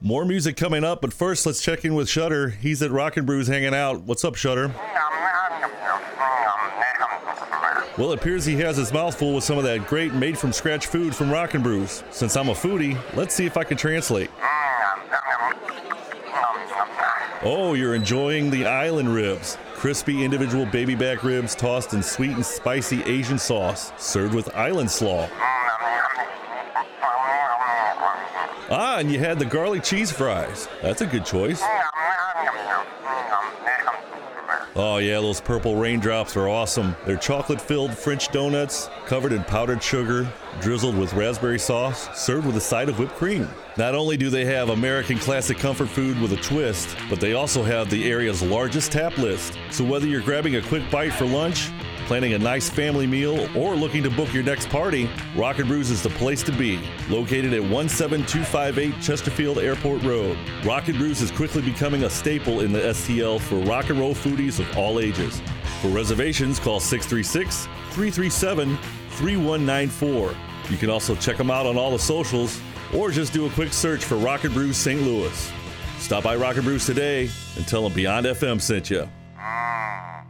More 0.00 0.24
music 0.24 0.56
coming 0.56 0.84
up, 0.84 1.00
but 1.00 1.12
first 1.12 1.44
let's 1.44 1.60
check 1.60 1.84
in 1.84 1.92
with 1.92 2.08
Shutter. 2.08 2.50
He's 2.50 2.82
at 2.82 2.92
Rockin' 2.92 3.26
Brews 3.26 3.48
hanging 3.48 3.74
out. 3.74 4.02
What's 4.02 4.24
up, 4.24 4.36
Shutter? 4.36 4.72
Well, 7.98 8.12
it 8.12 8.20
appears 8.20 8.44
he 8.44 8.54
has 8.58 8.76
his 8.76 8.92
mouth 8.92 9.18
full 9.18 9.34
with 9.34 9.42
some 9.42 9.58
of 9.58 9.64
that 9.64 9.88
great 9.88 10.14
made 10.14 10.38
from 10.38 10.52
scratch 10.52 10.86
food 10.86 11.16
from 11.16 11.32
Rockin' 11.32 11.64
Brews. 11.64 12.04
Since 12.12 12.36
I'm 12.36 12.48
a 12.48 12.52
foodie, 12.52 12.96
let's 13.16 13.34
see 13.34 13.44
if 13.44 13.56
I 13.56 13.64
can 13.64 13.76
translate. 13.76 14.30
Oh, 17.42 17.74
you're 17.74 17.96
enjoying 17.96 18.50
the 18.50 18.66
island 18.66 19.12
ribs. 19.12 19.58
Crispy 19.74 20.24
individual 20.24 20.64
baby 20.66 20.94
back 20.94 21.24
ribs 21.24 21.56
tossed 21.56 21.92
in 21.92 22.04
sweet 22.04 22.30
and 22.30 22.46
spicy 22.46 23.02
Asian 23.02 23.38
sauce, 23.38 23.90
served 23.98 24.32
with 24.32 24.54
island 24.54 24.92
slaw. 24.92 25.28
Ah, 28.70 28.98
and 28.98 29.10
you 29.10 29.18
had 29.18 29.38
the 29.38 29.46
garlic 29.46 29.82
cheese 29.82 30.10
fries. 30.10 30.68
That's 30.82 31.00
a 31.00 31.06
good 31.06 31.24
choice. 31.24 31.62
Oh, 34.76 34.98
yeah, 34.98 35.20
those 35.20 35.40
purple 35.40 35.74
raindrops 35.74 36.36
are 36.36 36.48
awesome. 36.48 36.94
They're 37.04 37.16
chocolate 37.16 37.60
filled 37.60 37.96
French 37.96 38.28
donuts 38.28 38.90
covered 39.06 39.32
in 39.32 39.42
powdered 39.44 39.82
sugar, 39.82 40.30
drizzled 40.60 40.96
with 40.96 41.14
raspberry 41.14 41.58
sauce, 41.58 42.08
served 42.16 42.46
with 42.46 42.56
a 42.56 42.60
side 42.60 42.88
of 42.88 42.98
whipped 42.98 43.16
cream. 43.16 43.48
Not 43.76 43.94
only 43.94 44.16
do 44.16 44.28
they 44.28 44.44
have 44.44 44.68
American 44.68 45.18
classic 45.18 45.58
comfort 45.58 45.88
food 45.88 46.20
with 46.20 46.32
a 46.32 46.36
twist, 46.36 46.94
but 47.08 47.20
they 47.20 47.32
also 47.32 47.62
have 47.62 47.90
the 47.90 48.08
area's 48.08 48.42
largest 48.42 48.92
tap 48.92 49.16
list. 49.16 49.58
So 49.70 49.82
whether 49.82 50.06
you're 50.06 50.20
grabbing 50.20 50.56
a 50.56 50.62
quick 50.62 50.88
bite 50.90 51.12
for 51.14 51.24
lunch, 51.24 51.70
planning 52.08 52.32
a 52.32 52.38
nice 52.38 52.70
family 52.70 53.06
meal, 53.06 53.46
or 53.54 53.76
looking 53.76 54.02
to 54.02 54.08
book 54.08 54.32
your 54.32 54.42
next 54.42 54.70
party, 54.70 55.10
Rockin' 55.36 55.68
Brews 55.68 55.90
is 55.90 56.02
the 56.02 56.08
place 56.08 56.42
to 56.44 56.52
be. 56.52 56.80
Located 57.10 57.52
at 57.52 57.60
17258 57.60 58.98
Chesterfield 59.02 59.58
Airport 59.58 60.02
Road, 60.02 60.38
Rockin' 60.64 60.96
Brews 60.96 61.20
is 61.20 61.30
quickly 61.30 61.60
becoming 61.60 62.04
a 62.04 62.10
staple 62.10 62.60
in 62.60 62.72
the 62.72 62.80
STL 62.80 63.38
for 63.38 63.56
rock 63.56 63.90
and 63.90 64.00
roll 64.00 64.14
foodies 64.14 64.58
of 64.58 64.78
all 64.78 65.00
ages. 65.00 65.42
For 65.82 65.88
reservations, 65.88 66.58
call 66.58 66.80
636 66.80 67.66
337 67.90 68.78
3194. 69.10 70.34
You 70.70 70.76
can 70.78 70.88
also 70.88 71.14
check 71.14 71.36
them 71.36 71.50
out 71.50 71.66
on 71.66 71.76
all 71.76 71.90
the 71.90 71.98
socials 71.98 72.58
or 72.94 73.10
just 73.10 73.34
do 73.34 73.44
a 73.44 73.50
quick 73.50 73.70
search 73.74 74.02
for 74.02 74.16
Rockin' 74.16 74.54
Brews 74.54 74.78
St. 74.78 75.02
Louis. 75.02 75.52
Stop 75.98 76.24
by 76.24 76.36
Rockin' 76.36 76.64
Brews 76.64 76.86
today 76.86 77.28
and 77.56 77.68
tell 77.68 77.82
them 77.82 77.92
Beyond 77.92 78.24
FM 78.24 78.62
sent 78.62 78.88
you. 78.88 79.06
Mmm, 79.36 80.24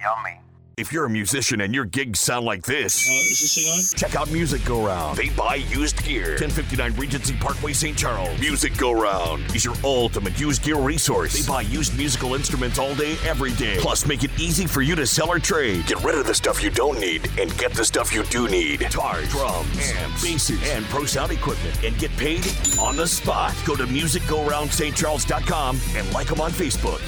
Yummy. 0.00 0.40
If 0.78 0.92
you're 0.92 1.06
a 1.06 1.10
musician 1.10 1.62
and 1.62 1.74
your 1.74 1.86
gigs 1.86 2.20
sound 2.20 2.46
like 2.46 2.62
this, 2.62 3.04
Uh, 3.08 3.10
is 3.12 3.40
this 3.56 3.92
check 3.94 4.14
out 4.14 4.30
Music 4.30 4.64
Go 4.64 4.86
Round. 4.86 5.18
They 5.18 5.28
buy 5.30 5.56
used 5.56 6.00
gear. 6.04 6.36
1059 6.38 6.94
Regency 6.94 7.34
Parkway, 7.34 7.72
St. 7.72 7.98
Charles. 7.98 8.38
Music 8.38 8.76
Go 8.76 8.92
Round 8.92 9.42
is 9.56 9.64
your 9.64 9.74
ultimate 9.82 10.38
used 10.38 10.62
gear 10.62 10.76
resource. 10.76 11.32
They 11.34 11.44
buy 11.52 11.62
used 11.62 11.96
musical 11.98 12.36
instruments 12.36 12.78
all 12.78 12.94
day, 12.94 13.16
every 13.26 13.50
day. 13.54 13.78
Plus, 13.80 14.06
make 14.06 14.22
it 14.22 14.30
easy 14.38 14.66
for 14.68 14.80
you 14.80 14.94
to 14.94 15.04
sell 15.04 15.28
or 15.32 15.40
trade. 15.40 15.84
Get 15.88 16.00
rid 16.04 16.14
of 16.14 16.28
the 16.28 16.34
stuff 16.34 16.62
you 16.62 16.70
don't 16.70 17.00
need 17.00 17.28
and 17.40 17.50
get 17.58 17.72
the 17.74 17.84
stuff 17.84 18.14
you 18.14 18.22
do 18.24 18.46
need. 18.48 18.78
Guitars, 18.78 19.28
drums, 19.30 19.66
amps, 19.96 20.22
basses, 20.22 20.60
and 20.70 20.84
pro 20.84 21.04
sound 21.06 21.32
equipment. 21.32 21.74
And 21.84 21.98
get 21.98 22.16
paid 22.16 22.46
on 22.78 22.94
the 22.96 23.08
spot. 23.08 23.52
Go 23.66 23.74
to 23.74 23.84
musicgoroundstcharles.com 23.84 25.80
and 25.96 26.12
like 26.12 26.28
them 26.28 26.40
on 26.40 26.52
Facebook. 26.52 27.00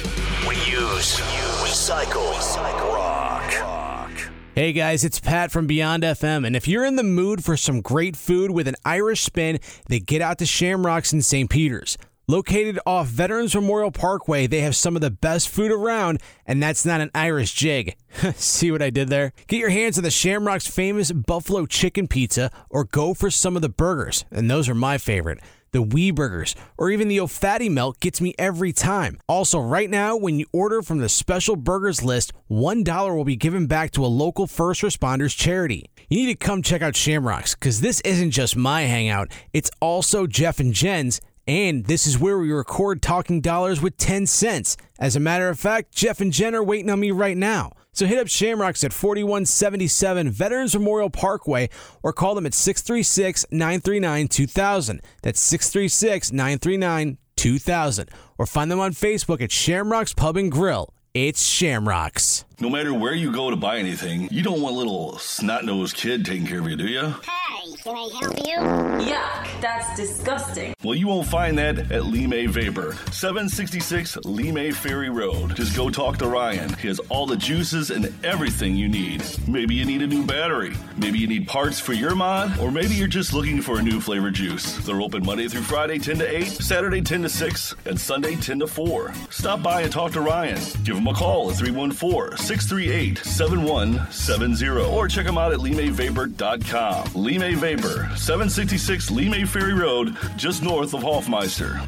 We 0.45 0.55
use, 0.69 1.21
recycle, 1.63 2.33
recycle, 2.33 2.93
rock. 2.93 3.20
Rock. 3.59 4.11
Hey 4.55 4.73
guys, 4.73 5.03
it's 5.03 5.19
Pat 5.19 5.51
from 5.51 5.67
Beyond 5.67 6.03
FM, 6.03 6.45
and 6.45 6.55
if 6.55 6.67
you're 6.67 6.85
in 6.85 6.95
the 6.95 7.03
mood 7.03 7.43
for 7.43 7.55
some 7.55 7.81
great 7.81 8.15
food 8.15 8.51
with 8.51 8.67
an 8.67 8.75
Irish 8.83 9.21
spin, 9.21 9.59
then 9.87 10.01
get 10.01 10.21
out 10.21 10.37
to 10.39 10.45
Shamrocks 10.45 11.13
in 11.13 11.21
St. 11.21 11.49
Peters. 11.49 11.97
Located 12.27 12.79
off 12.85 13.07
Veterans 13.07 13.55
Memorial 13.55 13.91
Parkway, 13.91 14.47
they 14.47 14.61
have 14.61 14.75
some 14.75 14.95
of 14.95 15.01
the 15.01 15.09
best 15.11 15.49
food 15.49 15.71
around, 15.71 16.21
and 16.45 16.61
that's 16.61 16.85
not 16.85 17.01
an 17.01 17.11
Irish 17.13 17.53
jig. 17.53 17.95
See 18.35 18.71
what 18.71 18.81
I 18.81 18.89
did 18.89 19.09
there? 19.09 19.33
Get 19.47 19.59
your 19.59 19.69
hands 19.69 19.97
on 19.97 20.03
the 20.03 20.11
Shamrock's 20.11 20.67
famous 20.67 21.11
Buffalo 21.11 21.65
Chicken 21.65 22.07
Pizza, 22.07 22.51
or 22.69 22.85
go 22.85 23.13
for 23.13 23.31
some 23.31 23.55
of 23.55 23.61
the 23.61 23.69
burgers, 23.69 24.25
and 24.31 24.49
those 24.49 24.69
are 24.69 24.75
my 24.75 24.97
favorite. 24.97 25.39
The 25.73 25.81
Wee 25.81 26.11
Burgers, 26.11 26.53
or 26.77 26.89
even 26.89 27.07
the 27.07 27.21
O'Fatty 27.21 27.69
Melt 27.69 28.01
gets 28.01 28.19
me 28.19 28.35
every 28.37 28.73
time. 28.73 29.17
Also, 29.29 29.57
right 29.57 29.89
now, 29.89 30.17
when 30.17 30.37
you 30.37 30.45
order 30.51 30.81
from 30.81 30.97
the 30.97 31.07
special 31.07 31.55
burgers 31.55 32.03
list, 32.03 32.33
$1 32.49 33.15
will 33.15 33.23
be 33.23 33.37
given 33.37 33.67
back 33.67 33.91
to 33.91 34.03
a 34.03 34.07
local 34.07 34.47
first 34.47 34.81
responders 34.81 35.33
charity. 35.33 35.89
You 36.09 36.17
need 36.17 36.37
to 36.37 36.45
come 36.45 36.61
check 36.61 36.81
out 36.81 36.97
Shamrocks, 36.97 37.55
because 37.55 37.79
this 37.79 38.01
isn't 38.01 38.31
just 38.31 38.57
my 38.57 38.81
hangout, 38.81 39.31
it's 39.53 39.71
also 39.79 40.27
Jeff 40.27 40.59
and 40.59 40.73
Jen's, 40.73 41.21
and 41.47 41.85
this 41.85 42.05
is 42.05 42.19
where 42.19 42.37
we 42.37 42.51
record 42.51 43.01
Talking 43.01 43.39
Dollars 43.39 43.81
with 43.81 43.95
10 43.95 44.27
cents. 44.27 44.75
As 44.99 45.15
a 45.15 45.21
matter 45.21 45.47
of 45.47 45.57
fact, 45.57 45.95
Jeff 45.95 46.19
and 46.19 46.33
Jen 46.33 46.53
are 46.53 46.63
waiting 46.63 46.89
on 46.89 46.99
me 46.99 47.11
right 47.11 47.37
now. 47.37 47.71
So 47.93 48.05
hit 48.05 48.19
up 48.19 48.27
Shamrocks 48.29 48.85
at 48.85 48.93
4177 48.93 50.29
Veterans 50.31 50.73
Memorial 50.73 51.09
Parkway 51.09 51.69
or 52.01 52.13
call 52.13 52.35
them 52.35 52.45
at 52.45 52.53
636 52.53 53.45
939 53.51 54.27
2000. 54.29 55.01
That's 55.21 55.39
636 55.41 56.31
939 56.31 57.17
2000. 57.35 58.09
Or 58.37 58.45
find 58.45 58.71
them 58.71 58.79
on 58.79 58.93
Facebook 58.93 59.41
at 59.41 59.51
Shamrocks 59.51 60.13
Pub 60.13 60.37
and 60.37 60.49
Grill. 60.51 60.93
It's 61.13 61.43
Shamrocks. 61.43 62.45
No 62.61 62.69
matter 62.69 62.93
where 62.93 63.15
you 63.15 63.31
go 63.31 63.49
to 63.49 63.55
buy 63.55 63.79
anything, 63.79 64.27
you 64.29 64.43
don't 64.43 64.61
want 64.61 64.75
a 64.75 64.77
little 64.77 65.17
snot 65.17 65.65
nosed 65.65 65.95
kid 65.95 66.23
taking 66.23 66.45
care 66.45 66.59
of 66.59 66.69
you, 66.69 66.75
do 66.75 66.85
you? 66.85 67.01
Hey, 67.01 67.73
can 67.83 67.95
I 67.95 68.09
help 68.21 68.37
you? 68.37 69.11
Yuck, 69.11 69.61
that's 69.61 69.95
disgusting. 69.95 70.75
Well, 70.83 70.93
you 70.93 71.07
won't 71.07 71.27
find 71.27 71.57
that 71.57 71.91
at 71.91 72.05
Lime 72.05 72.51
Vapor, 72.51 72.95
766 73.11 74.15
Lemay 74.17 74.71
Ferry 74.71 75.09
Road. 75.09 75.55
Just 75.55 75.75
go 75.75 75.89
talk 75.89 76.19
to 76.19 76.27
Ryan. 76.27 76.71
He 76.75 76.87
has 76.87 76.99
all 77.09 77.25
the 77.25 77.35
juices 77.35 77.89
and 77.89 78.13
everything 78.23 78.75
you 78.75 78.87
need. 78.87 79.23
Maybe 79.47 79.73
you 79.73 79.83
need 79.83 80.03
a 80.03 80.07
new 80.07 80.23
battery. 80.23 80.75
Maybe 80.97 81.17
you 81.17 81.25
need 81.25 81.47
parts 81.47 81.79
for 81.79 81.93
your 81.93 82.13
mod, 82.13 82.59
or 82.59 82.69
maybe 82.69 82.93
you're 82.93 83.07
just 83.07 83.33
looking 83.33 83.59
for 83.63 83.79
a 83.79 83.81
new 83.81 83.99
flavored 83.99 84.35
juice. 84.35 84.77
They're 84.85 85.01
open 85.01 85.25
Monday 85.25 85.47
through 85.47 85.63
Friday, 85.63 85.97
10 85.97 86.19
to 86.19 86.37
8, 86.37 86.45
Saturday, 86.45 87.01
10 87.01 87.23
to 87.23 87.29
6, 87.29 87.75
and 87.85 87.99
Sunday, 87.99 88.35
10 88.35 88.59
to 88.59 88.67
4. 88.67 89.13
Stop 89.31 89.63
by 89.63 89.81
and 89.81 89.91
talk 89.91 90.11
to 90.11 90.21
Ryan. 90.21 90.61
Give 90.83 90.95
him 90.95 91.07
a 91.07 91.13
call 91.15 91.49
at 91.49 91.57
314 91.57 92.37
638 92.51 93.19
7170 93.19 94.67
or 94.93 95.07
check 95.07 95.25
them 95.25 95.37
out 95.37 95.53
at 95.53 95.59
limevapor.com. 95.59 97.13
Lime 97.15 97.55
Vapor, 97.57 98.09
766 98.17 99.09
Lemay 99.09 99.47
Ferry 99.47 99.73
Road, 99.73 100.17
just 100.35 100.61
north 100.61 100.93
of 100.93 101.01
Hoffmeister. 101.01 101.79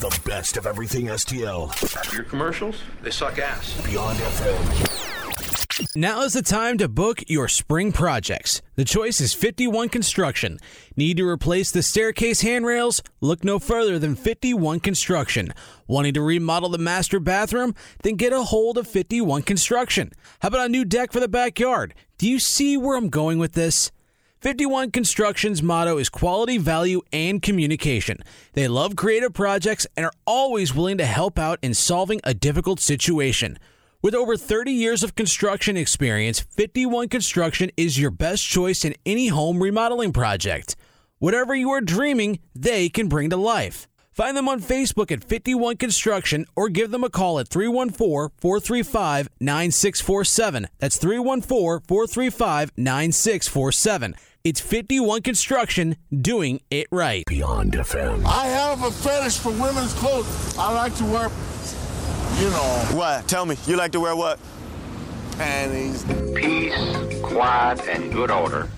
The 0.00 0.18
best 0.24 0.56
of 0.56 0.66
everything 0.66 1.06
STL. 1.08 2.14
Your 2.14 2.24
commercials, 2.24 2.76
they 3.02 3.10
suck 3.10 3.38
ass. 3.38 3.78
Beyond 3.84 4.18
FM. 4.18 5.13
Now 5.96 6.22
is 6.22 6.34
the 6.34 6.42
time 6.42 6.78
to 6.78 6.88
book 6.88 7.24
your 7.26 7.48
spring 7.48 7.90
projects. 7.90 8.62
The 8.76 8.84
choice 8.84 9.20
is 9.20 9.34
51 9.34 9.88
Construction. 9.88 10.58
Need 10.96 11.16
to 11.16 11.28
replace 11.28 11.72
the 11.72 11.82
staircase 11.82 12.42
handrails? 12.42 13.02
Look 13.20 13.42
no 13.42 13.58
further 13.58 13.98
than 13.98 14.14
51 14.14 14.78
Construction. 14.78 15.52
Wanting 15.88 16.14
to 16.14 16.22
remodel 16.22 16.68
the 16.68 16.78
master 16.78 17.18
bathroom? 17.18 17.74
Then 18.04 18.14
get 18.14 18.32
a 18.32 18.44
hold 18.44 18.78
of 18.78 18.86
51 18.86 19.42
Construction. 19.42 20.12
How 20.40 20.48
about 20.48 20.66
a 20.66 20.68
new 20.68 20.84
deck 20.84 21.12
for 21.12 21.18
the 21.18 21.26
backyard? 21.26 21.94
Do 22.18 22.30
you 22.30 22.38
see 22.38 22.76
where 22.76 22.96
I'm 22.96 23.08
going 23.08 23.38
with 23.38 23.54
this? 23.54 23.90
51 24.42 24.92
Construction's 24.92 25.60
motto 25.60 25.98
is 25.98 26.08
quality, 26.08 26.56
value, 26.56 27.00
and 27.12 27.42
communication. 27.42 28.18
They 28.52 28.68
love 28.68 28.94
creative 28.94 29.34
projects 29.34 29.88
and 29.96 30.06
are 30.06 30.12
always 30.24 30.72
willing 30.72 30.98
to 30.98 31.06
help 31.06 31.36
out 31.36 31.58
in 31.62 31.74
solving 31.74 32.20
a 32.22 32.32
difficult 32.32 32.78
situation. 32.78 33.58
With 34.04 34.14
over 34.14 34.36
30 34.36 34.70
years 34.70 35.02
of 35.02 35.14
construction 35.14 35.78
experience, 35.78 36.38
51 36.38 37.08
Construction 37.08 37.70
is 37.74 37.98
your 37.98 38.10
best 38.10 38.46
choice 38.46 38.84
in 38.84 38.94
any 39.06 39.28
home 39.28 39.62
remodeling 39.62 40.12
project. 40.12 40.76
Whatever 41.20 41.54
you 41.54 41.70
are 41.70 41.80
dreaming, 41.80 42.38
they 42.54 42.90
can 42.90 43.08
bring 43.08 43.30
to 43.30 43.38
life. 43.38 43.88
Find 44.12 44.36
them 44.36 44.46
on 44.46 44.60
Facebook 44.60 45.10
at 45.10 45.24
51 45.24 45.78
Construction 45.78 46.44
or 46.54 46.68
give 46.68 46.90
them 46.90 47.02
a 47.02 47.08
call 47.08 47.38
at 47.38 47.48
314 47.48 48.36
435 48.36 49.30
9647. 49.40 50.68
That's 50.78 50.98
314 50.98 51.86
435 51.88 52.72
9647. 52.76 54.14
It's 54.44 54.60
51 54.60 55.22
Construction 55.22 55.96
doing 56.14 56.60
it 56.70 56.88
right. 56.92 57.24
Beyond 57.26 57.72
FM. 57.72 58.26
I 58.26 58.48
have 58.48 58.84
a 58.84 58.90
fetish 58.90 59.38
for 59.38 59.52
women's 59.52 59.94
clothes. 59.94 60.58
I 60.58 60.74
like 60.74 60.94
to 60.96 61.04
wear, 61.04 61.30
you 62.38 62.50
know, 62.50 62.88
What? 62.92 63.28
Tell 63.28 63.46
me, 63.46 63.56
you 63.66 63.76
like 63.76 63.92
to 63.92 64.00
wear 64.00 64.16
what? 64.16 64.38
panties. 65.36 66.04
Peace, 66.34 67.20
quiet, 67.22 67.80
and 67.88 68.12
good 68.12 68.30
order 68.30 68.68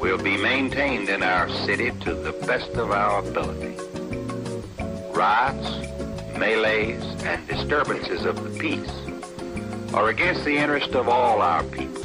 will 0.00 0.18
be 0.18 0.36
maintained 0.36 1.08
in 1.08 1.22
our 1.22 1.48
city 1.64 1.92
to 2.00 2.12
the 2.14 2.32
best 2.46 2.70
of 2.72 2.90
our 2.90 3.20
ability. 3.20 3.76
Riots, 5.12 5.68
melees, 6.36 7.02
and 7.24 7.46
disturbances 7.46 8.24
of 8.24 8.42
the 8.42 8.58
peace 8.58 8.90
are 9.94 10.08
against 10.08 10.44
the 10.44 10.56
interest 10.56 10.90
of 10.94 11.08
all 11.08 11.40
our 11.40 11.62
people 11.64 12.02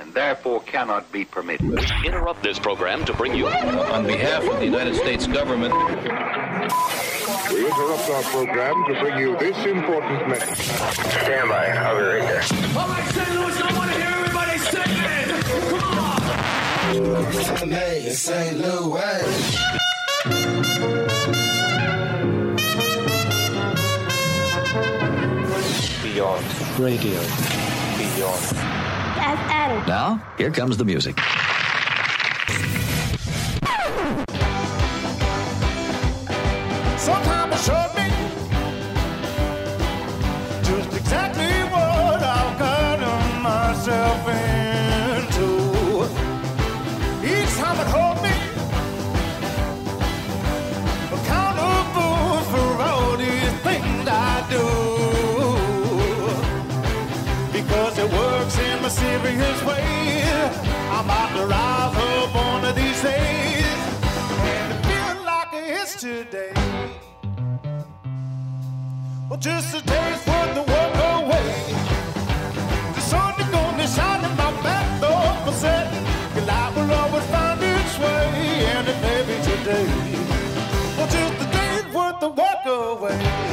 and 0.00 0.12
therefore 0.14 0.60
cannot 0.62 1.10
be 1.12 1.24
permitted. 1.24 1.68
We 1.68 2.06
Interrupt 2.06 2.42
this 2.42 2.58
program 2.58 3.04
to 3.06 3.12
bring 3.14 3.34
you 3.34 3.46
On 3.48 4.06
behalf 4.06 4.44
of 4.48 4.58
the 4.58 4.64
United 4.64 4.96
States 4.96 5.26
government, 5.26 5.72
We 7.50 7.66
interrupt 7.66 8.10
our 8.10 8.22
program 8.22 8.84
to 8.88 9.00
bring 9.00 9.18
you 9.18 9.36
this 9.38 9.56
important 9.66 10.28
message. 10.28 10.66
Stand 10.66 11.48
by. 11.48 11.66
I'll 11.68 11.96
be 11.96 12.02
right 12.02 12.22
there. 12.22 12.42
All 12.78 12.88
right, 12.88 13.08
St. 13.12 13.28
Louis, 13.34 13.60
I 13.60 13.72
want 13.76 13.90
to 13.90 13.96
hear 13.96 14.10
everybody 14.10 14.58
singing. 14.58 15.42
Come 15.80 15.98
on. 17.62 17.70
Hey, 17.70 18.10
St. 18.10 18.58
Louis. 18.58 19.82
Beyond 26.02 26.44
radio. 26.78 27.20
Beyond. 27.98 28.81
That's 29.22 29.40
Adam. 29.52 29.86
Now, 29.86 30.20
here 30.36 30.50
comes 30.50 30.76
the 30.76 30.84
music. 30.84 31.16
Sometimes 36.98 37.31
mysterious 59.32 59.62
ways. 59.64 60.68
I'm 60.90 61.04
about 61.04 61.36
to 61.36 61.46
rise 61.46 61.96
up 61.96 62.34
one 62.34 62.64
of 62.64 62.74
these 62.74 63.02
days. 63.02 63.64
And 64.52 64.72
it 64.72 64.86
feels 64.86 65.24
like 65.24 65.48
it's 65.52 66.00
today. 66.00 66.52
Well, 69.28 69.38
just 69.38 69.74
a 69.74 69.80
day's 69.82 70.26
worth 70.26 70.58
of 70.58 70.68
work 70.68 70.94
away. 71.16 71.74
The 72.94 73.00
sun 73.00 73.40
is 73.40 73.48
gonna 73.48 73.86
shine 73.86 74.24
in 74.24 74.36
my 74.36 74.52
back 74.62 75.00
door 75.00 75.28
for 75.44 75.52
certain. 75.52 76.04
Your 76.34 76.44
light 76.46 76.72
will 76.76 76.92
always 76.92 77.24
find 77.26 77.60
its 77.62 77.98
way, 77.98 78.66
and 78.74 78.88
it 78.88 78.98
may 79.00 79.20
be 79.28 79.36
today. 79.50 79.88
Well, 80.96 81.08
just 81.08 81.42
a 81.42 81.52
day's 81.52 81.94
worth 81.94 82.22
of 82.22 82.36
work 82.36 82.66
away. 82.66 83.51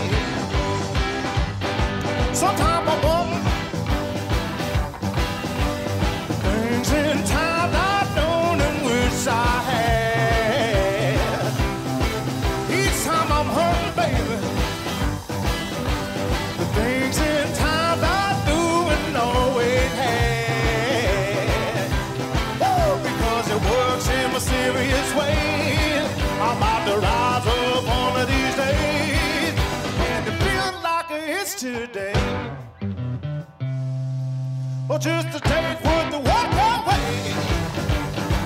Well, 34.89 34.97
just 34.97 35.27
a 35.27 35.39
day's 35.47 35.80
worth 35.83 36.15
of 36.15 36.25
walk 36.25 36.51
away. 36.51 37.33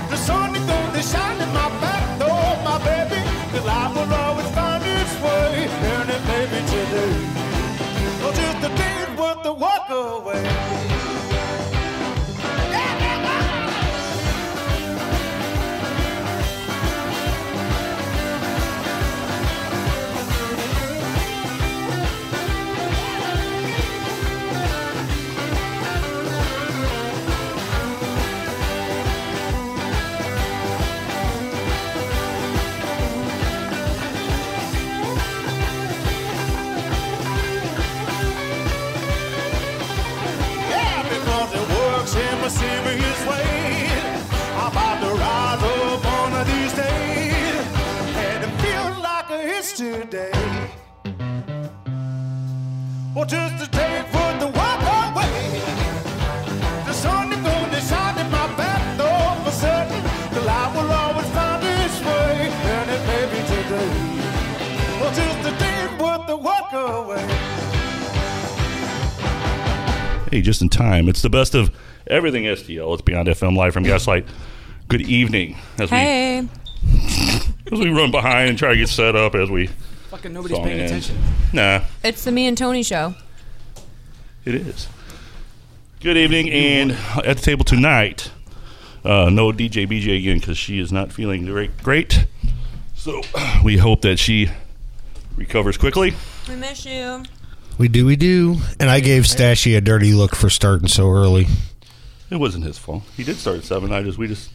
The 0.10 0.18
sun 0.18 0.54
is 0.54 0.66
gonna 0.66 1.02
shine 1.02 1.40
in 1.42 1.54
my 1.54 1.70
back 1.80 1.93
like 49.80 50.14
it's. 50.14 50.38
Well, 53.16 53.26
just 53.26 53.68
a 53.68 53.72
day 53.72 54.04
for 54.12 54.40
the 54.40 54.48
walk 54.48 54.82
away. 54.82 55.62
The 56.86 56.94
sun 56.94 57.32
is 57.32 57.40
gonna 57.40 57.82
shine 57.82 58.18
in 58.26 58.32
my 58.32 58.48
back 58.56 58.98
door 58.98 59.46
for 59.46 59.52
certain. 59.52 60.04
The 60.34 60.42
light 60.42 60.74
will 60.76 60.92
always 60.92 61.28
find 61.30 61.64
its 61.64 62.00
way, 62.02 62.50
and 62.50 62.90
it 62.90 63.06
may 63.08 63.26
be 63.32 63.40
today. 63.48 63.92
Well, 65.00 65.14
just 65.14 65.40
a 65.48 65.52
day's 65.60 66.00
worth 66.02 66.30
of 66.30 66.44
walk 66.44 66.74
away. 66.74 67.26
Hey, 70.32 70.42
just 70.42 70.62
in 70.62 70.70
time. 70.70 71.08
It's 71.08 71.22
the 71.22 71.30
best 71.30 71.54
of 71.54 71.70
everything 72.08 72.46
STL. 72.46 72.94
It's 72.94 73.02
Beyond 73.04 73.28
FM 73.28 73.56
live 73.56 73.74
from 73.74 73.84
Gaslight. 73.84 74.26
Good 74.88 75.02
evening. 75.02 75.58
As 75.80 75.90
Hey. 75.90 76.42
we 76.42 76.48
as 77.74 77.80
we 77.80 77.90
run 77.90 78.12
behind 78.12 78.50
and 78.50 78.58
try 78.58 78.70
to 78.72 78.78
get 78.78 78.90
set 78.90 79.16
up 79.16 79.36
as 79.36 79.50
we 79.50 79.68
Fucking 80.10 80.32
nobody's 80.34 80.58
song 80.58 80.66
paying 80.66 80.80
ends. 80.80 81.10
attention. 81.10 81.18
Nah, 81.54 81.82
It's 82.04 82.24
the 82.24 82.32
Me 82.32 82.48
and 82.48 82.58
Tony 82.58 82.84
show. 82.84 83.16
it 84.46 84.56
is. 84.56 84.88
Good 86.02 86.18
evening, 86.18 86.50
and 86.52 86.92
at 87.26 87.38
the 87.38 87.42
table 87.44 87.64
tonight, 87.64 88.30
uh, 89.06 89.30
no 89.32 89.52
DJ 89.52 89.88
BJ 89.88 90.18
again 90.20 90.40
because 90.40 90.58
she 90.58 90.80
is 90.80 90.92
not 90.92 91.12
feeling 91.14 91.46
great. 91.46 91.78
Great. 91.82 92.28
So 92.96 93.22
we 93.64 93.78
hope 93.78 94.02
that 94.02 94.20
she 94.20 94.50
recovers 95.36 95.78
quickly. 95.78 96.14
We 96.48 96.56
miss 96.56 96.86
you. 96.86 97.24
We 97.78 97.88
do, 97.88 98.06
we 98.06 98.16
do. 98.16 98.58
And 98.80 98.90
I 98.90 99.00
gave 99.00 99.24
Stashy 99.24 99.76
a 99.78 99.82
dirty 99.82 100.14
look 100.14 100.36
for 100.36 100.50
starting 100.50 100.88
so 100.90 101.10
early. 101.10 101.48
It 102.30 102.36
wasn't 102.36 102.66
his 102.66 102.78
fault. 102.78 103.04
He 103.18 103.24
did 103.24 103.38
start 103.38 103.58
at 103.58 103.64
seven. 103.64 103.92
I 103.92 104.04
just 104.04 104.18
we 104.18 104.28
just 104.28 104.50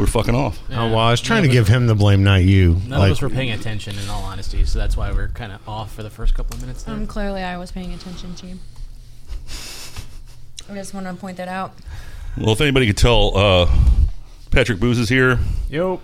we're 0.00 0.06
fucking 0.06 0.34
off. 0.34 0.58
Oh, 0.70 0.88
well, 0.88 0.98
I 0.98 1.10
was 1.10 1.20
trying 1.20 1.42
to 1.42 1.48
give 1.48 1.68
him 1.68 1.86
the 1.86 1.94
blame, 1.94 2.24
not 2.24 2.42
you. 2.42 2.80
None 2.86 3.04
of 3.04 3.12
us 3.12 3.20
were 3.20 3.28
paying 3.28 3.50
attention, 3.50 3.98
in 3.98 4.08
all 4.08 4.22
honesty, 4.22 4.64
so 4.64 4.78
that's 4.78 4.96
why 4.96 5.12
we're 5.12 5.28
kind 5.28 5.52
of 5.52 5.68
off 5.68 5.92
for 5.92 6.02
the 6.02 6.08
first 6.08 6.34
couple 6.34 6.56
of 6.56 6.62
minutes. 6.62 6.84
There. 6.84 6.94
Um, 6.94 7.06
clearly, 7.06 7.42
I 7.42 7.58
was 7.58 7.70
paying 7.70 7.92
attention 7.92 8.34
to 8.36 8.46
you. 8.46 8.58
I 10.70 10.74
just 10.74 10.94
want 10.94 11.06
to 11.06 11.12
point 11.14 11.36
that 11.36 11.48
out. 11.48 11.74
Well, 12.38 12.52
if 12.52 12.62
anybody 12.62 12.86
could 12.86 12.96
tell, 12.96 13.36
uh, 13.36 13.70
Patrick 14.50 14.80
Booze 14.80 14.98
is 14.98 15.10
here. 15.10 15.38
Yo. 15.68 16.00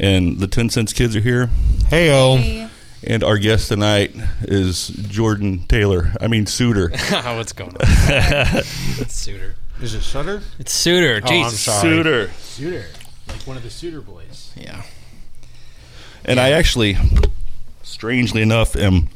And 0.00 0.38
the 0.38 0.46
Ten 0.46 0.70
Cents 0.70 0.94
kids 0.94 1.14
are 1.14 1.20
here. 1.20 1.50
Heyo. 1.90 2.38
Hey. 2.38 2.68
And 3.06 3.22
our 3.22 3.36
guest 3.36 3.68
tonight 3.68 4.16
is 4.42 4.88
Jordan 4.88 5.66
Taylor. 5.68 6.12
I 6.18 6.28
mean 6.28 6.46
Suter. 6.46 6.88
What's 7.10 7.52
going 7.52 7.70
on? 7.72 7.76
it's 7.82 9.14
Suter. 9.14 9.56
Is 9.82 9.92
it 9.92 10.02
Sutter? 10.02 10.40
It's 10.58 10.72
Suter. 10.72 11.20
Oh, 11.22 11.28
I'm 11.28 11.44
Jesus. 11.44 11.60
sorry. 11.60 12.28
Suter. 12.30 12.30
Suitor, 13.26 13.38
like 13.38 13.46
one 13.46 13.56
of 13.56 13.62
the 13.62 13.70
Suitor 13.70 14.00
boys. 14.00 14.52
Yeah. 14.56 14.82
And 16.24 16.40
I 16.40 16.50
actually, 16.52 16.96
strangely 17.82 18.42
enough, 18.42 18.76
am 18.76 19.08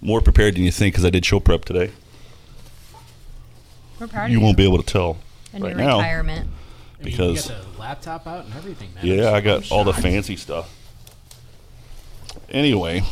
more 0.00 0.20
prepared 0.20 0.54
than 0.56 0.62
you 0.64 0.70
think 0.70 0.94
because 0.94 1.04
I 1.04 1.10
did 1.10 1.24
show 1.24 1.40
prep 1.40 1.64
today. 1.64 1.90
We're 3.98 4.06
proud 4.06 4.30
You 4.30 4.36
of 4.38 4.42
won't 4.44 4.56
be 4.56 4.64
able 4.64 4.78
to 4.78 4.84
tell 4.86 5.18
And 5.52 5.64
right 5.64 5.70
your 5.76 5.78
now 5.84 5.98
retirement. 5.98 6.50
because 7.02 7.48
you 7.48 7.54
got 7.54 7.72
the 7.74 7.78
laptop 7.80 8.26
out 8.26 8.44
and 8.44 8.54
everything, 8.54 8.90
man. 8.94 9.04
yeah, 9.06 9.30
I 9.32 9.38
I'm 9.38 9.44
got 9.44 9.70
all 9.72 9.84
the 9.84 9.92
fancy 9.92 10.36
stuff. 10.36 10.72
Anyway, 12.50 13.02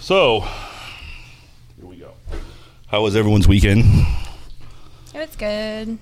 so 0.00 0.40
here 1.76 1.86
we 1.86 1.96
go. 1.96 2.12
How 2.86 3.02
was 3.02 3.14
everyone's 3.14 3.46
weekend? 3.46 3.84
It 5.14 5.18
was 5.18 5.36
good. 5.36 5.98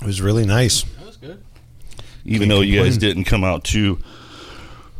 It 0.00 0.06
was 0.06 0.20
really 0.20 0.44
nice. 0.44 0.82
That 0.82 1.06
was 1.06 1.16
good. 1.16 1.42
Even 2.24 2.48
Can't 2.48 2.50
though 2.50 2.60
you 2.62 2.82
guys 2.82 2.96
didn't 2.98 3.24
come 3.24 3.44
out 3.44 3.64
to 3.64 3.98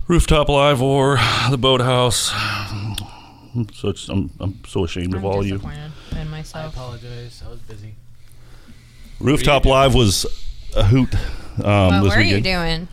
Rooftop 0.06 0.48
Live 0.48 0.80
or 0.80 1.18
the 1.50 1.58
Boathouse, 1.58 2.32
so 3.74 3.88
it's, 3.88 4.08
I'm 4.08 4.30
I'm 4.40 4.58
so 4.66 4.84
ashamed 4.84 5.14
of 5.14 5.20
I'm 5.20 5.26
all 5.26 5.44
you. 5.44 5.54
disappointed 5.54 5.92
in 6.12 6.18
I 6.18 6.24
myself. 6.24 6.74
apologize. 6.74 7.42
I 7.46 7.50
was 7.50 7.60
busy. 7.60 7.94
Rooftop 9.20 9.64
Live 9.66 9.94
was 9.94 10.24
a 10.76 10.84
hoot 10.84 11.12
um, 11.64 11.64
what 11.64 12.02
this 12.04 12.14
were 12.16 12.20
you 12.22 12.36
weekend. 12.36 12.44
doing? 12.44 12.88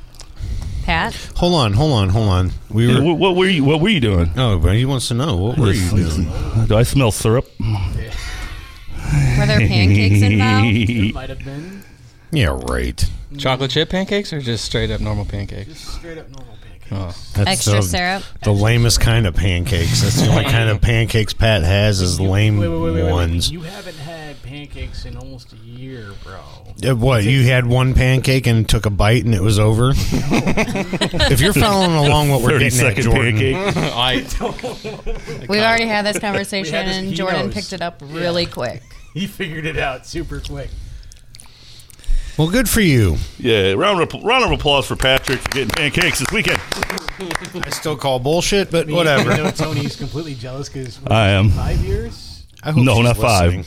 Pat? 0.83 1.15
Hold 1.37 1.53
on, 1.55 1.73
hold 1.73 1.93
on, 1.93 2.09
hold 2.09 2.29
on. 2.29 2.51
We 2.69 2.87
were. 2.93 3.01
what, 3.03 3.17
what 3.17 3.35
were 3.35 3.47
you? 3.47 3.63
What 3.63 3.79
were 3.81 3.89
you 3.89 3.99
doing? 3.99 4.31
Oh, 4.37 4.59
but 4.59 4.75
he 4.75 4.85
wants 4.85 5.07
to 5.07 5.13
know 5.13 5.35
what 5.37 5.57
were 5.57 5.71
you 5.71 5.89
doing? 5.89 6.65
Do 6.67 6.75
I 6.77 6.83
smell 6.83 7.11
syrup? 7.11 7.47
Were 7.59 9.45
there 9.45 9.59
pancakes 9.67 10.21
involved? 10.21 10.65
It 10.67 11.13
Might 11.15 11.29
have 11.29 11.43
been 11.43 11.83
Yeah, 12.31 12.59
right. 12.67 13.03
Chocolate 13.37 13.71
chip 13.71 13.89
pancakes 13.89 14.33
or 14.33 14.39
just 14.41 14.65
straight 14.65 14.91
up 14.91 14.99
normal 15.01 15.25
pancakes? 15.25 15.79
straight 15.79 16.17
up 16.17 16.29
normal 16.29 16.55
pancakes. 16.61 16.87
Oh. 16.91 17.15
That's 17.33 17.49
Extra 17.49 17.73
the, 17.75 17.81
syrup? 17.81 18.23
The 18.43 18.51
lamest 18.51 18.99
kind 18.99 19.25
of 19.25 19.35
pancakes. 19.35 20.01
That's 20.03 20.21
the 20.21 20.29
only 20.29 20.43
kind 20.45 20.69
of 20.69 20.81
pancakes 20.81 21.33
Pat 21.33 21.63
has 21.63 21.99
is 21.99 22.19
lame 22.19 22.59
Wait, 22.59 22.67
wait, 22.67 22.77
wait, 22.79 22.91
wait, 22.93 23.03
wait. 23.05 23.11
ones. 23.11 23.51
You 23.51 23.61
haven't 23.61 23.95
had 23.97 24.41
pancakes 24.43 25.05
in 25.05 25.17
almost 25.17 25.51
a 25.53 25.57
year, 25.57 26.11
bro. 26.23 26.39
Uh, 26.87 26.95
What 26.95 27.23
you 27.23 27.43
had 27.43 27.65
one 27.65 27.93
pancake 27.95 28.45
and 28.47 28.67
took 28.69 28.85
a 28.85 28.89
bite 28.91 29.25
and 29.25 29.33
it 29.33 29.41
was 29.41 29.57
over. 29.57 29.91
if 29.95 31.41
you're 31.41 31.53
following 31.53 31.95
along 31.95 32.29
what 32.29 32.41
we're 32.41 32.59
30 32.59 32.63
getting 32.65 32.79
at, 32.79 32.95
second 32.95 33.03
Jordan, 33.03 33.35
pancake. 33.35 33.55
We've 35.49 35.61
already 35.61 35.87
had 35.87 36.05
this 36.05 36.19
conversation, 36.19 36.73
had 36.73 36.87
this- 36.87 36.97
and 36.97 37.13
Jordan 37.13 37.45
knows. 37.47 37.53
picked 37.53 37.73
it 37.73 37.81
up 37.81 38.01
really 38.03 38.45
quick. 38.45 38.83
He 39.13 39.27
figured 39.27 39.65
it 39.65 39.77
out 39.77 40.05
super 40.05 40.39
quick. 40.39 40.69
Well, 42.37 42.49
good 42.49 42.67
for 42.69 42.81
you. 42.81 43.17
Yeah, 43.37 43.73
round 43.73 44.01
of, 44.01 44.23
round 44.23 44.43
of 44.45 44.51
applause 44.51 44.85
for 44.87 44.95
Patrick 44.95 45.39
for 45.39 45.49
getting 45.49 45.69
pancakes 45.69 46.19
this 46.19 46.31
weekend. 46.31 46.59
I 47.19 47.69
still 47.69 47.95
call 47.95 48.19
bullshit, 48.19 48.71
but 48.71 48.89
I 48.89 48.91
whatever. 48.91 49.35
know 49.37 49.51
Tony's 49.51 49.95
completely 49.95 50.35
jealous 50.35 50.67
because 50.69 50.99
I 51.07 51.29
am. 51.29 51.49
five 51.49 51.77
years. 51.79 52.45
I 52.63 52.71
hope 52.71 52.83
No, 52.83 52.95
she's 52.95 53.03
not 53.05 53.17
five. 53.17 53.65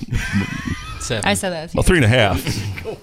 Seven. 1.00 1.24
I 1.28 1.34
said 1.34 1.50
that. 1.50 1.74
Well, 1.74 1.82
three 1.82 1.98
and 1.98 2.04
a 2.04 2.08
half. 2.08 2.42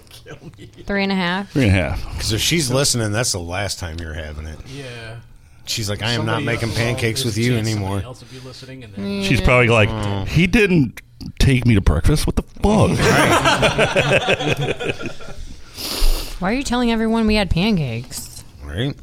Three 0.88 1.04
and 1.04 1.12
a 1.12 1.16
half. 1.16 1.52
Three 1.52 1.68
and 1.68 1.72
a 1.76 1.80
half. 1.80 2.04
Because 2.14 2.34
if 2.34 2.42
she's 2.42 2.72
listening, 2.72 3.12
that's 3.12 3.32
the 3.32 3.40
last 3.40 3.78
time 3.80 3.98
you're 4.00 4.14
having 4.16 4.46
it. 4.48 4.58
Yeah. 4.68 5.18
She's 5.66 5.88
like, 5.90 6.02
I 6.02 6.12
am 6.14 6.26
not 6.26 6.42
making 6.44 6.70
else- 6.70 6.78
well, 6.78 6.86
pancakes 6.88 7.22
there's 7.24 7.36
with 7.36 7.44
a 7.44 7.48
you 7.48 7.54
chance 7.56 7.68
somebody 7.70 7.84
anymore. 7.86 8.02
Else 8.04 8.22
will 8.22 8.40
be 8.40 8.46
listening, 8.48 8.84
and 8.84 8.94
then 8.94 9.06
mm. 9.06 9.24
She's 9.24 9.40
probably 9.42 9.68
like, 9.70 9.90
Oh. 9.92 10.26
he 10.26 10.48
didn't 10.48 11.02
take 11.40 11.66
me 11.68 11.76
to 11.76 11.82
breakfast. 11.82 12.26
What 12.28 12.36
the 12.38 12.44
fuck? 12.44 12.90
Why 16.40 16.52
are 16.52 16.54
you 16.54 16.64
telling 16.64 16.92
everyone 16.92 17.28
we 17.28 17.36
had 17.36 17.50
pancakes? 17.50 18.44
Right? 18.64 18.94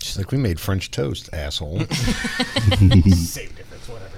She's 0.00 0.18
like, 0.18 0.32
we 0.32 0.38
made 0.38 0.58
French 0.58 0.90
toast, 0.90 1.30
asshole. 1.32 1.80
same 1.80 3.50
difference, 3.50 3.88
whatever. 3.88 4.16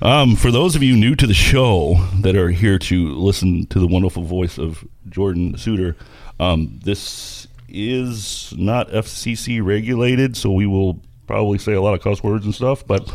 Um, 0.00 0.36
for 0.36 0.52
those 0.52 0.76
of 0.76 0.84
you 0.84 0.96
new 0.96 1.16
to 1.16 1.26
the 1.26 1.34
show 1.34 1.94
that 2.20 2.36
are 2.36 2.50
here 2.50 2.78
to 2.78 3.14
listen 3.14 3.66
to 3.66 3.80
the 3.80 3.88
wonderful 3.88 4.22
voice 4.22 4.56
of 4.56 4.84
Jordan 5.08 5.56
Suter, 5.58 5.96
um, 6.38 6.78
this 6.84 7.48
is 7.68 8.54
not 8.56 8.88
FCC 8.90 9.64
regulated, 9.64 10.36
so 10.36 10.52
we 10.52 10.66
will 10.66 11.00
probably 11.26 11.58
say 11.58 11.72
a 11.72 11.82
lot 11.82 11.94
of 11.94 12.02
cuss 12.02 12.22
words 12.22 12.44
and 12.44 12.54
stuff. 12.54 12.86
But 12.86 13.08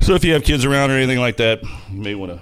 so 0.00 0.14
if 0.14 0.24
you 0.24 0.32
have 0.32 0.42
kids 0.42 0.64
around 0.64 0.90
or 0.90 0.94
anything 0.94 1.20
like 1.20 1.36
that, 1.36 1.62
you 1.62 2.00
may 2.00 2.16
want 2.16 2.32
to 2.32 2.40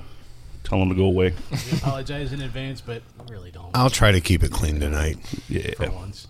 tell 0.68 0.78
them 0.78 0.88
to 0.90 0.94
go 0.94 1.04
away. 1.04 1.34
We 1.50 1.78
apologize 1.78 2.32
in 2.32 2.40
advance, 2.42 2.80
but 2.80 3.02
really 3.30 3.50
don't. 3.50 3.70
I'll 3.74 3.90
try 3.90 4.12
to 4.12 4.20
keep 4.20 4.42
it 4.42 4.50
clean 4.52 4.80
tonight. 4.80 5.16
Yeah, 5.48 5.72
for 5.76 5.90
once. 5.90 6.28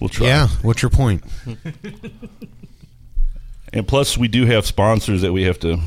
we'll 0.00 0.08
try. 0.08 0.26
Yeah, 0.26 0.48
what's 0.62 0.82
your 0.82 0.90
point? 0.90 1.22
And 3.72 3.88
plus, 3.88 4.16
we 4.16 4.28
do 4.28 4.46
have 4.46 4.66
sponsors 4.66 5.22
that 5.22 5.32
we 5.32 5.42
have 5.44 5.58
to 5.60 5.78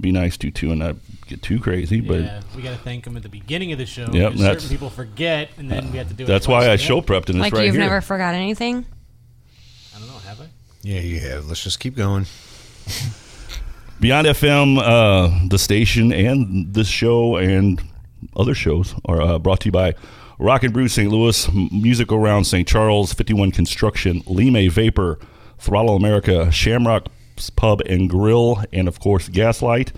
be 0.00 0.10
nice 0.10 0.36
to 0.38 0.50
too, 0.50 0.70
and 0.72 0.80
not 0.80 0.96
get 1.28 1.42
too 1.42 1.60
crazy. 1.60 2.00
But 2.00 2.20
yeah, 2.22 2.40
we 2.56 2.62
got 2.62 2.72
to 2.72 2.78
thank 2.82 3.04
them 3.04 3.16
at 3.16 3.22
the 3.22 3.28
beginning 3.28 3.70
of 3.70 3.78
the 3.78 3.86
show. 3.86 4.02
Yep, 4.02 4.12
because 4.12 4.40
that's- 4.40 4.62
certain 4.62 4.68
people 4.76 4.90
forget, 4.90 5.50
and 5.56 5.70
then 5.70 5.92
we 5.92 5.98
have 5.98 6.08
to 6.08 6.14
do 6.14 6.24
it. 6.24 6.26
that's 6.26 6.46
twice 6.46 6.62
why 6.64 6.70
I 6.70 6.74
again. 6.74 6.78
show 6.86 7.00
prepped 7.02 7.28
in 7.30 7.36
this 7.36 7.42
like 7.42 7.52
right 7.52 7.66
you've 7.66 7.76
here. 7.76 7.84
never 7.84 8.00
forgot 8.00 8.34
anything? 8.34 8.84
I 9.94 9.98
don't 10.00 10.08
know, 10.08 10.18
have 10.18 10.40
I? 10.40 10.46
Yeah, 10.82 10.98
you 10.98 11.20
have. 11.20 11.46
Let's 11.46 11.62
just 11.62 11.78
keep 11.78 11.94
going. 11.94 12.26
Beyond 13.98 14.26
FM, 14.26 14.78
uh, 14.78 15.48
the 15.48 15.58
station, 15.58 16.12
and 16.12 16.74
this 16.74 16.86
show 16.86 17.36
and 17.36 17.82
other 18.36 18.54
shows 18.54 18.94
are 19.06 19.22
uh, 19.22 19.38
brought 19.38 19.60
to 19.60 19.66
you 19.66 19.72
by 19.72 19.94
Rock 20.38 20.64
and 20.64 20.72
Brew 20.72 20.86
St. 20.86 21.10
Louis, 21.10 21.48
Music 21.72 22.12
Around 22.12 22.44
St. 22.44 22.68
Charles, 22.68 23.14
51 23.14 23.52
Construction, 23.52 24.22
Lime 24.26 24.68
Vapor, 24.70 25.18
Throttle 25.58 25.96
America, 25.96 26.52
Shamrock 26.52 27.06
Pub 27.56 27.80
and 27.86 28.10
Grill, 28.10 28.62
and 28.70 28.86
of 28.86 29.00
course, 29.00 29.28
Gaslight. 29.30 29.92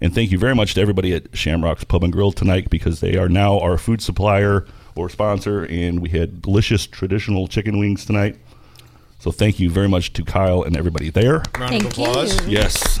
And 0.00 0.14
thank 0.14 0.32
you 0.32 0.38
very 0.38 0.54
much 0.54 0.74
to 0.74 0.80
everybody 0.80 1.14
at 1.14 1.36
Shamrock's 1.36 1.84
Pub 1.84 2.02
and 2.02 2.12
Grill 2.12 2.32
tonight 2.32 2.70
because 2.70 3.00
they 3.00 3.16
are 3.16 3.28
now 3.28 3.60
our 3.60 3.76
food 3.76 4.00
supplier 4.00 4.66
or 4.96 5.10
sponsor, 5.10 5.64
and 5.66 6.00
we 6.00 6.08
had 6.08 6.40
delicious 6.40 6.86
traditional 6.86 7.46
chicken 7.48 7.78
wings 7.78 8.06
tonight. 8.06 8.38
So 9.18 9.30
thank 9.30 9.60
you 9.60 9.68
very 9.70 9.88
much 9.88 10.14
to 10.14 10.24
Kyle 10.24 10.62
and 10.62 10.76
everybody 10.76 11.10
there. 11.10 11.42
Round 11.58 11.68
Thank 11.70 11.84
of 11.84 11.90
applause. 11.92 12.44
you. 12.46 12.52
Yes. 12.52 12.98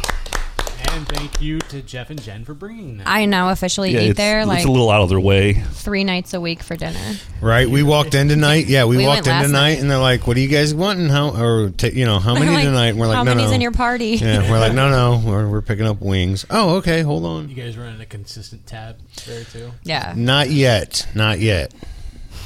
And 0.90 1.08
thank 1.08 1.40
you 1.40 1.58
to 1.58 1.80
Jeff 1.82 2.10
and 2.10 2.20
Jen 2.20 2.44
for 2.44 2.54
bringing 2.54 2.98
them. 2.98 3.06
I 3.08 3.24
now 3.24 3.48
officially 3.50 3.92
Yeah, 3.92 4.00
eat 4.00 4.08
it's, 4.10 4.16
there 4.18 4.40
it's 4.40 4.48
like 4.48 4.64
a 4.66 4.70
little 4.70 4.90
out 4.90 5.00
of 5.00 5.08
their 5.08 5.20
way. 5.20 5.54
three 5.54 6.04
nights 6.04 6.34
a 6.34 6.40
week 6.40 6.62
for 6.62 6.76
dinner. 6.76 6.98
Right, 7.40 7.68
we 7.68 7.82
walked 7.82 8.14
in 8.14 8.28
tonight. 8.28 8.66
Yeah, 8.66 8.84
we, 8.84 8.98
We 8.98 9.06
walked 9.06 9.26
went 9.26 9.26
in 9.28 9.32
last 9.32 9.46
tonight, 9.46 9.60
night. 9.74 9.80
and 9.80 9.90
they're 9.90 9.98
like, 9.98 10.26
"What 10.26 10.34
do 10.34 10.40
you 10.42 10.48
guys 10.48 10.74
want?" 10.74 10.98
And 10.98 11.10
how, 11.10 11.30
or 11.30 11.70
ta 11.70 11.86
you 11.86 12.04
know, 12.04 12.18
how 12.18 12.34
many 12.34 12.50
Like, 12.50 12.64
tonight? 12.64 12.88
And 12.88 12.98
we're 12.98 13.06
like, 13.06 13.16
how 13.16 13.22
"No, 13.22 13.34
many's 13.34 13.50
no." 13.50 13.54
in 13.54 13.60
your 13.62 13.72
party? 13.72 14.16
Yeah, 14.16 14.50
we're 14.50 14.58
like, 14.60 14.72
"No, 14.74 14.90
no, 14.90 15.22
we're, 15.24 15.48
we're 15.48 15.62
picking 15.62 15.86
up 15.86 16.00
wings." 16.02 16.44
Oh, 16.50 16.76
okay, 16.76 17.00
hold 17.02 17.24
on. 17.24 17.48
You 17.48 17.54
guys 17.54 17.76
running 17.78 18.00
a 18.00 18.06
consistent 18.06 18.66
tab 18.66 18.96
there 19.26 19.44
too. 19.44 19.72
Yeah. 19.84 20.12
Not 20.16 20.50
yet, 20.50 21.06
not 21.14 21.38
yet. 21.40 21.72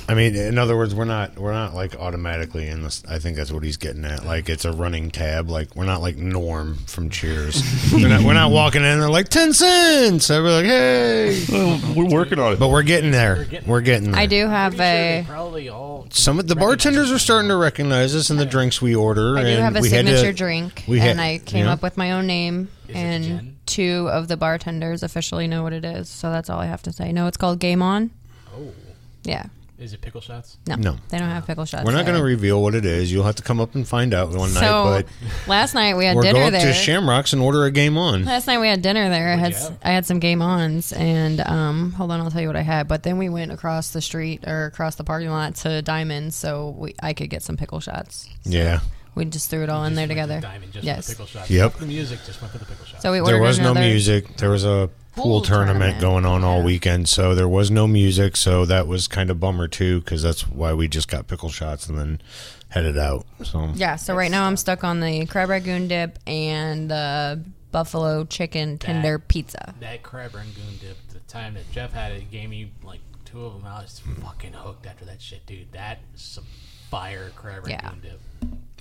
I 0.08 0.14
mean, 0.14 0.36
in 0.36 0.56
other 0.56 0.76
words, 0.76 0.94
we're 0.94 1.04
not 1.04 1.36
we're 1.36 1.52
not 1.52 1.74
like 1.74 1.96
automatically 1.96 2.68
in 2.68 2.82
this. 2.84 3.02
I 3.08 3.18
think 3.18 3.36
that's 3.36 3.50
what 3.50 3.64
he's 3.64 3.76
getting 3.76 4.04
at. 4.04 4.24
Like 4.24 4.48
it's 4.48 4.64
a 4.64 4.70
running 4.72 5.10
tab. 5.10 5.50
Like 5.50 5.74
we're 5.74 5.84
not 5.84 6.00
like 6.00 6.16
Norm 6.16 6.76
from 6.86 7.10
Cheers. 7.10 7.60
we're, 7.92 8.08
not, 8.08 8.22
we're 8.22 8.32
not 8.34 8.52
walking 8.52 8.84
in. 8.84 9.00
They're 9.00 9.10
like 9.10 9.28
ten 9.30 9.52
cents. 9.52 10.30
And 10.30 10.44
we're 10.44 10.56
like, 10.58 10.66
hey, 10.66 11.44
Well, 11.50 11.94
we're 11.96 12.08
working 12.08 12.38
on 12.38 12.52
it. 12.52 12.58
but 12.60 12.68
we're 12.68 12.84
getting 12.84 13.10
there. 13.10 13.46
We're 13.66 13.80
getting 13.80 14.12
there. 14.12 14.20
I 14.20 14.26
do 14.26 14.46
have 14.46 14.80
a 14.80 15.24
Probably 15.26 15.68
all. 15.70 16.06
Some 16.10 16.38
of 16.38 16.46
the 16.46 16.54
bartenders 16.54 17.10
are 17.10 17.18
starting 17.18 17.48
to 17.48 17.56
recognize 17.56 18.14
us 18.14 18.30
in 18.30 18.36
the 18.36 18.46
drinks 18.46 18.80
we 18.80 18.94
order. 18.94 19.36
I 19.36 19.42
do 19.42 19.48
and 19.48 19.62
have 19.62 19.74
a 19.76 19.80
we 19.80 19.90
had 19.90 20.06
signature 20.06 20.30
to- 20.30 20.32
drink, 20.38 20.84
we 20.86 21.00
had- 21.00 21.10
and 21.10 21.20
I 21.20 21.38
came 21.38 21.64
yeah. 21.66 21.72
up 21.72 21.82
with 21.82 21.96
my 21.96 22.12
own 22.12 22.28
name, 22.28 22.68
Is 22.88 22.94
and 22.94 23.24
Jen? 23.24 23.56
two 23.66 24.08
of 24.12 24.28
the 24.28 24.36
bartenders 24.36 25.02
officially 25.02 25.48
know 25.48 25.64
what 25.64 25.72
it 25.72 25.84
is. 25.84 26.08
So 26.08 26.30
that's 26.30 26.48
all 26.48 26.60
I 26.60 26.66
have 26.66 26.82
to 26.84 26.92
say. 26.92 27.10
No, 27.10 27.26
it's 27.26 27.36
called 27.36 27.58
Game 27.58 27.82
On. 27.82 28.12
Oh, 28.56 28.72
Yeah. 29.24 29.46
Is 29.78 29.92
it 29.92 30.00
pickle 30.00 30.20
shots? 30.20 30.56
No, 30.66 30.76
No. 30.76 30.96
they 31.10 31.18
don't 31.18 31.28
have 31.28 31.46
pickle 31.46 31.64
shots. 31.64 31.84
We're 31.84 31.92
not 31.92 32.04
going 32.06 32.14
to 32.14 32.20
there. 32.20 32.24
reveal 32.24 32.62
what 32.62 32.74
it 32.74 32.84
is. 32.86 33.12
You'll 33.12 33.24
have 33.24 33.34
to 33.36 33.42
come 33.42 33.60
up 33.60 33.74
and 33.74 33.86
find 33.86 34.14
out 34.14 34.30
one 34.30 34.48
So 34.50 34.60
night. 34.60 35.06
But 35.06 35.48
last 35.48 35.74
night 35.74 35.96
we 35.96 36.04
had 36.06 36.16
or 36.16 36.22
dinner 36.22 36.40
go 36.40 36.46
up 36.46 36.52
there. 36.52 36.66
to 36.66 36.72
Shamrocks 36.72 37.32
and 37.32 37.42
order 37.42 37.64
a 37.64 37.70
game 37.70 37.96
on. 37.98 38.24
Last 38.24 38.46
night 38.46 38.58
we 38.58 38.68
had 38.68 38.80
dinner 38.82 39.08
there. 39.10 39.28
I 39.28 39.36
had 39.36 39.52
What'd 39.52 39.52
you 39.52 39.58
s- 39.58 39.68
have? 39.68 39.78
I 39.82 39.90
had 39.90 40.06
some 40.06 40.18
game 40.18 40.40
ons, 40.42 40.92
and 40.92 41.40
um, 41.40 41.92
hold 41.92 42.10
on, 42.10 42.20
I'll 42.20 42.30
tell 42.30 42.40
you 42.40 42.46
what 42.48 42.56
I 42.56 42.62
had. 42.62 42.88
But 42.88 43.02
then 43.02 43.18
we 43.18 43.28
went 43.28 43.52
across 43.52 43.90
the 43.90 44.00
street 44.00 44.44
or 44.46 44.64
across 44.66 44.94
the 44.96 45.04
parking 45.04 45.30
lot 45.30 45.56
to 45.56 45.82
Diamond, 45.82 46.32
so 46.34 46.70
we 46.78 46.94
I 47.02 47.12
could 47.12 47.28
get 47.30 47.42
some 47.42 47.56
pickle 47.56 47.80
shots. 47.80 48.28
Yeah. 48.44 48.80
We 49.16 49.24
just 49.24 49.50
threw 49.50 49.62
it 49.64 49.68
all 49.68 49.84
in 49.84 49.94
there 49.94 50.06
Just 50.06 50.16
went 50.18 50.28
together. 50.28 50.40
Diamond 50.40 50.72
just 50.72 50.84
yes. 50.84 51.06
for 51.06 51.10
the 51.10 51.14
pickle 51.16 51.26
shots. 51.26 51.50
Yep. 51.50 51.74
The 51.78 51.86
music 51.86 52.20
just 52.24 52.40
went 52.40 52.52
for 52.52 52.58
the 52.58 52.66
pickle 52.66 52.84
shots. 52.86 53.02
So 53.02 53.10
we 53.10 53.18
ordered 53.18 53.32
There 53.34 53.42
was 53.42 53.58
no 53.58 53.72
another- 53.72 53.80
music. 53.88 54.36
There 54.36 54.50
was 54.50 54.64
a 54.64 54.90
pool, 55.16 55.24
Pool 55.24 55.40
tournament, 55.40 55.98
tournament. 55.98 56.00
going 56.02 56.26
on 56.26 56.44
all 56.44 56.62
weekend, 56.62 57.08
so 57.08 57.34
there 57.34 57.48
was 57.48 57.70
no 57.70 57.86
music. 57.88 58.36
So 58.36 58.64
that 58.66 58.86
was 58.86 59.08
kind 59.08 59.30
of 59.30 59.40
bummer 59.40 59.66
too, 59.68 60.00
because 60.00 60.22
that's 60.22 60.46
why 60.46 60.74
we 60.74 60.86
just 60.86 61.08
got 61.08 61.26
pickle 61.26 61.48
shots 61.48 61.88
and 61.88 61.98
then 61.98 62.20
headed 62.68 62.98
out. 62.98 63.26
So 63.42 63.70
Yeah. 63.74 63.96
So 63.96 64.14
right 64.14 64.30
now 64.30 64.44
I'm 64.46 64.56
stuck 64.58 64.84
on 64.84 65.00
the 65.00 65.24
crab 65.26 65.48
ragoon 65.48 65.88
dip 65.88 66.18
and 66.26 66.90
the 66.90 67.42
buffalo 67.72 68.24
chicken 68.24 68.76
tender 68.78 69.18
pizza. 69.18 69.74
That 69.80 70.02
crab 70.02 70.34
rangoon 70.34 70.76
dip, 70.80 70.98
the 71.08 71.20
time 71.20 71.54
that 71.54 71.70
Jeff 71.72 71.92
had 71.92 72.12
it, 72.12 72.30
gave 72.30 72.50
me 72.50 72.70
like 72.82 73.00
two 73.24 73.44
of 73.46 73.54
them. 73.54 73.62
I 73.66 73.80
was 73.80 74.02
fucking 74.22 74.52
hooked 74.52 74.84
after 74.86 75.06
that 75.06 75.22
shit, 75.22 75.46
dude. 75.46 75.72
That 75.72 76.00
is 76.14 76.20
some 76.20 76.44
fire 76.90 77.30
crab 77.34 77.66
Yeah. 77.66 77.80
rangoon 77.82 78.00
dip. 78.02 78.20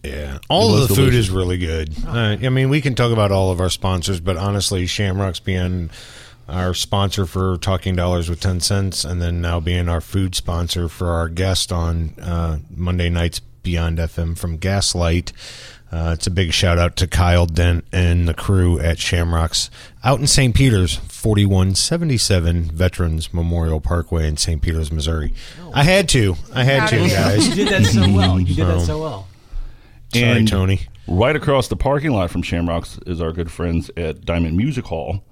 Yeah, 0.07 0.37
all 0.49 0.73
of 0.75 0.81
the 0.81 0.87
food 0.89 0.95
delicious. 1.11 1.19
is 1.25 1.29
really 1.29 1.57
good. 1.57 1.93
Uh, 2.05 2.37
I 2.41 2.49
mean, 2.49 2.69
we 2.69 2.81
can 2.81 2.95
talk 2.95 3.11
about 3.11 3.31
all 3.31 3.51
of 3.51 3.59
our 3.59 3.69
sponsors, 3.69 4.19
but 4.19 4.37
honestly, 4.37 4.85
Shamrocks 4.85 5.39
being 5.39 5.89
our 6.47 6.73
sponsor 6.73 7.25
for 7.25 7.57
Talking 7.57 7.95
Dollars 7.95 8.29
with 8.29 8.39
Ten 8.39 8.59
Cents, 8.59 9.03
and 9.03 9.21
then 9.21 9.41
now 9.41 9.59
being 9.59 9.89
our 9.89 10.01
food 10.01 10.35
sponsor 10.35 10.87
for 10.87 11.09
our 11.09 11.27
guest 11.29 11.71
on 11.71 12.13
uh, 12.21 12.59
Monday 12.75 13.09
nights 13.09 13.39
Beyond 13.63 13.97
FM 13.97 14.37
from 14.37 14.57
Gaslight. 14.57 15.33
Uh, 15.91 16.11
it's 16.13 16.27
a 16.27 16.31
big 16.31 16.51
shout 16.51 16.77
out 16.77 16.95
to 16.97 17.07
Kyle 17.07 17.45
Dent 17.45 17.85
and 17.91 18.27
the 18.27 18.33
crew 18.33 18.79
at 18.79 18.99
Shamrocks 18.99 19.69
out 20.03 20.19
in 20.19 20.27
St. 20.27 20.53
Peter's, 20.53 20.95
4177 20.97 22.63
Veterans 22.71 23.33
Memorial 23.33 23.79
Parkway 23.79 24.27
in 24.27 24.37
St. 24.37 24.61
Peter's, 24.61 24.91
Missouri. 24.91 25.33
I 25.73 25.83
had 25.83 26.09
to. 26.09 26.35
I 26.53 26.63
had 26.63 26.89
Proud 26.89 27.03
to, 27.03 27.09
guys. 27.09 27.47
You 27.55 27.55
did 27.55 27.67
that 27.69 27.85
so 27.85 28.01
well. 28.13 28.39
You 28.39 28.55
did 28.55 28.67
that 28.67 28.79
So- 28.81 28.85
so 28.85 29.01
well. 29.01 29.27
Sorry, 30.19 30.39
And 30.39 30.47
Tony. 30.47 30.81
Right 31.07 31.35
across 31.35 31.67
the 31.67 31.75
parking 31.75 32.11
lot 32.11 32.31
from 32.31 32.41
Shamrocks 32.41 32.97
is 33.05 33.21
our 33.21 33.31
good 33.31 33.51
friends 33.51 33.91
at 33.95 34.25
Diamond 34.25 34.57
Music 34.57 34.85
Hall. 34.85 35.23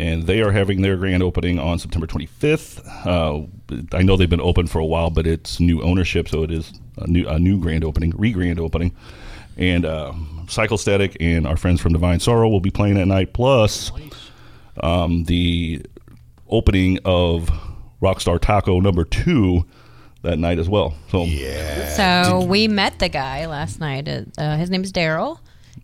and 0.00 0.24
they 0.24 0.40
are 0.40 0.52
having 0.52 0.82
their 0.82 0.96
grand 0.96 1.22
opening 1.24 1.58
on 1.58 1.78
September 1.78 2.06
25th. 2.06 2.86
Uh, 3.04 3.46
I 3.96 4.02
know 4.02 4.16
they've 4.16 4.30
been 4.30 4.40
open 4.40 4.66
for 4.68 4.78
a 4.78 4.84
while, 4.86 5.10
but 5.10 5.26
it's 5.26 5.58
new 5.58 5.82
ownership, 5.82 6.28
so 6.28 6.42
it 6.44 6.50
is 6.52 6.72
a 6.98 7.06
new 7.08 7.26
a 7.28 7.38
new 7.38 7.58
grand 7.58 7.84
opening, 7.84 8.12
re 8.16 8.30
grand 8.32 8.60
opening. 8.60 8.94
And 9.56 9.84
uh, 9.84 10.12
Cycle 10.46 10.78
Static 10.78 11.16
and 11.20 11.46
our 11.48 11.56
friends 11.56 11.80
from 11.80 11.92
Divine 11.92 12.20
Sorrow 12.20 12.48
will 12.48 12.60
be 12.60 12.70
playing 12.70 12.94
that 12.94 13.06
night. 13.06 13.32
Plus, 13.32 13.90
um, 14.84 15.24
the 15.24 15.84
opening 16.48 16.98
of 17.04 17.50
Rockstar 18.00 18.38
Taco 18.40 18.78
number 18.80 19.04
two 19.04 19.66
that 20.22 20.38
night 20.38 20.58
as 20.58 20.68
well. 20.68 20.94
So 21.10 21.24
yeah, 21.24 21.88
So 21.90 22.44
we 22.44 22.68
met 22.68 22.98
the 22.98 23.08
guy 23.08 23.46
last 23.46 23.80
night. 23.80 24.08
Uh, 24.36 24.56
his 24.56 24.70
name 24.70 24.82
is 24.82 24.92
Daryl. 24.92 25.38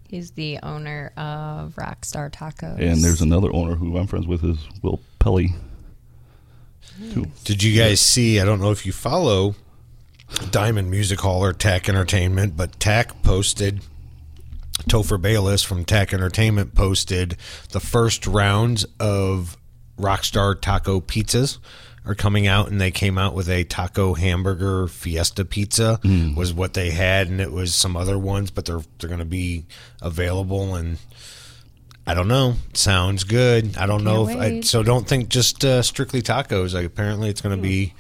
He's 0.09 0.33
the 0.33 0.59
owner 0.63 1.13
of 1.17 1.75
Rockstar 1.77 2.31
Tacos. 2.31 2.79
and 2.81 3.03
there's 3.03 3.21
another 3.21 3.53
owner 3.55 3.75
who 3.75 3.97
I'm 3.97 4.07
friends 4.07 4.27
with 4.27 4.45
is 4.45 4.59
Will 4.83 5.01
Pelly. 5.19 5.55
Too. 7.13 7.27
Did 7.45 7.63
you 7.63 7.77
guys 7.77 8.01
see? 8.01 8.39
I 8.39 8.45
don't 8.45 8.61
know 8.61 8.71
if 8.71 8.87
you 8.87 8.93
follow 8.93 9.57
Diamond 10.51 10.91
Music 10.91 11.21
Hall 11.21 11.43
or 11.43 11.53
TAC 11.53 11.89
Entertainment, 11.89 12.57
but 12.57 12.79
TAC 12.79 13.23
posted. 13.23 13.81
Topher 14.89 15.21
Bayless 15.21 15.63
from 15.63 15.85
TAC 15.85 16.13
Entertainment 16.13 16.75
posted 16.75 17.37
the 17.71 17.81
first 17.81 18.27
rounds 18.27 18.85
of 19.01 19.57
Rockstar 19.99 20.61
Taco 20.61 21.01
pizzas 21.01 21.59
are 22.07 22.15
coming 22.15 22.47
out, 22.47 22.71
and 22.71 22.81
they 22.81 22.91
came 22.91 23.17
out 23.17 23.35
with 23.35 23.49
a 23.49 23.65
taco 23.65 24.13
hamburger 24.15 24.87
fiesta 24.89 25.45
pizza 25.45 25.99
was 26.37 26.53
what 26.53 26.75
they 26.75 26.91
had, 26.91 27.29
and 27.29 27.41
it 27.41 27.51
was 27.53 27.75
some 27.75 27.97
other 27.97 28.19
ones, 28.19 28.51
but 28.51 28.65
they're 28.67 28.83
they're 28.99 29.09
going 29.09 29.19
to 29.21 29.25
be 29.25 29.65
available 30.03 30.75
and. 30.75 30.99
I 32.07 32.13
don't 32.13 32.29
know. 32.29 32.57
Sounds 32.75 33.25
good. 33.25 33.79
I 33.79 33.87
don't 33.87 34.05
know 34.05 34.29
if 34.29 34.37
I, 34.37 34.61
so. 34.61 34.83
Don't 34.83 35.09
think 35.09 35.31
just 35.31 35.65
uh, 35.65 35.81
strictly 35.81 36.21
tacos. 36.21 36.75
Like 36.75 36.85
apparently, 36.85 37.31
it's 37.31 37.41
going 37.41 37.57
to 37.57 37.63
be 37.63 37.95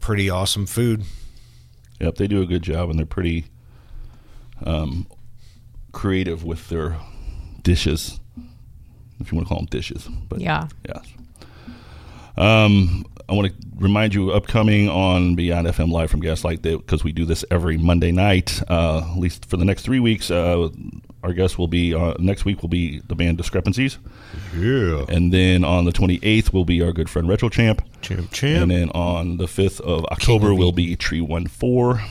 pretty 0.00 0.28
awesome 0.28 0.66
food. 0.66 1.04
Yep, 2.00 2.16
they 2.16 2.26
do 2.26 2.42
a 2.42 2.46
good 2.46 2.62
job, 2.62 2.90
and 2.90 2.98
they're 2.98 3.06
pretty 3.06 3.44
um, 4.66 5.06
creative 5.92 6.42
with 6.42 6.68
their 6.70 6.96
dishes, 7.62 8.18
if 9.20 9.30
you 9.30 9.36
want 9.36 9.46
to 9.46 9.48
call 9.48 9.58
them 9.58 9.66
dishes. 9.66 10.08
But 10.28 10.40
Yeah. 10.40 10.66
yes. 10.84 11.06
Um, 12.36 13.04
I 13.30 13.34
want 13.34 13.48
to 13.48 13.54
remind 13.76 14.12
you, 14.12 14.32
upcoming 14.32 14.88
on 14.88 15.36
Beyond 15.36 15.68
FM 15.68 15.92
Live 15.92 16.10
from 16.10 16.18
Gaslight, 16.18 16.62
because 16.62 17.04
we 17.04 17.12
do 17.12 17.24
this 17.24 17.44
every 17.48 17.76
Monday 17.76 18.10
night, 18.10 18.60
uh, 18.68 19.08
at 19.12 19.18
least 19.18 19.46
for 19.46 19.56
the 19.56 19.64
next 19.64 19.82
three 19.82 20.00
weeks. 20.00 20.32
Uh, 20.32 20.68
our 21.22 21.32
guest 21.32 21.56
will 21.56 21.68
be 21.68 21.94
uh, 21.94 22.14
next 22.18 22.44
week 22.44 22.60
will 22.60 22.68
be 22.68 23.00
the 23.06 23.14
band 23.14 23.38
Discrepancies. 23.38 23.98
Yeah. 24.56 25.04
And 25.08 25.32
then 25.32 25.64
on 25.64 25.84
the 25.84 25.92
28th 25.92 26.52
will 26.52 26.64
be 26.64 26.82
our 26.82 26.92
good 26.92 27.08
friend 27.08 27.28
Retro 27.28 27.48
Champ. 27.48 27.82
Champ 28.00 28.32
Champ. 28.32 28.62
And 28.62 28.70
then 28.70 28.90
on 28.90 29.36
the 29.36 29.46
5th 29.46 29.80
of 29.80 30.04
October 30.06 30.52
will 30.52 30.72
be 30.72 30.96
Tree 30.96 31.20
One 31.20 31.46
Four. 31.46 32.02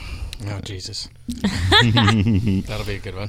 Oh 0.46 0.60
Jesus, 0.62 1.10
that'll 1.28 2.86
be 2.86 2.94
a 2.94 2.98
good 2.98 3.14
one. 3.14 3.28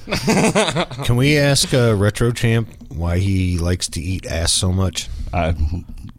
Can 1.03 1.17
we 1.17 1.37
ask 1.37 1.73
uh, 1.73 1.93
Retro 1.93 2.31
Champ 2.31 2.69
why 2.87 3.17
he 3.17 3.57
likes 3.57 3.89
to 3.89 3.99
eat 4.01 4.25
ass 4.25 4.53
so 4.53 4.71
much? 4.71 5.09
I, 5.33 5.55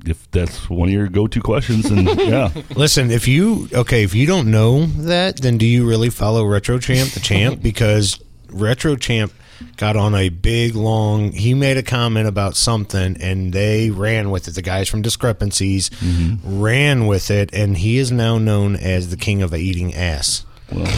if 0.06 0.30
that's 0.30 0.68
one 0.68 0.88
of 0.88 0.92
your 0.94 1.08
go-to 1.08 1.40
questions, 1.40 1.90
and 1.90 2.08
yeah, 2.18 2.50
Listen, 2.76 3.10
if 3.10 3.28
you 3.28 3.68
okay, 3.72 4.02
if 4.02 4.14
you 4.14 4.26
don't 4.26 4.50
know 4.50 4.86
that, 4.86 5.38
then 5.38 5.58
do 5.58 5.66
you 5.66 5.88
really 5.88 6.10
follow 6.10 6.44
Retro 6.44 6.78
Champ, 6.78 7.10
the 7.10 7.20
champ? 7.20 7.62
Because 7.72 8.20
Retro 8.48 8.96
Champ 8.96 9.32
got 9.76 9.96
on 9.96 10.14
a 10.14 10.28
big 10.28 10.74
long. 10.74 11.32
He 11.32 11.54
made 11.54 11.76
a 11.76 11.82
comment 11.82 12.26
about 12.26 12.56
something, 12.56 13.16
and 13.20 13.52
they 13.52 13.90
ran 13.90 14.30
with 14.30 14.48
it. 14.48 14.54
The 14.54 14.62
guys 14.62 14.88
from 14.88 15.02
Discrepancies 15.02 15.90
mm-hmm. 15.90 16.60
ran 16.60 17.06
with 17.06 17.30
it, 17.30 17.52
and 17.52 17.76
he 17.76 17.98
is 17.98 18.10
now 18.10 18.38
known 18.38 18.76
as 18.76 19.10
the 19.10 19.16
king 19.16 19.42
of 19.42 19.54
eating 19.54 19.94
ass. 19.94 20.44
Well, 20.70 20.92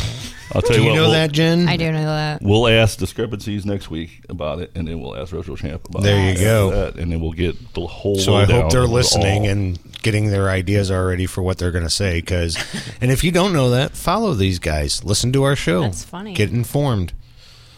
I'll 0.54 0.62
tell 0.62 0.76
Do 0.76 0.76
you 0.76 0.82
you 0.82 0.90
what. 0.90 0.94
know 0.96 1.02
we'll- 1.02 1.10
that, 1.12 1.32
Jen? 1.32 1.68
I 1.68 1.76
do 1.76 1.90
know 1.90 2.04
that. 2.04 2.40
We'll 2.42 2.68
ask 2.68 2.98
discrepancies 2.98 3.66
next 3.66 3.90
week 3.90 4.24
about 4.28 4.60
it, 4.60 4.70
and 4.74 4.86
then 4.86 5.00
we'll 5.00 5.16
ask 5.16 5.32
Retro 5.32 5.56
Champ 5.56 5.88
about 5.88 6.02
There 6.02 6.32
you 6.32 6.38
go. 6.38 6.70
that, 6.70 6.94
and 6.96 7.10
then 7.10 7.20
we'll 7.20 7.32
get 7.32 7.74
the 7.74 7.86
whole. 7.86 8.16
So 8.18 8.34
I 8.34 8.44
hope 8.44 8.70
they're 8.70 8.86
listening 8.86 9.42
all. 9.44 9.48
and 9.48 9.78
getting 10.02 10.26
their 10.30 10.50
ideas 10.50 10.90
already 10.90 11.26
for 11.26 11.42
what 11.42 11.58
they're 11.58 11.72
going 11.72 11.84
to 11.84 11.90
say. 11.90 12.20
Because, 12.20 12.56
and 13.00 13.10
if 13.10 13.24
you 13.24 13.30
don't 13.32 13.52
know 13.52 13.70
that, 13.70 13.92
follow 13.96 14.34
these 14.34 14.58
guys. 14.58 15.02
Listen 15.04 15.32
to 15.32 15.42
our 15.42 15.56
show. 15.56 15.80
That's 15.82 16.04
funny. 16.04 16.34
Get 16.34 16.50
informed. 16.50 17.12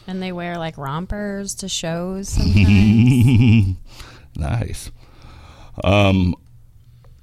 And 0.09 0.23
they 0.23 0.31
wear 0.33 0.59
like 0.59 0.77
rompers 0.79 1.55
to 1.57 1.69
shows 1.69 2.29
sometimes. 2.29 3.77
nice. 4.37 4.91
Um, 5.83 6.35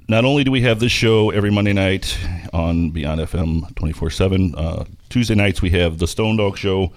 not 0.09 0.25
only 0.25 0.43
do 0.43 0.51
we 0.51 0.61
have 0.61 0.79
this 0.79 0.91
show 0.91 1.29
every 1.29 1.49
Monday 1.51 1.73
night 1.73 2.17
on 2.51 2.89
Beyond 2.91 3.21
FM 3.21 3.73
24 3.75 4.09
7, 4.09 4.55
uh, 4.55 4.83
Tuesday 5.13 5.35
nights 5.35 5.61
we 5.61 5.69
have 5.69 5.99
the 5.99 6.07
Stone 6.07 6.37
Dog 6.37 6.57
Show 6.57 6.91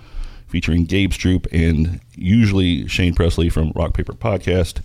featuring 0.46 0.86
Gabe 0.86 1.10
Stroop 1.10 1.46
and 1.52 2.00
usually 2.14 2.88
Shane 2.88 3.14
Presley 3.14 3.50
from 3.50 3.72
Rock 3.74 3.92
Paper 3.92 4.14
Podcast. 4.14 4.80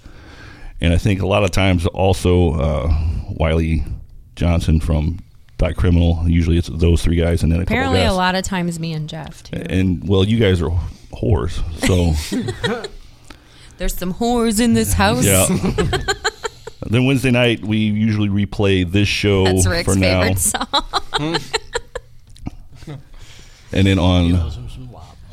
And 0.82 0.94
I 0.94 0.98
think 0.98 1.22
a 1.22 1.26
lot 1.26 1.46
of 1.46 1.52
times 1.52 1.86
also 1.86 2.56
uh, 2.56 2.94
Wiley 3.30 3.86
Johnson 4.36 4.82
from 4.82 5.20
Die 5.60 5.72
Criminal. 5.72 6.26
Usually 6.28 6.58
it's 6.58 6.67
those 6.67 7.02
three 7.04 7.15
guys 7.15 7.41
and 7.41 7.50
then 7.50 7.60
a 7.60 7.63
Apparently, 7.63 8.02
couple 8.02 8.15
a 8.15 8.17
lot 8.17 8.36
of 8.36 8.44
times 8.44 8.82
me 8.82 8.91
and 8.91 9.08
Jeff 9.08 9.44
too. 9.44 9.56
And 9.65 10.06
well, 10.06 10.26
you 10.26 10.38
guys 10.38 10.62
are 10.62 10.78
whores, 11.13 11.62
so 11.88 12.84
There's 13.78 13.96
some 13.96 14.13
whores 14.15 14.60
in 14.60 14.74
this 14.74 14.91
house. 14.91 15.24
Yeah. 15.24 15.46
then 16.86 17.06
Wednesday 17.06 17.32
night 17.32 17.63
we 17.63 17.78
usually 17.78 18.28
replay 18.28 18.91
this 18.91 19.08
show 19.08 19.46
That's 19.46 19.65
Rick's 19.67 19.94
for 19.94 19.98
now, 19.98 20.22
favorite 20.24 20.39
song. 20.39 21.38
And 23.73 23.88
then 23.88 23.99
on 23.99 24.51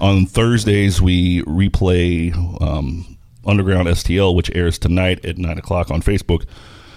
on 0.00 0.26
Thursdays 0.26 1.00
we 1.02 1.42
replay 1.42 2.34
um, 2.62 3.18
Underground 3.44 3.88
STL, 3.88 4.34
which 4.34 4.54
airs 4.54 4.78
tonight 4.78 5.24
at 5.24 5.38
nine 5.38 5.58
o'clock 5.58 5.90
on 5.90 6.02
Facebook. 6.02 6.44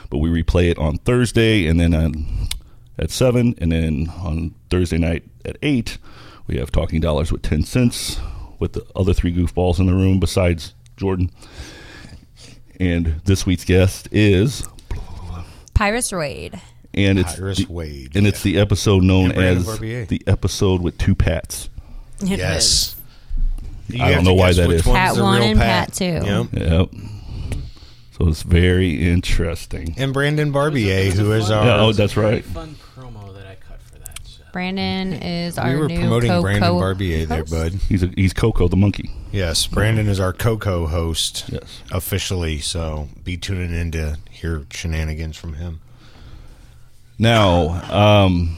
But 0.09 0.17
we 0.17 0.29
replay 0.29 0.69
it 0.69 0.77
on 0.77 0.97
Thursday, 0.97 1.67
and 1.67 1.79
then 1.79 1.93
on, 1.93 2.47
at 2.99 3.11
seven, 3.11 3.55
and 3.59 3.71
then 3.71 4.11
on 4.19 4.53
Thursday 4.69 4.97
night 4.97 5.23
at 5.45 5.57
eight, 5.61 5.97
we 6.47 6.57
have 6.57 6.71
Talking 6.71 6.99
Dollars 6.99 7.31
with 7.31 7.41
ten 7.41 7.63
cents 7.63 8.19
with 8.59 8.73
the 8.73 8.85
other 8.95 9.13
three 9.13 9.33
goofballs 9.33 9.79
in 9.79 9.87
the 9.87 9.93
room 9.93 10.19
besides 10.19 10.73
Jordan. 10.97 11.31
And 12.79 13.21
this 13.25 13.45
week's 13.45 13.65
guest 13.65 14.09
is 14.11 14.67
Pyrus 15.73 16.11
Raid. 16.11 16.61
And 16.93 17.19
it's 17.19 17.37
Iris 17.39 17.59
the, 17.59 17.65
Wade, 17.71 18.15
and 18.15 18.27
it's 18.27 18.43
the 18.43 18.57
episode 18.59 19.03
known 19.03 19.31
And 19.31 19.41
as 19.41 19.65
Barbier. 19.65 20.05
the 20.05 20.21
episode 20.27 20.81
with 20.81 20.97
two 20.97 21.15
Pats. 21.15 21.69
It 22.21 22.37
yes. 22.39 22.95
You 23.87 24.03
I 24.03 24.11
don't 24.13 24.23
know 24.23 24.33
why 24.33 24.49
guess 24.49 24.57
that 24.57 24.67
which 24.67 24.79
is. 24.81 24.85
one's 24.85 24.97
Pat 24.97 25.17
one 25.17 25.39
real 25.41 25.49
and 25.49 25.59
Pat 25.59 25.93
two. 25.93 26.05
Yep. 26.05 26.47
Yep. 26.53 26.89
So 28.17 28.27
it's 28.27 28.43
very 28.43 29.09
interesting. 29.09 29.95
And 29.97 30.13
Brandon 30.13 30.51
Barbier, 30.51 31.11
who 31.11 31.31
is 31.33 31.49
our. 31.49 31.65
Yeah, 31.65 31.81
oh, 31.81 31.91
that's 31.91 32.15
right. 32.15 32.43
Fun 32.45 32.75
promo 32.95 33.33
that 33.33 33.47
I 33.47 33.55
cut 33.55 33.81
for 33.81 33.97
that. 33.99 34.19
So. 34.23 34.43
Brandon 34.53 35.13
is 35.13 35.57
our 35.57 35.69
we 35.71 35.75
were 35.77 35.87
new 35.87 35.99
promoting 35.99 36.29
co- 36.29 36.41
Brandon 36.41 36.69
co- 36.69 36.79
Barbier 36.79 37.25
there, 37.25 37.43
bud. 37.43 37.73
He's 37.89 38.03
a, 38.03 38.07
he's 38.15 38.33
Coco 38.33 38.67
the 38.67 38.77
monkey. 38.77 39.11
Yes, 39.31 39.65
Brandon 39.65 40.07
is 40.07 40.19
our 40.19 40.33
Coco 40.33 40.87
host 40.87 41.45
Yes. 41.49 41.81
officially, 41.91 42.59
so 42.59 43.07
be 43.23 43.37
tuning 43.37 43.73
in 43.73 43.91
to 43.91 44.17
hear 44.29 44.65
shenanigans 44.71 45.37
from 45.37 45.53
him. 45.53 45.79
Now, 47.21 47.83
um, 47.95 48.57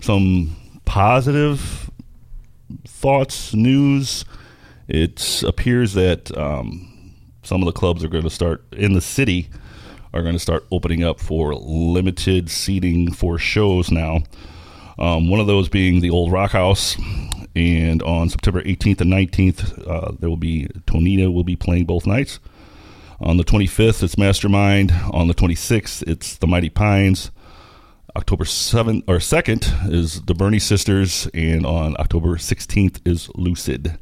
some 0.00 0.56
positive 0.86 1.90
thoughts, 2.86 3.52
news. 3.52 4.24
It 4.88 5.42
appears 5.42 5.92
that 5.92 6.34
um, 6.38 7.12
some 7.42 7.60
of 7.60 7.66
the 7.66 7.78
clubs 7.78 8.02
are 8.02 8.08
going 8.08 8.24
to 8.24 8.30
start 8.30 8.64
in 8.72 8.94
the 8.94 9.02
city 9.02 9.50
are 10.14 10.22
going 10.22 10.34
to 10.34 10.38
start 10.38 10.64
opening 10.70 11.04
up 11.04 11.20
for 11.20 11.54
limited 11.54 12.48
seating 12.48 13.12
for 13.12 13.36
shows 13.36 13.90
now. 13.90 14.22
Um, 14.98 15.28
one 15.28 15.40
of 15.40 15.46
those 15.46 15.68
being 15.68 16.00
the 16.00 16.08
Old 16.08 16.32
Rock 16.32 16.52
House, 16.52 16.96
and 17.54 18.02
on 18.04 18.30
September 18.30 18.62
18th 18.62 19.02
and 19.02 19.12
19th, 19.12 19.86
uh, 19.86 20.12
there 20.18 20.30
will 20.30 20.38
be 20.38 20.66
Tonita 20.86 21.30
will 21.30 21.44
be 21.44 21.56
playing 21.56 21.84
both 21.84 22.06
nights. 22.06 22.40
On 23.20 23.36
the 23.36 23.44
25th, 23.44 24.02
it's 24.02 24.16
Mastermind. 24.16 24.94
On 25.12 25.28
the 25.28 25.34
26th, 25.34 26.02
it's 26.08 26.38
the 26.38 26.46
Mighty 26.46 26.70
Pines. 26.70 27.30
October 28.16 28.44
7th 28.44 29.04
or 29.06 29.18
2nd 29.18 29.92
is 29.92 30.22
the 30.22 30.34
Burney 30.34 30.58
Sisters, 30.58 31.28
and 31.34 31.66
on 31.66 31.94
October 31.98 32.36
16th 32.36 33.06
is 33.06 33.28
Lucid. 33.34 33.98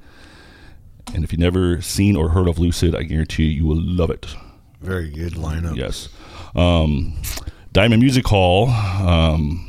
And 1.12 1.24
if 1.24 1.32
you've 1.32 1.40
never 1.40 1.80
seen 1.82 2.14
or 2.14 2.28
heard 2.28 2.46
of 2.46 2.58
Lucid, 2.60 2.94
I 2.94 3.02
guarantee 3.02 3.46
you, 3.46 3.50
you 3.50 3.66
will 3.66 3.82
love 3.82 4.10
it. 4.10 4.26
Very 4.80 5.10
good 5.10 5.32
lineup. 5.32 5.76
Yes. 5.76 6.08
Um, 6.54 7.14
Diamond 7.72 8.02
Music 8.02 8.24
Hall 8.28 8.68
um, 8.68 9.68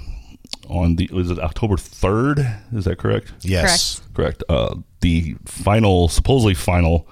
on 0.70 0.98
the 0.98 1.10
was 1.12 1.32
it 1.32 1.40
October 1.40 1.76
third? 1.76 2.40
Is 2.72 2.86
that 2.86 3.00
correct? 3.00 3.34
Yes. 3.42 4.00
Correct. 4.14 4.44
Uh, 4.48 4.76
the 5.02 5.38
final, 5.46 6.08
supposedly 6.08 6.54
final 6.54 7.08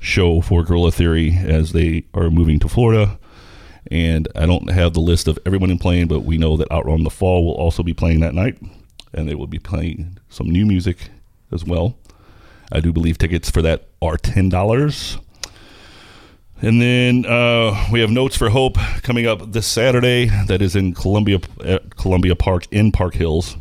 show 0.00 0.40
for 0.40 0.62
Gorilla 0.62 0.90
Theory 0.90 1.36
as 1.36 1.72
they 1.72 2.06
are 2.14 2.30
moving 2.30 2.58
to 2.60 2.68
Florida. 2.68 3.18
And 3.90 4.28
I 4.34 4.44
don't 4.44 4.70
have 4.70 4.92
the 4.92 5.00
list 5.00 5.28
of 5.28 5.38
everyone 5.46 5.70
in 5.70 5.78
playing, 5.78 6.08
but 6.08 6.20
we 6.20 6.36
know 6.36 6.56
that 6.58 6.70
Outrun 6.70 7.04
the 7.04 7.10
Fall 7.10 7.44
will 7.44 7.54
also 7.54 7.82
be 7.82 7.94
playing 7.94 8.20
that 8.20 8.34
night, 8.34 8.58
and 9.14 9.26
they 9.26 9.34
will 9.34 9.46
be 9.46 9.58
playing 9.58 10.18
some 10.28 10.50
new 10.50 10.66
music 10.66 11.10
as 11.50 11.64
well. 11.64 11.96
I 12.70 12.80
do 12.80 12.92
believe 12.92 13.16
tickets 13.16 13.50
for 13.50 13.62
that 13.62 13.88
are 14.02 14.18
ten 14.18 14.50
dollars. 14.50 15.16
And 16.60 16.82
then 16.82 17.24
uh, 17.24 17.86
we 17.90 18.00
have 18.00 18.10
Notes 18.10 18.36
for 18.36 18.50
Hope 18.50 18.76
coming 19.02 19.26
up 19.26 19.52
this 19.52 19.66
Saturday. 19.66 20.26
That 20.48 20.60
is 20.60 20.74
in 20.76 20.92
Columbia, 20.92 21.38
Columbia 21.96 22.34
Park 22.34 22.66
in 22.70 22.92
Park 22.92 23.14
Hills, 23.14 23.56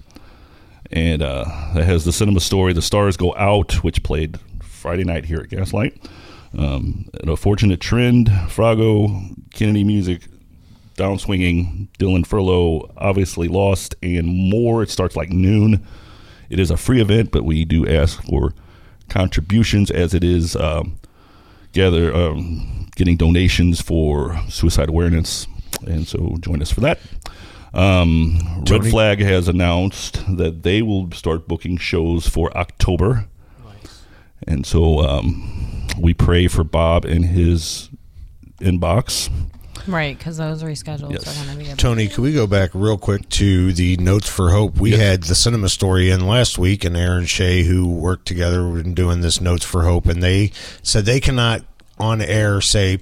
and 0.92 1.22
uh, 1.22 1.46
that 1.76 1.86
has 1.86 2.06
the 2.06 2.12
cinema 2.12 2.40
story. 2.42 2.74
The 2.74 2.82
Stars 2.82 3.16
Go 3.16 3.34
Out, 3.36 3.84
which 3.84 4.04
played 4.04 4.40
Friday 4.62 5.04
night 5.04 5.26
here 5.26 5.40
at 5.40 5.50
Gaslight. 5.50 6.10
Um, 6.58 7.10
an 7.22 7.30
unfortunate 7.30 7.82
trend, 7.82 8.28
Frago, 8.28 9.36
Kennedy 9.54 9.84
Music, 9.84 10.22
Downswinging, 10.96 11.90
Dylan 12.00 12.26
Furlow, 12.26 12.92
obviously 12.98 13.48
lost, 13.48 13.96
and 14.02 14.28
more. 14.28 14.82
It 14.82 14.90
starts 14.90 15.16
like 15.16 15.30
noon. 15.30 15.86
It 16.50 16.60
is 16.60 16.72
a 16.72 16.78
free 16.78 17.02
event, 17.02 17.32
but 17.32 17.44
we 17.44 17.66
do 17.66 17.88
ask 17.88 18.22
for 18.24 18.54
contributions 19.10 19.92
as 19.92 20.14
it 20.14 20.24
is 20.24 20.56
um, 20.56 21.00
gather 21.74 22.14
um, 22.16 22.88
getting 22.96 23.18
donations 23.18 23.82
for 23.82 24.40
suicide 24.50 24.90
awareness, 24.90 25.48
and 25.86 26.08
so 26.08 26.38
join 26.40 26.62
us 26.62 26.72
for 26.72 26.82
that. 26.82 27.00
Um, 27.74 28.64
Red 28.68 28.88
Flag 28.88 29.20
has 29.20 29.48
announced 29.48 30.24
that 30.38 30.64
they 30.64 30.82
will 30.82 31.12
start 31.12 31.48
booking 31.48 31.78
shows 31.78 32.28
for 32.28 32.56
October, 32.58 33.28
and 34.48 34.66
so 34.66 35.00
um, 35.02 35.77
we 36.00 36.14
pray 36.14 36.48
for 36.48 36.64
Bob 36.64 37.06
and 37.06 37.26
his 37.26 37.90
inbox. 38.60 39.30
Right, 39.88 40.18
because 40.18 40.38
those 40.38 40.64
reschedules 40.64 41.14
Yes. 41.14 41.28
are 41.28 41.46
going 41.46 41.58
to 41.58 41.72
be 41.72 41.78
Tony, 41.78 42.08
can 42.08 42.24
we 42.24 42.34
go 42.34 42.46
back 42.46 42.72
real 42.74 42.98
quick 42.98 43.30
to 43.30 43.72
the 43.72 43.96
Notes 43.98 44.28
for 44.28 44.52
Hope? 44.52 44.80
We 44.80 44.92
had 44.92 45.24
the 45.24 45.36
cinema 45.36 45.70
story 45.70 46.10
in 46.10 46.28
last 46.28 46.58
week, 46.58 46.84
and 46.84 46.98
Aaron 46.98 47.26
Shea, 47.26 47.64
who 47.64 47.88
worked 47.88 48.28
together, 48.28 48.62
and 48.78 48.96
doing 48.96 49.22
this 49.22 49.40
Notes 49.40 49.64
for 49.64 49.84
Hope, 49.84 50.06
and 50.08 50.22
they 50.22 50.52
said 50.84 51.06
they 51.06 51.22
cannot 51.22 51.64
on 51.98 52.22
air 52.22 52.60
say 52.60 53.00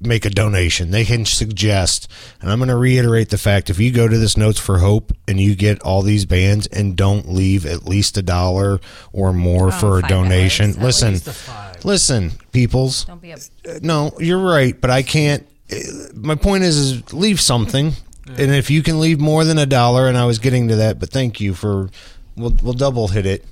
make 0.00 0.24
a 0.24 0.30
donation. 0.30 0.90
They 0.90 1.04
can 1.04 1.24
suggest, 1.24 2.08
and 2.40 2.50
I'm 2.50 2.58
going 2.58 2.68
to 2.68 2.76
reiterate 2.76 3.30
the 3.30 3.38
fact: 3.38 3.68
if 3.68 3.80
you 3.80 3.90
go 3.90 4.06
to 4.06 4.16
this 4.18 4.36
Notes 4.36 4.58
for 4.60 4.78
Hope 4.78 5.12
and 5.26 5.40
you 5.40 5.56
get 5.56 5.80
all 5.82 6.02
these 6.02 6.26
bands 6.26 6.66
and 6.68 6.96
don't 6.96 7.28
leave 7.28 7.66
at 7.66 7.86
least 7.86 8.16
a 8.16 8.22
dollar 8.22 8.80
or 9.12 9.32
more 9.32 9.68
oh, 9.68 9.72
for 9.72 9.98
a 9.98 10.02
donation, 10.02 10.72
dollars, 10.72 10.76
at 10.76 10.84
listen, 10.84 11.12
least 11.14 11.48
listen, 11.84 12.32
peoples. 12.52 13.04
Don't 13.04 13.20
be 13.22 13.30
a 13.32 13.36
Uh, 13.36 13.78
no, 13.82 14.12
you're 14.18 14.38
right, 14.42 14.78
but 14.80 14.90
I 14.90 15.02
can't. 15.02 15.46
uh, 15.72 15.76
My 16.14 16.34
point 16.34 16.64
is, 16.64 16.76
is 16.76 17.12
leave 17.12 17.40
something, 17.40 17.92
and 18.26 18.54
if 18.54 18.70
you 18.70 18.82
can 18.82 19.00
leave 19.00 19.20
more 19.20 19.44
than 19.44 19.58
a 19.58 19.66
dollar, 19.66 20.08
and 20.08 20.16
I 20.16 20.24
was 20.26 20.38
getting 20.38 20.68
to 20.68 20.76
that, 20.76 20.98
but 20.98 21.10
thank 21.10 21.40
you 21.40 21.54
for, 21.54 21.90
we'll 22.36 22.56
we'll 22.62 22.72
double 22.74 23.08
hit 23.08 23.26
it. 23.26 23.44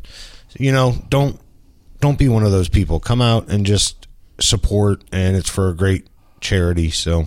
You 0.59 0.73
know, 0.73 0.97
don't 1.09 1.38
don't 2.01 2.18
be 2.18 2.29
one 2.29 2.42
of 2.45 2.51
those 2.53 2.68
people. 2.68 3.01
Come 3.01 3.23
out 3.23 3.49
and 3.49 3.64
just 3.66 4.07
support, 4.40 5.03
and 5.12 5.37
it's 5.37 5.49
for 5.51 5.68
a 5.68 5.75
great 5.75 6.07
charity. 6.40 6.90
So, 6.90 7.27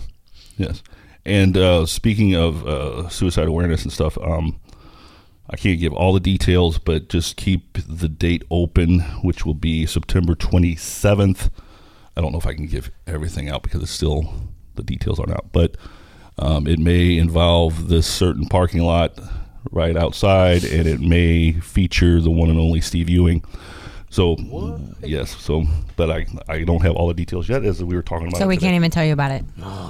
Yes. 0.58 0.82
And 1.24 1.56
uh, 1.56 1.86
speaking 1.86 2.34
of 2.36 2.64
uh, 2.66 3.08
suicide 3.08 3.48
awareness 3.48 3.82
and 3.82 3.92
stuff, 3.92 4.16
um, 4.18 4.60
I 5.48 5.56
can't 5.56 5.78
give 5.78 5.92
all 5.92 6.12
the 6.12 6.20
details, 6.20 6.78
but 6.78 7.08
just 7.08 7.36
keep 7.36 7.78
the 7.88 8.08
date 8.08 8.42
open, 8.50 9.00
which 9.22 9.46
will 9.46 9.54
be 9.54 9.86
September 9.86 10.34
27th. 10.34 11.50
I 12.16 12.20
don't 12.20 12.32
know 12.32 12.38
if 12.38 12.46
I 12.46 12.54
can 12.54 12.66
give 12.66 12.90
everything 13.06 13.48
out 13.48 13.62
because 13.62 13.82
it's 13.82 13.92
still 13.92 14.32
the 14.74 14.82
details 14.82 15.20
aren't 15.20 15.32
out, 15.32 15.46
but 15.52 15.76
um, 16.38 16.66
it 16.66 16.78
may 16.78 17.16
involve 17.16 17.88
this 17.88 18.06
certain 18.06 18.46
parking 18.46 18.82
lot 18.82 19.18
right 19.70 19.96
outside, 19.96 20.64
and 20.64 20.86
it 20.86 21.00
may 21.00 21.52
feature 21.52 22.20
the 22.20 22.30
one 22.30 22.50
and 22.50 22.58
only 22.58 22.80
Steve 22.80 23.08
Ewing. 23.08 23.44
So 24.10 24.36
yes, 25.02 25.36
so 25.36 25.64
but 25.96 26.10
I 26.10 26.26
I 26.48 26.62
don't 26.64 26.80
have 26.82 26.94
all 26.96 27.08
the 27.08 27.14
details 27.14 27.48
yet, 27.48 27.64
as 27.64 27.82
we 27.82 27.94
were 27.94 28.02
talking 28.02 28.28
about. 28.28 28.38
So 28.38 28.44
it 28.44 28.48
we 28.48 28.56
today. 28.56 28.66
can't 28.68 28.76
even 28.76 28.90
tell 28.90 29.04
you 29.04 29.12
about 29.12 29.30
it. 29.30 29.44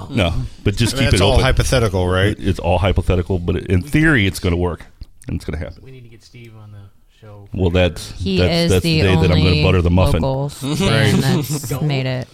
No, 0.09 0.33
but 0.63 0.75
just 0.75 0.95
I 0.95 0.97
mean, 0.99 1.05
keep 1.05 1.13
it's 1.13 1.21
it 1.21 1.23
all 1.23 1.33
open. 1.33 1.43
hypothetical, 1.45 2.07
right? 2.07 2.35
It's 2.39 2.59
all 2.59 2.77
hypothetical, 2.79 3.39
but 3.39 3.57
in 3.57 3.81
theory, 3.81 4.25
it's 4.25 4.39
going 4.39 4.51
to 4.51 4.57
work 4.57 4.85
and 5.27 5.35
it's 5.35 5.45
going 5.45 5.59
to 5.59 5.63
happen. 5.65 5.83
We 5.83 5.91
need 5.91 6.01
to 6.03 6.09
get 6.09 6.23
Steve 6.23 6.55
on 6.57 6.71
the 6.71 6.83
show. 7.19 7.47
Well, 7.53 7.69
that's 7.69 8.11
He 8.11 8.37
that's, 8.37 8.53
is 8.65 8.69
that's 8.71 8.83
the, 8.83 9.01
the 9.01 9.07
day 9.07 9.13
only 9.15 9.27
that 9.27 9.33
I'm 9.35 9.41
going 9.43 9.55
to 9.55 9.63
butter 9.63 9.81
the 9.81 9.89
muffin. 9.91 10.21
locals 10.21 10.63
Right. 10.81 11.11
that's 11.15 11.69
Don't. 11.69 11.87
made 11.87 12.05
it. 12.05 12.27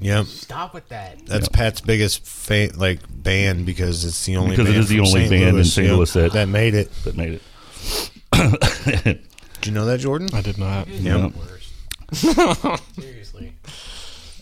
Yep. 0.00 0.26
Stop 0.26 0.74
with 0.74 0.88
that. 0.90 1.26
That's 1.26 1.48
Pat's 1.48 1.80
biggest 1.80 2.24
fa- 2.24 2.70
like 2.76 3.00
band 3.10 3.66
because 3.66 4.04
it's 4.04 4.24
the 4.26 4.36
only 4.36 4.50
Because 4.50 4.68
it 4.68 4.72
band 4.72 4.80
is 4.84 4.88
the 4.88 4.96
from 4.98 5.06
only 5.06 5.20
St. 5.20 5.30
band 5.30 5.42
in 5.48 5.54
Louis, 5.56 5.72
St. 5.72 5.86
yep, 5.88 5.96
Louis 5.96 6.12
that- 6.12 6.32
that 6.34 6.48
made 6.48 6.74
it. 6.74 6.92
That 7.04 7.16
made 7.16 7.40
it. 7.40 7.42
Did 9.60 9.66
you 9.66 9.72
know 9.72 9.86
that, 9.86 9.98
Jordan? 9.98 10.28
I 10.32 10.40
did 10.40 10.56
not. 10.58 10.86
Yep. 10.86 11.32
Seriously. 12.12 13.52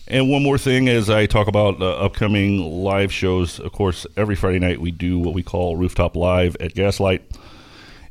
And 0.09 0.29
one 0.29 0.41
more 0.41 0.57
thing, 0.57 0.87
as 0.87 1.09
I 1.09 1.25
talk 1.25 1.49
about 1.49 1.81
uh, 1.81 1.97
upcoming 1.97 2.59
live 2.59 3.11
shows, 3.11 3.59
of 3.59 3.73
course, 3.73 4.07
every 4.15 4.35
Friday 4.35 4.57
night 4.57 4.79
we 4.79 4.89
do 4.89 5.19
what 5.19 5.33
we 5.33 5.43
call 5.43 5.75
Rooftop 5.75 6.15
Live 6.15 6.55
at 6.61 6.73
Gaslight, 6.73 7.23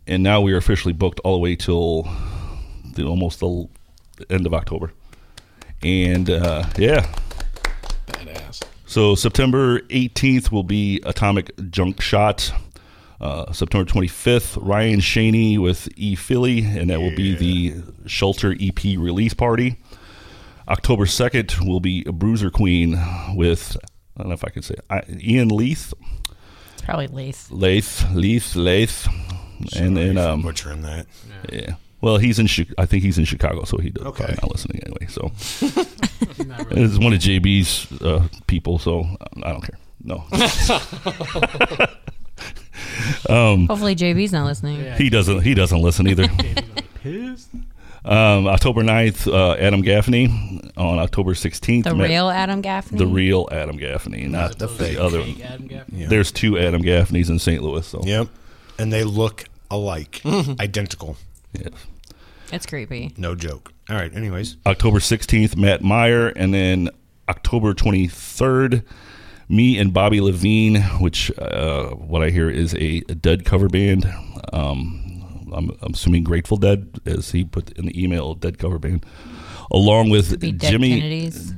and 0.06 0.22
now 0.22 0.42
we 0.42 0.52
are 0.52 0.58
officially 0.58 0.92
booked 0.92 1.20
all 1.20 1.32
the 1.32 1.38
way 1.38 1.56
till 1.56 2.06
the 2.92 3.04
almost 3.06 3.40
the 3.40 3.66
end 4.28 4.44
of 4.44 4.52
October. 4.52 4.92
And 5.82 6.28
uh, 6.28 6.64
yeah, 6.76 7.10
Badass. 8.08 8.62
So 8.84 9.14
September 9.14 9.80
18th 9.80 10.52
will 10.52 10.64
be 10.64 11.00
Atomic 11.06 11.50
Junk 11.70 12.02
Shot. 12.02 12.52
Uh, 13.18 13.50
September 13.54 13.90
25th, 13.90 14.58
Ryan 14.60 15.00
Shaney 15.00 15.58
with 15.58 15.88
E 15.96 16.14
Philly, 16.14 16.58
and 16.62 16.90
that 16.90 17.00
will 17.00 17.16
be 17.16 17.34
the 17.34 17.82
Shelter 18.06 18.54
EP 18.60 18.84
release 18.84 19.32
party. 19.32 19.78
October 20.68 21.04
2nd 21.04 21.66
will 21.66 21.80
be 21.80 22.02
a 22.06 22.12
Bruiser 22.12 22.50
Queen 22.50 22.98
with, 23.34 23.76
I 24.16 24.22
don't 24.22 24.28
know 24.28 24.34
if 24.34 24.44
I 24.44 24.48
can 24.50 24.62
say, 24.62 24.74
I, 24.90 25.02
Ian 25.20 25.48
Leith, 25.48 25.92
It's 26.74 26.82
probably 26.82 27.06
Leith. 27.08 27.48
Leith, 27.50 28.04
Leith, 28.12 28.56
Leith, 28.56 29.08
and 29.76 29.96
then 29.96 30.18
um, 30.18 30.42
butchering 30.42 30.82
that. 30.82 31.06
yeah. 31.52 31.74
Well, 32.02 32.18
he's 32.18 32.38
in. 32.38 32.46
Chi- 32.46 32.66
I 32.76 32.84
think 32.84 33.02
he's 33.02 33.16
in 33.18 33.24
Chicago, 33.24 33.64
so 33.64 33.78
he 33.78 33.88
does 33.90 34.04
Okay. 34.06 34.24
probably 34.24 34.38
not 34.42 34.50
listening 34.52 34.82
anyway. 34.84 35.06
So 35.08 35.32
it's 36.76 36.98
one 36.98 37.14
of 37.14 37.20
JB's 37.20 37.90
uh, 38.02 38.28
people, 38.46 38.78
so 38.78 39.06
I 39.42 39.50
don't 39.52 39.62
care. 39.62 39.78
No, 40.04 40.16
um, 43.30 43.66
Hopefully 43.66 43.96
JB's 43.96 44.32
not 44.32 44.44
listening. 44.46 44.92
he 44.96 45.08
doesn't. 45.10 45.40
He 45.40 45.54
doesn't 45.54 45.80
listen 45.80 46.06
either. 46.06 46.28
Pissed? 48.06 48.16
Um, 48.16 48.46
October 48.46 48.82
9th, 48.82 49.26
uh, 49.32 49.54
Adam 49.54 49.82
Gaffney. 49.82 50.62
On 50.76 50.98
October 50.98 51.32
16th, 51.34 51.84
The 51.84 51.94
Matt- 51.94 52.08
real 52.10 52.28
Adam 52.28 52.60
Gaffney. 52.60 52.98
the 52.98 53.06
real 53.06 53.48
Adam 53.50 53.76
Gaffney, 53.78 54.26
not 54.26 54.58
the 54.58 54.66
the, 54.66 54.74
fake. 54.74 54.98
other. 54.98 55.22
Fake 55.22 55.42
Adam 55.42 55.66
Gaffney? 55.66 56.00
Yeah. 56.02 56.08
There's 56.08 56.30
two 56.30 56.58
Adam 56.58 56.82
Gaffneys 56.82 57.30
in 57.30 57.38
St. 57.38 57.62
Louis, 57.62 57.86
so 57.86 58.02
Yep. 58.04 58.28
And 58.78 58.92
they 58.92 59.02
look 59.04 59.44
alike, 59.70 60.20
identical. 60.60 61.16
yes. 61.54 61.70
It's 62.52 62.66
creepy. 62.66 63.12
No 63.16 63.34
joke. 63.34 63.72
All 63.88 63.96
right. 63.96 64.14
Anyways, 64.14 64.56
October 64.66 64.98
16th, 65.00 65.56
Matt 65.56 65.82
Meyer, 65.82 66.28
and 66.28 66.52
then 66.52 66.90
October 67.28 67.72
23rd, 67.72 68.82
me 69.48 69.78
and 69.78 69.92
Bobby 69.94 70.20
Levine, 70.20 70.82
which 71.00 71.30
uh, 71.38 71.86
what 71.90 72.22
I 72.22 72.30
hear 72.30 72.50
is 72.50 72.74
a, 72.74 73.02
a 73.08 73.14
Dead 73.14 73.44
cover 73.46 73.68
band. 73.68 74.12
Um, 74.52 75.05
I'm, 75.52 75.76
I'm 75.82 75.92
assuming 75.94 76.24
Grateful 76.24 76.56
Dead, 76.56 77.00
as 77.06 77.30
he 77.30 77.44
put 77.44 77.72
in 77.72 77.86
the 77.86 78.02
email, 78.02 78.34
Dead 78.34 78.58
cover 78.58 78.78
band, 78.78 79.04
along 79.70 80.10
with 80.10 80.40
Jimmy. 80.60 81.00
Kennedys. 81.00 81.52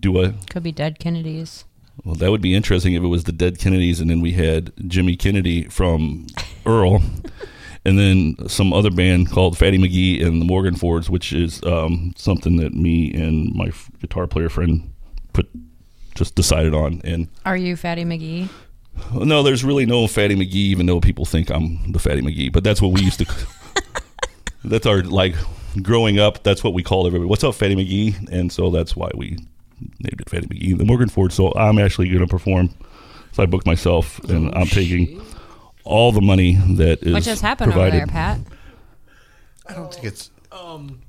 Do 0.00 0.22
I? 0.24 0.34
Could 0.50 0.62
be 0.62 0.72
dead 0.72 0.98
Kennedys. 0.98 1.64
Well, 2.04 2.14
that 2.16 2.30
would 2.30 2.42
be 2.42 2.54
interesting 2.54 2.92
if 2.94 3.02
it 3.02 3.08
was 3.08 3.24
the 3.24 3.32
Dead 3.32 3.58
Kennedys, 3.58 4.00
and 4.00 4.08
then 4.08 4.20
we 4.20 4.32
had 4.32 4.72
Jimmy 4.86 5.16
Kennedy 5.16 5.64
from 5.64 6.26
Earl, 6.66 7.02
and 7.84 7.98
then 7.98 8.36
some 8.48 8.72
other 8.72 8.90
band 8.90 9.30
called 9.30 9.56
Fatty 9.58 9.78
McGee 9.78 10.24
and 10.24 10.40
the 10.40 10.44
Morgan 10.44 10.76
Fords, 10.76 11.08
which 11.08 11.32
is 11.32 11.62
um, 11.64 12.12
something 12.16 12.56
that 12.56 12.74
me 12.74 13.12
and 13.14 13.54
my 13.54 13.70
guitar 14.00 14.26
player 14.26 14.48
friend 14.48 14.92
put 15.32 15.48
just 16.14 16.34
decided 16.34 16.74
on. 16.74 17.00
And 17.04 17.28
Are 17.44 17.56
you 17.56 17.76
Fatty 17.76 18.04
McGee? 18.04 18.48
No, 19.14 19.42
there's 19.42 19.64
really 19.64 19.86
no 19.86 20.06
Fatty 20.06 20.34
McGee, 20.36 20.54
even 20.54 20.86
though 20.86 21.00
people 21.00 21.24
think 21.24 21.50
I'm 21.50 21.92
the 21.92 21.98
Fatty 21.98 22.22
McGee. 22.22 22.52
But 22.52 22.64
that's 22.64 22.80
what 22.82 22.92
we 22.92 23.02
used 23.02 23.18
to. 23.20 23.46
that's 24.64 24.86
our 24.86 25.02
like 25.02 25.34
growing 25.82 26.18
up. 26.18 26.42
That's 26.42 26.64
what 26.64 26.74
we 26.74 26.82
called 26.82 27.06
everybody. 27.06 27.28
What's 27.28 27.44
up, 27.44 27.54
Fatty 27.54 27.76
McGee? 27.76 28.28
And 28.30 28.50
so 28.52 28.70
that's 28.70 28.96
why 28.96 29.10
we 29.14 29.30
named 30.00 30.20
it 30.20 30.28
Fatty 30.30 30.46
McGee, 30.46 30.76
the 30.78 30.84
Morgan 30.84 31.08
Ford. 31.08 31.32
So 31.32 31.52
I'm 31.54 31.78
actually 31.78 32.08
going 32.08 32.20
to 32.20 32.26
perform. 32.26 32.70
So 33.32 33.42
I 33.42 33.46
booked 33.46 33.66
myself, 33.66 34.18
and 34.30 34.54
I'm 34.54 34.66
taking 34.66 35.20
all 35.84 36.10
the 36.10 36.22
money 36.22 36.56
that 36.76 37.02
is 37.02 37.12
What 37.12 37.22
just 37.22 37.42
happened 37.42 37.72
provided. 37.72 37.96
over 37.96 38.06
there, 38.06 38.12
Pat? 38.12 38.40
I 39.68 39.74
don't 39.74 39.92
think 39.92 40.06
it's. 40.06 40.30
Um, 40.52 41.00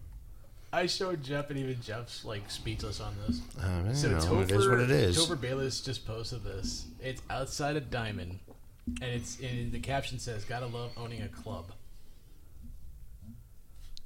I 0.77 0.85
showed 0.85 1.23
Jeff, 1.23 1.49
and 1.49 1.57
even 1.57 1.81
Jeff's 1.81 2.23
like 2.23 2.49
speechless 2.51 3.01
on 3.01 3.15
this. 3.25 3.41
Oh, 3.61 3.67
man, 3.67 3.95
so 3.95 4.07
you 4.07 4.13
know, 4.13 4.19
Topher, 4.19 4.43
it 4.43 4.51
is 4.51 4.67
what 4.69 4.79
it 4.79 4.91
is. 4.91 5.17
Topher 5.17 5.39
Bayless 5.41 5.81
just 5.81 6.05
posted 6.05 6.43
this. 6.43 6.85
It's 7.01 7.21
outside 7.31 7.75
of 7.75 7.89
Diamond, 7.89 8.39
and 9.01 9.11
it's 9.11 9.39
and 9.39 9.71
the 9.71 9.79
caption 9.79 10.19
says, 10.19 10.45
"Gotta 10.45 10.67
love 10.67 10.91
owning 10.95 11.23
a 11.23 11.27
club." 11.29 11.71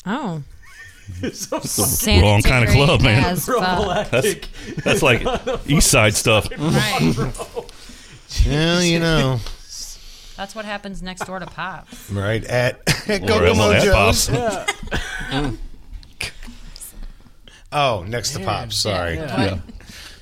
Oh. 0.06 0.44
so 1.34 1.58
It's 1.58 2.06
the 2.06 2.22
wrong 2.22 2.42
kind 2.42 2.64
of 2.64 2.74
club, 2.74 3.02
man. 3.02 3.24
as 3.26 3.46
fuck. 3.46 4.10
That's, 4.10 4.36
that's 4.84 5.02
like 5.04 5.24
East 5.68 5.90
Side 5.92 6.16
stuff. 6.16 6.48
Well, 8.48 8.82
you 8.82 8.98
know, 9.00 9.40
That's 10.38 10.56
what 10.56 10.64
happens 10.64 11.02
next 11.04 11.26
door 11.26 11.40
to 11.40 11.46
Pop. 11.46 11.90
right 12.14 12.42
at, 12.46 12.80
at 13.10 13.24
Or 13.24 13.28
Kokomo 13.28 13.72
at 13.74 13.84
Joe's. 13.84 14.30
Pops. 14.30 15.58
Oh, 17.72 18.04
next 18.08 18.32
to 18.34 18.40
Man, 18.40 18.48
Pops. 18.48 18.76
Sorry. 18.76 19.16
yeah. 19.16 19.44
Yeah. 19.44 19.58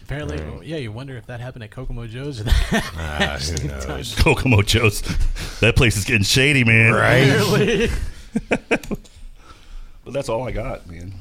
Apparently, 0.04 0.68
yeah. 0.68 0.78
You 0.78 0.92
wonder 0.92 1.16
if 1.18 1.28
that 1.28 1.40
happened 1.40 1.64
at 1.64 1.72
Kokomo 1.72 2.08
Joe's. 2.08 2.42
Or 2.42 2.46
Ah, 2.72 3.38
who 3.40 3.68
knows? 3.88 4.16
Kokomo 4.16 4.62
Joe's. 4.64 5.02
That 5.60 5.76
place 5.76 5.98
is 5.98 6.06
getting 6.06 6.24
shady, 6.24 6.64
man. 6.64 6.94
Right? 6.94 7.30
Apparently. 7.30 7.90
But 10.06 10.14
that's 10.14 10.30
all 10.30 10.48
I 10.48 10.52
got, 10.52 10.88
man. 10.90 11.14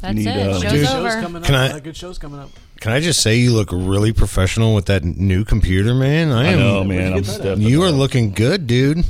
That's 0.00 0.14
Need, 0.14 0.26
it. 0.26 0.36
uh, 0.36 0.60
Show's 0.60 0.72
Dude. 0.72 0.86
over. 0.88 1.10
Show's 1.10 1.22
coming 1.22 1.42
up. 1.42 1.46
Can 1.46 1.54
I- 1.54 1.66
A 1.66 1.68
lot 1.68 1.76
of 1.78 1.82
good 1.84 1.96
shows 1.96 2.18
coming 2.18 2.38
up. 2.40 2.50
Can 2.80 2.92
I 2.92 3.00
just 3.00 3.22
say 3.22 3.36
you 3.36 3.52
look 3.54 3.70
really 3.72 4.12
professional 4.12 4.74
with 4.74 4.86
that 4.86 5.04
new 5.04 5.44
computer, 5.44 5.94
man? 5.94 6.30
I 6.30 6.42
I 6.42 6.46
am. 6.52 6.58
know, 6.58 6.84
man. 6.84 7.12
I'm 7.12 7.18
get 7.20 7.24
that 7.26 7.34
at? 7.34 7.40
stepping 7.40 7.62
You 7.62 7.82
are 7.84 7.88
up. 7.88 7.94
looking 7.94 8.32
good, 8.32 8.66
dude. 8.66 9.04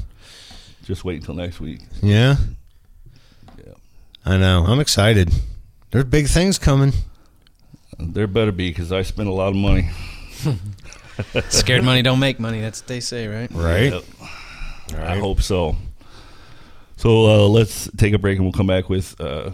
Just 0.84 1.04
wait 1.04 1.20
until 1.20 1.34
next 1.34 1.60
week. 1.60 1.80
Yeah. 2.02 2.36
Yeah. 3.58 3.72
I 4.24 4.36
know. 4.36 4.64
I'm 4.66 4.80
excited. 4.80 5.32
There's 5.90 6.04
big 6.04 6.28
things 6.28 6.58
coming. 6.58 6.92
There 7.98 8.26
better 8.26 8.52
be 8.52 8.70
because 8.70 8.92
I 8.92 9.02
spent 9.02 9.28
a 9.28 9.32
lot 9.32 9.48
of 9.48 9.56
money. 9.56 9.90
Scared 11.48 11.84
money 11.84 12.02
don't 12.02 12.18
make 12.20 12.40
money. 12.40 12.60
That's 12.60 12.80
what 12.80 12.88
they 12.88 13.00
say, 13.00 13.26
right? 13.26 13.50
Right? 13.52 13.92
Yep. 13.92 14.04
I 14.98 15.18
hope 15.18 15.42
so. 15.42 15.76
So 16.96 17.26
uh, 17.26 17.48
let's 17.48 17.90
take 17.96 18.14
a 18.14 18.18
break 18.18 18.36
and 18.36 18.44
we'll 18.44 18.52
come 18.52 18.66
back 18.66 18.88
with 18.88 19.20
uh, 19.20 19.50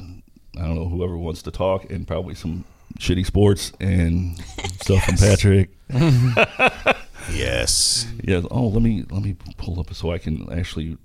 I 0.59 0.61
don't 0.63 0.75
know 0.75 0.89
whoever 0.89 1.17
wants 1.17 1.43
to 1.43 1.51
talk 1.51 1.91
and 1.91 2.07
probably 2.07 2.35
some 2.35 2.65
shitty 2.99 3.27
sports 3.27 3.73
and 3.81 4.39
stuff 4.81 5.03
from 5.05 5.17
Patrick. 5.17 5.71
Yes. 7.33 8.07
Yeah. 8.23 8.43
Oh, 8.53 8.69
let 8.69 8.83
me 8.83 9.05
let 9.11 9.23
me 9.23 9.37
pull 9.57 9.81
up 9.81 9.93
so 9.95 10.13
I 10.13 10.19
can 10.19 10.53
actually 10.53 10.97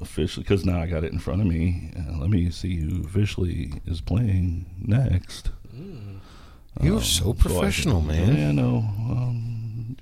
officially 0.00 0.42
because 0.44 0.64
now 0.64 0.80
I 0.80 0.86
got 0.86 1.04
it 1.04 1.12
in 1.12 1.18
front 1.18 1.40
of 1.40 1.46
me. 1.46 1.92
Uh, 1.96 2.18
let 2.18 2.30
me 2.30 2.50
see 2.50 2.76
who 2.76 3.02
officially 3.04 3.72
is 3.86 4.00
playing 4.00 4.66
next. 4.80 5.50
You 6.82 6.92
Um, 6.92 6.98
are 6.98 7.00
so 7.02 7.24
so 7.24 7.32
can- 7.32 7.42
professional, 7.42 8.00
man. 8.02 8.36
Yeah, 8.36 8.48
I 8.48 8.52
know. 8.52 8.76
Um, 9.10 9.96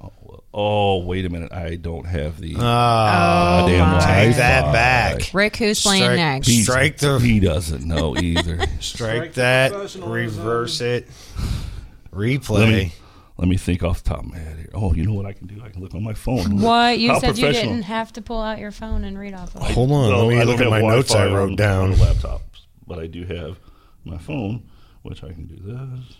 oh, 0.00 0.12
well- 0.22 0.42
oh, 0.52 0.98
wait 1.04 1.24
a 1.24 1.28
minute. 1.28 1.52
I 1.52 1.76
don't 1.76 2.06
have 2.06 2.40
the. 2.40 2.56
Ah, 2.58 3.62
Oh, 3.64 3.68
damn 3.68 3.88
my. 3.90 3.98
take 4.00 4.36
that 4.36 4.60
Wi-Fi. 4.60 4.72
back. 4.72 5.30
Rick, 5.34 5.56
who's 5.56 5.80
playing 5.82 6.02
Strike- 6.02 6.16
next? 6.16 6.46
He- 6.48 6.62
Strike 6.62 6.98
the- 6.98 7.18
He 7.18 7.40
doesn't 7.40 7.84
know 7.84 8.16
either. 8.16 8.58
Strike 8.58 8.70
Strike 8.80 9.34
that. 9.34 9.72
Reverse 10.00 10.80
it. 10.80 11.08
let 12.10 12.12
Replay. 12.12 12.92
Me 13.36 13.42
let 13.42 13.48
me 13.48 13.56
think 13.56 13.82
off 13.82 14.02
the 14.02 14.10
top 14.10 14.20
of 14.20 14.26
my 14.30 14.38
head 14.38 14.56
here. 14.58 14.70
Oh, 14.74 14.94
you 14.94 15.04
know 15.04 15.12
what 15.14 15.26
I 15.26 15.32
can 15.32 15.46
do? 15.46 15.60
I 15.64 15.68
can 15.68 15.80
look 15.82 15.94
on 15.94 16.02
my 16.02 16.14
phone. 16.14 16.60
What? 16.60 16.98
You 16.98 17.10
How 17.12 17.18
said 17.20 17.36
you 17.38 17.52
didn't 17.52 17.82
have 17.82 18.12
to 18.14 18.22
pull 18.22 18.40
out 18.40 18.58
your 18.58 18.70
phone 18.70 19.04
and 19.04 19.18
read 19.18 19.34
off 19.34 19.54
of 19.56 19.62
it. 19.62 19.70
Hold 19.72 19.90
on. 19.92 20.10
No, 20.10 20.26
let 20.26 20.26
I 20.26 20.28
me 20.28 20.34
don't 20.38 20.46
look 20.46 20.56
at 20.56 20.60
have 20.62 20.70
my 20.70 20.80
notes 20.80 21.14
I 21.14 21.26
wrote 21.26 21.50
on- 21.50 21.56
down. 21.56 21.84
on 21.92 21.98
the 21.98 22.04
laptop, 22.04 22.42
but 22.86 22.98
I 22.98 23.06
do 23.06 23.24
have 23.24 23.58
my 24.04 24.18
phone, 24.18 24.62
which 25.02 25.24
I 25.24 25.28
can 25.32 25.46
do 25.46 25.56
this. 25.56 26.16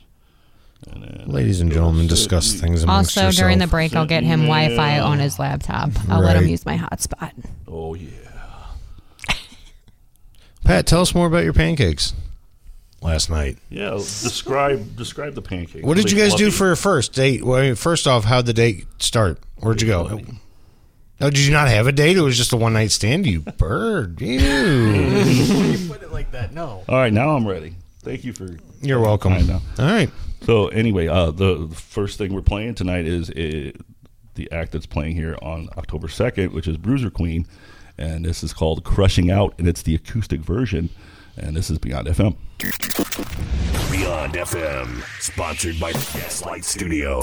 And 0.92 1.03
then 1.03 1.24
Ladies 1.27 1.61
and 1.61 1.72
gentlemen, 1.72 2.07
discuss 2.09 2.55
e- 2.55 2.59
things 2.59 2.83
amongst 2.83 3.14
yourselves. 3.16 3.37
Also, 3.38 3.42
during 3.46 3.59
the 3.59 3.66
break, 3.66 3.94
I'll 3.96 4.05
get 4.07 4.22
him 4.22 4.42
Wi-Fi 4.42 4.98
on 5.00 5.18
his 5.18 5.38
laptop. 5.38 5.90
I'll 6.11 6.20
let 6.20 6.37
him 6.37 6.46
use 6.48 6.66
my 6.66 6.77
hotspot. 6.77 7.33
Oh 7.68 7.94
yeah. 7.94 8.11
Pat, 10.64 10.87
tell 10.87 11.00
us 11.03 11.14
more 11.14 11.27
about 11.27 11.44
your 11.44 11.53
pancakes 11.53 12.12
last 13.05 13.31
night. 13.31 13.59
Yeah, 13.69 13.90
describe 13.90 14.97
describe 14.97 15.35
the 15.35 15.43
pancake. 15.43 15.85
What 15.85 15.97
did 15.97 16.11
you 16.11 16.19
guys 16.19 16.35
do 16.35 16.51
for 16.51 16.67
your 16.67 16.77
first 16.77 17.12
date? 17.12 17.45
Well, 17.45 17.61
I 17.61 17.62
mean, 17.62 17.75
first 17.77 18.09
off, 18.09 18.25
how'd 18.25 18.47
the 18.47 18.53
date 18.53 18.87
start? 18.99 19.38
Where'd 19.59 19.81
you 19.83 19.88
go? 19.88 20.21
Oh, 21.21 21.31
did 21.31 21.38
you 21.38 21.53
not 21.53 21.69
have 21.69 21.87
a 21.87 21.93
date? 21.93 22.17
It 22.17 22.23
was 22.23 22.37
just 22.37 22.53
a 22.53 22.57
one 22.57 22.73
night 22.73 22.90
stand. 22.90 23.27
You 23.27 23.40
bird. 23.59 24.21
Ew. 24.21 24.40
you 24.40 25.88
put 25.88 26.03
it 26.03 26.11
like 26.11 26.33
that. 26.33 26.53
No. 26.53 26.83
All 26.88 26.97
right, 26.97 27.12
now 27.12 27.37
I'm 27.37 27.47
ready. 27.47 27.77
Thank 28.01 28.25
you 28.25 28.33
for. 28.33 28.57
You're 28.81 29.01
welcome. 29.01 29.33
I 29.33 29.43
know. 29.43 29.61
All 29.79 29.87
right. 29.87 30.11
So 30.43 30.69
anyway, 30.69 31.07
uh, 31.07 31.31
the, 31.31 31.69
first 31.73 32.19
thing 32.19 32.35
we're 32.35 32.43
playing 32.43 32.75
tonight 32.75 33.07
is 33.07 33.31
uh 33.31 33.71
the 34.35 34.51
act 34.51 34.73
that's 34.73 34.87
playing 34.87 35.14
here 35.14 35.38
on 35.40 35.69
October 35.79 36.09
second, 36.09 36.53
which 36.53 36.67
is 36.67 36.77
Bruiser 36.77 37.09
Queen, 37.09 37.47
and 37.97 38.25
this 38.25 38.43
is 38.43 38.53
called 38.53 38.83
"Crushing 38.83 39.31
Out," 39.31 39.55
and 39.59 39.69
it's 39.69 39.83
the 39.83 39.95
acoustic 39.95 40.40
version, 40.40 40.90
and 41.37 41.57
this 41.57 41.71
is 41.71 41.79
Beyond 41.79 42.09
FM. 42.09 42.37
Beyond 42.61 44.35
FM, 44.35 45.03
sponsored 45.21 45.81
by 45.81 45.93
Gaslight 45.93 46.64
Studio. 46.64 47.21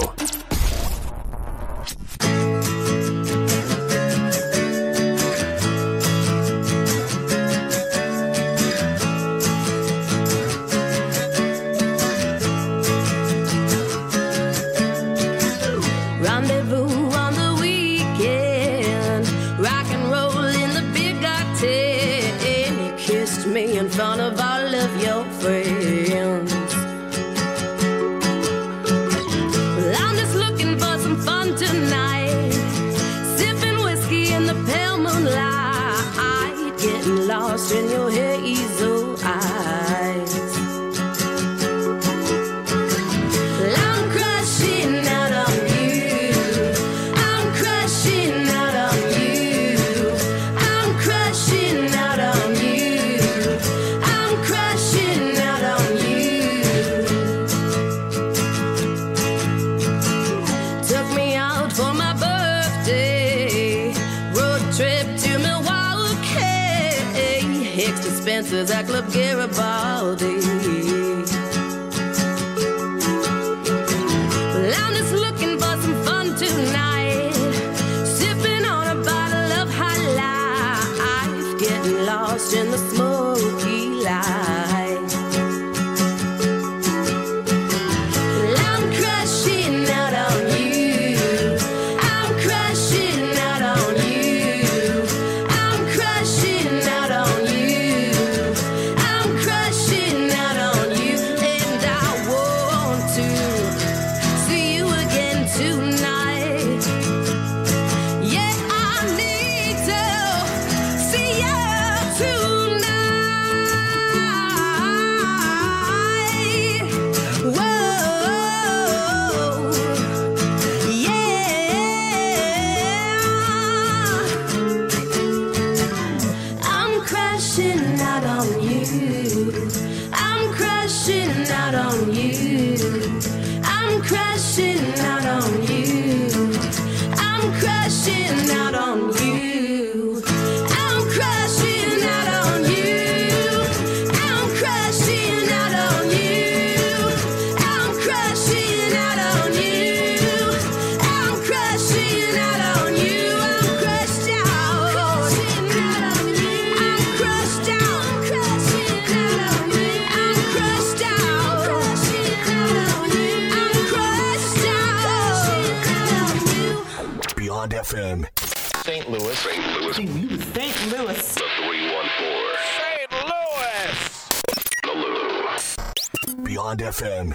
FM. 177.02 177.34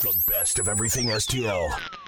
The 0.00 0.14
best 0.26 0.58
of 0.58 0.68
everything 0.68 1.08
STL. 1.08 1.99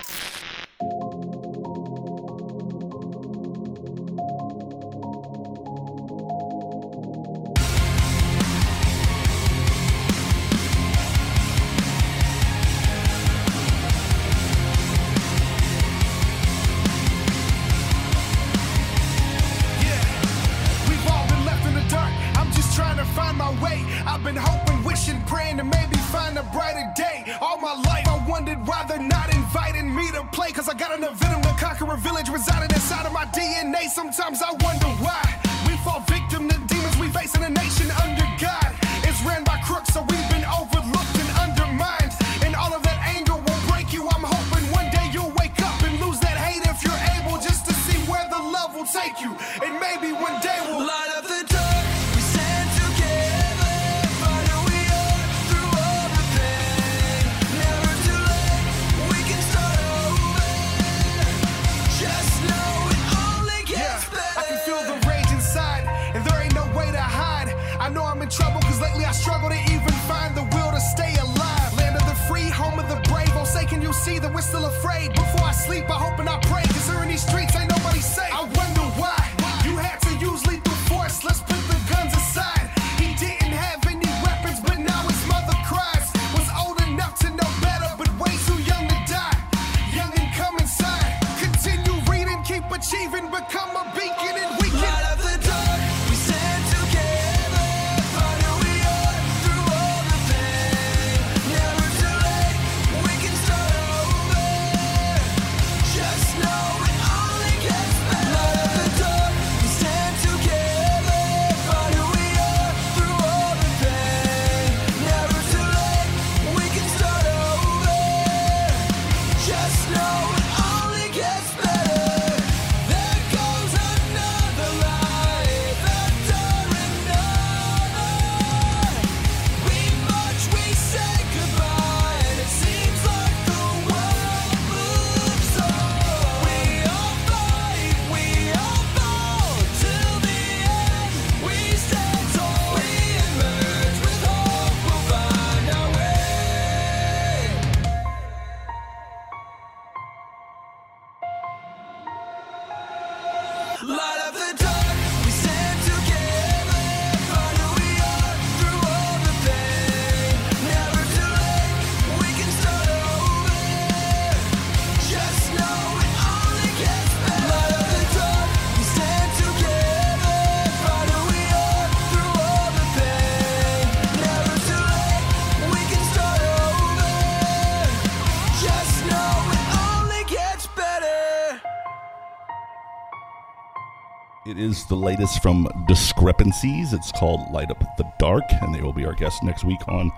The 184.93 184.97
latest 184.99 185.41
from 185.41 185.67
Discrepancies. 185.89 186.93
It's 186.93 187.11
called 187.13 187.51
Light 187.51 187.71
Up 187.71 187.83
the 187.97 188.05
Dark, 188.19 188.45
and 188.61 188.75
they 188.75 188.83
will 188.83 188.93
be 188.93 189.07
our 189.07 189.15
guests 189.15 189.43
next 189.43 189.65
week 189.65 189.79
on 189.89 190.13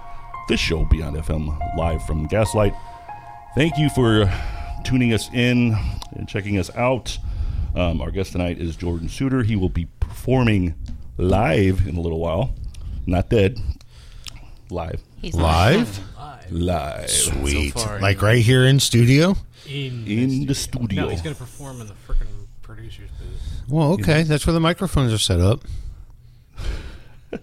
this 0.49 0.59
show, 0.59 0.85
Beyond 0.87 1.17
FM, 1.17 1.77
live 1.79 2.05
from 2.05 2.27
Gaslight. 2.27 2.75
Thank 3.55 3.79
you 3.79 3.89
for 3.89 4.29
tuning 4.83 5.13
us 5.13 5.31
in 5.33 5.77
and 6.17 6.29
checking 6.29 6.59
us 6.59 6.75
out. 6.75 7.17
Um, 7.77 8.01
our 8.01 8.11
guest 8.11 8.33
tonight 8.33 8.59
is 8.59 8.75
Jordan 8.75 9.09
Suter. 9.09 9.45
He 9.45 9.55
will 9.55 9.69
be 9.69 9.87
performing 10.01 10.75
live 11.19 11.87
in 11.87 11.97
a 11.97 12.01
little 12.01 12.19
while. 12.19 12.53
Not 13.07 13.31
dead. 13.31 13.61
Live. 14.71 15.01
He's 15.23 15.37
Live? 15.37 16.01
Live. 16.51 17.11
Sweet. 17.11 17.77
like 17.77 18.21
right 18.21 18.43
here 18.43 18.65
in 18.67 18.81
studio? 18.81 19.37
In, 19.69 20.05
In 20.09 20.47
the 20.47 20.55
studio. 20.57 21.03
No, 21.03 21.09
he's 21.11 21.23
going 21.23 21.37
to 21.37 21.41
perform 21.41 21.81
in 21.81 21.87
the 21.87 21.95
freaking 22.09 22.34
producer's 22.64 23.10
booth. 23.10 23.62
Well, 23.69 23.92
okay. 23.92 24.25
That's 24.25 24.46
where 24.46 24.52
the 24.54 24.60
microphones 24.60 25.12
are 25.12 25.19
set 25.19 25.40
up. 25.40 25.62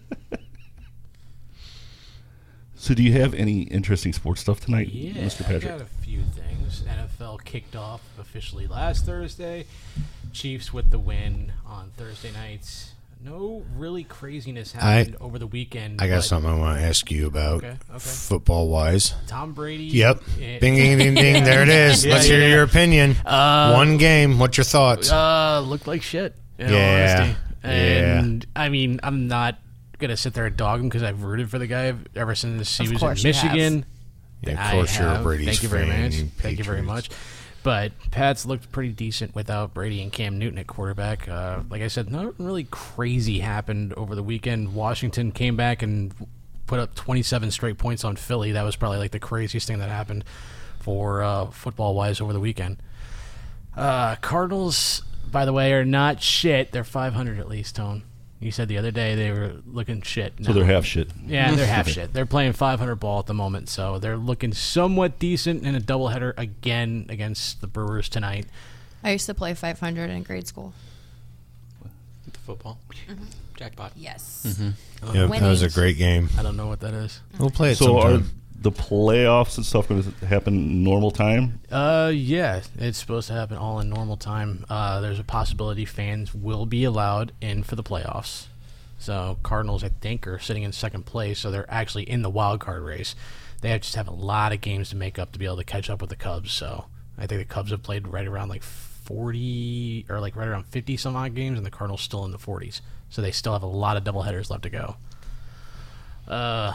So, 2.76 2.96
do 2.96 3.04
you 3.04 3.14
have 3.22 3.36
any 3.36 3.62
interesting 3.62 4.12
sports 4.12 4.42
stuff 4.42 4.60
tonight, 4.60 4.88
Yeah, 4.90 5.14
Mr. 5.22 5.42
I 5.42 5.46
Patrick? 5.46 5.64
got 5.64 5.82
a 5.82 5.86
few 5.86 6.24
things. 6.36 6.82
NFL 6.82 7.44
kicked 7.46 7.76
off 7.76 8.02
officially 8.20 8.66
last 8.66 9.06
Thursday. 9.06 9.66
Chiefs 10.34 10.74
with 10.74 10.90
the 10.90 10.98
win 10.98 11.54
on 11.64 11.92
Thursday 11.96 12.32
nights. 12.32 12.94
No 13.24 13.64
really 13.76 14.04
craziness 14.04 14.74
I- 14.76 14.80
happened 14.80 15.18
over 15.22 15.38
the 15.38 15.46
weekend. 15.48 16.02
I 16.02 16.08
got 16.08 16.18
but 16.18 16.22
something 16.24 16.50
I 16.52 16.58
want 16.58 16.80
to 16.80 16.84
ask 16.86 17.10
you 17.12 17.28
about 17.28 17.58
Okay, 17.64 17.78
okay. 17.90 18.00
football 18.00 18.68
wise. 18.70 19.14
Tom 19.28 19.54
Brady. 19.54 19.84
Yep. 19.86 20.22
eh, 20.42 20.60
Bing, 20.60 20.76
ding, 20.76 20.98
ding, 20.98 21.14
ding. 21.14 21.44
There 21.44 21.62
it 21.62 21.70
is. 21.70 22.04
Yeah, 22.04 22.14
Let's 22.16 22.26
hear 22.26 22.40
yeah. 22.42 22.48
your 22.48 22.64
opinion. 22.64 23.16
Uh, 23.26 23.74
One 23.74 23.98
game. 23.98 24.40
What's 24.40 24.58
your 24.58 24.64
thoughts? 24.66 25.12
Uh, 25.12 25.60
looked 25.62 25.86
like 25.88 26.02
shit. 26.02 26.36
In 26.58 26.68
all 26.68 26.74
Yeah, 26.74 27.22
honesty. 27.22 27.38
And 27.64 28.46
I 28.56 28.70
mean, 28.70 29.00
I'm 29.04 29.28
not 29.28 29.60
gonna 30.00 30.18
sit 30.18 30.34
there 30.34 30.48
and 30.48 30.58
dog 30.58 30.80
him 30.80 30.90
because 30.90 31.04
I've 31.04 31.24
rooted 31.24 31.52
for 31.52 31.60
the 31.60 31.68
guy 31.68 31.94
ever 32.16 32.34
since 32.34 32.76
he 32.78 32.86
Of 32.96 33.02
was 33.02 33.24
in. 33.24 33.30
Michigan. 33.30 33.86
Yeah, 34.42 34.54
of 34.54 34.60
I 34.60 34.74
you're 34.74 34.84
a 34.84 34.88
have. 34.88 35.24
Brady's 35.24 35.46
Thank 35.46 35.64
you 35.64 35.70
very 35.70 35.86
fan, 35.86 36.04
much. 36.06 36.14
you 36.16 36.26
Thank 36.40 36.58
you 36.58 36.64
very 36.64 36.82
much. 36.82 37.10
But 37.64 37.92
Pats 38.10 38.46
looked 38.46 38.72
pretty 38.72 38.92
decent 38.92 39.36
without 39.36 39.74
Brady 39.74 40.02
and 40.02 40.12
Cam 40.12 40.40
Newton 40.40 40.58
at 40.58 40.66
quarterback. 40.66 41.30
Uh, 41.30 41.60
like 41.70 41.82
I 41.82 41.90
said, 41.90 42.10
nothing 42.12 42.34
really 42.40 42.68
crazy 42.72 43.40
happened 43.40 43.94
over 43.94 44.16
the 44.16 44.24
weekend. 44.24 44.74
Washington 44.74 45.32
came 45.32 45.56
back 45.56 45.84
and 45.84 46.12
put 46.66 46.80
up 46.80 46.96
27 46.96 47.52
straight 47.52 47.78
points 47.78 48.04
on 48.04 48.16
Philly. 48.16 48.54
That 48.54 48.64
was 48.64 48.76
probably 48.76 48.98
like 48.98 49.12
the 49.12 49.20
craziest 49.20 49.68
thing 49.68 49.80
that 49.80 49.90
happened 49.90 50.24
for 50.80 51.22
uh, 51.22 51.46
football 51.48 51.94
wise 51.94 52.20
over 52.20 52.34
the 52.34 52.40
weekend. 52.40 52.82
Uh, 53.78 54.16
Cardinals, 54.16 55.04
by 55.30 55.46
the 55.46 55.54
way, 55.54 55.72
are 55.74 55.86
not 55.86 56.22
shit. 56.22 56.72
They're 56.72 56.84
500 56.84 57.38
at 57.40 57.48
least, 57.48 57.76
Tone. 57.76 58.04
You 58.42 58.50
said 58.50 58.68
the 58.68 58.80
other 58.80 58.90
day 58.90 59.14
they 59.14 59.32
were 59.32 59.54
looking 59.68 60.02
shit. 60.02 60.34
So 60.42 60.52
they're 60.52 60.66
half 60.66 60.84
shit. 60.84 61.10
Yeah, 61.28 61.54
they're 61.54 61.68
half 61.68 61.88
shit. 61.96 62.12
They're 62.12 62.26
playing 62.26 62.54
500 62.54 62.96
ball 62.96 63.20
at 63.20 63.28
the 63.28 63.36
moment, 63.36 63.70
so 63.70 64.00
they're 64.00 64.18
looking 64.18 64.52
somewhat 64.52 65.20
decent 65.20 65.64
in 65.64 65.76
a 65.76 65.80
doubleheader 65.80 66.34
again 66.38 67.06
against 67.08 67.62
the 67.62 67.68
Brewers 67.68 68.10
tonight. 68.10 68.48
I 69.04 69.12
used 69.12 69.28
to 69.28 69.36
play 69.36 69.54
500 69.54 70.10
in 70.10 70.24
grade 70.24 70.48
school. 70.48 70.74
The 72.26 72.40
football. 72.40 72.80
Jackpot. 73.56 73.92
Yes. 73.96 74.44
Mm-hmm. 74.48 75.16
Yeah, 75.16 75.28
that 75.28 75.42
was 75.48 75.62
a 75.62 75.70
great 75.70 75.98
game. 75.98 76.30
I 76.36 76.42
don't 76.42 76.58
know 76.58 76.68
what 76.68 76.80
that 76.80 76.96
is. 76.96 77.22
We'll 77.38 77.52
play 77.52 77.74
it 77.74 77.76
So 77.76 78.00
are 78.00 78.12
sometime. 78.14 78.41
The 78.62 78.72
playoffs 78.72 79.58
and 79.58 79.66
stuff 79.66 79.90
going 79.90 80.04
to 80.04 80.26
happen 80.26 80.84
normal 80.84 81.10
time? 81.10 81.60
Uh, 81.72 82.12
yeah, 82.14 82.62
it's 82.78 83.00
supposed 83.00 83.28
to 83.28 83.34
happen 83.34 83.58
all 83.58 83.80
in 83.80 83.90
normal 83.90 84.18
time. 84.18 84.66
Uh, 84.70 85.02
there's 85.02 85.20
a 85.20 85.24
possibility 85.24 85.84
fans 85.84 86.34
will 86.34 86.68
be 86.68 86.84
allowed 86.84 87.32
in 87.42 87.64
for 87.64 87.76
the 87.76 87.84
playoffs. 87.84 88.46
So 89.00 89.40
Cardinals, 89.42 89.84
I 89.84 89.90
think, 89.90 90.28
are 90.28 90.38
sitting 90.38 90.62
in 90.62 90.72
second 90.72 91.08
place, 91.08 91.40
so 91.40 91.50
they're 91.50 91.70
actually 91.70 92.04
in 92.04 92.22
the 92.22 92.30
wild 92.30 92.60
card 92.60 92.84
race. 92.84 93.16
They 93.62 93.70
have 93.70 93.82
just 93.82 93.96
have 93.96 94.08
a 94.08 94.14
lot 94.14 94.54
of 94.54 94.62
games 94.62 94.92
to 94.92 94.96
make 94.96 95.18
up 95.18 95.32
to 95.32 95.40
be 95.40 95.46
able 95.46 95.58
to 95.58 95.64
catch 95.64 95.90
up 95.90 96.02
with 96.02 96.12
the 96.12 96.16
Cubs. 96.16 96.52
So 96.52 96.86
I 97.18 97.26
think 97.26 97.42
the 97.42 97.52
Cubs 97.52 97.72
have 97.72 97.82
played 97.82 98.08
right 98.08 98.28
around 98.28 98.50
like 98.50 98.62
40 98.62 100.06
or 100.08 100.20
like 100.20 100.36
right 100.36 100.48
around 100.48 100.68
50 100.68 100.98
some 100.98 101.16
odd 101.16 101.34
games, 101.34 101.58
and 101.58 101.66
the 101.66 101.72
Cardinals 101.72 102.02
still 102.02 102.26
in 102.26 102.32
the 102.32 102.38
40s. 102.38 102.82
So 103.10 103.24
they 103.24 103.32
still 103.32 103.54
have 103.54 103.64
a 103.64 103.68
lot 103.68 103.98
of 103.98 104.04
doubleheaders 104.04 104.52
left 104.52 104.64
to 104.64 104.70
go. 104.70 104.96
Uh, 106.28 106.74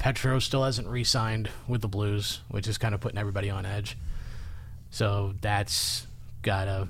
Petro 0.00 0.38
still 0.38 0.64
hasn't 0.64 0.88
re-signed 0.88 1.50
with 1.68 1.82
the 1.82 1.88
Blues, 1.88 2.40
which 2.48 2.66
is 2.66 2.78
kind 2.78 2.94
of 2.94 3.02
putting 3.02 3.18
everybody 3.18 3.50
on 3.50 3.66
edge. 3.66 3.98
So 4.90 5.34
that's 5.42 6.06
gotta 6.40 6.88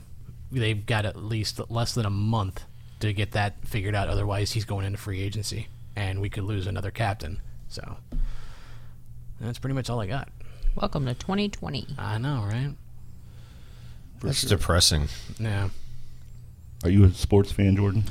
they've 0.52 0.86
got 0.86 1.04
at 1.04 1.16
least 1.16 1.60
less 1.68 1.92
than 1.92 2.06
a 2.06 2.10
month 2.10 2.62
to 3.00 3.12
get 3.12 3.32
that 3.32 3.66
figured 3.66 3.96
out. 3.96 4.08
Otherwise, 4.08 4.52
he's 4.52 4.64
going 4.64 4.86
into 4.86 4.96
free 4.96 5.20
agency, 5.20 5.66
and 5.96 6.20
we 6.20 6.30
could 6.30 6.44
lose 6.44 6.68
another 6.68 6.92
captain. 6.92 7.42
So 7.68 7.96
that's 9.40 9.58
pretty 9.58 9.74
much 9.74 9.90
all 9.90 10.00
I 10.00 10.06
got. 10.06 10.28
Welcome 10.76 11.04
to 11.06 11.14
2020. 11.14 11.88
I 11.98 12.16
know, 12.18 12.44
right? 12.46 12.74
That's 14.22 14.42
depressing. 14.42 15.08
Yeah. 15.40 15.70
Are 16.84 16.90
you 16.90 17.04
a 17.04 17.10
sports 17.10 17.50
fan, 17.50 17.74
Jordan? 17.74 18.04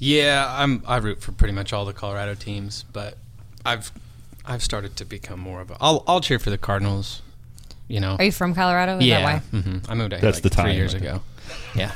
Yeah, 0.00 0.44
I'm. 0.50 0.82
I 0.88 0.96
root 0.96 1.20
for 1.20 1.30
pretty 1.30 1.54
much 1.54 1.72
all 1.72 1.84
the 1.84 1.92
Colorado 1.92 2.34
teams, 2.34 2.84
but 2.92 3.16
I've 3.64 3.92
I've 4.44 4.62
started 4.62 4.96
to 4.96 5.04
become 5.04 5.40
more 5.40 5.60
of 5.60 5.70
a. 5.70 5.76
I'll 5.80 6.02
I'll 6.06 6.20
cheer 6.20 6.38
for 6.38 6.50
the 6.50 6.58
Cardinals. 6.58 7.22
You 7.88 8.00
know. 8.00 8.16
Are 8.18 8.24
you 8.24 8.32
from 8.32 8.54
Colorado? 8.54 8.98
Is 8.98 9.06
yeah. 9.06 9.20
that 9.20 9.42
why? 9.52 9.60
hmm 9.60 9.78
I 9.88 9.94
moved 9.94 10.12
out 10.14 10.20
here 10.20 10.30
That's 10.30 10.44
like 10.44 10.52
the 10.52 10.62
three 10.62 10.74
years 10.74 10.94
right 10.94 11.02
ago. 11.02 11.22
Yeah, 11.74 11.92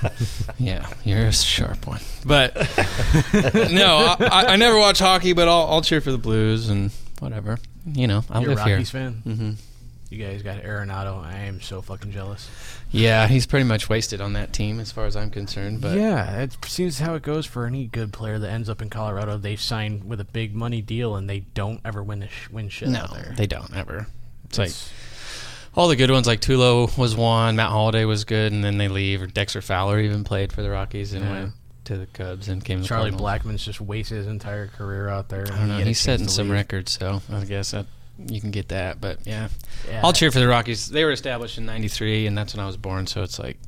yeah, 0.59 0.88
you're 1.05 1.26
a 1.26 1.32
sharp 1.32 1.86
one. 1.86 2.01
But 2.26 2.55
no, 3.70 4.16
I, 4.20 4.47
I 4.49 4.57
never 4.57 4.76
watch 4.78 4.99
hockey, 4.99 5.32
but 5.32 5.47
I'll 5.47 5.66
I'll 5.66 5.82
cheer 5.82 6.01
for 6.01 6.11
the 6.11 6.18
Blues 6.18 6.68
and 6.68 6.90
whatever. 7.20 7.59
You 7.86 8.09
know, 8.09 8.24
I 8.30 8.40
You're 8.40 8.53
a 8.53 8.55
live 8.55 8.64
here. 8.66 8.74
Rockies 8.74 8.90
fan. 8.90 9.12
hmm 9.24 9.51
You 10.15 10.25
guys 10.25 10.43
got 10.43 10.62
Arenado. 10.62 11.25
I 11.25 11.39
am 11.41 11.61
so 11.61 11.83
fucking 11.83 12.12
jealous. 12.12 12.49
Yeah, 12.91 13.27
he's 13.27 13.47
pretty 13.47 13.65
much 13.65 13.89
wasted 13.89 14.21
on 14.21 14.35
that 14.35 14.53
team 14.53 14.79
as 14.79 14.93
far 14.93 15.07
as 15.07 15.17
I'm 15.17 15.31
concerned. 15.31 15.81
But 15.81 15.99
yeah, 15.99 16.43
it 16.43 16.57
seems 16.67 17.01
how 17.01 17.15
it 17.15 17.23
goes 17.23 17.47
for 17.47 17.67
any 17.67 17.87
good 17.87 18.12
player 18.12 18.39
that 18.39 18.51
ends 18.51 18.69
up 18.69 18.81
in 18.81 18.91
Colorado. 18.91 19.37
They 19.39 19.57
sign 19.57 20.07
with 20.07 20.21
a 20.21 20.25
big 20.25 20.55
money 20.55 20.81
deal 20.83 21.17
and 21.17 21.29
they 21.29 21.41
don't 21.41 21.81
ever 21.85 22.03
win 22.03 22.21
the 22.21 22.29
sh- 22.29 22.49
win 22.51 22.69
shit 22.69 22.91
no, 22.91 23.01
out 23.01 23.12
there. 23.15 23.35
they 23.37 23.47
don't 23.49 23.75
ever. 23.75 24.07
It's, 24.45 24.59
It's- 24.59 24.91
like 24.93 25.77
all 25.77 25.89
the 25.89 25.97
good 25.97 26.11
ones, 26.12 26.29
like 26.29 26.41
Tulo 26.41 26.97
was 26.97 27.17
one, 27.17 27.57
Matt 27.57 27.71
Holliday 27.71 28.05
was 28.05 28.25
good, 28.25 28.53
and 28.53 28.62
then 28.62 28.79
they 28.79 28.87
leave. 28.87 29.21
Or 29.23 29.27
Dexter 29.27 29.61
Fowler 29.61 29.99
even 29.99 30.23
played 30.23 30.53
for 30.53 30.62
the 30.62 30.71
Rockies 30.71 31.12
and 31.15 31.25
Yeah. 31.25 31.33
went 31.33 31.53
to 31.87 31.97
the 31.97 32.07
Cubs 32.07 32.47
and 32.49 32.65
came 32.65 32.81
to 32.83 32.87
Charlie. 32.87 33.11
Blackmon's 33.11 33.65
just 33.65 33.81
wasted 33.81 34.19
his 34.19 34.27
entire 34.29 34.69
career 34.69 35.09
out 35.09 35.29
there. 35.29 35.43
I 35.53 35.57
don't 35.59 35.69
know. 35.69 35.75
He 35.75 35.79
had 35.81 35.87
a 35.87 35.91
He's 35.91 35.99
setting 36.01 36.29
some 36.29 36.49
records, 36.51 36.93
so 36.93 37.21
I 37.33 37.45
guess 37.45 37.73
that 37.73 37.87
you 38.19 38.41
can 38.41 38.51
get 38.51 38.69
that. 38.69 39.01
But 39.01 39.27
yeah. 39.27 39.49
Yeah. 39.89 40.01
I'll 40.05 40.12
cheer 40.12 40.31
for 40.31 40.39
the 40.39 40.49
Rockies. 40.49 40.89
They 40.89 41.05
were 41.05 41.12
established 41.12 41.59
in 41.59 41.67
'93, 41.67 42.27
and 42.27 42.37
that's 42.37 42.55
when 42.55 42.62
I 42.62 42.67
was 42.67 42.77
born. 42.77 43.07
So 43.07 43.23
it's 43.23 43.39
like 43.39 43.59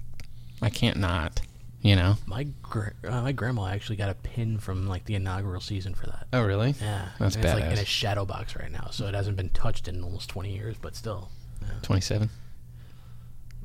I 0.63 0.71
can't 0.71 0.99
not. 0.99 1.41
You 1.83 1.95
know. 1.95 2.17
My 2.27 2.49
gr- 2.63 2.89
uh, 3.07 3.23
my 3.23 3.31
grandma 3.31 3.69
actually 3.69 3.97
got 3.97 4.11
a 4.11 4.15
pin 4.15 4.59
from 4.59 4.89
like 4.89 5.05
the 5.05 5.15
inaugural 5.15 5.61
season 5.61 5.95
for 5.95 6.07
that. 6.07 6.27
Oh 6.33 6.43
really? 6.43 6.75
Yeah, 6.81 7.11
That's 7.21 7.37
and 7.37 7.45
it's 7.45 7.55
like 7.55 7.71
in 7.73 7.79
a 7.79 7.85
shadow 7.85 8.25
box 8.25 8.57
right 8.57 8.73
now, 8.73 8.89
so 8.91 9.07
it 9.07 9.15
hasn't 9.15 9.37
been 9.37 9.51
touched 9.51 9.87
in 9.87 10.03
almost 10.03 10.29
twenty 10.29 10.53
years, 10.53 10.77
but 10.81 10.97
still. 10.97 11.31
Yeah. 11.63 11.69
Twenty-seven. 11.83 12.31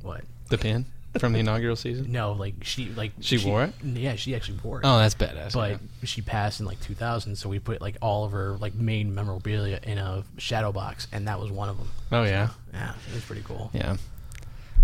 What? 0.02 0.22
The 0.50 0.58
pin 0.58 0.86
from 1.18 1.32
the 1.32 1.38
inaugural 1.40 1.76
season. 1.76 2.10
No, 2.12 2.32
like 2.32 2.54
she 2.62 2.86
like 2.90 3.12
She 3.20 3.38
wore 3.38 3.64
it? 3.64 3.74
Yeah, 3.82 4.14
she 4.16 4.34
actually 4.34 4.58
wore 4.62 4.78
it. 4.78 4.84
Oh, 4.84 4.98
that's 4.98 5.14
badass, 5.14 5.52
But 5.52 5.70
yeah. 5.72 5.78
she 6.04 6.22
passed 6.22 6.60
in 6.60 6.66
like 6.66 6.80
2000, 6.80 7.36
so 7.36 7.48
we 7.48 7.58
put 7.58 7.80
like 7.80 7.96
all 8.00 8.24
of 8.24 8.32
her 8.32 8.56
like 8.58 8.74
main 8.74 9.14
memorabilia 9.14 9.80
in 9.82 9.98
a 9.98 10.24
shadow 10.38 10.72
box, 10.72 11.06
and 11.12 11.28
that 11.28 11.38
was 11.40 11.50
one 11.50 11.68
of 11.68 11.78
them. 11.78 11.88
Oh 12.10 12.22
yeah. 12.24 12.50
Yeah, 12.72 12.94
it 13.10 13.14
was 13.14 13.24
pretty 13.24 13.42
cool. 13.42 13.70
Yeah. 13.74 13.96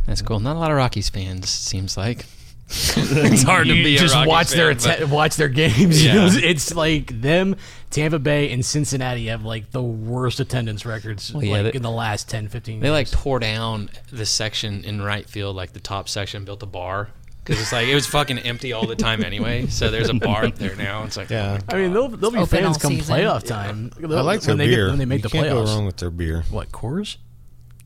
That's 0.06 0.22
cool. 0.22 0.40
Not 0.40 0.56
a 0.56 0.58
lot 0.58 0.70
of 0.70 0.76
Rockies 0.76 1.08
fans, 1.10 1.48
seems 1.50 1.96
like. 1.96 2.24
it's 2.70 3.42
hard 3.42 3.66
to 3.66 3.74
You 3.74 3.82
be 3.84 3.96
just 3.96 4.14
a 4.14 4.24
watch 4.28 4.50
their 4.50 4.74
fan, 4.74 4.92
atte- 4.92 5.00
but- 5.00 5.08
watch 5.08 5.36
their 5.36 5.48
games. 5.48 6.04
Yeah. 6.04 6.26
It's- 6.26 6.36
it's 6.36 6.74
like 6.74 7.20
them, 7.20 7.56
Tampa 7.90 8.18
Bay, 8.18 8.52
and 8.52 8.64
Cincinnati 8.64 9.26
have 9.26 9.42
like 9.44 9.70
the 9.70 9.82
worst 9.82 10.38
attendance 10.40 10.84
records 10.84 11.32
Well, 11.32 11.42
yeah, 11.44 11.52
like 11.52 11.62
they- 11.72 11.76
in 11.76 11.82
the 11.82 11.90
last 11.90 12.28
10, 12.28 12.48
15 12.48 12.80
They 12.80 12.86
years. 12.88 12.92
like 12.92 13.10
tore 13.10 13.38
down 13.38 13.88
the 14.12 14.26
section 14.26 14.84
in 14.84 15.00
right 15.00 15.28
field, 15.28 15.56
like 15.56 15.72
the 15.72 15.80
top 15.80 16.08
section, 16.10 16.44
built 16.44 16.62
a 16.62 16.66
bar 16.66 17.08
because 17.42 17.58
it's 17.62 17.72
like 17.72 17.88
it 17.88 17.94
was 17.94 18.06
fucking 18.06 18.38
empty 18.40 18.74
all 18.74 18.86
the 18.86 18.96
time 18.96 19.24
anyway. 19.24 19.66
So 19.68 19.90
there's 19.90 20.10
a 20.10 20.14
bar 20.14 20.44
up 20.44 20.56
there 20.56 20.76
now. 20.76 21.04
It's 21.04 21.16
like 21.16 21.30
Yeah. 21.30 21.58
I 21.70 21.76
mean, 21.76 21.94
they'll, 21.94 22.08
they'll 22.08 22.30
be 22.30 22.36
Open 22.40 22.64
fans 22.64 22.76
come 22.76 22.92
season. 22.92 23.16
playoff 23.16 23.44
time. 23.46 23.90
I 24.02 24.06
like 24.20 24.42
their 24.42 24.50
when 24.52 24.58
they 24.58 24.66
beer. 24.66 24.84
Get, 24.86 24.90
when 24.90 24.98
they 24.98 25.04
make 25.06 25.18
you 25.20 25.22
the 25.22 25.28
can't 25.30 25.46
playoffs. 25.46 25.64
go 25.64 25.72
wrong 25.74 25.86
with 25.86 25.96
their 25.96 26.10
beer. 26.10 26.44
What 26.50 26.70
Coors? 26.70 27.16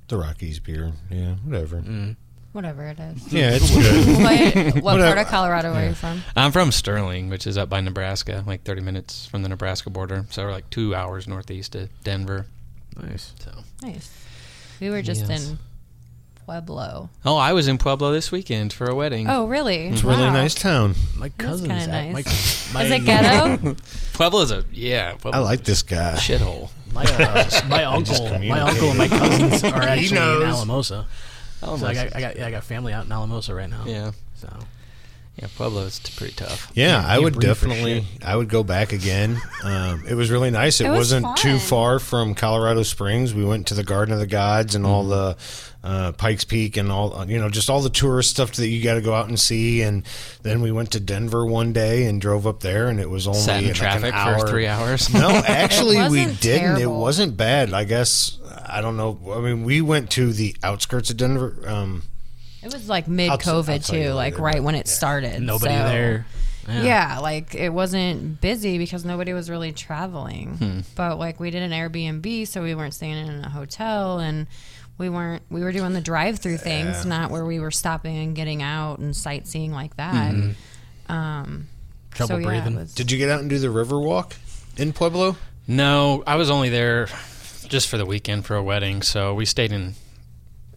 The 0.09 0.19
Rockies 0.19 0.59
beer. 0.59 0.93
Yeah, 1.09 1.35
whatever. 1.45 1.77
Mm. 1.83 2.17
Whatever 2.53 2.87
it 2.89 2.99
is. 2.99 3.33
Yeah, 3.33 3.53
it's 3.55 3.71
good. 3.75 4.75
what 4.83 4.83
what 4.83 4.99
part 5.01 5.19
of 5.19 5.27
Colorado 5.29 5.73
are 5.73 5.87
you 5.87 5.95
from? 5.95 6.23
I'm 6.37 6.53
from 6.53 6.71
Sterling, 6.71 7.31
which 7.31 7.47
is 7.47 7.57
up 7.57 7.69
by 7.71 7.81
Nebraska, 7.81 8.45
like 8.47 8.63
30 8.65 8.83
minutes 8.83 9.27
from 9.27 9.43
the 9.43 9.49
Nebraska 9.49 9.89
border. 9.89 10.27
So 10.31 10.45
we're 10.45 10.51
like 10.53 10.69
two 10.69 10.95
hours 10.95 11.27
northeast 11.27 11.75
of 11.75 11.89
Denver. 12.05 12.47
Nice. 13.01 13.33
So. 13.39 13.53
Nice. 13.83 14.11
We 14.81 14.91
were 14.91 15.01
just 15.01 15.27
Yes. 15.29 15.49
in 15.51 15.59
Pueblo. 16.45 17.09
Oh, 17.25 17.37
I 17.37 17.53
was 17.55 17.69
in 17.69 17.79
Pueblo 17.79 18.13
this 18.13 18.31
weekend 18.31 18.73
for 18.73 18.87
a 18.87 18.95
wedding. 18.95 19.29
Oh, 19.31 19.47
really? 19.47 19.87
It's 19.89 20.03
a 20.03 20.07
really 20.09 20.23
nice 20.29 20.55
town. 20.55 20.95
My 21.17 21.31
cousin's 21.31 21.69
kinda 21.69 21.85
at- 21.97 22.13
nice. 22.13 22.75
my, 22.75 22.83
Is 22.85 22.91
it 22.91 23.05
ghetto? 23.07 23.77
Pueblo's 24.13 24.51
a 24.51 24.65
yeah. 24.73 25.15
I 25.25 25.39
like 25.39 25.65
this 25.65 25.83
guy. 25.83 26.15
shithole. 26.17 26.69
My, 26.93 27.05
uh, 27.05 27.49
my 27.69 27.85
uncle, 27.85 28.29
my 28.41 28.61
uncle 28.61 28.91
and 28.91 28.99
my 28.99 29.09
cousins 29.09 29.65
are 29.65 29.81
He 29.83 29.87
actually 30.11 30.19
in. 30.43 30.49
Alamosa. 30.49 31.07
Oh, 31.63 31.77
so 31.77 31.87
I 31.87 31.89
my 31.89 31.95
got, 31.95 32.17
I 32.17 32.21
got, 32.21 32.37
yeah, 32.37 32.47
I 32.47 32.51
got 32.51 32.65
family 32.65 32.93
out 32.93 33.07
in 33.07 33.13
Alamosa 33.13 33.55
right 33.55 33.71
now. 33.71 33.85
Yeah. 33.87 34.13
So 34.35 34.49
Yeah, 35.37 35.47
Pueblo 35.57 35.83
is 35.83 35.99
pretty 36.17 36.35
tough. 36.35 36.71
Yeah, 36.75 36.97
Can't- 37.01 37.07
I 37.07 37.19
would 37.19 37.39
definitely. 37.41 38.05
I 38.25 38.37
would 38.37 38.49
go 38.49 38.63
back 38.63 38.93
again. 38.93 39.41
Um, 39.65 40.03
it 40.09 40.15
was 40.15 40.29
really 40.29 40.51
nice. 40.51 40.81
It, 40.81 40.87
It 40.87 40.91
was 40.91 41.13
wasn't 41.13 41.37
too 41.37 41.57
far 41.57 42.01
from 42.01 42.35
Colorado 42.35 42.83
Springs. 42.83 43.33
We 43.33 43.45
went 43.45 43.69
to 43.69 43.75
the 43.75 43.85
Garden 43.85 44.13
of 44.13 44.19
the 44.19 44.27
Gods 44.27 44.75
and 44.75 44.85
all 44.85 45.05
the 45.05 45.37
uh, 45.85 46.11
Pikes 46.13 46.43
Peak 46.45 46.77
and 46.77 46.91
all 46.91 47.25
you 47.29 47.39
know, 47.39 47.49
just 47.49 47.71
all 47.71 47.81
the 47.81 47.89
tourist 47.89 48.31
stuff 48.31 48.51
that 48.55 48.67
you 48.67 48.83
got 48.83 48.95
to 48.95 49.01
go 49.01 49.15
out 49.15 49.29
and 49.29 49.39
see. 49.39 49.83
And 49.83 50.03
then 50.43 50.63
we 50.63 50.73
went 50.73 50.91
to 50.93 51.01
Denver 51.01 51.47
one 51.47 51.73
day 51.73 52.07
and 52.07 52.21
drove 52.21 52.45
up 52.45 52.59
there, 52.59 52.89
and 52.89 52.99
it 52.99 53.09
was 53.09 53.29
only 53.29 53.39
Sat 53.41 53.61
in 53.63 53.69
like 53.69 53.77
traffic 53.77 54.05
an 54.07 54.15
hour. 54.15 54.41
for 54.41 54.49
three 54.49 54.67
hours. 54.67 55.15
No, 55.15 55.29
actually, 55.31 55.97
we 56.11 56.23
wasn't 56.27 56.41
didn't. 56.41 56.79
It 56.81 56.91
wasn't 56.91 57.37
bad. 57.37 57.73
I 57.73 57.85
guess 57.85 58.39
I 58.67 58.81
don't 58.81 58.97
know. 58.97 59.19
I 59.35 59.41
mean, 59.41 59.65
we 59.65 59.81
went 59.81 60.11
to 60.13 60.33
the 60.33 60.57
outskirts 60.63 61.11
of 61.11 61.17
Denver. 61.17 61.55
Um, 61.67 62.03
It 62.63 62.73
was 62.73 62.89
like 62.89 63.09
mid 63.09 63.31
COVID 63.31 63.87
too, 63.87 64.13
like 64.13 64.35
later, 64.35 64.43
right 64.43 64.55
but 64.57 64.63
when 64.63 64.75
it 64.75 64.89
started. 64.89 65.41
nobody 65.43 65.75
so- 65.75 65.85
there. 65.89 66.27
Yeah. 66.69 67.19
like 67.19 67.57
it 67.57 67.71
wasn't 67.71 68.41
busy 68.41 68.79
because 68.79 69.05
nobody 69.05 69.33
was 69.33 69.51
really 69.51 69.73
traveling. 69.73 70.55
Hmm. 70.59 70.81
But 70.95 71.19
like 71.19 71.41
we 71.41 71.51
did 71.51 71.63
an 71.63 71.73
Airbnb, 71.73 72.47
so 72.47 72.63
we 72.63 72.75
weren't 72.77 72.95
staying 72.95 73.27
in 73.27 73.45
a 73.45 73.49
hotel 73.49 74.21
and 74.21 74.47
we 74.97 75.09
weren't 75.09 75.43
we 75.51 75.63
were 75.63 75.73
doing 75.73 75.93
the 75.93 76.01
drive 76.01 76.39
through 76.39 76.59
things, 76.59 77.05
not 77.05 77.33
where 77.33 77.45
we 77.45 77.59
were 77.59 77.73
stopping 77.73 78.17
and 78.17 78.37
getting 78.37 78.63
out 78.63 79.01
and 79.01 79.17
sightseeing 79.17 79.73
like 79.73 79.97
that. 79.97 80.33
Um 81.09 81.67
Trouble 82.13 82.29
so, 82.29 82.37
yeah, 82.37 82.43
it 82.43 82.47
breathing. 82.63 82.77
was- 82.77 82.95
did 82.95 83.11
you 83.11 83.19
get 83.19 83.29
out 83.31 83.41
and 83.41 83.51
do 83.51 83.59
the 83.59 83.71
river 83.71 83.99
walk 83.99 84.37
in 84.77 84.93
Pueblo? 84.93 85.37
No, 85.67 86.23
I 86.27 86.37
was 86.37 86.49
only 86.51 86.69
there 86.69 87.09
just 87.73 87.89
for 87.89 87.97
the 87.97 88.05
weekend 88.05 88.45
for 88.45 88.55
a 88.55 88.63
wedding. 88.63 89.01
So 89.01 89.33
we 89.33 89.47
stayed 89.47 89.73
in 89.73 89.95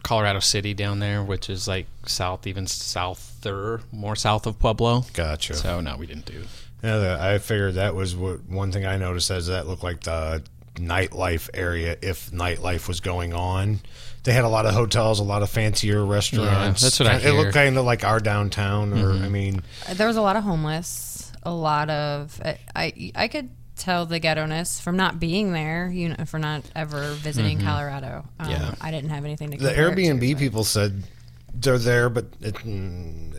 Colorado 0.02 0.40
City 0.40 0.72
down 0.72 0.98
there, 0.98 1.22
which 1.22 1.50
is 1.50 1.68
like 1.68 1.86
south, 2.06 2.46
even 2.46 2.66
souther, 2.66 3.82
more 3.92 4.16
south 4.16 4.46
of 4.46 4.58
Pueblo. 4.58 5.04
Gotcha. 5.12 5.54
So 5.54 5.82
no, 5.82 5.98
we 5.98 6.06
didn't 6.06 6.24
do. 6.24 6.44
Yeah, 6.82 6.96
the, 6.96 7.18
I 7.20 7.38
figured 7.38 7.74
that 7.74 7.94
was 7.94 8.16
what 8.16 8.48
one 8.48 8.72
thing 8.72 8.86
I 8.86 8.96
noticed 8.96 9.30
as 9.30 9.48
that 9.48 9.66
looked 9.66 9.82
like 9.82 10.00
the 10.00 10.42
nightlife 10.76 11.50
area 11.52 11.98
if 12.00 12.30
nightlife 12.30 12.88
was 12.88 13.00
going 13.00 13.34
on. 13.34 13.80
They 14.24 14.32
had 14.32 14.44
a 14.44 14.48
lot 14.48 14.64
of 14.64 14.72
hotels, 14.72 15.20
a 15.20 15.22
lot 15.22 15.42
of 15.42 15.50
fancier 15.50 16.02
restaurants. 16.02 16.80
that's 16.80 16.98
what 16.98 17.08
I 17.08 17.18
Hear. 17.18 17.30
It 17.30 17.34
looked 17.34 17.52
kind 17.52 17.76
of 17.76 17.84
like 17.84 18.04
our 18.04 18.20
downtown, 18.20 18.94
or 18.94 19.12
mm-hmm. 19.12 19.24
I 19.24 19.28
mean, 19.28 19.62
there 19.92 20.06
was 20.06 20.16
a 20.16 20.22
lot 20.22 20.36
of 20.36 20.44
homeless, 20.44 21.30
a 21.42 21.52
lot 21.52 21.90
of 21.90 22.40
I 22.42 22.58
I, 22.74 23.12
I 23.14 23.28
could 23.28 23.50
tell 23.76 24.06
the 24.06 24.18
ghetto-ness 24.18 24.80
from 24.80 24.96
not 24.96 25.20
being 25.20 25.52
there, 25.52 25.88
you 25.88 26.10
know, 26.10 26.24
for 26.26 26.38
not 26.38 26.62
ever 26.74 27.12
visiting 27.14 27.60
Colorado. 27.60 28.24
Um, 28.40 28.50
Yeah. 28.50 28.74
I 28.80 28.90
didn't 28.90 29.10
have 29.10 29.24
anything 29.24 29.50
to 29.50 29.58
the 29.58 29.66
compare 29.68 29.88
it 29.88 29.94
to, 29.96 30.02
Airbnb 30.02 30.38
people 30.38 30.64
said 30.64 31.02
they're 31.54 31.78
there, 31.78 32.08
but 32.08 32.26
it, 32.40 32.54
mm, 32.56 33.34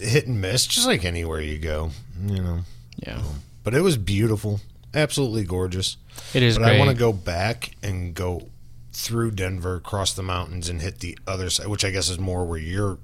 hit 0.00 0.26
and 0.26 0.40
miss, 0.40 0.66
just 0.66 0.86
like 0.86 1.04
anywhere 1.04 1.40
you 1.40 1.58
go, 1.58 1.90
you 2.26 2.42
know. 2.42 2.60
Yeah. 2.96 3.22
But 3.64 3.74
it 3.74 3.80
was 3.80 3.96
beautiful, 3.96 4.60
absolutely 4.94 5.44
gorgeous. 5.44 5.96
It 6.34 6.42
is 6.42 6.58
But 6.58 6.72
I 6.72 6.78
want 6.78 6.90
to 6.90 6.96
go 6.96 7.12
back 7.12 7.72
and 7.82 8.14
go 8.14 8.48
through 8.92 9.30
Denver, 9.32 9.80
cross 9.80 10.12
the 10.12 10.22
mountains, 10.22 10.68
and 10.68 10.80
hit 10.82 10.98
the 11.00 11.18
other 11.26 11.48
side, 11.50 11.66
which 11.68 11.84
I 11.84 11.90
guess 11.90 12.08
is 12.10 12.18
more 12.18 12.44
where 12.44 12.58
you're. 12.58 12.98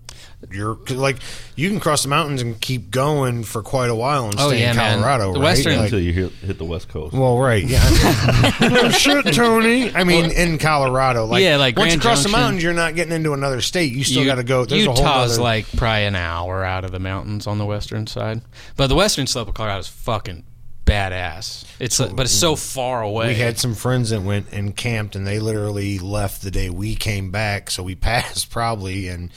You're 0.50 0.74
'cause, 0.76 0.96
like 0.96 1.16
you 1.56 1.68
can 1.68 1.78
cross 1.80 2.02
the 2.02 2.08
mountains 2.08 2.42
and 2.42 2.60
keep 2.60 2.90
going 2.90 3.44
for 3.44 3.62
quite 3.62 3.88
a 3.90 3.94
while 3.94 4.26
and 4.26 4.34
Oh, 4.38 4.48
stay 4.48 4.60
yeah, 4.60 4.70
in 4.72 4.76
man. 4.76 4.98
Colorado, 4.98 5.32
The 5.32 5.38
right? 5.40 5.44
Western- 5.44 5.76
Like- 5.76 5.84
until 5.84 6.00
you 6.00 6.12
hit, 6.12 6.32
hit 6.44 6.58
the 6.58 6.64
West 6.64 6.88
Coast. 6.88 7.14
well, 7.14 7.38
right, 7.38 7.64
yeah. 7.64 8.56
no 8.60 8.90
shit, 8.90 9.32
Tony. 9.32 9.92
I 9.94 10.02
mean, 10.04 10.30
in 10.32 10.58
Colorado, 10.58 11.24
like 11.26 11.42
Yeah, 11.42 11.56
like 11.56 11.76
once 11.76 11.92
you 11.94 12.00
Grand 12.00 12.02
cross 12.02 12.22
the 12.24 12.28
mountains, 12.36 12.62
you're 12.62 12.74
not 12.74 12.94
getting 12.96 13.12
into 13.14 13.32
another 13.32 13.60
state. 13.60 13.92
You 13.92 14.02
still 14.04 14.24
got 14.24 14.36
to 14.36 14.44
go. 14.44 14.64
There's 14.64 14.86
a 14.86 14.90
whole 14.92 14.96
Utah's 14.98 15.32
other, 15.34 15.42
like 15.42 15.66
probably 15.76 16.04
an 16.04 16.16
hour 16.16 16.64
out 16.64 16.84
of 16.84 16.90
the 16.92 17.00
mountains 17.00 17.46
on 17.46 17.58
the 17.58 17.66
western 17.66 18.06
side, 18.08 18.42
but 18.76 18.88
the 18.88 18.94
western 18.96 19.26
slope 19.28 19.48
of 19.48 19.54
Colorado 19.54 19.80
is 19.80 19.88
fucking 19.88 20.44
badass. 20.88 21.64
It's 21.78 21.98
but 21.98 22.20
it's 22.20 22.32
so 22.32 22.56
far 22.56 23.02
away. 23.02 23.28
We 23.28 23.34
had 23.34 23.58
some 23.58 23.74
friends 23.74 24.10
that 24.10 24.22
went 24.22 24.52
and 24.52 24.76
camped, 24.76 25.14
and 25.14 25.26
they 25.26 25.38
literally 25.38 25.98
left 25.98 26.42
the 26.42 26.50
day 26.50 26.70
we 26.70 26.94
came 26.94 27.30
back. 27.30 27.70
So 27.70 27.82
we 27.82 27.94
passed 28.08 28.50
probably, 28.50 29.08
and 29.08 29.30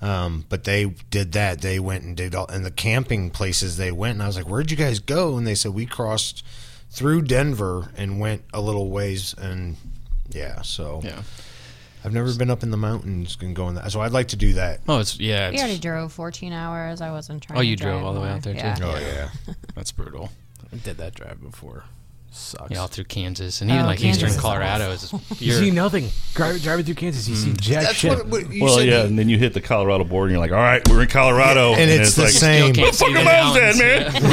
um, 0.00 0.44
but 0.48 0.64
they 0.64 0.86
did 1.10 1.32
that. 1.32 1.60
They 1.60 1.78
went 1.78 2.04
and 2.04 2.16
did 2.16 2.34
all, 2.34 2.46
and 2.46 2.64
the 2.64 2.70
camping 2.70 3.30
places 3.30 3.76
they 3.76 3.92
went, 3.92 4.14
and 4.14 4.22
I 4.22 4.26
was 4.26 4.36
like, 4.36 4.48
"Where'd 4.48 4.70
you 4.70 4.76
guys 4.76 5.00
go?" 5.00 5.36
And 5.36 5.46
they 5.46 5.54
said 5.54 5.72
we 5.72 5.86
crossed 5.86 6.44
through 6.90 7.22
Denver 7.22 7.90
and 7.96 8.20
went 8.20 8.42
a 8.52 8.60
little 8.60 8.90
ways, 8.90 9.34
and 9.38 9.76
yeah, 10.30 10.62
so 10.62 11.00
yeah. 11.02 11.22
I've 12.04 12.12
never 12.12 12.32
been 12.34 12.50
up 12.50 12.62
in 12.62 12.70
the 12.70 12.76
mountains 12.76 13.36
and 13.40 13.56
going 13.56 13.74
that, 13.74 13.90
so 13.90 14.00
I'd 14.00 14.12
like 14.12 14.28
to 14.28 14.36
do 14.36 14.52
that. 14.54 14.80
Oh, 14.88 15.00
it's 15.00 15.18
yeah. 15.18 15.50
We 15.50 15.58
already 15.58 15.78
drove 15.78 16.12
14 16.12 16.52
hours. 16.52 17.00
I 17.00 17.10
wasn't 17.10 17.42
trying. 17.42 17.58
oh, 17.58 17.62
you 17.62 17.76
drive 17.76 17.94
drove 17.94 18.04
all 18.04 18.14
the 18.14 18.20
way 18.20 18.28
out 18.28 18.42
there 18.42 18.54
yeah. 18.54 18.74
too. 18.74 18.84
Oh 18.84 18.98
yeah, 18.98 19.30
that's 19.74 19.90
brutal. 19.90 20.30
I 20.72 20.76
did 20.76 20.98
that 20.98 21.14
drive 21.14 21.40
before. 21.40 21.84
Sucks. 22.30 22.70
Yeah, 22.70 22.80
all 22.80 22.88
through 22.88 23.04
Kansas 23.04 23.62
and 23.62 23.70
even 23.70 23.84
Oh, 23.84 23.86
like 23.86 24.00
Kansas 24.00 24.22
eastern 24.22 24.36
is 24.36 24.40
Colorado 24.40 24.90
is. 24.90 25.10
You 25.40 25.52
You're, 25.52 25.58
see 25.60 25.70
nothing. 25.70 26.10
Driving, 26.34 26.60
driving 26.60 26.84
through 26.84 26.94
Kansas, 26.96 27.26
you 27.26 27.34
see 27.36 27.50
mm. 27.50 27.60
jack 27.60 27.84
That's 27.84 27.94
shit. 27.96 28.10
what, 28.10 28.26
what 28.26 28.52
you 28.52 28.62
well, 28.64 28.76
said. 28.76 28.86
yeah, 28.86 29.00
you- 29.00 29.06
and 29.06 29.18
then 29.18 29.30
you 29.30 29.38
hit 29.38 29.54
the 29.54 29.62
Colorado 29.62 30.04
border, 30.04 30.26
and 30.26 30.32
you're 30.32 30.40
like, 30.40 30.52
"All 30.52 30.58
right, 30.58 30.86
we're 30.90 31.02
in 31.02 31.08
Colorado," 31.08 31.72
and 31.72 31.90
it's 31.90 32.16
the 32.16 32.24
like, 32.24 32.30
same. 32.32 32.74
Still 32.74 32.84
can't 32.84 32.94
see 32.94 33.04
Fuck 33.06 33.14
the 33.14 33.18
the 33.20 33.24
mountains, 33.24 33.78
mountains, 33.80 34.22
man. 34.22 34.32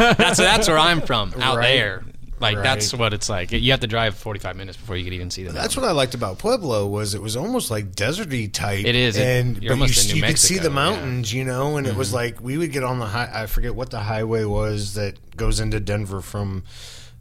yeah. 0.00 0.12
that's 0.18 0.38
that's 0.38 0.66
where 0.68 0.78
I'm 0.78 1.02
from, 1.02 1.34
out 1.38 1.58
Right. 1.58 1.76
there. 1.76 2.04
Like 2.38 2.62
that's 2.62 2.92
what 2.92 3.14
it's 3.14 3.28
like. 3.28 3.52
You 3.52 3.70
have 3.70 3.80
to 3.80 3.86
drive 3.86 4.14
45 4.16 4.56
minutes 4.56 4.76
before 4.76 4.96
you 4.96 5.04
could 5.04 5.12
even 5.14 5.30
see 5.30 5.42
the. 5.42 5.52
That's 5.52 5.76
mountain. 5.76 5.82
what 5.82 5.88
I 5.88 5.92
liked 5.92 6.14
about 6.14 6.38
Pueblo 6.38 6.86
was 6.86 7.14
it 7.14 7.22
was 7.22 7.36
almost 7.36 7.70
like 7.70 7.92
deserty 7.92 8.52
type. 8.52 8.84
It 8.84 8.94
is. 8.94 9.16
It- 9.16 9.22
and 9.22 9.62
you're 9.62 9.70
but 9.70 9.82
almost 9.82 10.08
you, 10.08 10.10
in 10.10 10.20
New 10.20 10.26
you 10.26 10.32
could 10.32 10.38
see 10.38 10.54
Mexico, 10.54 10.62
the 10.62 10.68
yeah. 10.68 10.74
mountains, 10.74 11.32
you 11.32 11.44
know, 11.44 11.76
and 11.76 11.86
it 11.86 11.96
was 11.96 12.12
like 12.12 12.40
we 12.42 12.58
would 12.58 12.72
get 12.72 12.84
on 12.84 12.98
the 12.98 13.06
high. 13.06 13.30
I 13.32 13.46
forget 13.46 13.74
what 13.74 13.90
the 13.90 14.00
highway 14.00 14.44
was 14.44 14.94
that 14.94 15.36
goes 15.36 15.60
into 15.60 15.80
Denver 15.80 16.20
from 16.20 16.64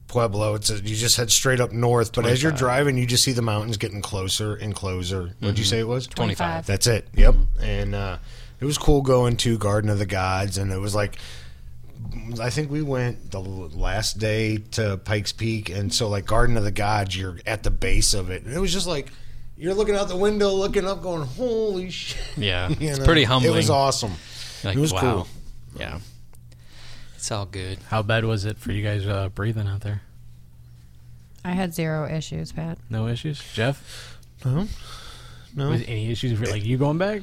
Pueblo. 0.08 0.56
It's 0.56 0.70
a, 0.70 0.76
you 0.76 0.96
just 0.96 1.18
head 1.18 1.32
straight 1.32 1.60
up 1.60 1.72
north, 1.72 2.14
but 2.14 2.26
as 2.26 2.44
you're 2.44 2.52
driving, 2.52 2.98
you 2.98 3.06
just 3.06 3.24
see 3.24 3.32
the 3.32 3.42
mountains 3.42 3.78
getting 3.78 4.02
closer 4.02 4.56
and 4.56 4.76
closer. 4.76 5.34
What'd 5.40 5.58
you 5.58 5.66
say 5.66 5.80
it 5.80 5.88
was? 5.88 6.08
25. 6.08 6.66
That's 6.66 6.88
it. 6.88 7.08
Yep. 7.16 7.36
And 7.62 7.96
uh, 7.96 8.18
it 8.60 8.66
was 8.66 8.78
cool 8.78 9.02
going 9.02 9.38
to 9.38 9.58
Garden 9.58 9.90
of 9.90 10.00
the 10.00 10.06
Gods, 10.06 10.58
and 10.58 10.72
it 10.72 10.80
was 10.80 10.94
like. 10.94 11.18
I 12.40 12.50
think 12.50 12.72
we 12.72 12.82
went 12.82 13.32
the 13.32 13.40
last 13.40 14.18
day 14.20 14.58
to 14.72 14.98
Pikes 14.98 15.32
Peak, 15.32 15.70
and 15.70 15.94
so 15.94 16.08
like 16.10 16.26
Garden 16.26 16.58
of 16.58 16.64
the 16.64 16.72
Gods, 16.72 17.18
you're 17.18 17.38
at 17.46 17.64
the 17.64 17.72
base 17.72 18.14
of 18.14 18.30
it, 18.30 18.44
and 18.44 18.54
it 18.54 18.60
was 18.60 18.72
just 18.74 18.88
like 18.88 19.12
you're 19.58 19.74
looking 19.74 19.96
out 19.96 20.08
the 20.08 20.16
window, 20.18 20.52
looking 20.54 20.86
up, 20.86 21.02
going, 21.02 21.24
"Holy 21.24 21.90
shit!" 21.90 22.22
Yeah, 22.38 22.70
You 22.80 22.90
it's 22.90 23.00
know? 23.00 23.06
pretty 23.06 23.24
humbling. 23.24 23.54
It 23.54 23.58
was 23.58 23.70
awesome. 23.70 24.14
Like, 24.64 24.76
it 24.76 24.80
was 24.80 24.94
wow. 24.94 25.00
cool. 25.00 25.28
Yeah, 25.78 26.00
it's 27.16 27.32
all 27.32 27.46
good. 27.46 27.80
How 27.90 28.02
bad 28.02 28.26
was 28.26 28.46
it 28.46 28.58
for 28.58 28.72
you 28.72 28.84
guys 28.84 29.06
uh, 29.06 29.30
breathing 29.30 29.68
out 29.68 29.82
there? 29.82 30.02
I 31.44 31.52
had 31.52 31.74
zero 31.74 32.10
issues, 32.10 32.52
Pat. 32.52 32.78
No 32.90 33.08
issues, 33.08 33.42
Jeff. 33.54 34.18
No, 34.44 34.68
no. 35.56 35.70
Was 35.70 35.84
any 35.84 36.12
issues 36.12 36.40
for 36.40 36.46
like 36.48 36.64
you 36.66 36.78
going 36.78 36.98
back? 36.98 37.22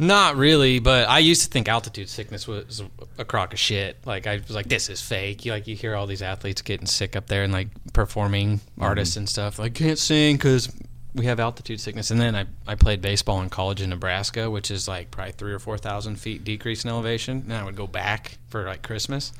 Not 0.00 0.36
really, 0.36 0.78
but 0.78 1.10
I 1.10 1.18
used 1.18 1.42
to 1.42 1.48
think 1.48 1.68
altitude 1.68 2.08
sickness 2.08 2.48
was 2.48 2.82
a 3.18 3.24
crock 3.24 3.52
of 3.52 3.58
shit. 3.58 3.98
Like 4.06 4.26
I 4.26 4.36
was 4.36 4.50
like, 4.50 4.66
this 4.66 4.88
is 4.88 5.02
fake. 5.02 5.44
You 5.44 5.52
like 5.52 5.66
you 5.66 5.76
hear 5.76 5.94
all 5.94 6.06
these 6.06 6.22
athletes 6.22 6.62
getting 6.62 6.86
sick 6.86 7.16
up 7.16 7.26
there 7.26 7.44
and 7.44 7.52
like 7.52 7.68
performing 7.92 8.60
mm-hmm. 8.60 8.82
artists 8.82 9.16
and 9.16 9.28
stuff. 9.28 9.58
Like 9.58 9.74
can't 9.74 9.98
sing 9.98 10.36
because 10.36 10.72
we 11.14 11.26
have 11.26 11.38
altitude 11.38 11.80
sickness. 11.80 12.10
And 12.10 12.18
then 12.18 12.34
I, 12.34 12.46
I 12.66 12.76
played 12.76 13.02
baseball 13.02 13.42
in 13.42 13.50
college 13.50 13.82
in 13.82 13.90
Nebraska, 13.90 14.50
which 14.50 14.70
is 14.70 14.88
like 14.88 15.10
probably 15.10 15.32
three 15.32 15.52
or 15.52 15.58
four 15.58 15.76
thousand 15.76 16.16
feet 16.16 16.44
decrease 16.44 16.82
in 16.82 16.88
elevation. 16.88 17.42
And 17.42 17.52
I 17.52 17.62
would 17.62 17.76
go 17.76 17.86
back 17.86 18.38
for 18.48 18.64
like 18.64 18.82
Christmas. 18.82 19.34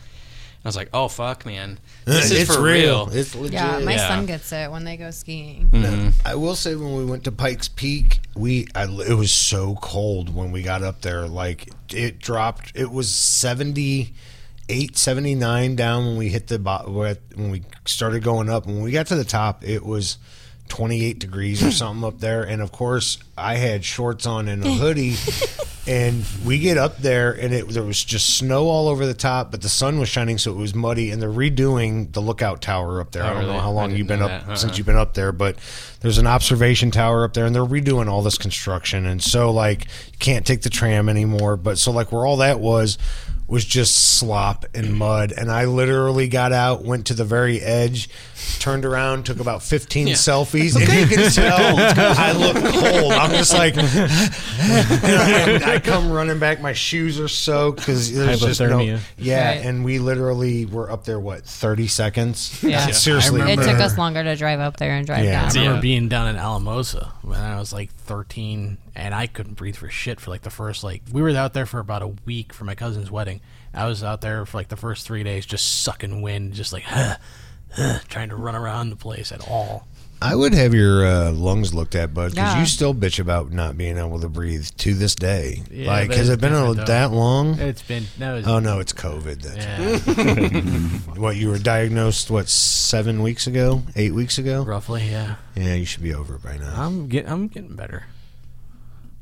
And 0.63 0.67
I 0.67 0.69
was 0.69 0.77
like, 0.77 0.91
oh 0.93 1.09
fuck, 1.09 1.47
man, 1.47 1.79
this 2.05 2.31
is 2.31 2.43
it's 2.43 2.55
for 2.55 2.61
real. 2.63 3.07
real. 3.07 3.17
It's 3.17 3.35
legit. 3.35 3.55
Yeah, 3.55 3.79
my 3.79 3.93
Yeah. 3.95 4.09
son 4.09 4.27
gets 4.27 4.53
it 4.53 4.71
when 4.71 4.85
they 4.85 4.99
go 4.99 5.11
skiing. 5.11 5.71
Mhm. 5.73 6.13
I 6.25 6.35
will 6.35 6.55
say 6.55 6.75
when 6.75 6.95
we 6.97 7.05
went 7.07 7.25
to 7.25 7.33
Pikes 7.33 7.69
Peak, 7.69 8.21
we 8.35 8.67
I, 8.75 8.85
it 8.85 9.15
was 9.15 9.33
so 9.33 9.77
cold 9.81 10.35
when 10.35 10.53
we 10.53 10.63
got 10.63 10.83
up 10.83 11.01
there. 11.01 11.27
Like 11.27 11.71
it 11.91 12.19
dropped. 12.19 12.73
It 12.75 12.91
was 12.91 13.09
78, 14.69 14.99
79 14.99 15.77
down 15.77 16.07
when 16.07 16.17
we 16.17 16.29
hit 16.29 16.49
the 16.49 16.59
bo- 16.59 17.17
when 17.37 17.51
we 17.51 17.63
started 17.87 18.23
going 18.23 18.49
up. 18.51 18.67
When 18.67 18.83
we 18.83 18.91
got 18.91 19.07
to 19.09 19.15
the 19.17 19.25
top, 19.25 19.65
it 19.65 19.85
was 19.85 20.19
28 20.71 21.18
degrees 21.18 21.62
or 21.62 21.71
something 21.71 22.05
up 22.05 22.21
there. 22.21 22.43
And 22.43 22.62
of 22.62 22.73
course, 22.73 23.18
I 23.37 23.57
had 23.57 23.85
shorts 23.85 24.25
on 24.27 24.49
and 24.49 24.64
a 24.64 24.71
hoodie. 24.73 25.16
and 25.87 26.25
we 26.45 26.59
get 26.59 26.79
up 26.79 26.99
there, 26.99 27.33
and 27.33 27.53
it 27.53 27.68
there 27.68 27.83
was 27.83 28.03
just 28.03 28.39
snow 28.39 28.68
all 28.68 28.89
over 28.89 29.05
the 29.05 29.14
top, 29.14 29.51
but 29.51 29.61
the 29.61 29.68
sun 29.68 29.99
was 29.99 30.09
shining, 30.09 30.39
so 30.39 30.53
it 30.53 30.57
was 30.57 30.75
muddy. 30.75 31.11
And 31.11 31.21
they're 31.21 31.29
redoing 31.29 32.12
the 32.12 32.21
lookout 32.21 32.62
tower 32.62 33.01
up 33.01 33.12
there. 33.12 33.23
Oh, 33.23 33.27
I 33.27 33.31
don't 33.31 33.41
really? 33.41 33.53
know 33.53 33.61
how 33.61 33.71
long 33.71 33.91
you've 33.95 34.07
been 34.07 34.21
know 34.21 34.29
up 34.29 34.47
that. 34.47 34.59
since 34.59 34.73
uh-huh. 34.73 34.77
you've 34.79 34.87
been 34.87 34.97
up 34.97 35.14
there, 35.14 35.33
but 35.33 35.57
there's 36.01 36.18
an 36.18 36.27
observation 36.27 36.91
tower 36.91 37.25
up 37.25 37.35
there, 37.35 37.45
and 37.45 37.55
they're 37.55 37.62
redoing 37.62 38.09
all 38.09 38.23
this 38.23 38.39
construction, 38.39 39.05
and 39.05 39.23
so 39.23 39.51
like 39.51 39.87
you 40.12 40.18
can't 40.18 40.47
take 40.47 40.62
the 40.62 40.71
tram 40.71 41.09
anymore. 41.09 41.57
But 41.57 41.79
so 41.79 41.91
like 41.91 42.12
where 42.12 42.25
all 42.25 42.39
that 42.39 42.61
was 42.61 42.97
was 43.51 43.64
just 43.64 44.16
slop 44.16 44.64
and 44.74 44.94
mud, 44.94 45.32
and 45.36 45.51
I 45.51 45.64
literally 45.64 46.28
got 46.28 46.53
out, 46.53 46.84
went 46.84 47.07
to 47.09 47.14
the 47.14 47.24
very 47.24 47.61
edge, 47.61 48.09
turned 48.61 48.84
around, 48.84 49.26
took 49.26 49.40
about 49.40 49.62
15 49.62 50.07
Yeah. 50.07 50.14
selfies, 50.14 50.76
and 50.76 50.82
you 50.88 51.16
can 51.16 51.24
oh, 51.26 51.92
tell 51.92 52.14
I 52.16 52.32
look 52.32 52.55
cold. 52.57 53.12
I'm 53.12 53.30
just 53.32 53.53
like, 53.53 53.76
and 53.76 53.90
I, 55.64 55.74
I 55.74 55.78
come 55.80 56.11
running 56.11 56.38
back. 56.38 56.61
My 56.61 56.72
shoes 56.72 57.18
are 57.18 57.28
soaked 57.28 57.78
because 57.80 58.12
there's 58.14 58.40
just 58.40 58.61
no. 58.61 58.98
Yeah, 59.18 59.48
Right. 59.48 59.64
and 59.66 59.84
we 59.84 59.98
literally 59.98 60.64
were 60.66 60.90
up 60.90 61.05
there. 61.05 61.18
What 61.18 61.44
30 61.44 61.88
seconds? 61.88 62.62
Yeah. 62.62 62.86
seriously. 62.92 63.40
It 63.42 63.57
took 63.57 63.80
us 63.80 63.98
longer 63.98 64.22
to 64.22 64.36
drive 64.36 64.61
up 64.61 64.76
there 64.76 64.92
and 64.92 65.07
drive 65.07 65.24
Yeah. 65.24 65.46
I 65.46 65.48
down. 65.48 65.55
remember 65.55 65.74
Yeah. 65.76 65.80
being 65.80 66.09
down 66.09 66.28
in 66.28 66.36
Alamosa 66.36 67.12
when 67.22 67.40
I 67.40 67.59
was 67.59 67.72
like 67.72 67.92
13, 68.07 68.78
and 69.01 69.14
I 69.14 69.26
couldn't 69.26 69.55
breathe 69.55 69.76
for 69.76 69.88
shit 69.88 70.20
for 70.20 70.30
like 70.30 70.42
the 70.42 70.51
first 70.51 70.84
like 70.84 71.03
we 71.11 71.22
were 71.22 71.30
out 71.30 71.55
there 71.55 71.66
for 71.66 71.80
about 71.80 72.03
a 72.03 72.09
week 72.26 72.53
for 72.53 72.64
my 72.64 72.74
cousin's 72.74 73.11
wedding. 73.11 73.40
I 73.72 73.86
was 73.86 74.05
out 74.05 74.20
there 74.20 74.44
for 74.46 74.59
like 74.59 74.68
the 74.68 74.76
first 74.76 75.07
three 75.07 75.22
days, 75.22 75.46
just 75.46 75.82
sucking 75.82 76.22
wind, 76.22 76.53
just 76.53 76.72
like 76.72 76.84
trying 78.09 78.28
to 78.28 78.36
run 78.36 78.55
around 78.55 78.90
the 78.90 78.96
place 78.96 79.32
at 79.32 79.48
all. 79.48 79.86
I 80.22 80.34
would 80.34 80.53
have 80.53 80.74
your 80.74 81.07
uh, 81.07 81.32
lungs 81.32 81.72
looked 81.72 81.94
at, 81.94 82.12
bud, 82.12 82.32
because 82.32 82.53
Yeah. 82.53 82.61
you 82.61 82.66
still 82.66 82.94
bitch 82.94 83.18
about 83.18 83.53
not 83.53 83.78
being 83.78 83.96
able 83.96 84.20
to 84.20 84.28
breathe 84.28 84.66
to 84.76 84.92
this 84.92 85.14
day. 85.14 85.62
Yeah, 85.70 85.86
like, 85.90 86.12
has 86.12 86.28
it 86.28 86.42
been 86.42 86.53
a, 86.53 86.74
that 86.74 87.11
long? 87.11 87.59
It's 87.59 87.80
been 87.80 88.05
no, 88.18 88.36
it's, 88.36 88.46
Oh 88.46 88.59
no, 88.59 88.80
it's 88.80 88.92
COVID. 88.92 89.40
That's 89.40 90.07
yeah, 91.07 91.14
what 91.18 91.36
you 91.36 91.48
were 91.48 91.57
diagnosed. 91.59 92.30
What 92.30 92.51
seven 92.51 93.22
weeks 93.22 93.46
ago? 93.46 93.82
Eight 93.96 94.12
weeks 94.12 94.36
ago? 94.36 94.62
roughly, 94.62 95.09
yeah. 95.09 95.36
Yeah, 95.55 95.72
you 95.74 95.86
should 95.86 96.03
be 96.03 96.12
over 96.12 96.36
by 96.36 96.59
now. 96.59 96.74
I'm 96.76 97.09
getting, 97.09 97.30
I'm 97.32 97.48
getting 97.48 97.74
better. 97.74 98.05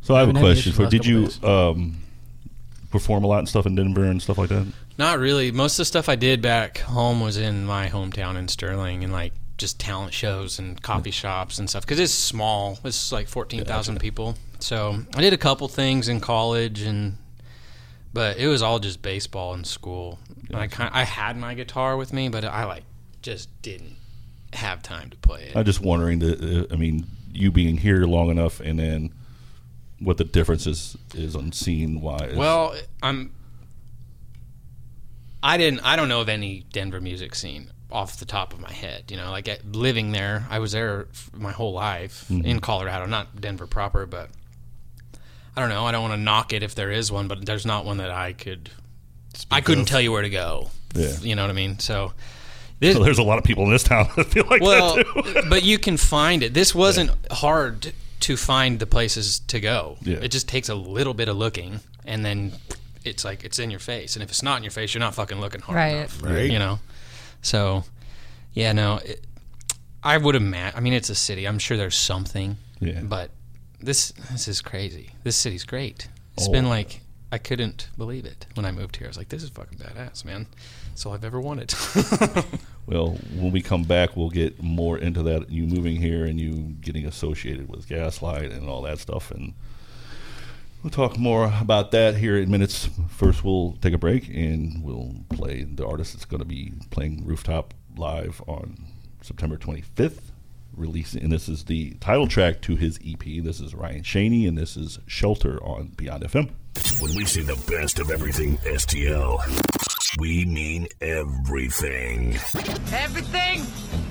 So 0.09 0.15
I 0.15 0.21
have 0.21 0.35
a 0.35 0.39
question 0.39 0.73
for. 0.73 0.87
Did 0.87 1.05
you 1.05 1.29
um, 1.43 1.99
perform 2.91 3.25
a 3.25 3.27
lot 3.27 3.41
and 3.41 3.49
stuff 3.49 3.67
in 3.67 3.75
Denver 3.75 4.05
and 4.05 4.23
stuff 4.23 4.39
like 4.39 4.49
that? 4.49 4.67
Not 4.97 5.19
really. 5.19 5.53
Most 5.53 5.75
of 5.75 5.83
the 5.83 5.85
stuff 5.85 6.09
I 6.09 6.17
did 6.17 6.41
back 6.41 6.79
home 6.79 7.21
was 7.21 7.37
in 7.37 7.67
my 7.67 7.91
hometown 7.91 8.39
in 8.39 8.49
Sterling 8.49 9.05
and 9.05 9.13
like 9.13 9.35
just 9.59 9.79
talent 9.79 10.15
shows 10.15 10.59
and 10.59 10.81
coffee 10.81 11.11
shops 11.11 11.59
and 11.59 11.69
stuff 11.69 11.85
because 11.85 12.01
it's 12.01 12.15
small. 12.15 12.79
It's 12.85 13.13
like 13.13 13.29
14,000 13.29 14.01
people. 14.01 14.39
So 14.61 14.99
I 15.15 15.21
did 15.21 15.35
a 15.35 15.37
couple 15.37 15.69
things 15.69 16.09
in 16.09 16.21
college 16.21 16.81
and 16.81 17.19
but 18.15 18.39
it 18.39 18.47
was 18.49 18.63
all 18.63 18.79
just 18.79 19.03
baseball 19.03 19.53
in 19.53 19.63
school. 19.63 20.19
And 20.49 20.57
I 20.57 20.69
kind 20.69 20.91
I 20.91 21.05
had 21.05 21.37
my 21.37 21.53
guitar 21.53 21.99
with 21.99 22.15
me, 22.15 22.31
but 22.31 22.47
I 22.47 22.65
like 22.65 22.85
just 23.21 23.51
didn't 23.61 23.97
have 24.55 24.83
time 24.83 25.11
to 25.11 25.19
play 25.19 25.51
it. 25.51 25.55
I'm 25.55 25.67
just 25.67 25.83
wondering. 25.83 26.21
The, 26.21 26.63
uh, 26.63 26.73
I 26.73 26.77
mean, 26.77 27.05
you 27.31 27.53
being 27.53 27.77
here 27.77 28.07
long 28.07 28.31
enough, 28.31 28.59
and 28.61 28.79
then 28.79 29.13
what 30.01 30.17
the 30.17 30.25
difference 30.25 30.67
is 30.67 30.97
is 31.15 31.35
on 31.37 31.53
scene 31.53 32.01
wise. 32.01 32.35
Well, 32.37 32.75
I'm. 33.03 33.33
I 35.43 35.57
didn't. 35.57 35.81
I 35.81 35.97
don't 35.97 36.09
know 36.09 36.21
of 36.21 36.29
any 36.29 36.65
Denver 36.73 37.01
music 37.01 37.35
scene 37.35 37.71
off 37.91 38.19
the 38.19 38.25
top 38.27 38.53
of 38.53 38.61
my 38.61 38.73
head. 38.73 39.11
You 39.11 39.17
know, 39.17 39.31
like 39.31 39.49
living 39.73 40.13
there, 40.13 40.47
I 40.51 40.59
was 40.59 40.73
there 40.73 41.07
my 41.33 41.53
whole 41.53 41.73
life 41.73 42.27
Mhm. 42.31 42.45
in 42.45 42.61
Colorado, 42.61 43.07
not 43.07 43.41
Denver 43.41 43.67
proper, 43.67 44.05
but 44.05 44.31
I 45.57 45.61
don't 45.61 45.71
know. 45.71 45.87
I 45.87 45.93
don't 45.93 46.03
want 46.03 46.15
to 46.15 46.21
knock 46.21 46.53
it 46.53 46.63
if 46.63 46.75
there 46.75 46.91
is 46.91 47.11
one, 47.13 47.29
but 47.29 47.47
there's 47.47 47.65
not 47.67 47.85
one 47.85 47.99
that 47.99 48.11
I 48.11 48.33
could. 48.33 48.71
I 49.51 49.61
couldn't 49.61 49.83
of. 49.83 49.89
tell 49.89 50.01
you 50.01 50.11
where 50.13 50.23
to 50.23 50.31
go. 50.31 50.71
Yeah. 50.95 51.17
You 51.21 51.37
know 51.37 51.43
what 51.43 51.51
I 51.51 51.55
mean? 51.55 51.79
So. 51.79 52.13
So 52.81 53.03
there's 53.03 53.19
a 53.19 53.25
lot 53.25 53.39
of 53.39 53.45
people 53.45 53.65
in 53.65 53.71
this 53.71 53.83
town 53.83 54.09
that 54.17 54.27
feel 54.29 54.45
like 54.49 54.63
well, 54.63 54.97
that 54.97 55.05
too. 55.43 55.43
but 55.51 55.65
you 55.65 55.79
can 55.79 55.97
find 55.97 56.43
it. 56.45 56.55
This 56.55 56.75
wasn't 56.75 57.11
hard 57.33 57.93
to 58.21 58.37
find 58.37 58.79
the 58.79 58.87
places 58.87 59.41
to 59.41 59.61
go. 59.61 59.97
Yeah. 60.03 60.17
It 60.19 60.29
just 60.31 60.49
takes 60.49 60.69
a 60.69 60.75
little 60.75 61.15
bit 61.15 61.29
of 61.29 61.37
looking, 61.37 61.81
and 62.05 62.25
then 62.25 62.53
it's 63.05 63.25
like 63.25 63.45
it's 63.45 63.59
in 63.59 63.71
your 63.71 63.81
face. 63.81 64.17
And 64.17 64.23
if 64.23 64.29
it's 64.31 64.43
not 64.43 64.57
in 64.57 64.65
your 64.65 64.71
face, 64.73 64.93
you're 64.95 65.01
not 65.01 65.15
fucking 65.15 65.41
looking 65.41 65.61
hard 65.61 65.77
Right. 65.77 65.89
enough. 65.97 66.23
Right. 66.23 66.51
You 66.51 66.59
know. 66.59 66.81
So, 67.43 67.85
yeah, 68.53 68.73
no. 68.73 68.97
It, 69.05 69.25
I 70.03 70.17
would 70.17 70.35
imagine. 70.35 70.77
I 70.77 70.81
mean, 70.81 70.93
it's 70.93 71.11
a 71.11 71.15
city. 71.15 71.47
I'm 71.47 71.59
sure 71.59 71.77
there's 71.77 71.97
something. 71.97 72.57
Yeah. 72.81 73.01
But 73.03 73.31
this 73.81 74.13
this 74.33 74.49
is 74.49 74.61
crazy. 74.61 75.11
This 75.25 75.37
city's 75.37 75.65
great. 75.65 76.09
It's 76.37 76.49
Oh. 76.49 76.53
been 76.53 76.69
like 76.69 77.01
I 77.31 77.39
couldn't 77.39 77.89
believe 77.99 78.25
it 78.25 78.47
when 78.55 78.65
I 78.65 78.73
moved 78.73 78.97
here. 78.97 79.07
I 79.07 79.11
was 79.11 79.17
like, 79.19 79.29
this 79.29 79.43
is 79.43 79.51
fucking 79.51 79.79
badass, 79.79 80.25
man. 80.25 80.47
That's 80.99 81.07
all 81.07 81.13
I've 81.13 81.25
ever 81.25 81.41
wanted. 81.41 81.73
Well, 82.87 83.19
when 83.37 83.53
we 83.53 83.61
come 83.61 83.83
back, 83.83 84.17
we'll 84.17 84.31
get 84.31 84.63
more 84.63 84.97
into 84.97 85.23
that. 85.25 85.51
You 85.51 85.65
moving 85.65 85.97
here 85.97 86.25
and 86.25 86.41
you 86.41 86.53
getting 86.81 87.05
associated 87.05 87.69
with 87.69 87.87
Gaslight 87.87 88.51
and 88.51 88.67
all 88.67 88.81
that 88.83 88.99
stuff, 88.99 89.31
and 89.31 89.53
we'll 90.83 90.91
talk 90.91 91.19
more 91.19 91.53
about 91.61 91.91
that 91.91 92.17
here 92.17 92.39
in 92.39 92.51
minutes. 92.51 92.89
First, 93.11 93.45
we'll 93.45 93.77
take 93.83 93.93
a 93.93 93.99
break 93.99 94.29
and 94.29 94.83
we'll 94.83 95.17
play 95.29 95.65
the 95.65 95.87
artist 95.87 96.15
that's 96.15 96.25
going 96.25 96.41
to 96.41 96.47
be 96.47 96.73
playing 96.89 97.27
Rooftop 97.27 97.75
live 97.95 98.43
on 98.47 98.87
September 99.21 99.59
25th. 99.59 100.21
Releasing, 100.75 101.23
and 101.23 101.31
this 101.31 101.47
is 101.47 101.65
the 101.65 101.91
title 102.01 102.27
track 102.27 102.63
to 102.63 102.77
his 102.77 102.99
EP. 103.07 103.45
This 103.45 103.61
is 103.61 103.75
Ryan 103.75 104.03
Shaney, 104.03 104.49
and 104.49 104.57
this 104.57 104.79
is 104.79 104.99
Shelter 105.07 105.63
on 105.63 105.89
Beyond 105.89 106.23
FM. 106.23 106.51
When 107.03 107.15
we 107.15 107.27
say 107.27 107.43
the 107.43 107.63
best 107.71 107.99
of 107.99 108.11
everything 108.11 108.57
STL, 108.59 109.88
we 110.17 110.45
mean 110.45 110.87
everything. 111.01 112.35
Everything, 112.93 113.63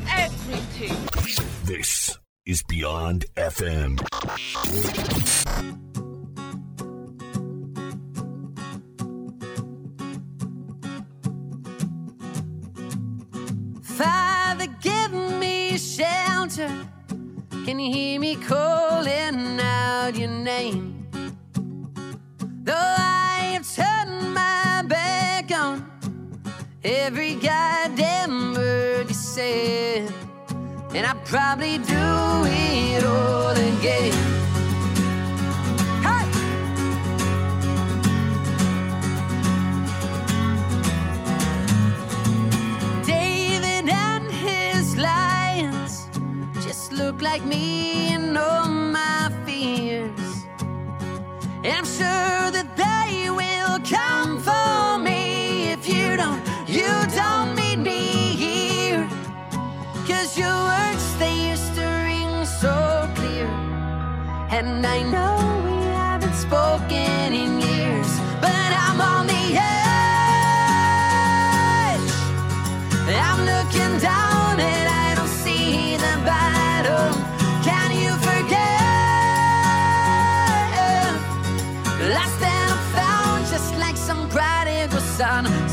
everything. 0.09 0.95
This 1.63 2.17
is 2.45 2.61
Beyond 2.63 3.25
FM. 3.35 3.97
Father, 13.81 14.67
give 14.81 15.13
me 15.13 15.77
shelter. 15.77 16.69
Can 17.65 17.79
you 17.79 17.91
hear 17.91 18.19
me 18.19 18.35
calling 18.35 19.59
out 19.59 20.15
your 20.15 20.29
name? 20.29 21.07
Though 22.63 22.73
I 22.75 23.16
every 26.83 27.35
goddamn 27.35 28.53
word 28.53 29.07
you 29.07 29.13
said, 29.13 30.11
and 30.93 31.05
I'd 31.05 31.25
probably 31.25 31.77
do 31.79 32.45
it 32.45 33.03
all 33.03 33.51
again. 33.51 34.13
David 43.05 43.89
and 43.89 44.31
his 44.31 44.97
lions 44.97 46.09
just 46.65 46.91
look 46.91 47.21
like 47.21 47.43
me 47.45 48.13
and 48.13 48.37
all 48.37 48.67
my 48.67 49.31
fears. 49.45 50.45
And 51.63 51.73
I'm 51.73 51.85
sure 51.85 52.51
that 52.51 52.69
they 52.77 53.29
will 53.29 53.79
come 53.79 54.39
for 54.41 54.97
me 55.03 55.71
if 55.71 55.87
you 55.87 56.15
don't, 56.17 56.46
you 56.67 56.87
don't 57.15 57.55
meet 57.55 57.77
me 57.77 58.35
here. 58.35 59.07
Cause 60.07 60.37
your 60.37 60.57
words, 60.71 61.17
they 61.17 61.49
used 61.51 61.73
to 61.75 61.85
ring 62.05 62.45
so 62.45 63.09
clear. 63.15 63.47
And 64.51 64.85
I 64.85 65.01
know 65.03 65.37
we 65.65 65.77
haven't 65.95 66.35
spoken 66.35 67.33
in 67.33 67.61
years, 67.61 68.19
but 68.41 68.71
I'm 68.85 68.99
on 68.99 69.27
the 69.27 69.55
edge. 69.55 69.77
I'm 73.07 73.45
looking 73.45 73.99
down 73.99 74.26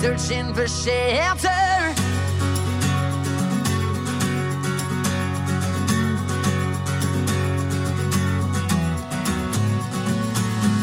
searching 0.04 0.52
for 0.52 0.68
shelter. 0.68 1.94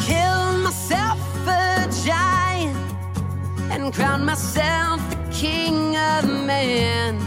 Killed 0.02 0.64
myself 0.64 1.20
a 1.48 1.88
giant 2.04 2.76
and 3.70 3.94
crowned 3.94 4.26
myself 4.26 5.00
the 5.12 5.18
king 5.32 5.96
of 5.98 6.26
men. 6.28 7.20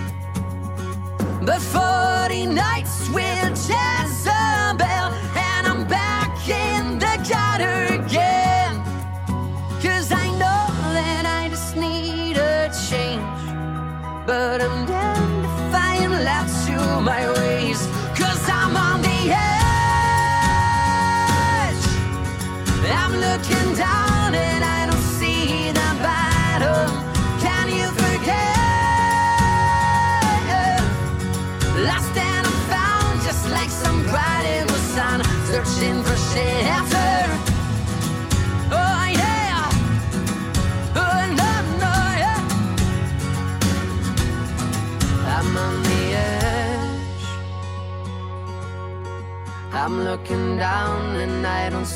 But 1.46 1.62
40 1.62 2.46
nights 2.46 3.08
with 3.10 3.50
Jezebel, 3.70 5.12
my 17.04 17.28
ways. 17.32 17.43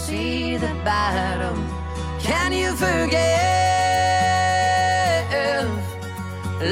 See 0.08 0.56
the 0.56 0.74
bottom. 0.86 1.58
Can 2.18 2.50
you 2.52 2.70
forgive? 2.72 3.18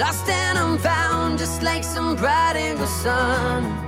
Lost 0.01 0.27
and 0.29 0.57
I'm 0.59 0.79
found, 0.79 1.39
just 1.39 1.63
like 1.63 1.85
some 1.85 2.17
prodigal 2.17 2.87
son. 2.87 3.86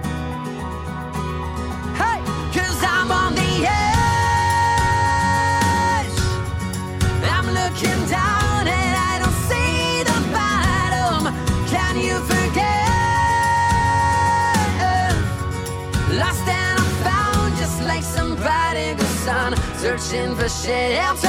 Searching 19.97 20.35
for 20.35 20.49
shelter. 20.51 21.29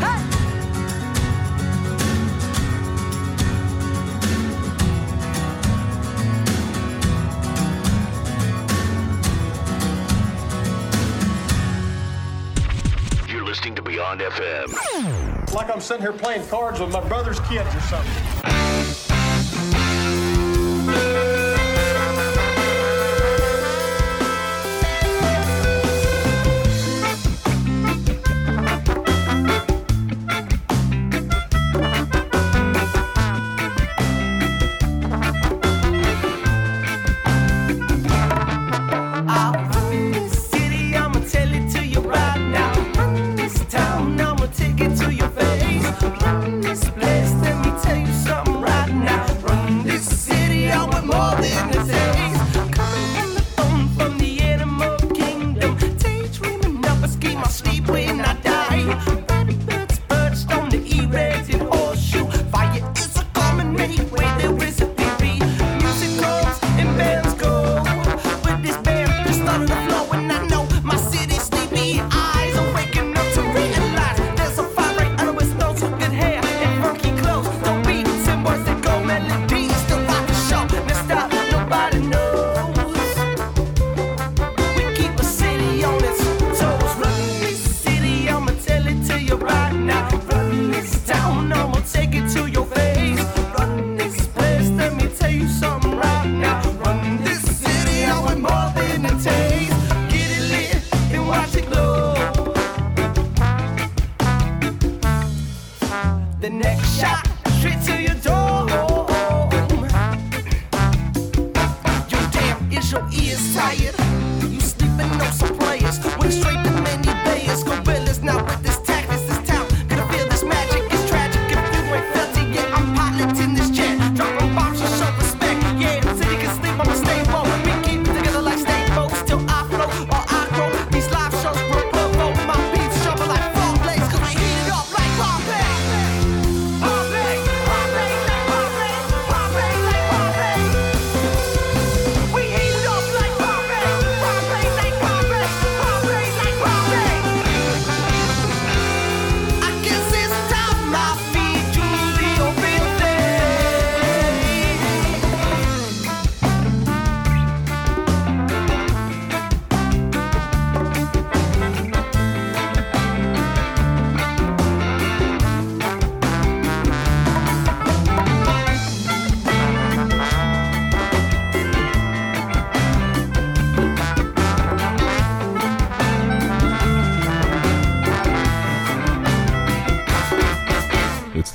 Hey! 0.00 0.18
You're 13.28 13.44
listening 13.44 13.76
to 13.76 13.82
Beyond 13.82 14.20
FM. 14.20 15.54
Like 15.54 15.70
I'm 15.70 15.80
sitting 15.80 16.02
here 16.02 16.12
playing 16.12 16.44
cards 16.48 16.80
with 16.80 16.90
my 16.90 17.06
brother's 17.06 17.38
kids 17.40 17.72
or 17.76 17.80
something. 17.82 18.37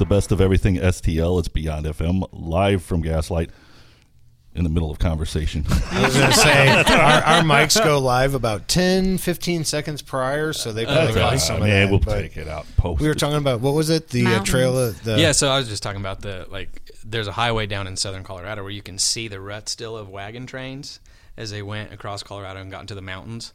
The 0.03 0.15
best 0.15 0.33
of 0.33 0.41
everything 0.41 0.75
STL. 0.75 1.39
It's 1.39 1.47
Beyond 1.47 1.85
FM, 1.85 2.27
live 2.33 2.83
from 2.83 3.01
Gaslight 3.01 3.49
in 4.53 4.65
the 4.65 4.69
middle 4.69 4.91
of 4.91 4.99
conversation. 4.99 5.63
I 5.91 6.01
was 6.03 6.13
going 6.17 6.29
to 6.29 6.35
say, 6.37 6.69
our, 6.69 7.23
our 7.23 7.41
mics 7.41 7.81
go 7.81 7.99
live 7.99 8.33
about 8.33 8.67
10, 8.67 9.17
15 9.17 9.63
seconds 9.63 10.01
prior, 10.01 10.51
so 10.51 10.73
they 10.73 10.83
probably 10.83 11.03
Okay. 11.11 11.13
got 11.21 11.39
some 11.39 11.61
of 11.61 11.67
Yeah, 11.69 11.85
that. 11.85 11.89
we'll 11.89 11.99
but 12.01 12.19
take 12.19 12.35
it 12.35 12.49
out, 12.49 12.65
post 12.75 12.99
We 13.01 13.07
were 13.07 13.15
talking 13.15 13.37
about, 13.37 13.61
what 13.61 13.73
was 13.75 13.89
it? 13.89 14.09
The 14.09 14.25
uh, 14.25 14.43
trail 14.43 14.77
of 14.77 15.01
the. 15.05 15.17
yeah, 15.19 15.31
so 15.31 15.47
I 15.49 15.57
was 15.57 15.69
just 15.69 15.81
talking 15.81 16.01
about 16.01 16.21
the 16.21 16.47
like. 16.51 16.69
There's 17.05 17.27
a 17.27 17.31
highway 17.33 17.65
down 17.65 17.87
in 17.87 17.95
southern 17.95 18.23
Colorado 18.23 18.61
where 18.61 18.71
you 18.71 18.81
can 18.81 18.97
see 18.99 19.29
the 19.29 19.39
rut 19.39 19.69
still 19.69 19.95
of 19.97 20.09
wagon 20.09 20.45
trains 20.45 20.99
as 21.37 21.49
they 21.51 21.61
went 21.61 21.93
across 21.93 22.23
Colorado 22.23 22.59
and 22.59 22.69
got 22.69 22.81
into 22.81 22.95
the 22.95 23.01
mountains. 23.01 23.53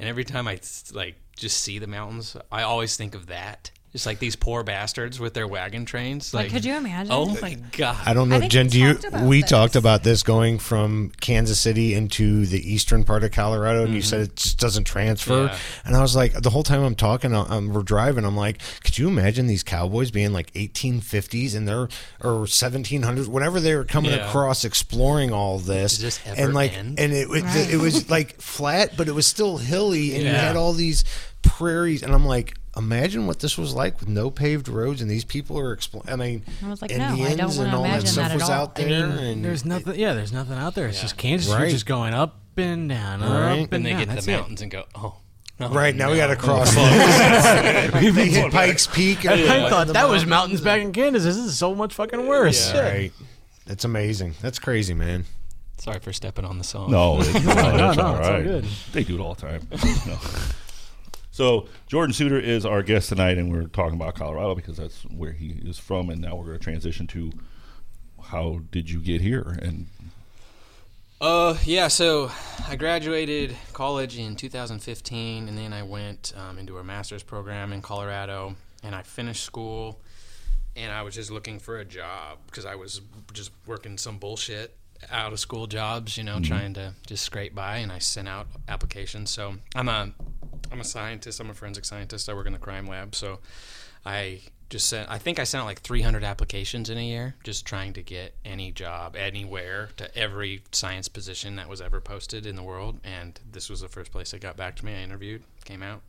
And 0.00 0.08
every 0.08 0.24
time 0.24 0.48
I 0.48 0.58
like 0.92 1.14
just 1.36 1.58
see 1.58 1.78
the 1.78 1.86
mountains, 1.86 2.36
I 2.50 2.62
always 2.62 2.96
think 2.96 3.14
of 3.14 3.26
that. 3.28 3.70
Just 3.94 4.06
like 4.06 4.18
these 4.18 4.34
poor 4.34 4.64
bastards 4.64 5.20
with 5.20 5.34
their 5.34 5.46
wagon 5.46 5.84
trains. 5.84 6.34
Like, 6.34 6.46
Like, 6.46 6.52
could 6.52 6.64
you 6.64 6.74
imagine? 6.74 7.12
Oh 7.12 7.26
my 7.40 7.54
god! 7.76 7.96
I 8.04 8.12
don't 8.12 8.28
know, 8.28 8.34
I 8.36 8.40
think 8.40 8.50
Jen. 8.50 8.66
we 8.66 8.70
Do 8.70 8.78
you? 8.80 8.92
talked 8.94 9.04
about 9.04 9.22
We 9.28 9.40
this. 9.40 9.50
talked 9.50 9.76
about 9.76 10.02
this 10.02 10.22
going 10.24 10.58
from 10.58 11.12
Kansas 11.20 11.60
City 11.60 11.94
into 11.94 12.44
the 12.44 12.58
eastern 12.72 13.04
part 13.04 13.22
of 13.22 13.30
Colorado, 13.30 13.84
and 13.84 13.94
you 13.94 14.02
said 14.02 14.20
it 14.22 14.34
just 14.34 14.58
doesn't 14.58 14.82
transfer. 14.82 15.44
Yeah. 15.44 15.58
And 15.84 15.94
I 15.94 16.02
was 16.02 16.16
like, 16.16 16.32
the 16.32 16.50
whole 16.50 16.64
time 16.64 16.82
I'm 16.82 16.96
talking, 16.96 17.32
um, 17.36 17.72
we're 17.72 17.84
driving. 17.84 18.24
I'm 18.24 18.36
like, 18.36 18.58
could 18.82 18.98
you 18.98 19.06
imagine 19.06 19.46
these 19.46 19.62
cowboys 19.62 20.10
being 20.10 20.32
like 20.32 20.52
1850s 20.54 21.54
and 21.54 21.68
they're 21.68 21.88
or 22.20 22.46
1700s, 22.46 23.28
whenever 23.28 23.60
they 23.60 23.76
were 23.76 23.84
coming 23.84 24.10
Yeah. 24.10 24.26
across, 24.26 24.64
exploring 24.64 25.32
all 25.32 25.60
this, 25.60 25.92
Does 25.98 26.00
this 26.18 26.20
ever 26.26 26.40
and 26.42 26.52
like, 26.52 26.72
end? 26.76 26.98
and 26.98 27.12
it 27.12 27.28
it, 27.30 27.42
Right. 27.44 27.70
it 27.70 27.76
was 27.80 28.10
like 28.10 28.40
flat, 28.40 28.96
but 28.96 29.06
it 29.06 29.14
was 29.14 29.26
still 29.28 29.58
hilly, 29.58 30.14
and 30.14 30.24
you 30.24 30.30
Yeah. 30.30 30.48
had 30.48 30.56
all 30.56 30.72
these 30.72 31.04
prairies, 31.42 32.02
and 32.02 32.12
I'm 32.12 32.26
like. 32.26 32.56
Imagine 32.76 33.26
what 33.28 33.38
this 33.38 33.56
was 33.56 33.72
like 33.72 34.00
with 34.00 34.08
no 34.08 34.30
paved 34.30 34.68
roads, 34.68 35.00
and 35.00 35.08
these 35.10 35.24
people 35.24 35.58
are 35.58 35.72
exploring. 35.72 36.08
I 36.10 36.16
mean, 36.16 36.42
I 36.64 36.68
was 36.70 36.82
like, 36.82 36.90
no, 36.90 36.96
I 36.96 37.08
don't 37.08 37.18
Indians 37.20 37.56
wanna 37.58 37.68
and 37.68 37.76
all 37.76 37.82
that 37.84 37.88
imagine 37.90 38.06
stuff 38.08 38.24
that 38.24 38.30
at 38.32 38.34
was 38.34 38.50
all. 38.50 38.50
out 38.62 38.80
I 38.80 38.84
there. 38.84 39.06
mean, 39.08 39.18
and 39.18 39.44
there's 39.44 39.64
nothing. 39.64 39.94
Yeah, 39.94 40.14
there's 40.14 40.32
nothing 40.32 40.56
out 40.58 40.74
there. 40.74 40.88
It's 40.88 41.00
just 41.00 41.16
Kansas. 41.16 41.52
Right. 41.52 41.60
You're 41.60 41.70
just 41.70 41.86
going 41.86 42.14
up 42.14 42.36
and 42.56 42.88
down, 42.88 43.20
Right. 43.20 43.28
up 43.28 43.58
and, 43.58 43.74
and 43.74 43.86
they 43.86 43.90
down. 43.90 43.98
get 44.00 44.08
to 44.08 44.14
That's 44.14 44.26
the 44.26 44.32
it. 44.32 44.36
mountains 44.38 44.62
and 44.62 44.70
go, 44.72 44.84
oh. 44.96 45.16
oh, 45.60 45.68
Right 45.68 45.94
now 45.94 46.10
we 46.10 46.16
got 46.16 46.26
to 46.34 46.36
cross. 46.36 46.74
We 46.74 48.10
they 48.10 48.26
hit 48.28 48.50
Pikes 48.52 48.86
Peak. 48.88 49.24
and 49.24 49.34
I 49.50 49.68
thought 49.70 49.86
the 49.86 49.92
that 49.92 50.08
was 50.08 50.26
mountains. 50.26 50.30
mountains 50.30 50.60
back 50.62 50.80
in 50.80 50.92
Kansas. 50.92 51.22
This 51.24 51.36
is 51.36 51.56
so 51.56 51.74
much 51.76 51.94
fucking 51.94 52.26
worse. 52.26 52.72
Yeah, 52.74 52.80
right. 52.88 53.12
It's 53.66 53.84
amazing. 53.84 54.34
That's 54.42 54.58
crazy, 54.58 54.94
man. 54.94 55.24
Sorry 55.78 55.98
for 56.00 56.12
stepping 56.12 56.44
on 56.44 56.58
the 56.58 56.64
song. 56.64 56.90
No, 56.90 57.20
it, 57.20 57.34
no, 57.44 57.54
no, 57.54 57.54
that's 57.54 57.96
no, 57.98 58.04
all 58.04 58.16
it's 58.16 58.26
all 58.26 58.32
right. 58.34 58.42
good. 58.44 58.64
They 58.92 59.04
do 59.04 59.14
it 59.16 59.20
all 59.20 59.34
the 59.34 59.42
time. 59.42 59.68
No. 60.06 60.16
So 61.34 61.66
Jordan 61.88 62.12
Suter 62.12 62.38
is 62.38 62.64
our 62.64 62.84
guest 62.84 63.08
tonight, 63.08 63.38
and 63.38 63.50
we're 63.50 63.64
talking 63.64 63.96
about 63.96 64.14
Colorado 64.14 64.54
because 64.54 64.76
that's 64.76 65.02
where 65.06 65.32
he 65.32 65.60
is 65.64 65.80
from. 65.80 66.08
And 66.08 66.20
now 66.20 66.36
we're 66.36 66.44
going 66.44 66.58
to 66.58 66.62
transition 66.62 67.08
to 67.08 67.32
how 68.22 68.60
did 68.70 68.88
you 68.88 69.00
get 69.00 69.20
here? 69.20 69.58
And 69.60 69.88
Uh, 71.20 71.56
yeah. 71.64 71.88
So 71.88 72.30
I 72.68 72.76
graduated 72.76 73.56
college 73.72 74.16
in 74.16 74.36
2015, 74.36 75.48
and 75.48 75.58
then 75.58 75.72
I 75.72 75.82
went 75.82 76.32
um, 76.36 76.56
into 76.56 76.78
a 76.78 76.84
master's 76.84 77.24
program 77.24 77.72
in 77.72 77.82
Colorado, 77.82 78.54
and 78.84 78.94
I 78.94 79.02
finished 79.02 79.42
school, 79.42 80.00
and 80.76 80.92
I 80.92 81.02
was 81.02 81.16
just 81.16 81.32
looking 81.32 81.58
for 81.58 81.80
a 81.80 81.84
job 81.84 82.38
because 82.46 82.64
I 82.64 82.76
was 82.76 83.00
just 83.32 83.50
working 83.66 83.98
some 83.98 84.18
bullshit 84.18 84.76
out 85.10 85.32
of 85.32 85.40
school 85.40 85.66
jobs, 85.66 86.16
you 86.16 86.24
know, 86.24 86.40
trying 86.40 86.74
to 86.74 86.94
just 87.06 87.24
scrape 87.24 87.54
by, 87.54 87.78
and 87.78 87.90
I 87.90 87.98
sent 87.98 88.28
out 88.28 88.46
applications. 88.68 89.30
So 89.30 89.56
I'm 89.74 89.88
a 89.88 90.12
I'm 90.72 90.80
a 90.80 90.84
scientist. 90.84 91.40
I'm 91.40 91.50
a 91.50 91.54
forensic 91.54 91.84
scientist. 91.84 92.28
I 92.28 92.34
work 92.34 92.46
in 92.46 92.52
the 92.52 92.58
crime 92.58 92.86
lab. 92.86 93.14
So 93.14 93.40
I 94.04 94.40
just 94.70 94.88
sent. 94.88 95.10
I 95.10 95.18
think 95.18 95.38
I 95.38 95.44
sent 95.44 95.62
out 95.62 95.66
like 95.66 95.80
300 95.80 96.24
applications 96.24 96.90
in 96.90 96.98
a 96.98 97.06
year, 97.06 97.34
just 97.44 97.66
trying 97.66 97.92
to 97.94 98.02
get 98.02 98.34
any 98.44 98.72
job 98.72 99.16
anywhere 99.16 99.90
to 99.96 100.14
every 100.16 100.62
science 100.72 101.08
position 101.08 101.56
that 101.56 101.68
was 101.68 101.80
ever 101.80 102.00
posted 102.00 102.46
in 102.46 102.56
the 102.56 102.62
world. 102.62 102.98
And 103.04 103.38
this 103.50 103.70
was 103.70 103.80
the 103.80 103.88
first 103.88 104.12
place 104.12 104.30
that 104.32 104.40
got 104.40 104.56
back 104.56 104.76
to 104.76 104.84
me. 104.84 104.94
I 104.94 105.02
interviewed, 105.02 105.42
came 105.64 105.82
out. 105.82 106.02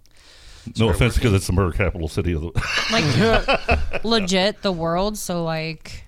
no 0.65 0.73
started 0.73 0.95
offense, 0.95 1.15
because 1.15 1.33
it's 1.33 1.47
the 1.47 1.53
murder 1.53 1.71
capital 1.75 2.07
city 2.07 2.33
of 2.33 2.41
the. 2.41 2.51
Like 2.91 4.03
legit 4.03 4.61
the 4.61 4.71
world. 4.71 5.17
So 5.17 5.43
like, 5.43 6.05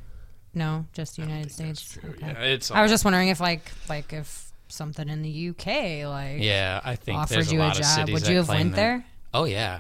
no, 0.54 0.86
just 0.94 1.16
the 1.16 1.24
United 1.24 1.52
States. 1.52 1.98
Okay. 2.04 2.28
Yeah, 2.28 2.42
it's 2.42 2.72
I 2.72 2.82
was 2.82 2.92
just 2.92 3.06
wondering 3.06 3.30
if 3.30 3.40
like 3.40 3.72
like 3.90 4.14
if 4.14 4.47
something 4.70 5.08
in 5.10 5.22
the 5.22 5.50
UK 5.50 6.06
like 6.10 6.42
Yeah, 6.42 6.82
I 6.84 6.96
think 6.96 7.20
offered 7.20 7.34
there's 7.36 7.52
you 7.52 7.60
a 7.60 7.64
a 7.64 7.68
lot 7.68 7.78
of 7.78 7.84
job. 7.84 7.96
cities 7.96 8.14
Would 8.14 8.28
you 8.28 8.38
have 8.38 8.50
went 8.50 8.72
that. 8.72 8.76
there? 8.76 9.06
Oh 9.34 9.46
yeah, 9.46 9.80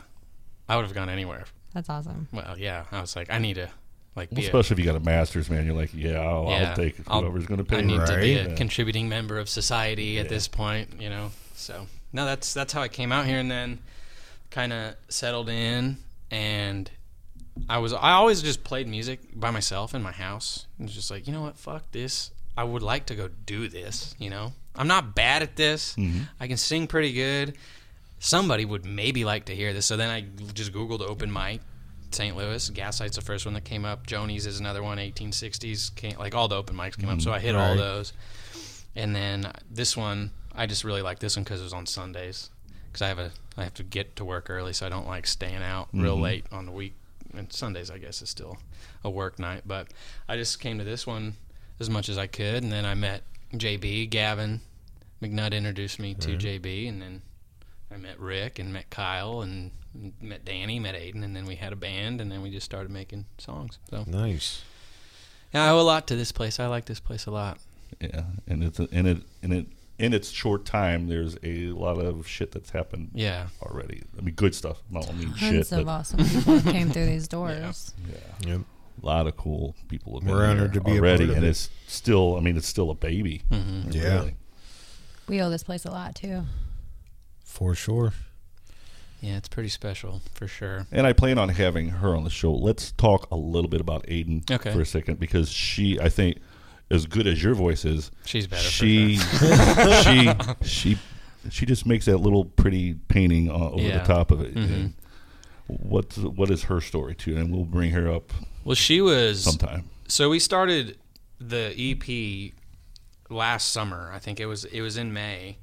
I 0.69 0.75
would 0.75 0.85
have 0.85 0.93
gone 0.93 1.09
anywhere. 1.09 1.45
That's 1.73 1.89
awesome. 1.89 2.27
Well, 2.31 2.55
yeah, 2.57 2.85
I 2.91 3.01
was 3.01 3.15
like, 3.15 3.31
I 3.31 3.37
need 3.39 3.55
to 3.55 3.69
like 4.15 4.29
be 4.31 4.41
a- 4.43 4.45
Especially 4.45 4.73
if 4.75 4.79
you 4.79 4.85
got 4.85 4.95
a 4.95 4.99
master's, 4.99 5.49
man. 5.49 5.65
You're 5.65 5.75
like, 5.75 5.91
yeah, 5.93 6.19
I'll, 6.19 6.45
Yeah, 6.49 6.69
I'll 6.69 6.75
take 6.75 6.95
I'll- 7.07 7.21
whoever's 7.21 7.45
going 7.45 7.59
to 7.59 7.63
pay 7.63 7.77
I 7.77 7.81
me. 7.81 7.97
need 7.97 8.07
to 8.07 8.17
be 8.17 8.33
a 8.33 8.49
Yeah. 8.49 8.55
contributing 8.55 9.07
member 9.09 9.37
of 9.37 9.47
society 9.49 10.17
at 10.19 10.27
this 10.29 10.47
point, 10.47 10.99
you 11.01 11.09
know. 11.09 11.31
So 11.55 11.87
no, 12.13 12.25
that's 12.25 12.53
that's 12.53 12.73
how 12.73 12.81
I 12.81 12.87
came 12.87 13.11
out 13.11 13.25
here, 13.25 13.37
and 13.39 13.51
then 13.51 13.79
kind 14.49 14.71
of 14.73 14.95
settled 15.09 15.49
in, 15.49 15.97
and 16.31 16.89
I 17.69 17.77
was 17.79 17.93
I 17.93 18.11
always 18.11 18.41
just 18.41 18.63
played 18.63 18.87
music 18.87 19.19
by 19.35 19.51
myself 19.51 19.93
in 19.93 20.01
my 20.01 20.11
house. 20.13 20.65
It 20.79 20.83
was 20.83 20.93
just 20.93 21.11
like, 21.11 21.27
you 21.27 21.33
know 21.33 21.41
what, 21.41 21.57
fuck 21.57 21.91
this. 21.91 22.31
I 22.55 22.63
would 22.63 22.81
like 22.81 23.05
to 23.07 23.15
go 23.15 23.27
do 23.45 23.67
this, 23.67 24.15
you 24.17 24.29
know. 24.31 24.53
I'm 24.77 24.87
not 24.87 25.15
bad 25.15 25.41
at 25.43 25.55
this. 25.55 25.95
I 26.39 26.47
can 26.47 26.57
sing 26.57 26.87
pretty 26.87 27.13
good. 27.13 27.57
Somebody 28.19 28.65
would 28.65 28.85
maybe 28.85 29.25
like 29.25 29.45
to 29.45 29.55
hear 29.55 29.73
this. 29.73 29.85
So 29.85 29.95
then 29.97 30.09
I 30.09 30.21
just 30.53 30.73
Googled 30.73 31.01
open 31.01 31.31
mic, 31.31 31.61
St. 32.11 32.35
Louis. 32.35 32.69
Gaslight's 32.71 33.15
the 33.15 33.21
first 33.21 33.45
one 33.45 33.53
that 33.53 33.63
came 33.63 33.85
up. 33.85 34.07
Joni's 34.07 34.45
is 34.45 34.59
another 34.59 34.81
one. 34.81 34.97
1860s 34.97 35.95
came 35.95 36.17
like 36.17 36.33
all 36.33 36.47
the 36.47 36.55
open 36.55 36.75
mics 36.75 36.97
came 36.97 37.09
up. 37.09 37.21
So 37.21 37.31
I 37.31 37.39
hit 37.39 37.55
all 37.55 37.75
those. 37.75 38.13
And 38.95 39.15
then 39.15 39.51
this 39.69 39.95
one, 39.95 40.31
I 40.55 40.65
just 40.65 40.83
really 40.83 41.03
like 41.03 41.19
this 41.19 41.35
one 41.35 41.43
because 41.43 41.61
it 41.61 41.63
was 41.65 41.73
on 41.73 41.85
Sundays. 41.85 42.49
Because 42.87 43.01
I 43.03 43.07
have 43.09 43.19
a 43.19 43.31
I 43.59 43.63
have 43.63 43.73
to 43.75 43.83
get 43.83 44.15
to 44.17 44.25
work 44.25 44.49
early, 44.51 44.71
so 44.73 44.85
I 44.85 44.89
don't 44.89 45.07
like 45.07 45.25
staying 45.25 45.63
out 45.63 45.87
real 45.93 46.17
Mhm. 46.17 46.21
late 46.21 46.45
on 46.51 46.65
the 46.67 46.71
week. 46.71 46.93
And 47.35 47.51
Sundays, 47.51 47.89
I 47.91 47.97
guess, 47.97 48.21
is 48.21 48.29
still 48.29 48.57
a 49.03 49.09
work 49.09 49.37
night. 49.39 49.63
But 49.65 49.87
I 50.29 50.35
just 50.37 50.59
came 50.59 50.77
to 50.77 50.83
this 50.83 51.05
one 51.07 51.35
as 51.79 51.89
much 51.89 52.07
as 52.09 52.17
I 52.19 52.27
could, 52.27 52.61
and 52.63 52.71
then 52.71 52.85
I 52.85 52.93
met 52.95 53.23
JB 53.55 54.07
Gavin 54.07 54.61
McNutt 55.21 55.53
introduced 55.53 55.99
me 55.99 56.13
to 56.15 56.31
Right. 56.31 56.39
JB, 56.39 56.87
and 56.89 57.01
then 57.01 57.21
I 57.91 57.97
met 57.97 58.19
Rick 58.19 58.59
and 58.59 58.71
met 58.73 58.89
Kyle 58.89 59.41
and 59.41 59.71
met 60.21 60.45
Danny, 60.45 60.79
met 60.79 60.93
Aiden, 60.95 61.23
and 61.23 61.35
then 61.35 61.45
we 61.45 61.55
had 61.55 61.73
a 61.73 61.75
band, 61.75 62.21
and 62.21 62.31
then 62.31 62.41
we 62.41 62.51
just 62.51 62.65
started 62.65 62.91
making 62.91 63.25
songs. 63.37 63.79
So 63.89 64.03
Nice. 64.07 64.61
yeah, 65.53 65.65
I 65.65 65.69
owe 65.69 65.79
a 65.79 65.81
lot 65.81 66.05
to 66.07 66.15
this 66.15 66.31
place. 66.31 66.59
I 66.59 66.67
like 66.67 66.85
this 66.85 66.99
place 66.99 67.25
a 67.25 67.31
lot. 67.31 67.59
Yeah, 67.99 68.23
and 68.47 68.63
it's 68.63 68.79
in 68.79 69.05
it 69.07 69.23
in 69.41 69.51
it 69.53 69.65
in 69.97 70.13
its 70.13 70.29
short 70.29 70.65
time. 70.65 71.07
There's 71.07 71.37
a 71.43 71.69
lot 71.71 71.97
of 71.97 72.27
shit 72.27 72.51
that's 72.51 72.69
happened. 72.69 73.09
Yeah. 73.15 73.47
already. 73.63 74.03
I 74.17 74.21
mean, 74.21 74.35
good 74.35 74.53
stuff. 74.53 74.83
I 74.95 74.99
don't 75.01 75.17
mean 75.17 75.29
Tons 75.29 75.39
shit, 75.39 75.71
of 75.71 75.85
but 75.85 75.91
awesome 75.91 76.23
people 76.23 76.59
that 76.59 76.71
came 76.71 76.91
through 76.91 77.05
these 77.07 77.27
doors. 77.37 77.93
yeah, 78.07 78.49
Yep. 78.51 78.61
a 79.01 79.05
lot 79.05 79.25
of 79.25 79.35
cool 79.37 79.73
people 79.87 80.13
have 80.19 80.23
been 80.25 80.33
We're 80.35 80.41
there 80.41 80.51
honored 80.51 80.73
to 80.73 80.81
be 80.81 80.91
a 80.91 80.99
already, 80.99 81.25
part 81.25 81.29
of 81.31 81.37
and 81.37 81.45
it. 81.45 81.49
it's 81.49 81.69
still. 81.87 82.35
I 82.35 82.41
mean, 82.41 82.57
it's 82.57 82.67
still 82.67 82.91
a 82.91 82.95
baby. 82.95 83.41
Mhm. 83.49 83.95
Yeah. 83.95 84.03
really. 84.19 84.35
We 85.27 85.41
owe 85.41 85.49
this 85.49 85.63
place 85.63 85.85
a 85.85 85.91
lot 85.91 86.15
too. 86.15 86.43
For 87.43 87.75
sure. 87.75 88.13
Yeah, 89.21 89.37
it's 89.37 89.47
pretty 89.49 89.69
special 89.69 90.21
for 90.33 90.47
sure. 90.47 90.85
And 90.91 91.07
I 91.07 91.13
plan 91.13 91.37
on 91.39 91.49
having 91.49 91.89
her 91.89 92.15
on 92.15 92.23
the 92.23 92.29
show. 92.29 92.53
Let's 92.53 92.91
talk 92.91 93.27
a 93.31 93.35
little 93.35 93.69
bit 93.69 93.81
about 93.81 94.05
Aiden 94.07 94.49
Okay. 94.49 94.71
for 94.71 94.81
a 94.81 94.85
second 94.85 95.19
because 95.19 95.49
she, 95.49 95.99
I 95.99 96.07
think, 96.09 96.37
as 96.91 97.05
good 97.07 97.25
as 97.27 97.43
your 97.43 97.55
voice 97.55 97.83
is, 97.83 98.11
She's 98.25 98.45
better 98.47 98.61
for 98.63 98.69
She, 98.69 99.15
sure. 99.17 99.95
she, 100.03 100.33
she, 100.63 100.97
she 101.49 101.65
just 101.65 101.85
makes 101.87 102.05
that 102.05 102.17
little 102.17 102.45
pretty 102.45 102.93
painting 102.93 103.49
uh, 103.49 103.53
over 103.71 103.81
Yeah. 103.81 103.97
the 103.99 104.05
top 104.05 104.29
of 104.31 104.41
it. 104.41 104.53
Mhm. 104.53 104.69
And 104.73 104.93
What 105.67 106.15
what 106.17 106.49
is 106.51 106.63
her 106.65 106.79
story 106.79 107.15
too? 107.15 107.35
And 107.37 107.51
we'll 107.51 107.65
bring 107.65 107.91
her 107.91 108.09
up. 108.09 108.31
Well, 108.63 108.75
she 108.75 109.01
was 109.01 109.43
sometime. 109.43 109.89
So 110.07 110.29
we 110.29 110.39
started 110.39 110.97
the 111.39 111.73
EP 111.77 112.53
last 113.29 113.71
summer. 113.71 114.11
I 114.13 114.19
think 114.19 114.39
it 114.39 114.45
was 114.45 114.65
it 114.65 114.81
was 114.81 114.97
in 114.97 115.13
May, 115.13 115.57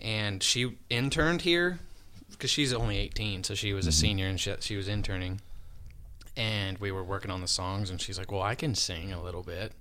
and 0.00 0.42
she 0.42 0.76
interned 0.88 1.42
here 1.42 1.78
because 2.30 2.50
she's 2.50 2.72
only 2.72 2.96
18, 2.98 3.44
so 3.44 3.54
she 3.54 3.72
was 3.72 3.86
a 3.86 3.92
senior 3.92 4.26
and 4.26 4.40
she, 4.40 4.54
she 4.60 4.76
was 4.76 4.88
interning. 4.88 5.40
And 6.36 6.78
we 6.78 6.90
were 6.92 7.04
working 7.04 7.30
on 7.30 7.40
the 7.40 7.48
songs, 7.48 7.90
and 7.90 8.00
she's 8.00 8.18
like, 8.18 8.30
"Well, 8.32 8.42
I 8.42 8.54
can 8.54 8.74
sing 8.74 9.12
a 9.12 9.22
little 9.22 9.42
bit." 9.42 9.72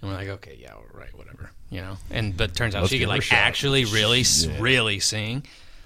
And 0.00 0.10
we're 0.10 0.16
like, 0.16 0.28
"Okay, 0.28 0.56
yeah, 0.60 0.72
all 0.74 0.84
right, 0.94 1.12
whatever," 1.16 1.50
you 1.70 1.80
know. 1.80 1.96
And 2.10 2.36
but 2.36 2.54
turns 2.54 2.74
out 2.74 2.82
Let's 2.82 2.92
she 2.92 3.00
could 3.00 3.08
like 3.08 3.30
actually 3.32 3.84
really 3.84 4.20
Yeah. 4.22 4.56
really 4.60 5.00
sing. 5.00 5.44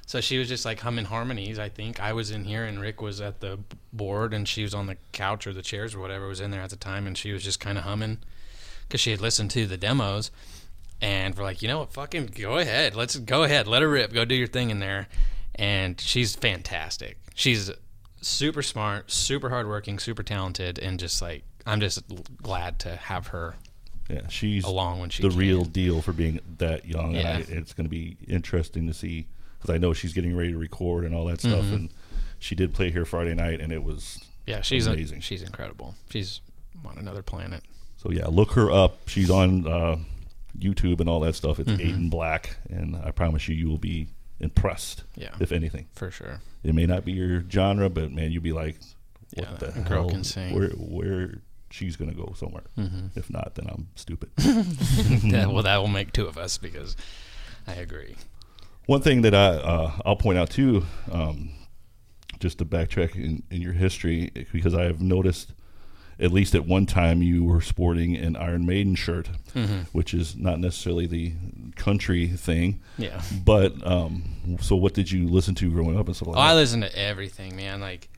So 0.08 0.20
she 0.20 0.38
was 0.38 0.48
just 0.48 0.64
like 0.64 0.78
humming 0.80 1.06
harmonies. 1.06 1.58
I 1.58 1.68
think 1.68 1.98
I 1.98 2.12
was 2.12 2.30
in 2.30 2.44
here 2.44 2.64
and 2.64 2.80
Rick 2.80 3.02
was 3.02 3.20
at 3.20 3.40
the 3.40 3.58
board 3.92 4.32
and 4.32 4.46
she 4.46 4.62
was 4.62 4.72
on 4.72 4.86
the 4.86 4.96
couch 5.10 5.48
or 5.48 5.52
the 5.52 5.62
chairs 5.62 5.96
or 5.96 5.98
whatever 5.98 6.28
was 6.28 6.40
in 6.40 6.52
there 6.52 6.60
at 6.60 6.70
the 6.70 6.76
time 6.76 7.08
and 7.08 7.18
she 7.18 7.32
was 7.32 7.42
just 7.42 7.58
kind 7.58 7.76
of 7.76 7.82
humming 7.82 8.18
because 8.86 9.00
she 9.00 9.10
had 9.10 9.20
listened 9.20 9.50
to 9.50 9.66
the 9.66 9.76
demos. 9.76 10.30
And 11.00 11.36
we're 11.36 11.44
like, 11.44 11.60
you 11.62 11.68
know 11.68 11.80
what, 11.80 11.92
fucking 11.92 12.26
go 12.38 12.56
ahead. 12.58 12.94
Let's 12.94 13.16
go 13.16 13.42
ahead. 13.42 13.66
Let 13.68 13.82
her 13.82 13.88
rip. 13.88 14.12
Go 14.12 14.24
do 14.24 14.34
your 14.34 14.46
thing 14.46 14.70
in 14.70 14.78
there. 14.80 15.08
And 15.54 16.00
she's 16.00 16.34
fantastic. 16.36 17.18
She's 17.34 17.70
super 18.22 18.62
smart, 18.62 19.10
super 19.10 19.50
hardworking, 19.50 19.98
super 19.98 20.22
talented, 20.22 20.78
and 20.78 20.98
just 20.98 21.20
like 21.20 21.42
I'm 21.66 21.80
just 21.80 22.02
glad 22.42 22.78
to 22.80 22.96
have 22.96 23.28
her. 23.28 23.56
Yeah, 24.08 24.28
she's 24.28 24.64
along 24.64 25.00
when 25.00 25.10
she 25.10 25.22
the 25.22 25.30
can. 25.30 25.38
real 25.38 25.64
deal 25.64 26.00
for 26.00 26.12
being 26.12 26.40
that 26.58 26.86
young. 26.86 27.14
Yeah. 27.14 27.20
And 27.20 27.28
I, 27.28 27.56
it's 27.56 27.72
going 27.72 27.86
to 27.86 27.90
be 27.90 28.16
interesting 28.28 28.86
to 28.86 28.94
see 28.94 29.26
because 29.58 29.74
I 29.74 29.78
know 29.78 29.92
she's 29.92 30.12
getting 30.12 30.36
ready 30.36 30.52
to 30.52 30.58
record 30.58 31.04
and 31.04 31.14
all 31.14 31.24
that 31.26 31.40
stuff. 31.40 31.64
Mhm. 31.64 31.72
And 31.74 31.88
she 32.38 32.54
did 32.54 32.72
play 32.72 32.90
here 32.90 33.04
Friday 33.04 33.34
night, 33.34 33.60
and 33.60 33.72
it 33.72 33.82
was 33.82 34.22
Yeah, 34.46 34.60
she's 34.60 34.86
amazing. 34.86 35.18
A, 35.18 35.22
she's 35.22 35.42
incredible. 35.42 35.94
She's 36.10 36.40
on 36.84 36.98
another 36.98 37.22
planet. 37.22 37.64
So 37.96 38.10
yeah, 38.12 38.26
look 38.28 38.52
her 38.52 38.70
up. 38.70 39.08
She's 39.08 39.28
on 39.30 39.66
uh, 39.66 39.96
YouTube 40.58 41.00
and 41.00 41.08
all 41.08 41.20
that 41.20 41.34
stuff. 41.34 41.58
It's 41.60 41.70
Mhm. 41.70 41.80
Aiden 41.80 42.10
Black, 42.10 42.56
and 42.70 42.96
I 42.96 43.10
promise 43.10 43.48
you, 43.48 43.54
you 43.54 43.68
will 43.68 43.78
be 43.78 44.08
impressed. 44.40 45.04
Yeah. 45.16 45.34
if 45.40 45.50
anything, 45.52 45.86
For 45.94 46.10
sure. 46.10 46.40
It 46.62 46.74
may 46.74 46.84
not 46.86 47.04
be 47.04 47.12
your 47.12 47.42
genre, 47.48 47.88
but 47.88 48.10
man, 48.12 48.32
you'll 48.32 48.42
be 48.42 48.52
like, 48.52 48.78
what 49.34 49.48
Yeah, 49.50 49.56
the 49.58 49.66
that 49.72 49.84
girl 49.86 50.02
hell? 50.02 50.10
can 50.10 50.24
sing. 50.24 50.54
Where 50.54 50.68
where 50.70 51.38
she's 51.70 51.96
gonna 51.96 52.14
go 52.14 52.32
somewhere. 52.36 52.64
Mhm. 52.76 53.10
If 53.16 53.30
not, 53.30 53.54
then 53.54 53.66
I'm 53.68 53.88
stupid. 53.94 54.30
Yeah, 55.24 55.46
well, 55.46 55.62
that 55.62 55.78
will 55.78 55.88
make 55.88 56.12
two 56.12 56.26
of 56.26 56.36
us 56.38 56.58
because 56.58 56.96
I 57.66 57.74
agree. 57.74 58.16
One 58.86 59.00
thing 59.00 59.22
that 59.22 59.34
I 59.34 59.46
uh, 59.56 59.92
I'll 60.04 60.16
point 60.16 60.38
out 60.38 60.50
too, 60.50 60.84
um, 61.10 61.50
just 62.38 62.58
to 62.58 62.64
backtrack 62.64 63.14
in, 63.16 63.42
in 63.50 63.62
your 63.62 63.72
history, 63.72 64.30
because 64.52 64.74
I 64.74 64.84
have 64.84 65.00
noticed, 65.00 65.52
at 66.18 66.32
least 66.32 66.54
at 66.54 66.64
one 66.66 66.86
time, 66.86 67.22
you 67.22 67.44
were 67.44 67.60
sporting 67.60 68.16
an 68.16 68.36
Iron 68.36 68.64
Maiden 68.66 68.94
shirt, 68.94 69.28
Mhm. 69.54 69.86
which 69.92 70.14
is 70.14 70.34
not 70.36 70.58
necessarily 70.60 71.06
the 71.06 71.34
country 71.76 72.28
thing. 72.28 72.80
Yeah. 72.96 73.22
But 73.44 73.86
um, 73.86 74.58
so 74.60 74.76
what 74.76 74.94
did 74.94 75.10
you 75.10 75.28
listen 75.28 75.54
to 75.56 75.70
growing 75.70 75.98
up 75.98 76.06
and 76.06 76.16
stuff 76.16 76.28
like 76.28 76.36
Oh, 76.36 76.40
I 76.40 76.54
that? 76.54 76.60
listen 76.60 76.80
to 76.80 76.98
everything, 76.98 77.54
man. 77.56 77.80
Like, 77.80 78.08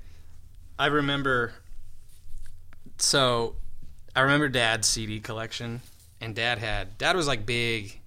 I 0.79 0.87
remember. 0.87 1.53
So, 2.99 3.55
I 4.17 4.21
remember 4.21 4.49
Dad's 4.49 4.89
CD 4.89 5.21
collection, 5.21 5.81
and 6.21 6.35
Dad 6.35 6.59
had 6.59 6.99
Dad 6.99 7.15
was 7.17 7.27
like 7.27 7.47
big 7.47 8.01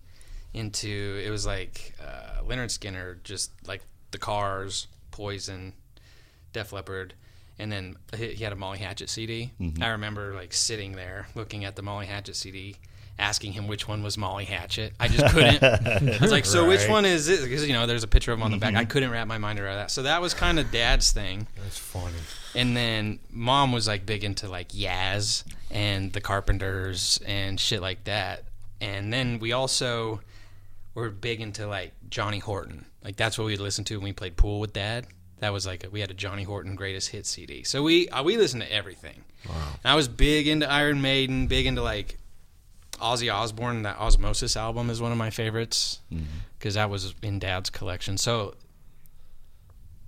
into 0.54 1.22
it 1.26 1.30
was 1.30 1.46
like 1.46 1.96
uh, 2.02 2.42
Lynyrd 2.44 2.78
Skynyrd, 2.78 3.24
just 3.24 3.52
like 3.66 3.82
the 4.12 4.18
Cars, 4.18 4.88
Poison, 5.12 5.74
Def 6.52 6.74
Leppard, 6.74 7.14
and 7.62 7.72
then 7.72 7.96
he 8.18 8.44
had 8.44 8.52
a 8.52 8.56
Molly 8.56 8.80
Hatchet 8.80 9.10
CD. 9.10 9.52
Mhm. 9.62 9.82
I 9.82 9.90
remember 9.90 10.34
like 10.34 10.52
sitting 10.54 10.94
there 10.94 11.28
looking 11.36 11.64
at 11.66 11.76
the 11.76 11.82
Molly 11.82 12.08
Hatchet 12.08 12.36
CD. 12.36 12.76
Asking 13.20 13.52
him 13.52 13.68
which 13.68 13.88
one 13.88 14.02
was 14.02 14.18
Molly 14.18 14.46
Hatchet, 14.46 14.94
I 15.00 15.08
just 15.08 15.32
couldn't. 15.36 15.62
I 15.64 16.18
was 16.20 16.32
like, 16.32 16.46
"So 16.46 16.68
which 16.68 16.88
one 16.88 17.06
is 17.06 17.28
it?" 17.28 17.44
Because 17.44 17.68
you 17.68 17.74
know, 17.74 17.86
there's 17.86 18.04
a 18.04 18.08
picture 18.08 18.32
of 18.32 18.40
him 18.40 18.44
on 18.44 18.50
the 18.52 18.58
back. 18.58 18.70
Mm-hmm. 18.70 18.78
I 18.80 18.86
couldn't 18.86 19.12
wrap 19.12 19.28
my 19.28 19.38
mind 19.38 19.60
around 19.60 19.76
that. 19.76 19.92
So 19.92 20.04
that 20.04 20.22
was 20.22 20.34
kind 20.34 20.58
of 20.58 20.72
Dad's 20.72 21.12
thing. 21.12 21.46
That's 21.62 21.78
funny. 21.78 22.16
And 22.56 22.76
then 22.76 23.20
mom 23.30 23.74
was 23.74 23.86
like 23.88 24.08
big 24.08 24.24
into 24.24 24.48
like 24.48 24.70
Yaz 24.70 25.44
and 25.70 26.12
the 26.14 26.22
Carpenters 26.22 27.20
and 27.28 27.60
shit 27.60 27.80
like 27.82 28.06
that. 28.06 28.46
And 28.80 29.14
then 29.14 29.38
we 29.38 29.52
also 29.52 30.22
were 30.96 31.10
big 31.12 31.42
into 31.42 31.68
like 31.68 31.92
Johnny 32.10 32.40
Horton. 32.40 32.86
Like 33.04 33.18
that's 33.18 33.38
what 33.38 33.46
we'd 33.46 33.60
listen 33.60 33.84
to 33.86 33.98
when 33.98 34.06
we 34.06 34.14
played 34.14 34.36
pool 34.36 34.60
with 34.60 34.74
dad. 34.74 35.06
That 35.42 35.52
was 35.52 35.66
like 35.66 35.84
a, 35.84 35.90
we 35.90 36.02
had 36.02 36.12
a 36.12 36.14
Johnny 36.14 36.44
Horton 36.44 36.76
greatest 36.76 37.10
hit 37.10 37.26
CD. 37.26 37.64
So 37.64 37.82
we 37.82 38.08
uh, 38.10 38.24
we 38.24 38.38
listened 38.38 38.62
to 38.62 38.72
everything. 38.72 39.24
Wow. 39.50 39.56
And 39.84 39.92
I 39.92 39.96
was 39.96 40.08
big 40.08 40.48
into 40.48 40.70
Iron 40.70 41.02
Maiden, 41.02 41.48
big 41.48 41.66
into 41.66 41.82
like 41.82 42.20
Ozzy 43.00 43.34
Osbourne. 43.34 43.82
That 43.82 43.98
Ozzmosis 43.98 44.56
album 44.56 44.92
is 44.92 45.02
one 45.02 45.12
of 45.12 45.18
my 45.18 45.32
favorites 45.32 46.00
because 46.58 46.76
that 46.76 46.92
was 46.92 47.16
in 47.24 47.40
Dad's 47.40 47.72
collection. 47.72 48.20
So 48.20 48.54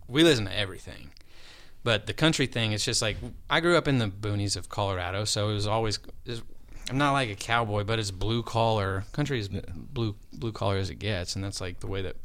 we 0.08 0.24
listen 0.24 0.46
to 0.46 0.56
everything. 0.56 1.10
But 1.84 2.06
the 2.06 2.14
country 2.14 2.46
thing, 2.46 2.72
it's 2.72 2.86
just 2.86 3.02
like 3.02 3.18
I 3.50 3.60
grew 3.60 3.76
up 3.76 3.88
in 3.88 3.98
the 3.98 4.08
boonies 4.08 4.56
of 4.56 4.70
Colorado, 4.70 5.26
so 5.26 5.50
it 5.50 5.54
was 5.54 5.68
always. 5.68 6.00
It's, 6.28 6.44
I'm 6.92 6.98
not 7.00 7.14
like 7.14 7.30
a 7.32 7.36
cowboy, 7.36 7.84
but 7.86 7.98
it's 7.98 8.12
blue 8.12 8.44
collar. 8.44 9.06
Country 9.14 9.40
is 9.40 9.50
blue 9.50 10.16
blue 10.32 10.52
collar 10.52 10.78
as 10.78 10.92
it 10.92 10.96
gets, 10.96 11.36
and 11.36 11.44
that's 11.44 11.60
like 11.60 11.80
the 11.80 11.88
way 11.88 12.04
that. 12.04 12.18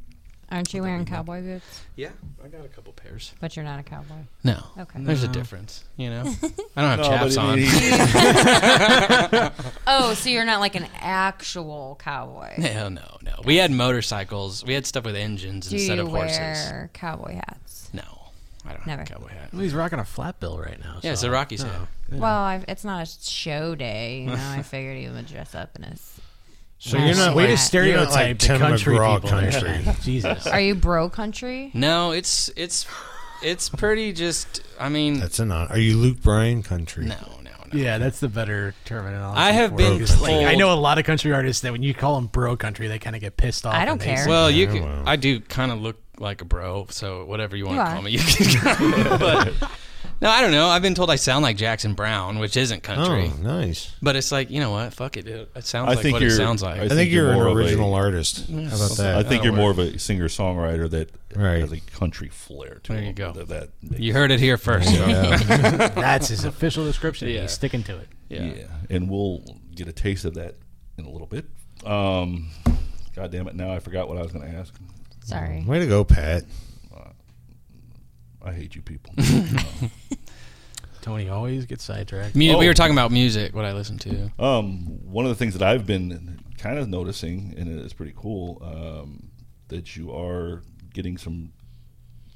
Aren't 0.51 0.73
you 0.73 0.81
wearing 0.83 1.05
cowboy 1.05 1.43
boots? 1.43 1.83
Yeah, 1.95 2.09
I 2.43 2.49
got 2.49 2.65
a 2.65 2.69
couple 2.69 2.95
pairs. 2.95 3.33
But 3.39 3.55
you're 3.55 3.67
not 3.67 3.81
a 3.81 3.83
cowboy. 3.83 4.15
No, 4.45 4.63
Okay. 4.79 4.99
There's 5.03 5.23
a 5.23 5.27
No. 5.27 5.33
difference, 5.35 5.85
you 5.99 6.09
know. 6.09 6.23
I 6.77 6.81
don't 6.81 6.91
have 6.91 6.99
No, 7.01 7.05
chaps 7.09 7.37
but 7.37 7.45
on. 7.45 7.59
he- 7.59 7.69
oh, 9.87 10.15
so 10.15 10.31
you're 10.31 10.45
not 10.47 10.61
like 10.61 10.75
an 10.75 10.87
actual 11.01 11.99
cowboy. 12.03 12.55
No, 12.59 12.89
no, 12.89 13.19
no. 13.23 13.33
We 13.45 13.57
had 13.57 13.71
motorcycles. 13.71 14.65
We 14.65 14.73
had 14.75 14.87
stuff 14.87 15.05
with 15.05 15.17
engines 15.17 15.69
Do 15.69 15.77
instead 15.77 15.99
you 15.99 16.05
of 16.05 16.11
horses. 16.11 16.39
You 16.39 16.43
wear 16.45 16.91
cowboy 16.95 17.35
hats? 17.35 17.91
No, 17.93 18.03
I 18.65 18.73
don't 18.73 18.87
Never. 18.87 19.01
have 19.03 19.11
a 19.11 19.13
cowboy 19.13 19.29
hat. 19.29 19.51
Well, 19.53 19.63
he's 19.63 19.75
rocking 19.75 19.99
a 19.99 20.05
flat 20.05 20.41
bill 20.41 20.59
right 20.59 20.79
now. 20.83 20.99
Yeah, 21.03 21.13
it's 21.13 21.23
a 21.25 21.31
Rockies 21.31 21.63
no. 21.65 21.71
hat. 21.71 21.89
Yeah. 22.11 22.19
Well, 22.21 22.39
I've, 22.41 22.65
it's 22.69 22.85
not 22.85 23.03
a 23.07 23.11
show 23.31 23.75
day. 23.75 24.21
You 24.23 24.29
know, 24.29 24.37
I 24.39 24.63
figured 24.63 24.97
he 24.97 25.09
would 25.09 25.27
dress 25.27 25.55
up 25.55 25.77
in 25.77 25.83
his. 25.83 26.21
So 26.81 26.97
you're 26.97 27.17
not 27.17 27.35
Way 27.35 27.49
to 27.49 27.55
like, 27.55 27.73
you're 27.73 27.97
not 27.97 28.11
stereotype 28.11 28.11
like 28.15 28.39
the 28.39 28.47
Tim 28.47 28.59
country 28.61 28.97
McGraw 28.97 29.15
people 29.17 29.31
country. 29.31 29.93
Jesus. 30.03 30.47
Are 30.47 30.61
you 30.61 30.75
bro 30.77 31.09
country? 31.11 31.71
No, 31.75 32.13
it's 32.13 32.51
it's 32.57 32.87
it's 33.43 33.69
pretty 33.69 34.13
just. 34.13 34.63
I 34.79 34.89
mean, 34.89 35.19
That's 35.21 35.39
a 35.41 35.45
not. 35.45 35.71
Are 35.71 35.79
you 35.79 35.97
Luke 35.97 36.23
Bryan 36.23 36.63
country? 36.63 37.05
no, 37.07 37.17
no, 37.43 37.51
no. 37.51 37.79
Yeah, 37.79 37.99
that's 37.99 38.21
the 38.21 38.29
better 38.29 38.75
terminology. 38.85 39.39
I 39.41 39.51
have 39.53 39.77
been 39.77 39.95
it, 39.95 39.99
'cause, 39.99 40.21
like, 40.23 40.47
I 40.47 40.55
know 40.55 40.73
a 40.73 40.75
lot 40.79 40.99
of 40.99 41.05
country 41.05 41.33
artists 41.33 41.63
that 41.63 41.73
when 41.73 41.83
you 41.83 41.95
call 41.95 42.15
them 42.15 42.27
bro 42.29 42.57
country, 42.57 42.87
they 42.89 42.99
kind 43.01 43.15
of 43.17 43.21
get 43.21 43.37
pissed 43.37 43.67
off. 43.67 43.75
I 43.75 43.85
don't 43.85 44.01
care. 44.01 44.17
say- 44.19 44.29
Well, 44.29 44.51
you 44.51 44.67
Yeah, 44.67 44.73
could. 44.73 44.83
well. 44.83 45.03
I 45.05 45.17
do 45.17 45.41
kind 45.41 45.71
of 45.73 45.81
look 45.81 45.97
like 46.19 46.41
a 46.43 46.45
bro, 46.45 46.87
so 46.91 47.25
whatever 47.27 47.57
you 47.57 47.67
want 47.67 47.79
You 47.79 47.85
to 47.85 47.91
call 47.91 48.03
me, 48.03 48.11
you 48.13 48.19
can. 48.21 49.19
but 49.19 49.53
no, 50.21 50.29
I 50.31 50.41
don't 50.41 50.51
know. 50.53 50.69
I've 50.69 50.83
been 50.83 50.95
told 50.95 51.11
I 51.11 51.17
sound 51.17 51.43
like 51.43 51.57
Jackson 51.57 51.95
Browne, 51.95 52.39
which 52.39 52.57
isn't 52.57 52.83
country. 52.83 53.31
Oh, 53.33 53.43
nice. 53.43 53.95
But 54.03 54.17
it's 54.17 54.33
like 54.33 54.51
you 54.51 54.61
know 54.61 54.71
what? 54.73 54.93
Fuck 54.95 55.17
it. 55.17 55.27
It, 55.29 55.51
it 55.55 55.65
sounds 55.67 55.89
I 55.89 55.95
like 55.95 56.03
think 56.03 56.13
what 56.15 56.23
it 56.23 56.27
you're- 56.27 56.37
sounds 56.37 56.63
like. 56.63 56.75
I 56.81 56.85
I, 56.85 56.89
think 56.89 56.93
think, 56.93 57.11
you're 57.13 57.25
you're, 57.25 57.33
an 57.33 57.39
more 57.39 57.47
of 57.49 57.57
a- 57.57 57.59
original 57.61 57.95
artist. 57.95 58.49
How 58.49 58.55
about 58.57 58.97
that? 58.97 59.15
I 59.15 59.23
think 59.23 59.29
That'll 59.29 59.45
you're 59.45 59.53
more 59.55 59.71
of 59.71 59.79
a 59.79 59.99
singer 59.99 60.29
songwriter 60.29 60.91
that 60.91 61.11
Right. 61.37 61.61
has 61.61 61.73
a 61.73 61.81
country 61.81 62.29
flair 62.29 62.81
to 62.85 62.93
it. 62.93 62.95
There 62.95 62.99
him. 62.99 63.05
you 63.07 63.13
go. 63.13 63.33
That, 63.33 63.49
that 63.49 63.69
makes- 63.83 64.01
you 64.01 64.13
heard 64.13 64.31
it 64.31 64.41
here 64.41 64.57
first. 64.57 64.93
That's 64.99 66.29
his 66.29 66.45
official 66.45 66.85
description. 66.85 67.29
Yeah. 67.29 67.43
He's 67.43 67.53
sticking 67.53 67.83
to 67.85 67.99
it. 67.99 68.09
yeah. 68.29 68.43
yeah. 68.45 68.65
and 68.91 69.09
we'll 69.11 69.43
get 69.75 69.89
a 69.89 69.93
taste 69.93 70.25
of 70.25 70.35
that 70.35 70.57
in 70.97 71.05
a 71.05 71.11
little 71.11 71.27
bit. 71.27 71.45
Um, 71.87 72.49
God 73.15 73.31
damn 73.31 73.47
it! 73.47 73.55
Now 73.55 73.73
I 73.73 73.79
forgot 73.79 74.09
what 74.09 74.19
I 74.19 74.23
was 74.23 74.33
going 74.33 74.51
to 74.51 74.57
ask. 74.59 74.75
Sorry. 75.25 75.63
Way 75.65 75.79
to 75.79 75.87
go, 75.87 76.03
Pat. 76.05 76.43
I 78.43 78.53
hate 78.53 78.75
you 78.75 78.83
people. 78.83 79.15
Tony 81.01 81.29
always 81.29 81.65
gets 81.67 81.85
sidetracked. 81.85 82.35
Mu- 82.35 82.41
We 82.41 82.51
Oh. 82.55 82.59
were 82.69 82.75
talking 82.75 82.93
about 82.93 83.11
music. 83.13 83.55
What 83.55 83.65
I 83.65 83.73
listen 83.73 83.99
to. 83.99 84.31
Um, 84.39 84.87
one 85.11 85.25
of 85.25 85.31
the 85.31 85.37
things 85.37 85.55
that 85.55 85.63
I've 85.63 85.87
been 85.87 86.41
kind 86.59 86.79
of 86.79 86.89
noticing, 86.89 87.55
and 87.57 87.81
it's 87.81 87.93
pretty 87.93 88.13
cool, 88.17 88.61
um, 88.63 89.31
that 89.69 89.97
you 89.97 90.13
are 90.13 90.63
getting 90.93 91.17
some 91.17 91.53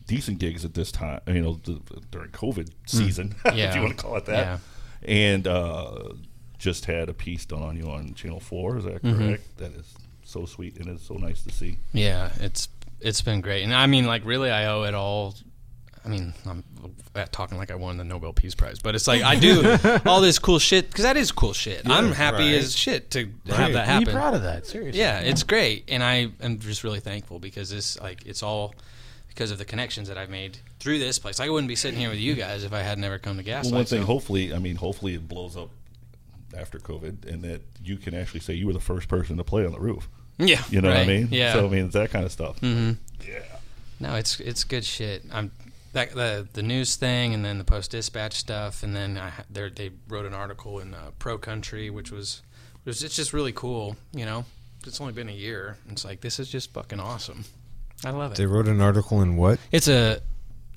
decent 0.06 0.38
gigs 0.38 0.64
at 0.64 0.74
this 0.74 0.92
time. 0.92 1.20
You 1.26 1.42
know, 1.42 1.54
th- 1.62 1.78
during 2.10 2.30
COVID 2.30 2.70
season, 2.86 3.34
if 3.44 3.52
Hmm. 3.52 3.58
Yeah. 3.58 3.74
you 3.74 3.82
want 3.82 3.96
to 3.96 4.02
call 4.02 4.16
it 4.16 4.26
that. 4.26 4.44
Yeah. 4.46 4.58
And 5.04 5.46
uh, 5.48 6.10
just 6.58 6.84
had 6.84 7.08
a 7.08 7.14
piece 7.14 7.44
done 7.44 7.62
on 7.62 7.76
you 7.76 7.90
on 7.90 8.14
Channel 8.14 8.38
Four. 8.40 8.78
Is 8.78 8.84
that 8.84 9.02
Mhm. 9.02 9.18
correct? 9.18 9.56
That 9.58 9.72
is 9.74 9.92
so 10.24 10.46
sweet 10.46 10.76
and 10.78 10.88
it's 10.88 11.04
so 11.06 11.14
nice 11.14 11.42
to 11.42 11.50
see. 11.50 11.78
Yeah, 11.92 12.30
it's 12.40 12.68
it's 13.00 13.20
been 13.20 13.40
great, 13.40 13.64
and 13.64 13.74
I 13.74 13.86
mean, 13.86 14.06
like, 14.06 14.24
really, 14.24 14.48
I 14.50 14.66
owe 14.66 14.84
it 14.84 14.94
all. 14.94 15.34
I 16.04 16.08
mean, 16.08 16.34
I'm 16.46 16.64
talking 17.30 17.58
like 17.58 17.70
I 17.70 17.76
won 17.76 17.96
the 17.96 18.02
Nobel 18.04 18.32
Peace 18.32 18.54
Prize, 18.56 18.78
but 18.80 18.94
it's 18.96 19.06
like 19.06 19.22
I 19.22 19.36
do 19.38 19.76
all 20.06 20.20
this 20.20 20.38
cool 20.38 20.58
shit 20.58 20.88
because 20.88 21.04
that 21.04 21.16
is 21.16 21.30
cool 21.30 21.52
shit. 21.52 21.82
Yeah, 21.86 21.94
I'm 21.94 22.10
happy 22.12 22.38
right. 22.52 22.54
as 22.54 22.74
shit 22.76 23.10
to 23.12 23.26
Right. 23.46 23.56
have 23.56 23.72
that 23.74 23.84
Be 23.86 23.92
happen. 23.92 24.12
proud 24.14 24.34
of 24.34 24.42
that, 24.42 24.66
seriously. 24.66 24.98
Yeah, 25.00 25.20
it's 25.20 25.42
great, 25.44 25.84
and 25.88 26.02
I 26.02 26.28
am 26.40 26.58
just 26.58 26.82
really 26.82 27.00
thankful 27.00 27.38
because 27.38 27.70
this, 27.70 28.00
like, 28.00 28.26
it's 28.26 28.42
all 28.42 28.74
because 29.28 29.50
of 29.52 29.58
the 29.58 29.64
connections 29.64 30.08
that 30.08 30.18
I've 30.18 30.28
made 30.28 30.58
through 30.80 30.98
this 30.98 31.18
place. 31.18 31.38
I 31.40 31.48
wouldn't 31.48 31.68
be 31.68 31.76
sitting 31.76 31.98
here 32.00 32.10
with 32.10 32.18
you 32.18 32.34
guys 32.34 32.64
if 32.64 32.72
I 32.72 32.80
had 32.80 32.98
never 32.98 33.18
come 33.18 33.36
to 33.36 33.42
Gaslight. 33.42 33.72
Well, 33.72 33.78
one 33.78 33.86
thing, 33.86 34.00
so- 34.02 34.06
hopefully, 34.06 34.52
I 34.52 34.58
mean, 34.58 34.76
hopefully 34.76 35.14
it 35.14 35.28
blows 35.28 35.56
up 35.56 35.70
after 36.58 36.78
COVID, 36.78 37.26
and 37.32 37.42
that 37.42 37.62
you 37.82 37.96
can 37.96 38.12
actually 38.14 38.40
say 38.40 38.54
you 38.54 38.66
were 38.66 38.72
the 38.72 38.80
first 38.80 39.08
person 39.08 39.36
to 39.36 39.44
play 39.44 39.64
on 39.64 39.72
the 39.72 39.80
roof. 39.80 40.08
Yeah, 40.38 40.62
you 40.70 40.80
know 40.80 40.88
what 40.88 40.98
I 40.98 41.06
mean. 41.06 41.28
yeah. 41.30 41.52
So 41.52 41.66
I 41.66 41.68
mean, 41.70 41.84
it's 41.86 41.94
that 41.94 42.10
kind 42.10 42.24
of 42.24 42.32
stuff. 42.32 42.60
Mm-hmm. 42.60 42.92
Yeah. 43.30 43.38
No, 44.00 44.16
it's 44.16 44.40
it's 44.40 44.64
good 44.64 44.84
shit. 44.84 45.22
I'm 45.32 45.52
that 45.92 46.14
the 46.14 46.48
the 46.52 46.62
news 46.62 46.96
thing, 46.96 47.34
and 47.34 47.44
then 47.44 47.58
the 47.58 47.64
Post 47.64 47.90
Dispatch 47.90 48.34
stuff, 48.34 48.82
and 48.82 48.94
then 48.94 49.18
I 49.18 49.32
they 49.50 49.90
wrote 50.08 50.26
an 50.26 50.34
article 50.34 50.78
in 50.78 50.94
uh, 50.94 51.10
Pro 51.18 51.38
Country, 51.38 51.90
which 51.90 52.10
was 52.10 52.42
was 52.84 53.02
it's 53.02 53.16
just 53.16 53.32
really 53.32 53.52
cool. 53.52 53.96
You 54.12 54.24
know, 54.24 54.44
it's 54.86 55.00
only 55.00 55.12
been 55.12 55.28
a 55.28 55.32
year. 55.32 55.76
It's 55.88 56.04
like 56.04 56.20
this 56.20 56.38
is 56.38 56.48
just 56.48 56.72
fucking 56.72 57.00
awesome. 57.00 57.44
I 58.04 58.10
love 58.10 58.32
it. 58.32 58.38
They 58.38 58.46
wrote 58.46 58.66
an 58.66 58.80
article 58.80 59.22
in 59.22 59.36
what? 59.36 59.58
It's 59.70 59.88
a 59.88 60.20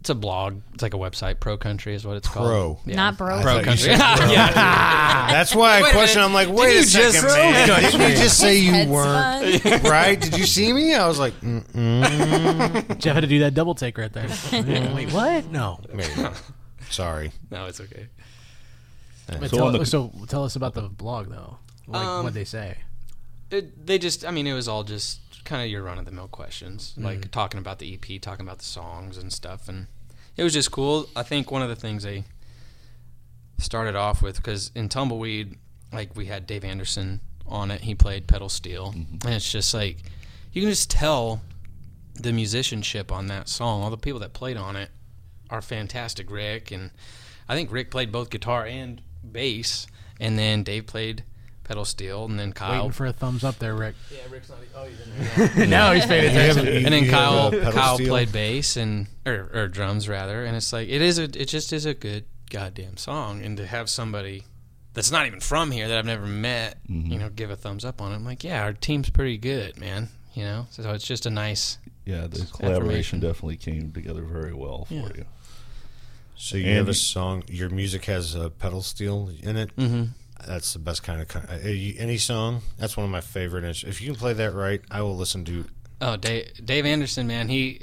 it's 0.06 0.12
a 0.12 0.16
blog. 0.16 0.62
It's 0.76 0.84
like 0.84 0.94
a 0.94 0.98
website. 0.98 1.40
Pro 1.40 1.58
Country 1.58 1.96
is 1.96 2.06
what 2.06 2.16
it's 2.16 2.28
Pro. 2.28 2.44
called. 2.44 2.78
Yeah. 2.86 2.96
Not 2.96 3.18
bro. 3.18 3.42
Pro 3.42 3.64
Country. 3.64 3.88
bro. 3.96 3.98
yeah. 3.98 5.28
That's 5.32 5.56
why 5.56 5.78
I 5.82 5.92
question. 5.92 6.22
minute. 6.22 6.26
I'm 6.28 6.34
like, 6.36 6.48
Did 6.50 6.56
wait 6.58 6.74
you 6.74 6.80
a 6.80 6.84
just- 6.84 7.20
second, 7.22 7.28
man. 7.36 7.82
Didn't 7.82 8.02
you 8.12 8.16
just 8.16 8.38
say 8.40 8.58
you 8.60 8.72
Head 8.72 8.88
weren't 8.88 9.62
spun. 9.62 9.82
right? 9.82 10.22
Did 10.22 10.38
you 10.38 10.46
see 10.46 10.72
me? 10.74 10.94
I 10.94 11.08
was 11.08 11.18
like, 11.18 11.34
mm-mm. 11.42 12.98
Jeff 13.00 13.16
had 13.16 13.22
to 13.22 13.28
do 13.28 13.40
that 13.40 13.56
double 13.56 13.74
take 13.74 13.98
right 13.98 14.14
there. 14.14 14.28
Wait, 14.94 15.12
what? 15.12 15.48
No. 15.52 15.80
Maybe. 15.92 16.12
Sorry. 16.92 17.32
No, 17.50 17.66
it's 17.66 17.82
okay. 17.82 18.06
But 19.28 19.50
So 19.50 19.58
tell, 19.58 19.68
on 19.68 19.74
the- 19.74 19.86
so 19.88 20.12
tell 20.28 20.44
us 20.44 20.56
about 20.56 20.76
the 20.76 20.84
blog 20.84 21.30
though. 21.30 21.58
Like 21.88 22.06
Um, 22.06 22.24
what 22.26 22.34
they 22.36 22.46
say. 22.46 22.78
It, 23.52 23.86
they 23.88 23.98
just, 23.98 24.24
I 24.24 24.30
mean, 24.32 24.46
it 24.48 24.54
was 24.54 24.68
all 24.68 24.84
just 24.84 25.20
kind 25.46 25.64
of 25.64 25.70
your 25.70 25.84
run 25.84 25.98
of 26.00 26.06
the 26.06 26.12
mill 26.12 26.28
questions, 26.28 26.94
Mm. 26.98 27.04
like 27.04 27.32
talking 27.32 27.60
about 27.60 27.80
the 27.80 27.94
EP, 27.94 28.22
talking 28.22 28.46
about 28.46 28.58
the 28.60 28.66
songs 28.66 29.18
and 29.18 29.32
stuff, 29.32 29.68
and 29.70 29.88
it 30.38 30.44
was 30.44 30.54
just 30.54 30.72
cool. 30.72 31.08
I 31.16 31.24
think 31.24 31.52
one 31.52 31.62
of 31.62 31.70
the 31.70 31.76
things 31.76 32.04
they 32.04 32.24
started 33.58 33.96
off 33.96 34.22
with, 34.22 34.36
because 34.38 34.72
in 34.76 34.90
Tumbleweed, 34.90 35.58
like 35.94 36.16
we 36.16 36.26
had 36.26 36.46
Dave 36.48 36.64
Anderson 36.64 37.22
on 37.48 37.72
it, 37.72 37.82
he 37.82 37.96
played 37.96 38.28
pedal 38.28 38.50
steel, 38.50 38.92
Mm-hmm. 38.92 39.26
and 39.28 39.36
it's 39.36 39.52
just 39.52 39.74
like 39.74 39.98
you 40.52 40.62
can 40.62 40.70
just 40.70 40.90
tell 40.90 41.42
the 42.16 42.32
musicianship 42.32 43.12
on 43.12 43.28
that 43.28 43.50
song. 43.50 43.84
All 43.84 43.90
the 43.90 43.98
people 43.98 44.20
that 44.22 44.34
played 44.34 44.58
on 44.58 44.76
it 44.76 44.90
are 45.50 45.62
fantastic. 45.62 46.32
Rick 46.32 46.72
and 46.72 46.92
I 47.48 47.56
think 47.56 47.72
Rick 47.72 47.92
played 47.92 48.12
both 48.12 48.30
guitar 48.30 48.66
and 48.66 49.02
bass, 49.30 49.86
and 50.20 50.38
then 50.40 50.64
Dave 50.64 50.86
played 50.88 51.24
pedal 51.66 51.84
steel, 51.84 52.24
and 52.26 52.40
then 52.40 52.54
Kyle 52.54 52.78
Waiting 52.84 52.92
for 52.94 53.06
a 53.08 53.12
thumbs 53.14 53.44
up 53.44 53.60
there, 53.60 53.76
Rick. 53.76 53.96
yeah, 54.12 54.20
Rick's 54.32 54.48
not. 54.50 54.60
Oh, 54.76 54.86
he's 55.36 55.48
in 55.50 55.58
there. 55.58 55.68
now 55.68 55.92
he's 55.92 56.06
paying 56.06 56.24
You 56.24 56.30
attention. 56.30 56.68
and 56.86 56.94
then 56.94 57.10
Kyle 57.10 57.52
have, 57.52 57.62
pedal 57.62 57.72
Kyle 57.74 57.96
steel? 57.96 58.08
played 58.10 58.32
bass 58.32 58.78
and 58.78 59.08
or, 59.26 59.50
or 59.54 59.68
drums 59.68 60.08
rather, 60.08 60.46
and 60.46 60.56
it's 60.56 60.72
like 60.72 60.88
it 60.88 61.02
is 61.02 61.20
a 61.20 61.24
it 61.24 61.46
just 61.50 61.74
is 61.74 61.86
a 61.86 61.94
good 61.94 62.24
goddamn 62.50 62.96
song, 62.98 63.44
and 63.44 63.58
to 63.58 63.66
have 63.68 63.90
somebody 63.90 64.44
that's 64.94 65.12
not 65.12 65.26
even 65.28 65.42
from 65.42 65.72
here 65.72 65.90
that 65.90 65.98
I've 65.98 66.06
never 66.06 66.26
met, 66.26 66.78
Mm-hmm. 66.90 67.12
you 67.12 67.20
know, 67.20 67.30
give 67.30 67.50
a 67.52 67.56
thumbs 67.58 67.84
up 67.84 68.02
on 68.02 68.14
it. 68.14 68.16
I'm 68.16 68.24
like, 68.24 68.44
yeah, 68.46 68.64
our 68.64 68.72
team's 68.72 69.10
pretty 69.10 69.38
good, 69.38 69.78
man. 69.78 70.08
You 70.34 70.44
know, 70.44 70.68
so 70.72 70.90
it's 70.92 71.06
just 71.08 71.26
a 71.26 71.30
nice. 71.30 71.78
Yeah, 72.06 72.28
the 72.28 72.46
collaboration 72.46 73.20
definitely 73.20 73.58
came 73.58 73.92
together 73.92 74.22
very 74.22 74.54
well 74.54 74.86
for 74.86 74.94
Yeah. 74.94 75.10
you. 75.16 75.26
So 76.38 76.58
you 76.58 76.66
And 76.68 76.78
have 76.78 76.90
a 76.90 76.94
song. 76.94 77.44
Your 77.48 77.70
music 77.70 78.06
has 78.06 78.36
a 78.36 78.50
pedal 78.50 78.82
steel 78.84 79.32
in 79.42 79.56
it. 79.56 79.76
Mhm. 79.78 80.10
That's 80.46 80.74
the 80.74 80.80
best 80.80 81.04
kind 81.04 81.22
of 81.22 81.36
uh, 81.36 81.58
any 81.64 82.18
song. 82.18 82.62
That's 82.78 82.96
one 82.96 83.06
of 83.06 83.12
my 83.12 83.22
favorite. 83.22 83.84
If 83.84 84.02
you 84.02 84.08
can 84.08 84.16
play 84.16 84.34
that 84.34 84.54
right, 84.54 84.82
I 84.92 85.02
will 85.02 85.16
listen 85.16 85.46
to. 85.46 85.66
Oh, 86.02 86.18
Dave, 86.18 86.52
Dave 86.64 86.86
Anderson, 86.86 87.28
man, 87.28 87.50
he. 87.50 87.82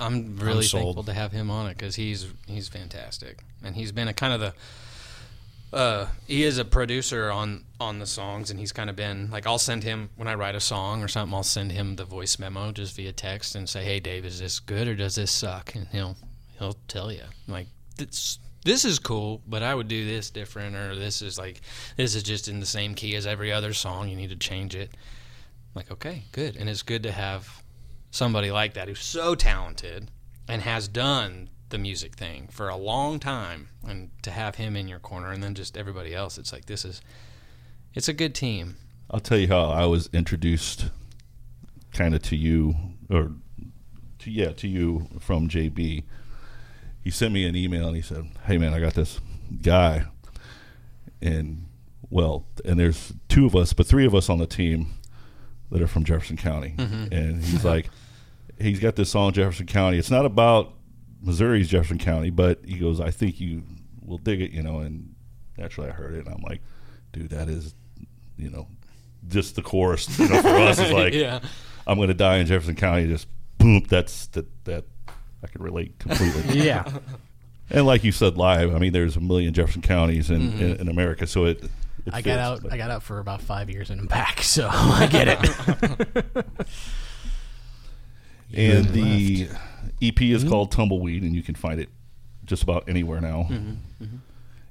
I'm 0.00 0.36
really 0.36 0.66
thankful 0.66 1.04
to 1.04 1.12
have 1.12 1.30
him 1.30 1.50
on 1.50 1.68
it 1.68 1.76
because 1.76 1.94
he's 1.94 2.26
he's 2.46 2.68
fantastic, 2.68 3.42
and 3.62 3.76
he's 3.76 3.92
been 3.92 4.08
a 4.08 4.14
kind 4.14 4.32
of 4.32 4.40
the. 4.40 4.54
Uh, 5.76 6.08
he 6.26 6.42
is 6.42 6.58
a 6.58 6.64
producer 6.64 7.30
on 7.30 7.64
on 7.80 7.98
the 7.98 8.06
songs, 8.06 8.50
and 8.50 8.58
he's 8.58 8.72
kind 8.72 8.90
of 8.90 8.96
been 8.96 9.30
like 9.30 9.46
I'll 9.46 9.58
send 9.58 9.84
him 9.84 10.10
when 10.16 10.28
I 10.28 10.34
write 10.34 10.54
a 10.54 10.60
song 10.60 11.02
or 11.02 11.08
something. 11.08 11.34
I'll 11.34 11.42
send 11.42 11.72
him 11.72 11.96
the 11.96 12.04
voice 12.04 12.38
memo 12.38 12.72
just 12.72 12.96
via 12.96 13.12
text 13.12 13.54
and 13.54 13.68
say, 13.68 13.84
"Hey, 13.84 14.00
Dave, 14.00 14.24
is 14.24 14.40
this 14.40 14.58
good 14.58 14.88
or 14.88 14.94
does 14.94 15.14
this 15.14 15.30
suck?" 15.30 15.74
And 15.74 15.86
he'll 15.88 16.16
he'll 16.58 16.76
tell 16.88 17.12
you 17.12 17.24
like 17.46 17.68
this 17.96 18.38
this 18.64 18.84
is 18.84 18.98
cool, 18.98 19.42
but 19.46 19.62
I 19.62 19.74
would 19.74 19.88
do 19.88 20.06
this 20.06 20.30
different, 20.30 20.76
or 20.76 20.94
this 20.94 21.22
is 21.22 21.38
like 21.38 21.60
this 21.96 22.14
is 22.14 22.22
just 22.22 22.48
in 22.48 22.60
the 22.60 22.66
same 22.66 22.94
key 22.94 23.16
as 23.16 23.26
every 23.26 23.52
other 23.52 23.72
song. 23.72 24.08
You 24.08 24.16
need 24.16 24.30
to 24.30 24.36
change 24.36 24.74
it. 24.74 24.90
Like, 25.74 25.90
okay, 25.90 26.24
good. 26.32 26.56
And 26.56 26.68
it's 26.68 26.82
good 26.82 27.02
to 27.04 27.12
have 27.12 27.62
somebody 28.10 28.50
like 28.50 28.74
that 28.74 28.88
who's 28.88 29.00
so 29.00 29.34
talented 29.34 30.10
and 30.48 30.62
has 30.62 30.86
done 30.86 31.48
the 31.70 31.78
music 31.78 32.14
thing 32.14 32.48
for 32.50 32.68
a 32.68 32.76
long 32.76 33.18
time 33.18 33.68
and 33.88 34.10
to 34.22 34.30
have 34.30 34.56
him 34.56 34.76
in 34.76 34.86
your 34.86 34.98
corner 34.98 35.32
and 35.32 35.42
then 35.42 35.54
just 35.54 35.78
everybody 35.78 36.14
else 36.14 36.36
it's 36.36 36.52
like 36.52 36.66
this 36.66 36.84
is 36.84 37.00
it's 37.94 38.08
a 38.08 38.12
good 38.12 38.34
team 38.34 38.76
I'll 39.12 39.20
tell 39.20 39.36
you 39.36 39.48
how 39.48 39.66
I 39.66 39.84
was 39.84 40.08
introduced, 40.14 40.86
kind 41.92 42.14
of 42.14 42.22
to 42.22 42.36
you, 42.36 42.74
or 43.10 43.32
to 44.20 44.30
yeah, 44.30 44.52
to 44.52 44.66
you 44.66 45.06
from 45.20 45.48
JB. 45.48 46.04
He 47.02 47.10
sent 47.10 47.32
me 47.34 47.44
an 47.46 47.56
email 47.56 47.86
and 47.88 47.96
he 47.96 48.02
said, 48.02 48.28
"Hey 48.46 48.58
man, 48.58 48.72
I 48.74 48.80
got 48.80 48.94
this 48.94 49.20
guy, 49.62 50.04
and 51.20 51.66
well, 52.10 52.44
and 52.64 52.78
there's 52.78 53.12
two 53.28 53.46
of 53.46 53.56
us, 53.56 53.72
but 53.72 53.86
three 53.86 54.04
of 54.06 54.14
us 54.14 54.28
on 54.28 54.38
the 54.38 54.46
team 54.46 54.88
that 55.70 55.80
are 55.80 55.86
from 55.86 56.04
Jefferson 56.04 56.36
County, 56.36 56.74
Mhm. 56.76 57.10
and 57.12 57.42
he's 57.42 57.64
like, 57.72 57.88
he's 58.60 58.78
got 58.78 58.96
this 58.96 59.10
song 59.10 59.32
Jefferson 59.32 59.66
County. 59.66 59.98
It's 59.98 60.10
not 60.10 60.26
about 60.26 60.74
Missouri's 61.22 61.68
Jefferson 61.68 61.98
County, 61.98 62.30
but 62.30 62.60
he 62.66 62.78
goes, 62.78 63.00
I 63.00 63.10
think 63.10 63.40
you 63.40 63.62
will 64.02 64.18
dig 64.18 64.40
it, 64.42 64.50
you 64.50 64.62
know. 64.62 64.80
And 64.80 65.14
naturally, 65.56 65.88
I 65.88 65.92
heard 65.92 66.14
it, 66.14 66.26
and 66.26 66.28
I'm 66.34 66.42
like, 66.42 66.60
dude, 67.12 67.30
that 67.30 67.48
is, 67.48 67.74
you 68.36 68.50
know, 68.50 68.66
just 69.28 69.54
the 69.56 69.62
chorus. 69.62 70.18
You 70.18 70.28
know, 70.28 70.42
for 70.42 70.48
us 70.48 70.78
is 70.78 70.92
like, 70.92 71.14
Yeah. 71.14 71.40
I'm 71.86 71.98
gonna 71.98 72.14
die 72.14 72.36
in 72.36 72.46
Jefferson 72.46 72.74
County. 72.76 73.06
Just 73.08 73.26
boom. 73.58 73.84
That's 73.88 74.26
that 74.28 74.46
that 74.64 74.84
I 75.42 75.46
can 75.48 75.62
relate 75.62 75.98
completely. 75.98 76.60
Yeah. 76.64 76.84
And 77.70 77.86
like 77.86 78.04
you 78.04 78.12
said 78.12 78.36
live, 78.36 78.74
I 78.74 78.78
mean, 78.78 78.92
there's 78.92 79.16
a 79.16 79.20
million 79.20 79.54
Jefferson 79.54 79.80
counties 79.82 80.30
in, 80.30 80.52
Mhm. 80.52 80.60
in, 80.60 80.76
in 80.82 80.88
America, 80.88 81.26
so 81.26 81.46
it. 81.46 81.62
it 81.64 81.70
I 82.12 82.16
fits, 82.20 82.26
got 82.26 82.38
out. 82.38 82.62
but- 82.62 82.72
I 82.72 82.76
got 82.76 82.90
out 82.90 83.02
for 83.02 83.18
about 83.18 83.40
five 83.40 83.70
years 83.70 83.88
and 83.90 84.00
I'm 84.00 84.06
back, 84.06 84.42
so 84.42 84.68
I 84.70 85.06
get 85.10 85.28
it. 85.28 86.56
And 88.54 88.94
You 88.94 89.46
the 89.48 89.48
EP 90.02 90.20
is 90.22 90.44
called 90.44 90.70
Tumbleweed, 90.72 91.22
and 91.22 91.34
you 91.34 91.42
can 91.42 91.54
find 91.54 91.80
it 91.80 91.88
just 92.44 92.62
about 92.62 92.86
anywhere 92.88 93.20
now. 93.20 93.46
Mhm, 93.48 93.76
mhm. 94.02 94.18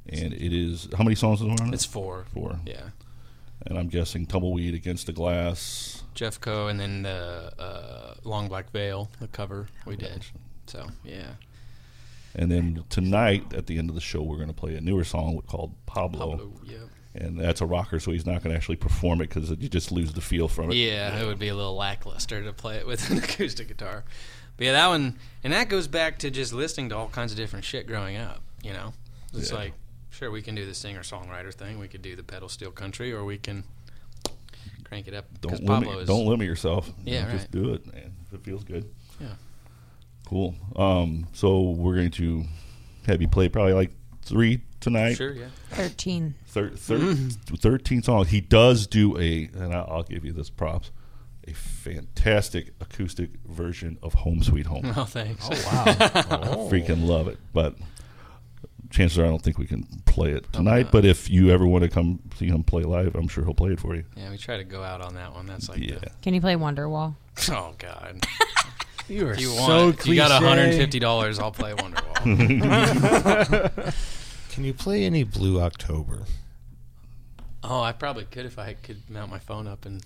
And 0.10 0.34
it 0.34 0.54
is 0.54 0.88
how 0.96 1.04
many 1.04 1.16
songs 1.16 1.42
is 1.42 1.48
there 1.48 1.56
on 1.62 1.70
it? 1.70 1.74
It's 1.74 1.86
four. 1.86 2.26
Four. 2.34 2.60
Yeah. 2.66 2.90
And 3.66 3.78
I'm 3.80 3.88
guessing 3.88 4.26
Tumbleweed 4.28 4.76
against 4.76 5.08
the 5.08 5.14
glass. 5.14 6.04
jeff 6.14 6.40
co 6.42 6.68
and 6.68 6.80
then 6.80 7.04
the 7.04 7.54
uh, 7.58 8.14
long 8.24 8.50
black 8.50 8.70
veil 8.72 9.10
the 9.22 9.28
cover 9.30 9.68
we 9.86 9.96
did 9.96 10.26
so 10.72 10.88
yeah 11.04 11.34
And 12.36 12.50
then 12.50 12.84
tonight 12.90 13.54
at 13.54 13.66
the 13.68 13.78
end 13.78 13.90
of 13.90 13.96
the 13.96 14.02
show, 14.02 14.22
we're 14.22 14.38
going 14.38 14.48
to 14.48 14.54
play 14.54 14.76
a 14.76 14.82
newer 14.82 15.04
song 15.04 15.42
called 15.48 15.74
Pablo. 15.86 16.32
Pablo, 16.32 16.52
yep. 16.64 16.80
And 17.14 17.38
that's 17.38 17.60
a 17.60 17.66
rocker, 17.66 18.00
so 18.00 18.12
he's 18.12 18.26
not 18.26 18.42
going 18.42 18.52
to 18.54 18.56
actually 18.56 18.78
perform 18.78 19.20
it 19.20 19.28
because 19.28 19.50
you 19.50 19.68
just 19.68 19.92
lose 19.92 20.14
the 20.14 20.22
feel 20.22 20.48
from 20.48 20.72
it. 20.72 20.76
Yeah, 20.76 21.20
it 21.22 21.26
would 21.26 21.40
be 21.40 21.50
a 21.50 21.56
little 21.56 21.76
lackluster 21.76 22.42
to 22.42 22.54
play 22.54 22.78
it 22.78 22.88
with 22.88 23.10
an 23.12 23.18
acoustic 23.24 23.68
guitar. 23.68 24.06
But 24.56 24.66
yeah, 24.68 24.72
that 24.72 24.88
one, 24.88 25.20
and 25.44 25.52
that 25.52 25.68
goes 25.68 25.88
back 25.90 26.20
to 26.20 26.32
just 26.32 26.54
listening 26.54 26.88
to 26.90 26.96
all 26.96 27.10
kinds 27.10 27.34
of 27.34 27.38
different 27.38 27.66
shit 27.66 27.86
growing 27.86 28.16
up. 28.16 28.42
You 28.64 28.72
know, 28.72 28.94
it's 29.34 29.52
Yeah. 29.52 29.58
like, 29.58 29.74
sure, 30.10 30.32
we 30.32 30.42
can 30.42 30.56
do 30.56 30.66
the 30.66 30.74
singer 30.74 31.02
songwriter 31.02 31.54
thing. 31.54 31.80
We 31.80 31.90
could 31.90 32.02
do 32.02 32.16
the 32.16 32.24
pedal 32.24 32.48
steel 32.48 32.72
country, 32.72 33.12
or 33.12 33.26
we 33.26 33.38
can 33.40 33.66
crank 34.86 35.10
it 35.10 35.14
up. 35.14 35.26
Don't 35.42 35.66
Pablo 35.66 35.90
limit, 35.90 36.04
is 36.04 36.08
don't 36.08 36.26
limit 36.28 36.48
yourself. 36.48 36.90
You 37.04 37.16
Yeah, 37.16 37.26
know, 37.26 37.32
Just 37.34 37.52
do 37.52 37.74
it, 37.74 37.86
man. 37.94 38.14
If 38.28 38.36
it 38.36 38.44
feels 38.46 38.64
good. 38.64 38.86
Yeah. 39.20 39.34
Cool. 40.32 40.56
Um, 40.78 41.28
so 41.34 41.60
we're 41.60 41.96
going 41.96 42.12
to 42.12 42.46
have 43.06 43.22
you 43.22 43.28
play 43.28 43.50
probably 43.50 43.74
like 43.74 43.92
three 44.22 44.62
tonight. 44.80 45.16
Sure, 45.16 45.34
yeah. 45.34 45.48
13. 45.72 46.36
Thir- 46.48 46.70
thir- 46.70 47.16
13 47.58 48.02
songs. 48.02 48.30
He 48.30 48.40
does 48.40 48.88
do 48.88 49.18
a, 49.18 49.50
and 49.54 49.74
I'll, 49.74 49.88
I'll 49.92 50.04
give 50.04 50.24
you 50.24 50.32
this 50.32 50.50
props, 50.50 50.92
a 51.46 51.52
fantastic 51.52 52.72
acoustic 52.80 53.32
version 53.46 53.98
of 54.02 54.14
Home 54.14 54.42
Sweet 54.42 54.68
Home. 54.68 54.94
Oh, 54.96 55.04
thanks. 55.04 55.50
Oh, 55.52 55.64
wow. 55.66 55.84
I 55.86 55.92
freaking 56.72 57.06
love 57.06 57.28
it. 57.28 57.38
But 57.52 57.76
chances 58.90 59.20
are 59.20 59.26
I 59.26 59.28
don't 59.28 59.42
think 59.42 59.58
we 59.58 59.68
can 59.68 59.84
play 60.06 60.32
it 60.32 60.52
tonight. 60.54 60.94
But 60.94 61.04
if 61.04 61.30
you 61.30 61.50
ever 61.50 61.68
want 61.68 61.84
to 61.84 61.90
come 61.90 62.20
see 62.38 62.48
him 62.48 62.64
play 62.64 62.84
live, 62.84 63.16
I'm 63.16 63.28
sure 63.28 63.44
he'll 63.44 63.54
play 63.54 63.72
it 63.74 63.82
for 63.82 63.96
you. 63.96 64.06
Yeah, 64.16 64.30
we 64.30 64.38
try 64.38 64.56
to 64.56 64.64
go 64.64 64.82
out 64.82 65.02
on 65.02 65.16
that 65.16 65.34
one. 65.34 65.46
That's 65.46 65.68
like 65.68 65.80
yeah. 65.80 66.00
Can 66.22 66.34
you 66.34 66.40
play 66.40 66.56
Wonderwall? 66.56 67.16
The, 67.36 67.54
oh 67.58 67.76
God. 67.78 68.26
You 69.12 69.28
are 69.28 69.34
if 69.34 69.42
you 69.42 69.48
so 69.48 69.86
want, 69.86 70.00
if 70.00 70.08
you 70.08 70.16
got 70.16 70.32
150 70.32 71.00
dollars, 71.00 71.40
I'll 71.40 71.52
play 71.52 71.74
Wonderwall. 71.74 73.94
Can 74.52 74.64
you 74.66 74.74
play 74.74 75.06
any 75.06 75.24
Blue 75.24 75.62
October? 75.62 76.24
oh, 77.64 77.82
I 77.82 77.92
probably 77.92 78.26
could 78.26 78.46
if 78.48 78.58
I 78.58 78.74
could 78.74 79.08
mount 79.10 79.30
my 79.32 79.40
phone 79.40 79.68
up 79.68 79.86
and. 79.86 80.02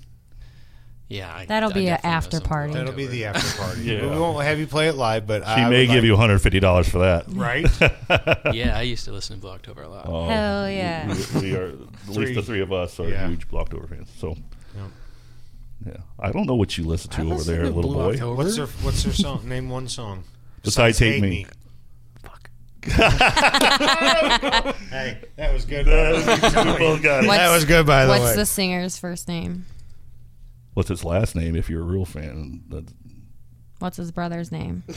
Yeah, 1.08 1.32
I, 1.36 1.46
That'll 1.46 1.70
I 1.70 1.74
be 1.74 1.88
an 1.88 2.00
after 2.04 2.42
party. 2.42 2.74
That'll 2.74 2.92
be 2.92 3.06
the 3.06 3.26
after 3.26 3.58
party. 3.62 3.84
Yeah. 3.84 4.02
We 4.10 4.18
won't 4.20 4.44
have 4.44 4.58
you 4.58 4.66
play 4.66 4.88
it 4.88 4.96
live, 4.96 5.28
but 5.28 5.44
She 5.44 5.50
I 5.52 5.70
may 5.70 5.86
give 5.86 5.98
like- 5.98 6.04
you 6.06 6.12
150 6.14 6.60
dollars 6.60 6.90
for 6.90 6.98
that. 7.00 7.26
Right? 7.28 7.68
yeah, 8.56 8.76
I 8.76 8.82
used 8.82 9.06
to 9.06 9.12
listen 9.12 9.36
to 9.36 9.42
Blue 9.42 9.52
October 9.52 9.84
a 9.84 9.88
lot. 9.88 10.06
Oh, 10.08 10.28
Hell 10.28 10.68
yeah. 10.70 11.14
We, 11.36 11.42
we 11.42 11.56
are 11.56 11.68
at 11.68 12.10
least 12.10 12.34
the 12.34 12.42
three 12.42 12.62
of 12.62 12.74
us 12.74 13.00
are 13.00 13.08
Yeah. 13.08 13.28
huge 13.28 13.48
Blocktober 13.48 13.88
fans. 13.88 14.10
So. 14.18 14.36
Yep. 15.86 15.96
Yeah, 15.98 16.02
I 16.20 16.32
don't 16.32 16.46
know 16.48 16.56
what 16.56 16.78
you 16.78 16.84
listen 16.86 17.12
to 17.12 17.18
I 17.22 17.26
over 17.26 17.36
listen 17.36 17.54
there, 17.54 17.64
to 17.64 17.70
little 17.70 17.94
Blue 17.94 18.04
boy. 18.04 18.14
October. 18.14 18.36
What's 18.44 18.56
their 18.58 18.66
What's 18.68 19.04
their 19.04 19.14
song? 19.14 19.48
Name 19.48 19.70
one 19.70 19.88
song. 19.88 20.24
Besides 20.64 20.98
Hate 21.00 21.22
Me. 21.22 21.46
Fuck. 22.22 22.50
Hey, 24.90 25.18
that 25.36 25.54
was 25.54 25.66
good. 25.66 25.86
We 25.86 25.92
both 26.78 27.02
got 27.04 27.24
it. 27.24 27.28
That 27.28 27.52
was 27.54 27.66
good, 27.66 27.86
by 27.86 28.06
the 28.06 28.12
way. 28.12 28.20
What's 28.20 28.32
way. 28.32 28.36
the 28.38 28.46
singer's 28.46 28.98
first 28.98 29.28
name? 29.28 29.66
What's 30.74 30.90
his 30.90 31.04
last 31.04 31.36
name? 31.36 31.56
If 31.56 31.70
you're 31.70 31.82
a 31.82 31.86
real 31.86 32.06
fan, 32.06 32.64
That- 32.70 32.92
What's 33.80 33.98
his 33.98 34.12
brother's 34.12 34.52
name? 34.52 34.84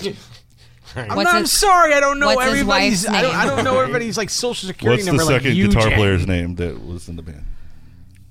I'm, 0.96 1.08
What's 1.08 1.24
not, 1.24 1.34
I'm 1.34 1.42
his- 1.42 1.52
sorry, 1.52 1.92
I 1.92 2.00
don't 2.00 2.18
know 2.20 2.26
what's 2.28 2.42
his 2.44 2.52
everybody's. 2.60 3.04
wife's 3.04 3.08
I 3.18 3.22
don't, 3.22 3.34
I 3.36 3.44
name? 3.46 3.56
don't 3.56 3.64
know 3.64 3.78
everybody's 3.80 4.16
like 4.16 4.30
social 4.30 4.66
security 4.68 5.02
what's 5.02 5.06
the 5.06 5.12
number. 5.16 5.24
like 5.32 5.42
second 5.42 5.56
you, 5.56 5.68
guitar 5.68 5.88
Jen. 5.90 5.98
player's 5.98 6.26
name 6.26 6.54
that 6.56 6.82
was 6.86 7.08
in 7.08 7.16
the 7.16 7.22
band? 7.22 7.44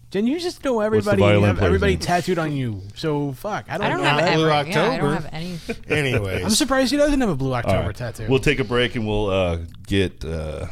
Jen, 0.09 0.25
you 0.25 0.39
just 0.39 0.63
know 0.63 0.79
the 0.79 0.85
everybody. 0.85 1.19
violin 1.19 1.49
Have 1.49 1.57
player's 1.57 1.67
everybody 1.69 1.93
name? 1.93 1.99
tattooed 1.99 2.37
on 2.39 2.53
you. 2.53 2.81
So 2.95 3.33
fuck. 3.33 3.65
I 3.67 3.77
don't, 3.77 3.87
I 3.87 3.89
don't 3.89 3.97
know. 3.97 4.03
have 4.05 4.17
that. 4.19 4.33
ever. 4.33 4.63
Blue 4.63 4.71
Yeah, 4.71 4.89
I 4.89 4.97
don't 4.97 5.13
have 5.13 5.29
any. 5.33 5.59
Anyways, 5.89 6.43
I'm 6.45 6.49
surprised 6.51 6.91
he 6.91 6.97
doesn't 6.97 7.19
have 7.19 7.29
a 7.29 7.35
blue 7.35 7.53
October 7.53 7.87
right. 7.87 7.95
tattoo. 7.95 8.25
We'll 8.29 8.39
take 8.39 8.59
a 8.59 8.63
break 8.63 8.95
and 8.95 9.05
we'll 9.05 9.29
uh, 9.29 9.59
get 9.85 10.23
uh, 10.23 10.67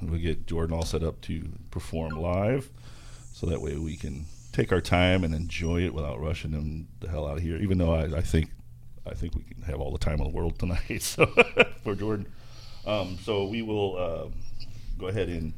we'll 0.00 0.18
get 0.20 0.46
Jordan 0.46 0.74
all 0.74 0.84
set 0.86 1.02
up 1.02 1.20
to 1.22 1.46
perform 1.70 2.12
live, 2.12 2.70
so 3.34 3.46
that 3.46 3.60
way 3.60 3.76
we 3.76 3.96
can 3.96 4.24
take 4.52 4.72
our 4.72 4.80
time 4.80 5.24
and 5.24 5.34
enjoy 5.34 5.82
it 5.82 5.92
without 5.92 6.18
rushing 6.18 6.52
him 6.52 6.88
the 7.00 7.08
hell 7.08 7.28
out 7.28 7.36
of 7.36 7.42
here. 7.42 7.56
Even 7.58 7.76
though 7.76 7.92
I, 7.92 8.04
I 8.16 8.20
think 8.22 8.50
I 9.06 9.12
think 9.12 9.34
we 9.34 9.42
can 9.42 9.60
have 9.64 9.78
all 9.80 9.92
the 9.92 9.98
time 9.98 10.20
in 10.20 10.24
the 10.24 10.30
world 10.30 10.58
tonight. 10.58 10.80
So 11.02 11.26
for 11.84 11.94
Jordan, 11.94 12.26
um, 12.86 13.18
so 13.22 13.44
we 13.46 13.60
will 13.60 13.96
uh, 13.98 14.28
go 14.98 15.08
ahead 15.08 15.28
and 15.28 15.52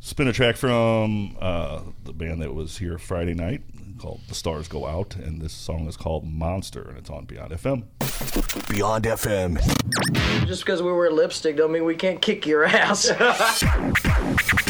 spin 0.00 0.28
a 0.28 0.32
track 0.32 0.56
from 0.56 1.36
uh, 1.40 1.80
the 2.04 2.12
band 2.12 2.42
that 2.42 2.54
was 2.54 2.78
here 2.78 2.98
Friday 2.98 3.34
night 3.34 3.62
called 3.98 4.20
"The 4.28 4.34
Stars 4.34 4.68
Go 4.68 4.86
Out," 4.86 5.16
and 5.16 5.40
this 5.40 5.52
song 5.52 5.88
is 5.88 5.96
called 5.96 6.24
"Monster," 6.24 6.82
and 6.82 6.98
it's 6.98 7.10
on 7.10 7.24
Beyond 7.24 7.52
FM. 7.52 7.84
Beyond 8.68 9.04
FM. 9.04 10.46
Just 10.46 10.64
because 10.64 10.82
we 10.82 10.92
wear 10.92 11.10
lipstick 11.10 11.56
don't 11.56 11.72
mean 11.72 11.84
we 11.84 11.96
can't 11.96 12.20
kick 12.22 12.46
your 12.46 12.64
ass. 12.64 13.10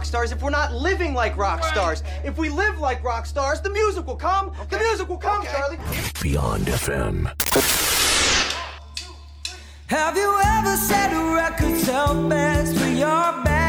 rock 0.00 0.06
stars 0.06 0.32
if 0.32 0.40
we're 0.42 0.48
not 0.48 0.72
living 0.72 1.12
like 1.12 1.36
rock 1.36 1.62
stars? 1.62 2.02
If 2.24 2.38
we 2.38 2.48
live 2.48 2.78
like 2.78 3.04
rock 3.04 3.26
stars, 3.26 3.60
the 3.60 3.68
music 3.68 4.06
will 4.06 4.16
come. 4.16 4.50
The 4.70 4.78
music 4.78 5.10
will 5.10 5.18
come, 5.18 5.44
Charlie. 5.44 5.76
Beyond 6.22 6.64
FM. 6.64 7.26
Have 9.88 10.16
you 10.16 10.40
ever 10.42 10.76
said 10.78 11.12
a 11.12 11.34
record 11.34 11.76
sell 11.80 12.26
best 12.30 12.78
for 12.78 12.88
your 12.88 13.44
bad 13.44 13.59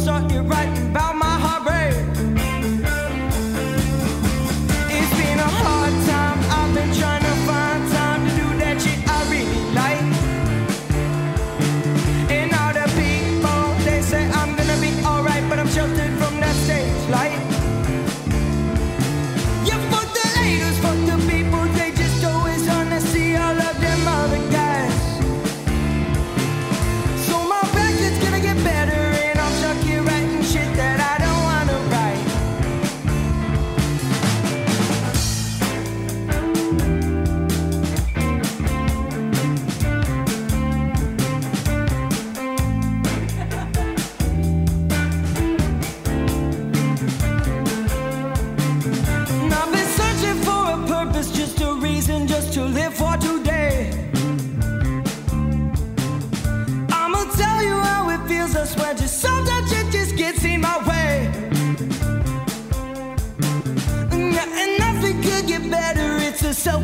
I'm 0.00 0.04
starting 0.04 0.48
writing 0.48 0.86
about 0.86 1.09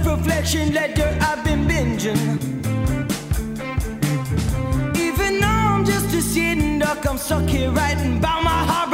reflection 0.07 0.73
letter 0.73 1.17
I've 1.21 1.43
been 1.45 1.67
binging. 1.67 2.39
Even 4.97 5.41
though 5.41 5.47
I'm 5.47 5.85
just 5.85 6.15
a 6.15 6.23
sitting 6.23 6.79
duck, 6.79 7.05
I'm 7.07 7.19
stuck 7.19 7.49
here 7.49 7.71
writing 7.71 8.19
about 8.19 8.43
my 8.45 8.51
heartbreak. 8.51 8.86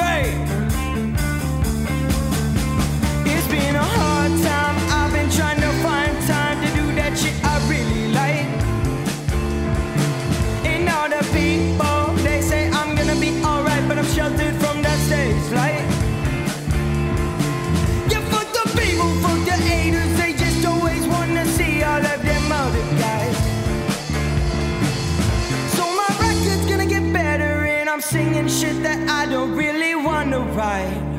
Singing 28.12 28.46
shit 28.46 28.82
that 28.82 29.08
I 29.08 29.24
don't 29.24 29.56
really 29.56 29.94
wanna 29.94 30.40
write. 30.40 31.11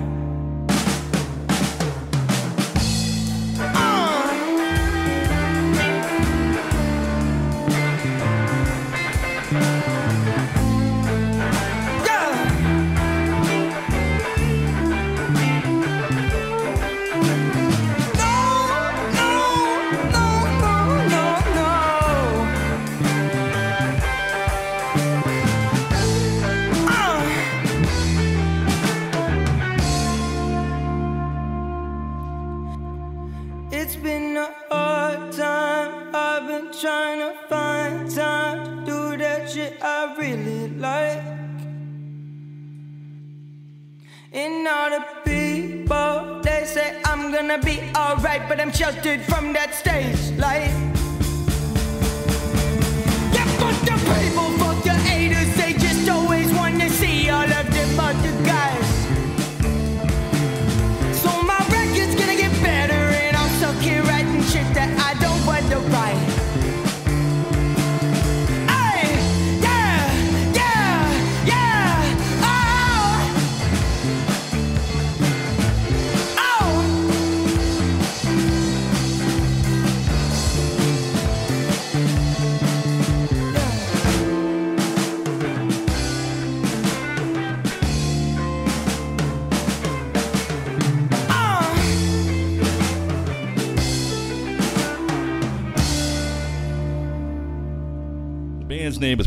Gonna 47.58 47.64
be 47.64 47.82
alright, 47.96 48.48
but 48.50 48.60
I'm 48.60 48.72
sheltered 48.72 49.22
from 49.22 49.54
that 49.54 49.76
stage 49.76 50.38
light. 50.40 50.83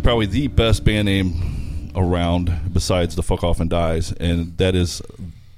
Probably 0.06 0.26
the 0.26 0.46
best 0.46 0.84
band 0.84 1.06
name 1.06 1.90
around 1.96 2.56
besides 2.72 3.16
the 3.16 3.24
Fuck 3.24 3.42
Off 3.42 3.58
and 3.58 3.68
Dies, 3.68 4.12
and 4.12 4.56
that 4.56 4.76
is 4.76 5.02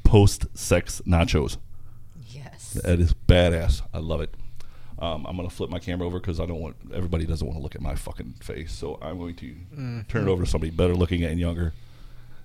Post 0.04 0.46
Sex 0.56 1.02
Nachos. 1.06 1.58
Yes. 2.30 2.72
That 2.82 2.98
is 2.98 3.12
badass. 3.12 3.82
I 3.92 3.98
love 3.98 4.22
it. 4.22 4.32
Um, 4.98 5.26
I'm 5.26 5.36
gonna 5.36 5.50
flip 5.50 5.68
my 5.68 5.78
camera 5.78 6.06
over 6.06 6.18
because 6.18 6.40
I 6.40 6.46
don't 6.46 6.60
want 6.60 6.76
everybody 6.94 7.26
doesn't 7.26 7.46
want 7.46 7.58
to 7.58 7.62
look 7.62 7.74
at 7.74 7.82
my 7.82 7.94
fucking 7.94 8.36
face, 8.40 8.72
so 8.72 8.98
I'm 9.02 9.18
going 9.18 9.34
to 9.34 9.54
Mm. 9.76 10.08
turn 10.08 10.26
it 10.26 10.30
over 10.30 10.44
to 10.44 10.50
somebody 10.50 10.70
better 10.70 10.94
looking 10.94 11.22
and 11.24 11.38
younger. 11.38 11.74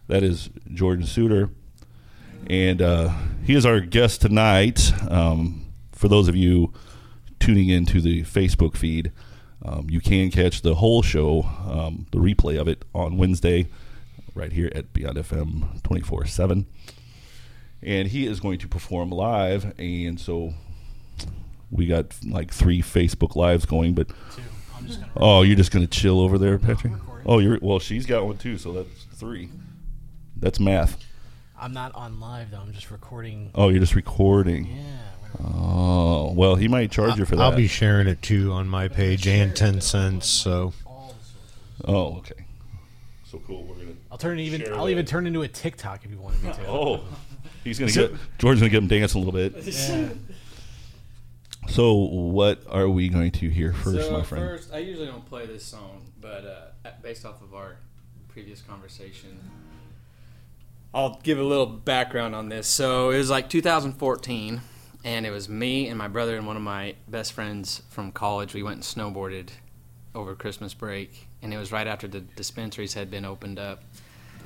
That 0.10 0.24
is 0.24 0.50
Jordan 0.74 1.06
Suter, 1.06 1.52
and 2.48 2.82
uh, 2.82 3.14
he 3.46 3.56
is 3.56 3.66
our 3.66 3.80
guest 3.80 4.20
tonight. 4.20 4.92
Um, 5.10 5.68
for 5.94 6.10
those 6.10 6.28
of 6.28 6.36
you 6.36 6.74
tuning 7.40 7.70
into 7.70 8.02
the 8.02 8.24
Facebook 8.24 8.76
feed, 8.76 9.14
um, 9.64 9.90
you 9.90 10.02
can 10.02 10.30
catch 10.30 10.62
the 10.62 10.76
whole 10.76 11.02
show, 11.02 11.44
um, 11.68 12.06
the 12.12 12.20
replay 12.20 12.60
of 12.60 12.68
it 12.68 12.84
on 12.94 13.18
Wednesday, 13.18 13.68
right 14.36 14.52
here 14.52 14.72
at 14.76 14.94
Beyond 14.94 15.18
FM 15.18 15.82
24 15.84 16.26
7. 16.26 16.66
And 17.82 18.08
he 18.08 18.28
is 18.28 18.40
going 18.40 18.60
to 18.60 18.68
perform 18.68 19.10
live, 19.10 19.74
and 19.78 20.20
so 20.20 20.54
we 21.70 21.88
got 21.88 22.16
like 22.26 22.54
three 22.54 22.82
Facebook 22.82 23.36
lives 23.36 23.66
going, 23.66 23.94
but 23.94 24.08
oh, 25.18 25.42
you're 25.42 25.56
just 25.56 25.72
gonna 25.72 25.88
chill 25.88 26.20
over 26.22 26.38
there, 26.38 26.58
Patrick. 26.58 26.94
Oh, 27.26 27.40
you're 27.40 27.58
well. 27.62 27.80
She's 27.80 28.06
got 28.06 28.26
one 28.26 28.38
too, 28.38 28.58
so 28.58 28.74
that's 28.74 29.04
three. 29.16 29.50
That's 30.38 30.60
math. 30.60 31.04
I'm 31.60 31.74
not 31.74 31.96
on 31.96 32.20
live 32.20 32.52
though. 32.52 32.60
I'm 32.60 32.74
just 32.74 32.92
recording. 32.92 33.52
Oh, 33.56 33.70
you're 33.70 33.80
just 33.80 33.96
recording. 33.96 34.66
Yeah. 34.66 34.98
Oh, 35.42 36.32
well, 36.34 36.56
he 36.56 36.68
might 36.68 36.92
charge 36.92 37.18
you 37.18 37.26
for 37.26 37.36
that. 37.36 37.42
I'll 37.42 37.56
be 37.56 37.68
sharing 37.68 38.08
it 38.08 38.22
too 38.22 38.52
on 38.52 38.68
my 38.68 38.88
page 38.88 39.28
and 39.28 39.56
ten 39.56 39.82
cents. 39.82 40.28
So, 40.28 40.74
oh, 41.86 42.18
okay. 42.18 42.46
So 43.26 43.42
cool. 43.48 43.64
We're 43.64 43.76
gonna. 43.76 43.92
I'll 44.12 44.18
turn 44.18 44.40
it 44.40 44.44
even. 44.44 44.72
I'll 44.74 44.86
that. 44.86 44.92
even 44.92 45.06
turn 45.06 45.26
into 45.26 45.42
a 45.42 45.48
TikTok 45.48 46.06
if 46.06 46.12
you 46.12 46.18
wanted 46.18 46.44
me 46.44 46.54
to. 46.54 46.62
Oh, 46.68 47.04
he's 47.64 47.80
gonna 47.80 47.92
get 47.92 48.14
George's 48.38 48.62
gonna 48.62 48.70
get 48.70 48.84
him 48.84 48.88
dancing 48.88 49.22
a 49.22 49.26
little 49.26 49.50
bit. 49.50 49.64
Yeah. 49.66 50.10
So, 51.70 51.94
what 51.94 52.62
are 52.70 52.90
we 52.90 53.08
going 53.10 53.32
to 53.32 53.50
hear 53.50 53.74
first, 53.74 54.08
so 54.08 54.12
my 54.12 54.24
friend? 54.24 54.46
First, 54.46 54.74
I 54.74 54.80
usually 54.80 55.08
don't 55.08 55.26
play 55.26 55.46
this 55.46 55.64
song, 55.64 56.04
but 56.20 56.74
uh, 56.86 56.90
based 57.02 57.26
off 57.26 57.42
of 57.42 57.56
our 57.56 57.78
previous 58.28 58.62
conversation, 58.62 59.40
I'll 60.94 61.20
give 61.24 61.40
a 61.40 61.44
little 61.44 61.66
background 61.66 62.36
on 62.36 62.50
this. 62.50 62.68
So 62.68 63.12
it 63.12 63.18
was 63.18 63.30
like 63.30 63.50
2014, 63.50 64.62
and 65.04 65.26
it 65.26 65.32
was 65.32 65.50
me 65.50 65.88
and 65.88 65.98
my 65.98 66.08
brother 66.08 66.38
and 66.38 66.48
one 66.48 66.56
of 66.56 66.62
my 66.62 66.96
best 67.08 67.34
friends 67.34 67.82
from 67.90 68.12
college. 68.12 68.54
We 68.54 68.64
went 68.64 68.76
and 68.76 68.84
snowboarded 68.84 69.50
over 70.16 70.36
Christmas 70.36 70.74
break, 70.74 71.28
and 71.42 71.54
it 71.54 71.58
was 71.58 71.72
right 71.72 71.88
after 71.88 72.08
the 72.08 72.22
dispensaries 72.22 72.94
had 72.94 73.12
been 73.12 73.26
opened 73.26 73.60
up, 73.60 73.84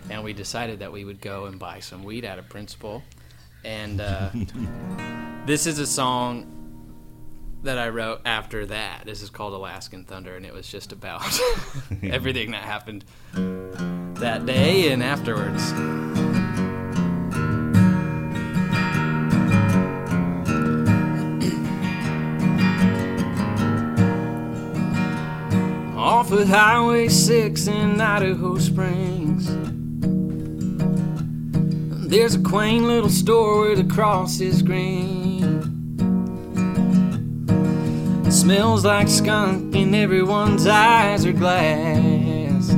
and 0.09 0.23
we 0.23 0.33
decided 0.33 0.79
that 0.79 0.91
we 0.91 1.05
would 1.05 1.21
go 1.21 1.45
and 1.45 1.59
buy 1.59 1.79
some 1.79 2.03
weed 2.03 2.25
out 2.25 2.39
of 2.39 2.49
Principal, 2.49 3.03
and 3.63 4.01
uh, 4.01 4.29
this 5.45 5.67
is 5.67 5.79
a 5.79 5.87
song 5.87 6.53
that 7.63 7.77
I 7.77 7.89
wrote 7.89 8.21
after 8.25 8.65
that. 8.67 9.03
This 9.05 9.21
is 9.21 9.29
called 9.29 9.53
Alaskan 9.53 10.05
Thunder, 10.05 10.35
and 10.35 10.45
it 10.45 10.53
was 10.53 10.67
just 10.67 10.91
about 10.91 11.23
everything 12.03 12.51
that 12.51 12.63
happened 12.63 13.05
that 13.33 14.45
day 14.45 14.91
and 14.91 15.03
afterwards. 15.03 16.26
Off 26.07 26.31
of 26.31 26.47
Highway 26.47 27.09
6 27.09 27.67
in 27.67 27.99
Idaho 27.99 28.57
Springs. 28.59 29.45
There's 32.09 32.33
a 32.33 32.41
quaint 32.41 32.85
little 32.85 33.09
store 33.09 33.59
where 33.59 33.75
the 33.75 33.83
cross 33.83 34.39
is 34.39 34.61
green. 34.61 35.43
It 38.25 38.31
smells 38.31 38.85
like 38.85 39.09
skunk 39.09 39.75
and 39.75 39.93
everyone's 39.93 40.65
eyes 40.65 41.25
are 41.25 41.33
glass. 41.33 42.69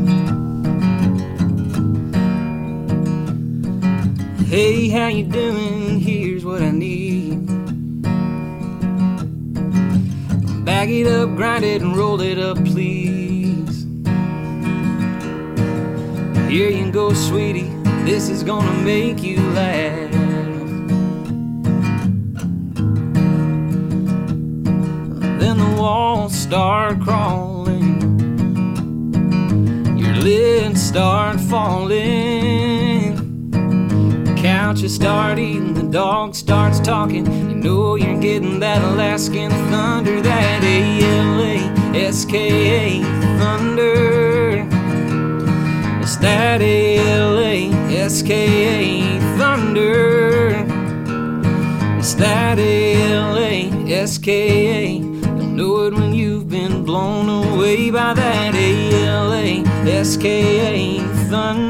Hey, 4.50 4.90
how 4.90 5.10
you 5.10 5.26
doing? 5.26 6.00
Here's 6.00 6.44
what 6.44 6.64
I 6.64 6.72
Bag 10.70 10.92
it 10.92 11.08
up, 11.08 11.36
grind 11.36 11.66
it, 11.66 11.82
and 11.82 11.98
roll 11.98 12.22
it 12.22 12.38
up, 12.38 12.64
please. 12.64 13.88
Here 16.48 16.70
you 16.70 16.92
go, 16.92 17.12
sweetie. 17.12 17.72
This 18.06 18.30
is 18.30 18.44
gonna 18.44 18.84
make 18.84 19.24
you 19.24 19.38
laugh. 19.54 20.12
Then 25.40 25.58
the 25.58 25.76
walls 25.76 26.36
start 26.38 27.02
crawling. 27.02 28.02
Your 29.98 30.14
lids 30.18 30.84
start 30.84 31.40
falling. 31.40 32.69
Couches 34.42 34.96
start 34.96 35.38
eating, 35.38 35.74
the 35.74 35.84
dog 35.84 36.34
starts 36.34 36.80
talking. 36.80 37.26
You 37.26 37.56
know 37.56 37.96
you're 37.96 38.22
getting 38.22 38.62
that 38.62 38.82
Alaskan 38.82 39.52
thunder, 39.70 40.22
that 40.22 40.64
A 40.64 41.04
L 41.04 41.42
A 41.42 41.98
S 41.98 42.24
K 42.24 43.00
A 43.00 43.04
thunder. 43.38 44.66
It's 46.02 46.16
that 46.18 46.62
A 46.62 46.98
L 47.00 47.38
A 47.38 47.70
S 47.94 48.22
K 48.22 49.18
A 49.18 49.20
thunder. 49.38 50.52
It's 52.00 52.14
that 52.14 52.60
A 52.60 53.12
L 53.12 53.38
A 53.38 53.70
S 53.92 54.18
K 54.18 54.32
A. 54.68 54.92
You'll 55.00 55.48
know 55.48 55.86
it 55.88 55.94
when 55.94 56.14
you've 56.14 56.48
been 56.48 56.86
blown 56.86 57.28
away 57.28 57.92
by 57.92 58.14
that 58.14 58.56
A 58.56 59.06
L 59.06 59.34
A 59.34 59.64
S 59.86 60.16
K 60.16 60.98
A 60.98 61.04
thunder. 61.30 61.69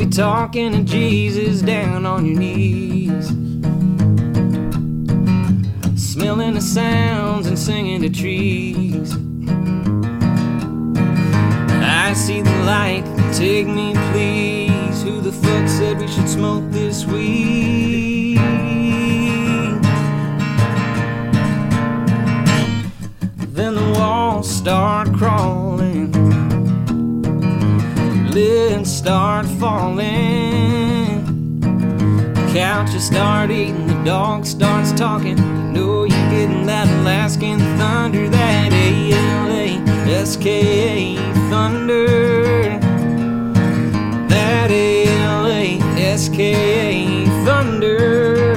Be 0.00 0.06
talking 0.06 0.72
to 0.72 0.82
Jesus 0.82 1.60
down 1.60 2.06
on 2.06 2.24
your 2.24 2.38
knees. 2.38 3.26
Smelling 5.94 6.54
the 6.54 6.60
sounds 6.62 7.46
and 7.46 7.58
singing 7.58 8.00
to 8.00 8.08
trees. 8.08 9.12
I 11.82 12.14
see 12.14 12.40
the 12.40 12.56
light, 12.64 13.04
take 13.34 13.66
me 13.66 13.92
please. 14.12 15.02
Who 15.02 15.20
the 15.20 15.32
fuck 15.32 15.68
said 15.68 16.00
we 16.00 16.08
should 16.08 16.30
smoke 16.30 16.64
this 16.70 17.04
weed? 17.04 18.38
Then 23.52 23.74
the 23.74 23.92
walls 23.98 24.48
start 24.50 25.12
crawling, 25.12 25.59
start 29.00 29.46
falling. 29.46 31.24
The 32.34 32.50
couches 32.52 33.06
start 33.06 33.50
eating, 33.50 33.86
the 33.86 33.94
dog 34.04 34.44
starts 34.44 34.92
talking. 34.92 35.38
You 35.38 35.72
know 35.72 36.04
you're 36.04 36.30
getting 36.30 36.66
that 36.66 36.86
Alaskan 37.00 37.60
thunder, 37.78 38.28
that 38.28 38.70
A 38.74 39.12
L 39.12 39.50
A 39.52 39.78
S 40.10 40.36
K 40.36 41.16
A 41.16 41.16
thunder. 41.48 42.78
That 44.28 44.70
A 44.70 45.06
L 45.22 45.46
A 45.46 45.78
S 45.96 46.28
K 46.28 46.52
A 47.24 47.24
thunder. 47.46 48.56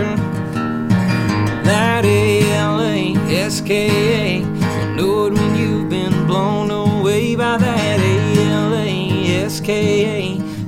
That 1.63 2.03
A 2.03 2.51
L 2.57 2.81
A 2.81 3.15
S 3.31 3.61
K 3.61 3.71
A. 3.87 4.39
You'll 4.39 4.95
know 4.97 5.25
it 5.27 5.33
when 5.35 5.55
you've 5.55 5.89
been 5.89 6.27
blown 6.27 6.69
away 6.69 7.33
by 7.37 7.55
that 7.55 7.99
A 8.01 8.51
L 8.51 8.73
A 8.73 9.45
S 9.45 9.61
K 9.61 10.19
A 10.19 10.22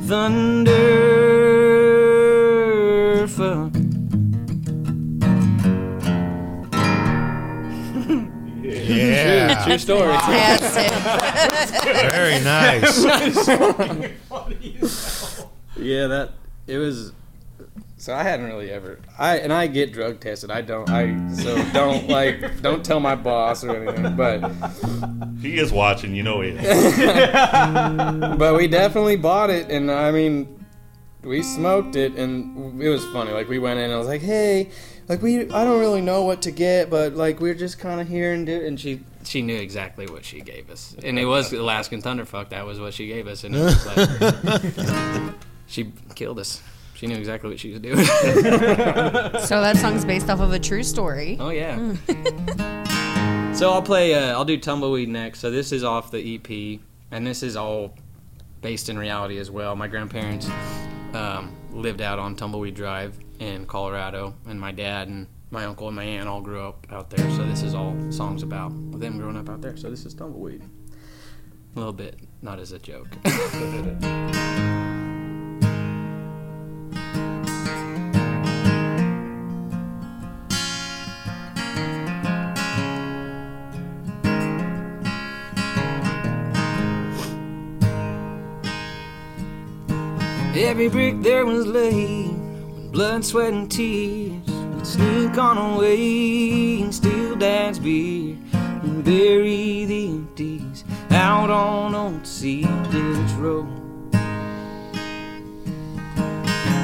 thunder. 0.05 0.71
Fuck. 3.27 3.73
Yeah. 8.65 9.55
True, 9.55 9.63
true 9.65 9.77
story. 9.79 10.13
That's 10.13 10.75
it. 10.77 10.91
Very 12.11 12.39
nice. 12.43 13.03
yeah, 15.77 16.07
that 16.07 16.31
it 16.67 16.77
was. 16.77 17.11
So 18.05 18.13
I 18.13 18.21
hadn't 18.21 18.45
really 18.45 18.69
ever. 18.69 18.99
I 19.17 19.37
and 19.39 19.51
I 19.51 19.65
get 19.65 19.91
drug 19.91 20.19
tested. 20.19 20.51
I 20.51 20.61
don't. 20.61 20.87
I 20.91 21.27
so 21.33 21.55
don't 21.73 22.07
like. 22.07 22.61
Don't 22.61 22.85
tell 22.85 22.99
my 22.99 23.15
boss 23.15 23.63
or 23.63 23.75
anything. 23.75 24.15
But 24.15 24.47
He 25.41 25.57
is 25.57 25.71
watching, 25.71 26.13
you 26.13 26.21
know 26.21 26.41
he 26.41 26.49
is. 26.49 26.97
but 28.37 28.55
we 28.55 28.67
definitely 28.67 29.15
bought 29.15 29.49
it, 29.49 29.71
and 29.71 29.89
I 29.89 30.11
mean, 30.11 30.63
we 31.23 31.41
smoked 31.41 31.95
it, 31.95 32.13
and 32.13 32.79
it 32.79 32.89
was 32.89 33.03
funny. 33.05 33.31
Like 33.31 33.49
we 33.49 33.57
went 33.57 33.79
in, 33.79 33.85
and 33.85 33.93
I 33.93 33.97
was 33.97 34.07
like, 34.07 34.21
"Hey, 34.21 34.69
like 35.09 35.23
we, 35.23 35.49
I 35.49 35.65
don't 35.65 35.79
really 35.79 36.01
know 36.01 36.25
what 36.25 36.43
to 36.43 36.51
get, 36.51 36.91
but 36.91 37.15
like 37.15 37.39
we're 37.39 37.55
just 37.55 37.79
kind 37.79 37.99
of 37.99 38.07
here 38.07 38.33
and 38.33 38.45
do." 38.45 38.63
And 38.67 38.79
she, 38.79 39.01
she 39.23 39.41
knew 39.41 39.57
exactly 39.57 40.05
what 40.05 40.23
she 40.23 40.41
gave 40.41 40.69
us, 40.69 40.95
and 41.03 41.17
it 41.17 41.25
was 41.25 41.51
Alaskan 41.51 42.03
Thunderfuck. 42.03 42.49
That 42.49 42.67
was 42.67 42.79
what 42.79 42.93
she 42.93 43.07
gave 43.07 43.25
us, 43.25 43.43
and 43.43 43.55
it 43.55 43.63
was 43.63 43.83
like 43.87 45.33
she 45.65 45.91
killed 46.13 46.37
us. 46.37 46.61
She 46.95 47.07
knew 47.07 47.15
exactly 47.17 47.49
what 47.49 47.59
she 47.59 47.71
was 47.71 47.79
doing. 47.79 47.97
So 49.45 49.61
that 49.61 49.77
song's 49.77 50.05
based 50.05 50.29
off 50.29 50.39
of 50.39 50.53
a 50.53 50.59
true 50.59 50.83
story. 50.83 51.37
Oh 51.39 51.49
yeah. 51.49 51.95
So 53.55 53.71
I'll 53.71 53.81
play. 53.81 54.13
Uh, 54.13 54.33
I'll 54.33 54.43
do 54.43 54.57
Tumbleweed 54.57 55.07
next. 55.07 55.39
So 55.39 55.49
this 55.49 55.71
is 55.71 55.81
off 55.81 56.11
the 56.11 56.35
EP, 56.35 56.81
and 57.11 57.25
this 57.25 57.41
is 57.41 57.55
all 57.55 57.95
based 58.61 58.89
in 58.89 58.97
reality 58.97 59.37
as 59.37 59.49
well. 59.49 59.77
My 59.77 59.87
grandparents 59.87 60.49
um, 61.13 61.55
lived 61.71 62.01
out 62.01 62.19
on 62.19 62.35
Tumbleweed 62.35 62.75
Drive 62.75 63.17
in 63.39 63.65
Colorado, 63.65 64.35
and 64.45 64.59
my 64.59 64.73
dad 64.73 65.07
and 65.07 65.27
my 65.51 65.63
uncle 65.63 65.87
and 65.87 65.95
my 65.95 66.03
aunt 66.03 66.27
all 66.27 66.41
grew 66.41 66.59
up 66.59 66.85
out 66.91 67.09
there. 67.09 67.29
So 67.31 67.45
this 67.45 67.63
is 67.63 67.73
all 67.73 67.95
songs 68.11 68.43
about 68.43 68.71
them 68.99 69.17
growing 69.17 69.37
up 69.37 69.47
out 69.47 69.61
there. 69.61 69.77
So 69.77 69.89
this 69.89 70.05
is 70.05 70.13
Tumbleweed. 70.13 70.61
A 70.61 71.79
little 71.79 71.93
bit, 71.93 72.19
not 72.41 72.59
as 72.59 72.73
a 72.73 72.79
joke. 72.79 73.07
Every 90.57 90.87
brick 90.89 91.21
there 91.21 91.45
was 91.45 91.67
laid 91.67 92.29
with 92.29 92.91
blood, 92.91 93.23
sweat, 93.25 93.53
and 93.53 93.69
tears. 93.69 94.45
We'd 94.47 94.85
sneak 94.87 95.37
on 95.37 95.57
away 95.57 96.81
and 96.81 96.95
steal 96.95 97.35
dad's 97.35 97.77
beer 97.77 98.37
and 98.53 99.03
bury 99.03 99.85
the 99.85 100.07
empties 100.07 100.83
out 101.11 101.49
on 101.49 101.93
old 101.93 102.25
Sea 102.25 102.63
Ditch 102.89 103.31
Road. 103.37 103.84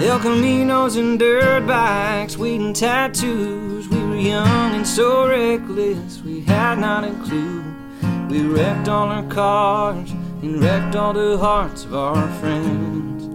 El 0.03 0.19
Caminos 0.19 0.97
and 0.97 1.19
dirt 1.19 1.67
bikes, 1.67 2.35
weed 2.35 2.59
and 2.59 2.75
tattoos. 2.75 3.87
We 3.87 4.03
were 4.03 4.15
young 4.15 4.73
and 4.73 4.87
so 4.87 5.27
reckless, 5.27 6.23
we 6.23 6.41
had 6.41 6.79
not 6.79 7.03
a 7.03 7.13
clue. 7.23 7.63
We 8.27 8.41
wrecked 8.47 8.87
all 8.87 9.09
our 9.09 9.23
cars 9.27 10.09
and 10.41 10.59
wrecked 10.59 10.95
all 10.95 11.13
the 11.13 11.37
hearts 11.37 11.85
of 11.85 11.93
our 11.93 12.27
friends. 12.39 13.29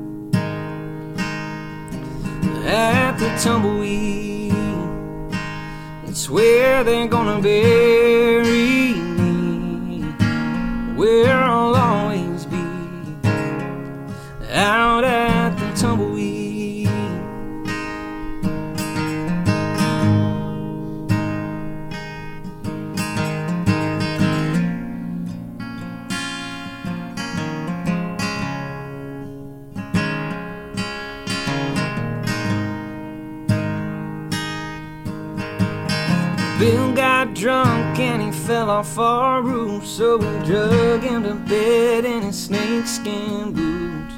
At 2.66 3.16
the 3.18 3.28
tumbleweed, 3.38 4.52
it's 6.09 6.28
where 6.28 6.82
they're 6.82 7.06
gonna 7.06 7.40
bury 7.40 8.94
me. 8.94 10.02
Where 10.97 11.32
I'll 11.32 11.76
always 11.76 12.44
be. 12.44 12.64
Out 14.51 15.05
at 15.05 15.56
the 15.56 15.80
tumbleweed. 15.80 16.35
Drunk 37.47 38.01
and 38.01 38.20
he 38.20 38.32
fell 38.32 38.68
off 38.68 38.98
our 38.98 39.40
roof, 39.40 39.86
so 39.86 40.16
we 40.16 40.27
drug 40.44 41.01
him 41.01 41.23
to 41.23 41.35
bed 41.48 42.05
in 42.05 42.23
his 42.23 42.36
snakeskin 42.36 43.52
boots, 43.52 44.14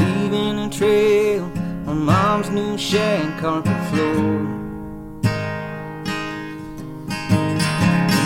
leaving 0.00 0.58
a 0.58 0.68
trail 0.68 1.44
on 1.86 2.04
mom's 2.04 2.50
new 2.50 2.76
shag 2.76 3.40
carpet 3.40 3.80
floor. 3.90 4.42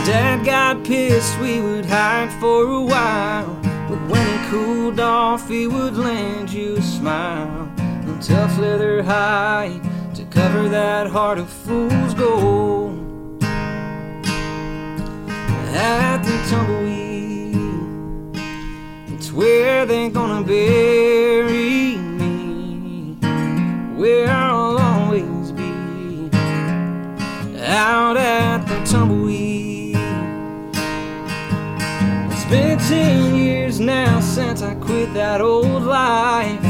Dad 0.07 0.43
got 0.43 0.87
pissed, 0.87 1.39
we 1.39 1.61
would 1.61 1.85
hide 1.85 2.33
for 2.41 2.62
a 2.65 2.83
while, 2.83 3.55
but 3.91 4.01
when 4.09 4.27
he 4.27 4.49
cooled 4.49 5.01
off, 5.01 5.51
he 5.51 5.67
would 5.67 5.97
lend 5.97 6.51
you 6.51 6.77
a 6.77 6.83
smile, 6.83 7.71
a 7.77 8.19
tough 8.23 8.57
leather 8.57 9.03
hide 9.03 9.83
to 10.15 10.25
cover 10.31 10.67
that 10.71 11.09
heart 11.09 11.39
of 11.39 11.51
fool's 11.51 12.15
gold 12.15 12.80
at 15.74 16.22
the 16.22 16.36
tumbleweed. 16.51 17.56
It's 19.09 19.32
where 19.32 19.86
they're 19.86 20.10
gonna 20.10 20.44
bury 20.44 21.97
me, 21.97 23.16
where 23.97 24.28
I'll 24.28 24.78
always 24.78 25.52
be. 25.52 26.30
Out 27.62 28.16
at 28.16 28.66
the 28.66 28.84
tumbleweed. 28.84 29.97
It's 32.32 32.44
been 32.44 32.78
ten 32.78 33.34
years 33.34 33.78
now 33.80 34.20
since 34.20 34.62
I 34.62 34.74
quit 34.74 35.12
that 35.14 35.40
old 35.40 35.82
life. 35.82 36.60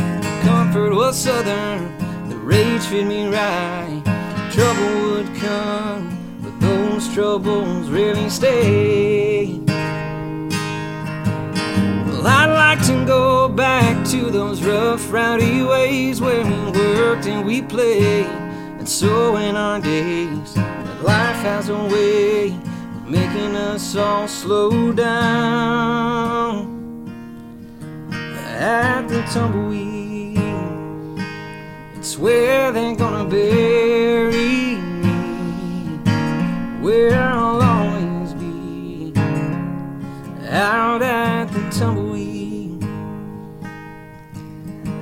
Comfort 0.43 0.95
was 0.95 1.17
southern, 1.17 1.97
the 2.29 2.37
rage 2.37 2.83
fit 2.83 3.07
me 3.07 3.29
right. 3.29 4.03
Trouble 4.51 5.13
would 5.13 5.35
come 5.37 6.10
those 7.01 7.15
troubles 7.15 7.89
really 7.89 8.29
stay. 8.29 9.59
Well, 12.09 12.27
I'd 12.27 12.53
like 12.53 12.85
to 12.89 13.07
go 13.07 13.49
back 13.49 14.07
to 14.09 14.31
those 14.31 14.63
rough, 14.63 15.11
rowdy 15.11 15.63
ways 15.63 16.21
where 16.21 16.45
we 16.45 16.71
worked 16.73 17.27
and 17.27 17.47
we 17.47 17.63
played, 17.63 18.27
and 18.27 18.87
so 18.87 19.37
in 19.37 19.57
our 19.57 19.81
days. 19.81 20.53
But 20.55 21.03
life 21.03 21.37
has 21.37 21.71
a 21.71 21.79
way 21.85 22.49
of 22.49 23.09
making 23.09 23.57
us 23.57 23.97
all 23.97 24.29
slow 24.29 24.93
down. 24.93 26.69
At 28.13 29.09
the 29.09 29.23
tumbleweed, 29.33 30.39
it's 31.97 32.19
where 32.19 32.73
they're 32.73 32.95
gonna 32.95 33.25
bury 33.25 34.50
where 36.91 37.15
I'll 37.15 37.63
always 37.63 38.35
be. 38.35 39.13
Out 40.49 41.03
at 41.03 41.45
the 41.53 41.63
tumbleweed, 41.71 42.83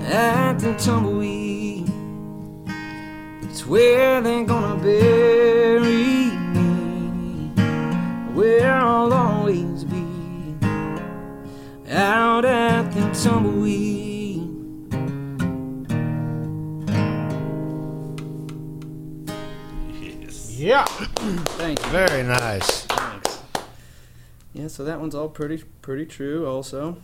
at 0.04 0.58
the 0.58 0.74
tumbleweed. 0.74 1.90
It's 3.42 3.66
where 3.66 4.20
they're 4.20 4.44
gonna 4.44 4.76
bury 4.82 6.30
me. 6.56 7.52
Where 8.34 8.70
I'll 8.70 9.10
always 9.10 9.84
be. 9.84 10.04
Out 11.90 12.44
at 12.44 12.92
the 12.92 13.04
tumbleweed. 13.22 14.07
Yeah. 20.68 20.84
Thank 20.84 21.82
you. 21.82 21.88
Very 21.88 22.22
nice. 22.22 22.84
Thanks. 22.84 23.38
Yeah, 24.52 24.68
so 24.68 24.84
that 24.84 25.00
one's 25.00 25.14
all 25.14 25.30
pretty 25.30 25.64
pretty 25.80 26.04
true 26.04 26.46
also. 26.46 26.98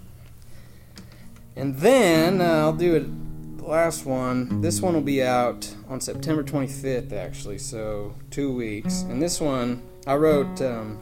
And 1.57 1.79
then 1.79 2.43
uh, 2.43 2.45
I'll 2.45 2.75
do 2.75 2.95
it 2.95 3.57
the 3.57 3.65
last 3.65 4.05
one. 4.05 4.61
This 4.61 4.83
one 4.83 4.93
will 4.93 5.01
be 5.01 5.23
out 5.23 5.75
on 5.89 5.99
September 6.03 6.45
25th 6.45 7.15
actually, 7.15 7.57
so 7.57 8.15
2 8.33 8.55
weeks. 8.55 9.01
And 9.01 9.23
this 9.23 9.41
one 9.41 9.83
I 10.07 10.17
wrote 10.17 10.61
um, 10.61 11.01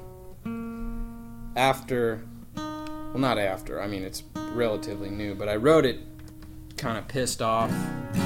after 1.56 2.22
well 2.54 3.18
not 3.18 3.38
after. 3.38 3.82
I 3.82 3.88
mean 3.88 4.04
it's 4.04 4.22
relatively 4.52 5.10
new, 5.10 5.34
but 5.34 5.48
I 5.48 5.56
wrote 5.56 5.84
it 5.84 5.98
kind 6.76 6.96
of 6.96 7.08
pissed 7.08 7.42
off 7.42 7.72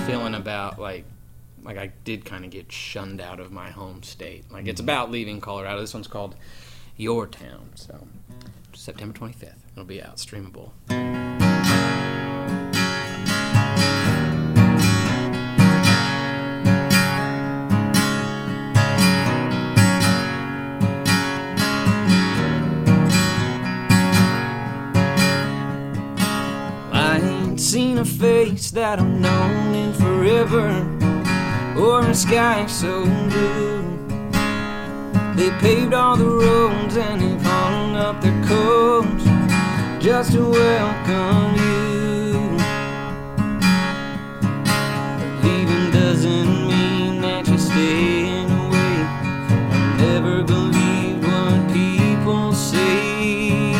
feeling 0.05 0.35
about 0.35 0.79
like 0.79 1.07
like 1.67 1.77
I 1.79 1.93
did 2.05 2.25
kind 2.25 2.45
of 2.45 2.51
get 2.51 2.71
shunned 2.71 3.21
out 3.21 3.41
of 3.41 3.51
my 3.51 3.71
home 3.71 4.05
state. 4.05 4.51
Like 4.51 4.69
it's 4.69 4.81
mm-hmm. 4.81 4.89
about 4.89 5.11
leaving 5.11 5.41
Colorado. 5.41 5.81
This 5.81 5.93
one's 5.93 6.07
called 6.07 6.37
Your 6.97 7.27
Town. 7.27 7.71
So 7.75 8.07
September 8.73 9.19
25th. 9.19 9.57
It'll 9.73 9.85
be 9.85 10.01
out 10.01 10.17
streamable. 10.17 10.71
I 26.93 27.19
ain't 27.21 27.61
seen 27.61 27.99
a 27.99 28.05
face 28.05 28.71
that 28.71 29.01
I've 29.01 29.07
known 29.07 29.75
in 29.75 29.93
forever 29.95 31.06
or 31.79 32.01
a 32.01 32.15
sky 32.15 32.67
so 32.67 33.05
blue. 33.05 33.83
They 35.37 35.51
paved 35.59 35.93
all 35.93 36.17
the 36.17 36.25
roads 36.25 36.97
and 36.97 37.21
they've 37.21 37.43
hung 37.43 37.95
up 37.97 38.23
their 38.23 38.45
coats 38.45 39.25
just 40.03 40.33
to 40.33 40.49
welcome 40.49 41.55
you. 41.57 42.33
Leaving 45.43 45.91
doesn't 45.91 46.69
mean 46.69 47.21
that 47.21 47.47
you're 47.47 47.59
staying 47.59 48.51
away. 48.51 48.97
I 49.73 49.97
never 49.99 50.43
what 50.43 51.73
people 51.73 52.53
say, 52.53 53.73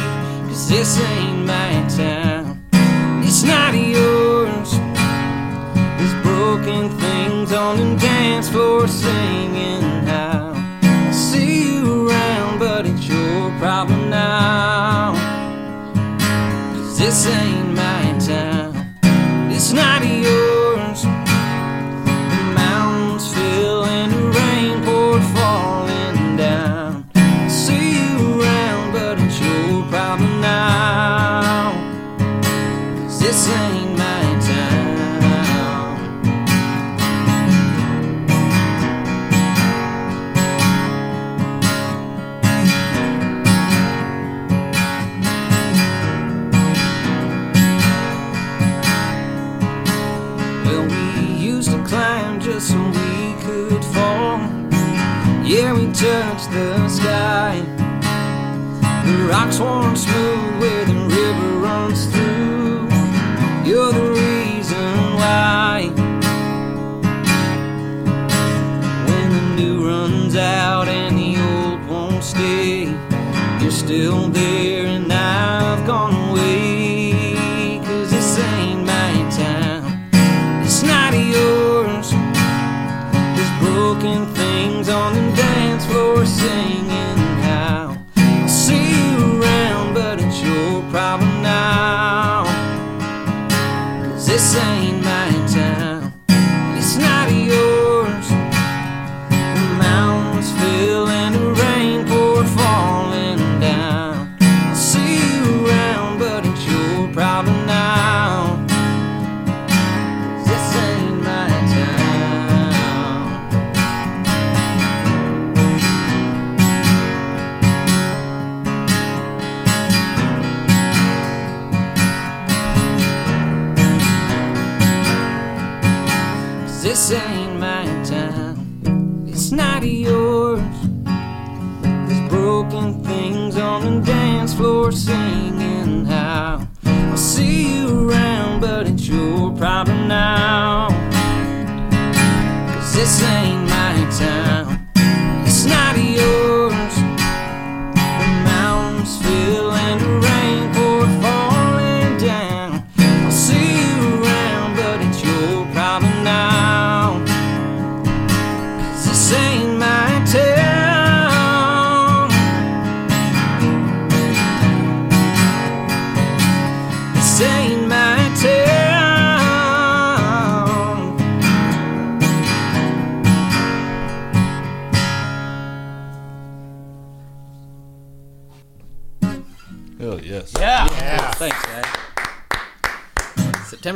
cause 0.47 0.69
this 0.69 1.01
ain't 1.01 1.47
my 1.47 1.87
town. 1.89 2.63
It's 3.25 3.43
not 3.45 3.75
yours. 3.75 4.71
There's 5.97 6.15
broken 6.23 6.91
things 7.47 7.59
on 7.59 7.77
the 7.77 7.97
dance 8.01 8.49
floor 8.49 8.89
singing 8.89 9.83
how 10.07 10.53
I 10.83 11.11
see 11.13 11.63
you 11.63 12.09
around, 12.09 12.59
but 12.59 12.87
it's 12.87 13.07
your 13.07 13.51
problem 13.59 14.11
now. 14.11 15.15
Cause 16.75 16.99
this 16.99 17.27
ain't 17.27 17.46
Rocks 59.47 59.61
smooth 60.03 60.46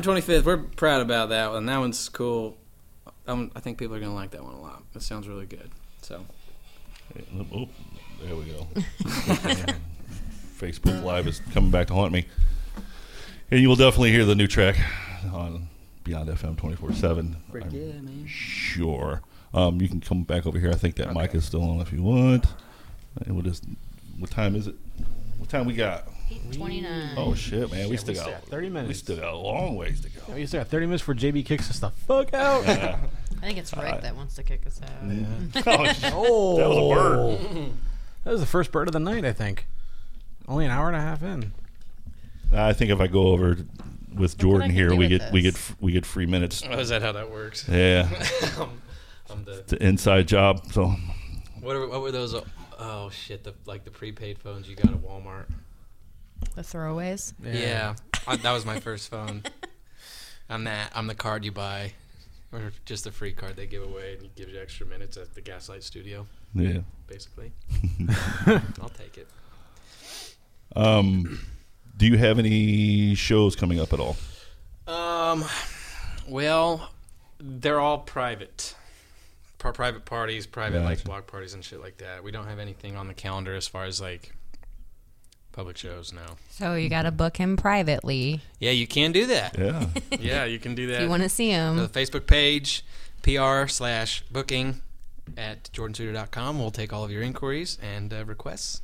September 0.03 0.21
25th. 0.21 0.45
We're 0.45 0.59
proud 0.59 1.03
about 1.03 1.29
that 1.29 1.51
one. 1.51 1.67
That 1.67 1.79
one's 1.79 2.09
cool. 2.09 2.57
Um, 3.27 3.51
I 3.55 3.61
think 3.61 3.79
people 3.79 3.95
are 3.95 4.01
going 4.01 4.11
to 4.11 4.17
like 4.17 4.31
that 4.33 4.43
one 4.43 4.55
a 4.55 4.61
lot. 4.61 4.83
It 4.95 5.03
sounds 5.03 5.29
really 5.29 5.47
good. 5.47 5.71
So, 6.03 6.25
Oh, 7.53 7.69
there 8.23 8.37
we 8.37 8.45
go. 8.45 8.67
Facebook 10.59 11.03
Live 11.03 11.27
is 11.27 11.41
coming 11.53 11.71
back 11.71 11.89
to 11.89 11.95
haunt 11.95 12.13
me. 12.13 12.27
And 13.51 13.61
you 13.61 13.69
will 13.69 13.77
definitely 13.77 14.13
hear 14.13 14.25
the 14.25 14.35
new 14.35 14.47
track 14.47 14.77
on 15.33 15.69
Beyond 16.05 16.29
FM 16.29 16.57
24 16.57 16.93
7. 16.93 17.37
Frick 17.51 17.65
yeah, 17.71 17.93
man. 18.01 18.27
Sure. 18.27 19.23
Um, 19.53 19.81
you 19.81 19.89
can 19.89 20.01
come 20.01 20.23
back 20.23 20.47
over 20.47 20.59
here. 20.59 20.71
I 20.71 20.77
think 20.77 20.95
that 20.97 21.13
mic 21.13 21.35
is 21.35 21.45
still 21.45 21.63
on 21.63 21.81
if 21.81 21.93
you 21.93 22.03
want. 22.03 22.47
And 23.27 23.35
we'll 23.35 23.45
just. 23.45 23.65
What 24.19 24.31
time 24.31 24.55
is 24.55 24.67
it? 24.69 24.77
What 25.39 25.49
time 25.49 25.67
we 25.67 25.75
got? 25.75 26.07
29. 26.53 27.15
Oh 27.17 27.35
shit, 27.35 27.71
man! 27.71 27.89
we 27.89 27.97
Shit, 27.97 28.01
still 28.01 28.15
we 28.27 28.31
got 28.33 28.43
thirty 28.45 28.69
minutes. 28.69 28.89
We 28.89 28.95
still 28.95 29.17
got 29.17 29.33
a 29.33 29.37
long 29.37 29.77
ways 29.77 30.01
to 30.03 30.09
go. 30.11 30.35
We 30.35 30.47
still 30.47 30.61
got 30.61 30.69
30 30.69 30.87
minutes 30.87 31.03
before 31.03 31.15
JB 31.15 31.45
kicks 31.47 31.71
us 31.71 31.79
the 31.81 31.91
fuck 31.91 32.33
out. 32.35 32.65
Yeah. 32.67 32.99
I 33.43 33.47
think 33.47 33.59
it's 33.59 33.75
Rick 33.77 34.03
that 34.03 34.15
wants 34.17 34.35
to 34.37 34.43
kick 34.43 34.67
us 34.67 34.81
out. 34.83 35.67
Oh, 35.67 35.85
sh- 35.93 36.01
that 36.01 36.15
was 36.17 36.77
a 36.77 36.95
bird. 36.95 37.73
That 38.25 38.31
was 38.33 38.41
the 38.41 38.47
first 38.47 38.71
bird 38.71 38.89
of 38.89 38.93
the 38.93 39.01
night, 39.01 39.25
I 39.25 39.33
think. 39.33 39.67
Only 40.47 40.67
an 40.67 40.71
hour 40.71 40.89
and 40.89 40.97
a 40.97 41.01
half 41.01 41.23
in. 41.23 41.53
I 42.53 42.73
think 42.73 42.91
if 42.91 43.01
I 43.01 43.07
go 43.07 43.29
over 43.29 43.57
with 44.15 44.35
I 44.39 44.43
Jordan 44.43 44.69
can 44.69 44.75
here, 44.77 44.89
do 44.91 44.97
we 44.97 45.09
get 45.09 45.33
we 45.33 45.41
get 45.43 45.55
f- 45.55 45.77
we 45.81 45.93
get 45.93 46.05
free 46.05 46.27
minutes. 46.27 46.63
Oh, 46.69 46.79
is 46.79 46.89
that 46.91 47.01
how 47.03 47.13
that 47.13 47.31
works? 47.31 47.67
Yeah, 47.69 48.09
I'm, 48.59 48.83
I'm 49.31 49.45
the. 49.45 49.61
it's 49.61 49.73
an 49.73 49.79
inside 49.83 50.27
job. 50.29 50.67
So 50.73 50.95
What, 51.61 51.77
are, 51.77 51.87
what 51.87 52.01
were 52.03 52.11
those? 52.13 52.35
uh, 52.35 52.43
Oh 52.79 53.11
shit! 53.11 53.45
The 53.45 53.55
like 53.67 53.85
the 53.85 53.91
prepaid 53.91 54.39
phones 54.39 54.69
you 54.69 54.75
got 54.75 54.87
at 54.93 54.99
Walmart. 55.01 55.47
The 56.55 56.63
throwaways. 56.63 57.33
Yeah, 57.43 57.95
I, 58.27 58.37
that 58.37 58.53
was 58.53 58.67
my 58.67 58.81
first 58.81 59.11
phone. 59.11 59.43
I'm 60.51 60.65
that. 60.65 60.91
I'm 60.95 61.07
the 61.07 61.15
card 61.15 61.45
you 61.45 61.53
buy, 61.53 61.93
or 62.53 62.73
just 62.85 63.05
the 63.05 63.13
free 63.13 63.33
card 63.33 63.57
they 63.57 63.67
give 63.67 63.83
away, 63.83 64.15
and 64.15 64.25
it 64.25 64.35
gives 64.35 64.53
you 64.53 64.61
extra 64.61 64.87
minutes 64.87 65.17
at 65.17 65.35
the 65.35 65.41
Gaslight 65.41 65.83
Studio. 65.83 66.27
Yeah. 66.55 66.81
basically. 67.07 67.53
I'll 68.81 68.89
take 68.89 69.17
it. 69.19 69.29
Um, 70.75 71.41
do 71.97 72.07
you 72.07 72.19
have 72.19 72.39
any 72.39 73.15
shows 73.15 73.55
coming 73.55 73.79
up 73.79 73.93
at 73.93 74.01
all? 74.01 74.17
Um, 74.87 75.45
well, 76.29 76.91
they're 77.39 77.81
all 77.81 77.99
private. 77.99 78.75
Private 79.59 80.07
parties, 80.07 80.47
private 80.47 80.83
like 80.83 81.05
block 81.05 81.27
parties 81.27 81.53
and 81.53 81.63
shit 81.63 81.81
like 81.81 81.99
that. 81.99 82.25
We 82.25 82.31
don't 82.31 82.47
have 82.47 82.59
anything 82.59 82.97
on 82.97 83.09
the 83.09 83.15
calendar 83.15 83.55
as 83.55 83.69
far 83.69 83.85
as 83.85 84.01
like 84.01 84.35
public 85.53 85.77
shows 85.77 86.13
now. 86.13 86.37
So 86.51 86.75
you 86.75 86.89
got 86.89 87.03
to 87.03 87.11
book 87.11 87.37
him 87.37 87.57
privately. 87.57 88.41
Yeah, 88.59 88.71
you 88.71 88.87
can 88.87 89.13
do 89.13 89.27
that. 89.27 89.59
Yeah. 89.59 89.87
yeah, 90.21 90.45
you 90.45 90.59
can 90.59 90.75
do 90.75 90.87
that. 90.89 90.97
If 90.97 91.03
you 91.03 91.09
wanna 91.09 91.29
see 91.29 91.51
'em. 91.51 91.77
The 91.77 91.89
Facebook 91.89 92.27
page, 92.27 92.85
PR 93.23 93.67
slash 93.69 94.23
booking 94.31 94.81
at 95.37 95.65
jordansuter.com. 95.73 96.59
We'll 96.59 96.71
take 96.71 96.93
all 96.93 97.05
of 97.05 97.11
your 97.11 97.23
inquiries 97.23 97.79
and 97.83 98.13
uh, 98.13 98.25
requests. 98.25 98.83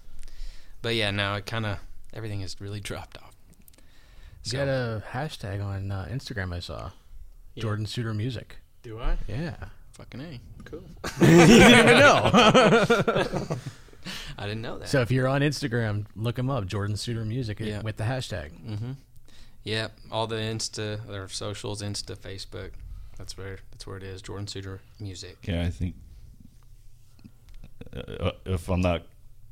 But 0.82 0.94
yeah, 0.94 1.10
now 1.10 1.34
it 1.34 1.46
kind 1.46 1.66
of, 1.66 1.78
everything 2.12 2.40
has 2.40 2.60
really 2.60 2.80
dropped 2.90 3.18
off. 3.18 3.34
You 4.44 4.52
got 4.52 4.68
a 4.68 5.02
hashtag 5.10 5.64
on 5.64 5.90
uh, 5.90 6.06
Instagram 6.10 6.54
I 6.54 6.60
saw. 6.60 6.90
Yeah. 7.54 7.62
Jordan 7.62 7.86
Suter 7.86 8.14
Music. 8.14 8.58
Do 8.82 9.00
I? 9.00 9.16
Yeah. 9.26 9.56
Fucking 9.94 10.20
A. 10.20 10.40
Cool. 10.64 10.84
you 11.20 11.26
didn't 11.26 11.80
even 11.80 11.98
know. 11.98 13.58
I 14.38 14.46
didn't 14.46 14.62
know 14.62 14.78
that. 14.78 14.88
So 14.88 15.00
if 15.00 15.10
you're 15.10 15.28
on 15.28 15.40
Instagram, 15.40 16.06
look 16.14 16.38
him 16.38 16.50
up, 16.50 16.66
Jordan 16.66 16.96
Suter 16.96 17.24
Music, 17.24 17.60
Yeah. 17.60 17.82
with 17.82 17.96
the 17.96 18.04
hashtag. 18.04 18.50
Mm-hmm. 18.64 18.92
Yep, 19.64 19.98
all 20.12 20.26
the 20.26 20.36
Insta, 20.36 21.04
their 21.08 21.26
socials, 21.28 21.82
Insta, 21.82 22.16
Facebook. 22.16 22.70
That's 23.18 23.36
where 23.36 23.58
that's 23.72 23.86
where 23.86 23.96
it 23.96 24.02
is. 24.02 24.22
Jordan 24.22 24.46
Suter 24.46 24.80
Music. 25.00 25.36
Yeah, 25.42 25.62
I 25.62 25.70
think 25.70 25.94
uh, 27.94 28.32
if 28.44 28.68
I'm 28.68 28.80
not 28.80 29.02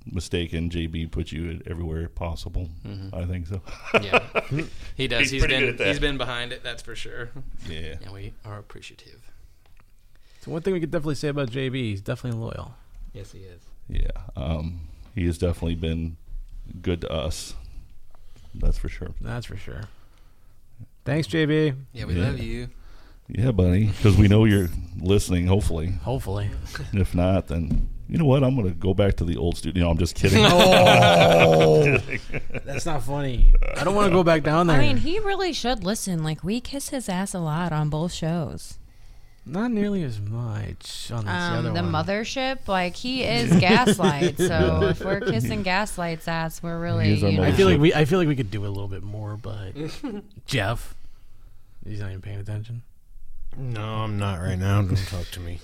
mistaken, 0.06 0.68
JB 0.70 1.10
put 1.10 1.32
you 1.32 1.60
everywhere 1.66 2.08
possible. 2.08 2.68
Mhm. 2.86 3.14
I 3.14 3.24
think 3.24 3.46
so. 3.46 3.60
Yeah, 4.02 4.20
he 4.96 5.08
does. 5.08 5.20
He's 5.22 5.30
he's 5.30 5.40
pretty 5.42 5.54
been 5.54 5.60
good 5.64 5.68
at 5.70 5.78
that. 5.78 5.86
he's 5.88 5.98
been 5.98 6.18
behind 6.18 6.52
it. 6.52 6.62
That's 6.62 6.82
for 6.82 6.94
sure. 6.94 7.30
Yeah. 7.68 7.96
and 8.02 8.12
we 8.12 8.34
are 8.44 8.58
appreciative. 8.58 9.30
So 10.42 10.50
one 10.50 10.60
thing 10.62 10.74
we 10.74 10.80
could 10.80 10.90
definitely 10.90 11.14
say 11.14 11.28
about 11.28 11.50
JB, 11.50 11.74
he's 11.74 12.02
definitely 12.02 12.38
loyal. 12.38 12.74
Yes, 13.14 13.32
he 13.32 13.38
is. 13.40 13.62
Yeah, 13.88 14.10
um, 14.36 14.80
he 15.14 15.26
has 15.26 15.38
definitely 15.38 15.74
been 15.74 16.16
good 16.80 17.00
to 17.02 17.12
us. 17.12 17.54
That's 18.54 18.78
for 18.78 18.88
sure. 18.88 19.10
That's 19.20 19.46
for 19.46 19.56
sure. 19.56 19.82
Thanks, 21.04 21.28
JB. 21.28 21.76
Yeah, 21.92 22.04
we 22.06 22.14
love 22.14 22.38
you. 22.38 22.68
Yeah, 23.28 23.52
buddy, 23.52 23.86
because 23.86 24.16
we 24.16 24.28
know 24.28 24.44
you're 24.44 24.68
listening. 25.00 25.46
Hopefully, 25.46 25.88
Hopefully. 26.02 26.50
if 26.92 27.14
not, 27.14 27.46
then 27.48 27.88
you 28.08 28.18
know 28.18 28.26
what? 28.26 28.44
I'm 28.44 28.54
gonna 28.54 28.70
go 28.70 28.92
back 28.92 29.16
to 29.16 29.24
the 29.24 29.36
old 29.36 29.56
studio. 29.56 29.84
No, 29.84 29.90
I'm 29.90 29.98
just 29.98 30.14
kidding. 30.14 30.44
Oh, 30.46 31.98
that's 32.64 32.86
not 32.86 33.02
funny. 33.02 33.54
I 33.76 33.84
don't 33.84 33.94
want 33.94 34.08
to 34.08 34.12
go 34.12 34.22
back 34.22 34.42
down 34.42 34.66
there. 34.66 34.76
I 34.76 34.80
mean, 34.80 34.98
he 34.98 35.18
really 35.18 35.52
should 35.52 35.84
listen. 35.84 36.22
Like 36.22 36.44
we 36.44 36.60
kiss 36.60 36.90
his 36.90 37.08
ass 37.08 37.34
a 37.34 37.38
lot 37.38 37.72
on 37.72 37.88
both 37.88 38.12
shows. 38.12 38.78
Not 39.46 39.70
nearly 39.72 40.02
as 40.04 40.18
much 40.20 41.10
on 41.12 41.24
this 41.26 41.32
Um, 41.34 41.52
other 41.58 41.72
the 41.72 41.82
one. 41.82 41.92
mothership, 41.92 42.66
like 42.66 42.96
he 42.96 43.22
is 43.24 43.52
gaslight. 43.60 44.38
So 44.38 44.82
if 44.90 45.04
we're 45.04 45.20
kissing 45.20 45.62
gaslight's 45.62 46.26
ass, 46.28 46.62
we're 46.62 46.80
really. 46.80 47.12
You 47.12 47.32
know, 47.36 47.42
I 47.42 47.52
feel 47.52 47.68
like 47.68 47.78
we 47.78 47.92
I 47.92 48.06
feel 48.06 48.18
like 48.18 48.28
we 48.28 48.36
could 48.36 48.50
do 48.50 48.64
a 48.64 48.68
little 48.68 48.88
bit 48.88 49.02
more, 49.02 49.36
but 49.36 49.72
Jeff, 50.46 50.94
he's 51.86 52.00
not 52.00 52.08
even 52.08 52.22
paying 52.22 52.38
attention. 52.40 52.82
No, 53.56 53.82
I'm 53.82 54.18
not 54.18 54.40
right 54.40 54.58
now. 54.58 54.82
Don't 54.82 54.96
talk 55.08 55.26
to 55.32 55.40
me. 55.40 55.60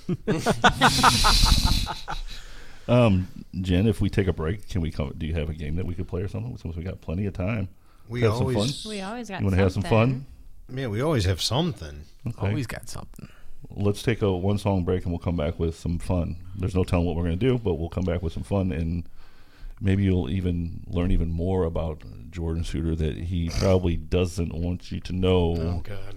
Um, 2.89 3.29
Jen, 3.61 3.87
if 3.87 4.01
we 4.01 4.11
take 4.11 4.27
a 4.27 4.33
break, 4.33 4.69
can 4.69 4.81
we 4.81 4.91
come? 4.91 5.13
Do 5.17 5.27
you 5.27 5.35
have 5.35 5.49
a 5.49 5.55
game 5.55 5.77
that 5.77 5.87
we 5.87 5.95
could 5.95 6.09
play 6.09 6.23
or 6.23 6.29
something? 6.29 6.57
Since 6.57 6.77
we 6.77 6.83
got 6.83 7.01
plenty 7.01 7.27
of 7.27 7.35
time, 7.35 7.69
We 8.09 8.23
have 8.23 8.33
always- 8.33 8.57
some 8.57 8.67
fun. 8.91 8.91
We 8.91 9.01
always 9.01 9.29
got 9.29 9.41
You 9.41 9.47
want 9.47 9.57
to 9.57 9.63
have 9.63 9.73
some 9.73 9.83
fun? 9.83 10.27
Yeah, 10.73 10.89
we 10.89 11.01
always 11.01 11.25
have 11.25 11.41
something. 11.41 12.03
Okay. 12.27 12.49
Always 12.49 12.67
got 12.67 12.89
something. 12.89 13.29
Let's 13.77 14.03
take 14.03 14.23
a 14.23 14.33
one 14.33 14.59
song 14.59 14.85
break 14.85 15.05
and 15.05 15.13
we'll 15.13 15.21
come 15.21 15.37
back 15.37 15.59
with 15.59 15.77
some 15.77 15.99
fun. 15.99 16.37
There's 16.57 16.75
no 16.75 16.85
telling 16.85 17.07
what 17.07 17.17
we're 17.17 17.25
going 17.25 17.39
to 17.39 17.49
do, 17.49 17.59
but 17.59 17.75
we'll 17.75 17.89
come 17.89 18.05
back 18.05 18.23
with 18.23 18.33
some 18.33 18.43
fun 18.43 18.73
and 18.73 19.05
maybe 19.81 20.05
you'll 20.05 20.31
even 20.31 20.83
learn 20.87 21.11
even 21.11 21.31
more 21.31 21.65
about 21.65 22.03
Jordan 22.31 22.65
Suter 22.65 22.95
that 22.97 23.17
he 23.17 23.51
probably 23.61 23.97
doesn't 23.97 24.55
want 24.55 24.93
you 24.93 25.01
to 25.01 25.13
know. 25.13 25.57
Oh, 25.59 25.81
God. 25.83 26.15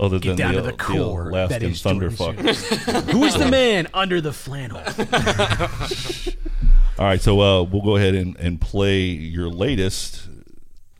Other 0.00 0.18
Get 0.18 0.30
than 0.30 0.38
down 0.38 0.54
the, 0.54 0.62
to 0.62 0.66
the 0.68 0.72
core. 0.72 1.28
Alaskan 1.28 1.60
that 1.60 1.68
is 1.68 1.80
Jordan 1.80 2.10
Thunderfuck. 2.10 3.04
Who 3.12 3.24
is 3.24 3.34
the 3.34 3.48
man 3.48 3.86
under 3.94 4.20
the 4.20 4.32
flannel? 4.32 4.78
All 6.98 7.06
right, 7.06 7.20
so 7.20 7.40
uh, 7.40 7.62
we'll 7.62 7.82
go 7.82 7.96
ahead 7.96 8.14
and, 8.14 8.36
and 8.36 8.60
play 8.60 9.00
your 9.00 9.48
latest, 9.48 10.28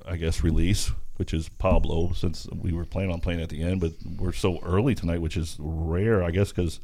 I 0.07 0.17
guess, 0.17 0.43
release, 0.43 0.91
which 1.23 1.33
is 1.33 1.49
Pablo, 1.51 2.13
since 2.15 2.49
we 2.53 2.73
were 2.73 2.85
planning 2.85 3.13
on 3.13 3.21
playing 3.21 3.41
at 3.41 3.49
the 3.49 3.63
end, 3.63 3.81
but 3.81 3.93
we're 4.19 4.33
so 4.33 4.59
early 4.65 4.93
tonight, 4.93 5.21
which 5.21 5.37
is 5.37 5.55
rare, 5.61 6.21
I 6.21 6.33
guess, 6.33 6.51
because 6.51 6.81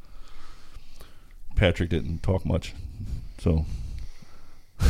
Patrick 1.57 1.89
didn't 1.89 2.23
talk 2.23 2.45
much. 2.45 2.73
So 3.39 3.65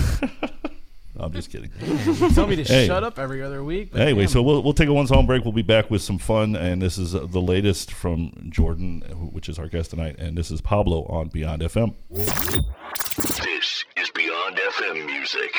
I'm 1.20 1.34
just 1.34 1.50
kidding. 1.52 1.72
You 1.82 2.30
tell 2.30 2.46
me 2.46 2.58
to 2.58 2.64
Hey. 2.64 2.86
shut 2.86 3.04
up 3.04 3.18
every 3.18 3.42
other 3.42 3.64
week. 3.64 3.92
but 3.92 4.02
Anyway, 4.02 4.22
damn. 4.26 4.30
so 4.30 4.44
we'll, 4.44 4.62
we'll 4.62 4.74
take 4.74 4.88
a 4.88 4.94
one 4.94 5.08
song 5.08 5.26
break. 5.26 5.44
We'll 5.44 5.52
be 5.52 5.64
back 5.64 5.90
with 5.90 6.04
some 6.04 6.20
fun, 6.20 6.56
and 6.56 6.80
this 6.80 7.00
is 7.00 7.16
uh, 7.16 7.26
the 7.28 7.42
latest 7.42 7.92
from 7.92 8.32
Jordan, 8.52 9.02
which 9.34 9.50
is 9.50 9.58
our 9.58 9.68
guest 9.68 9.90
tonight, 9.90 10.18
and 10.20 10.38
this 10.38 10.52
is 10.52 10.62
Pablo 10.62 11.06
on 11.06 11.30
Beyond 11.30 11.64
FM. 11.64 11.96
This 12.12 13.84
is 13.98 14.10
Beyond 14.14 14.58
FM 14.78 15.06
music. 15.08 15.52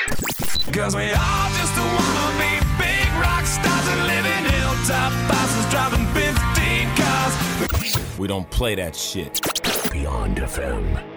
Cause 0.71 0.95
we 0.95 1.11
all 1.11 1.49
just 1.51 1.75
wanna 1.77 2.39
be 2.39 2.65
big 2.77 3.10
rock 3.19 3.45
stars 3.45 3.87
and 3.87 4.07
live 4.07 4.25
in 4.25 4.43
hilltop 4.45 5.11
houses 5.31 5.65
driving 5.71 6.05
15 6.13 6.95
cars. 6.95 8.19
We 8.19 8.27
don't 8.27 8.49
play 8.49 8.75
that 8.75 8.95
shit. 8.95 9.41
Beyond 9.91 10.37
FM. 10.37 11.10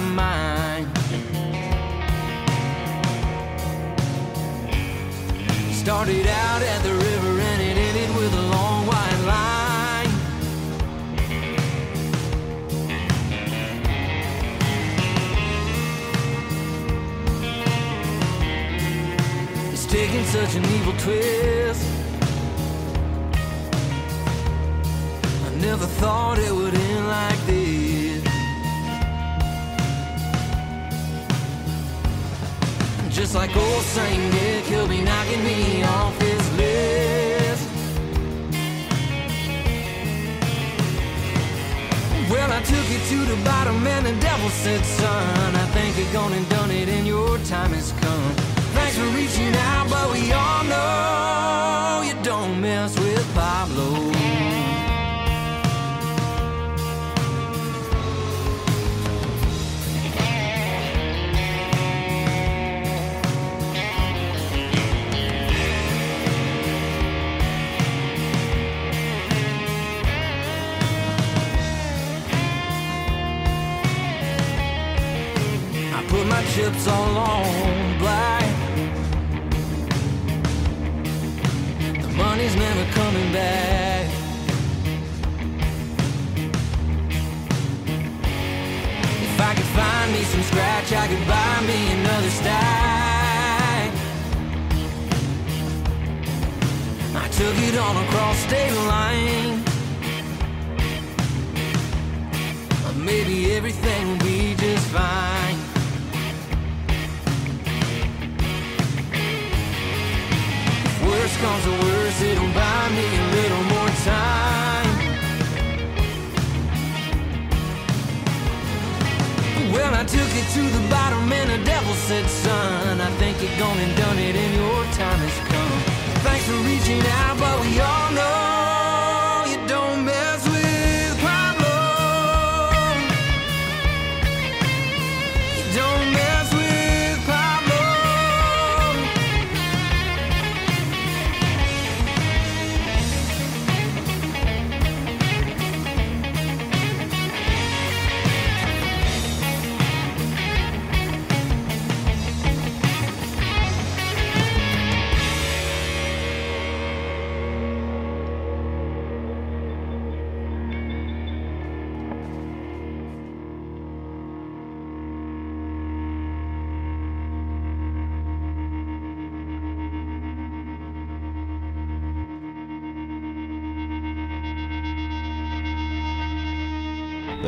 My 0.00 0.06
mind. 0.14 0.39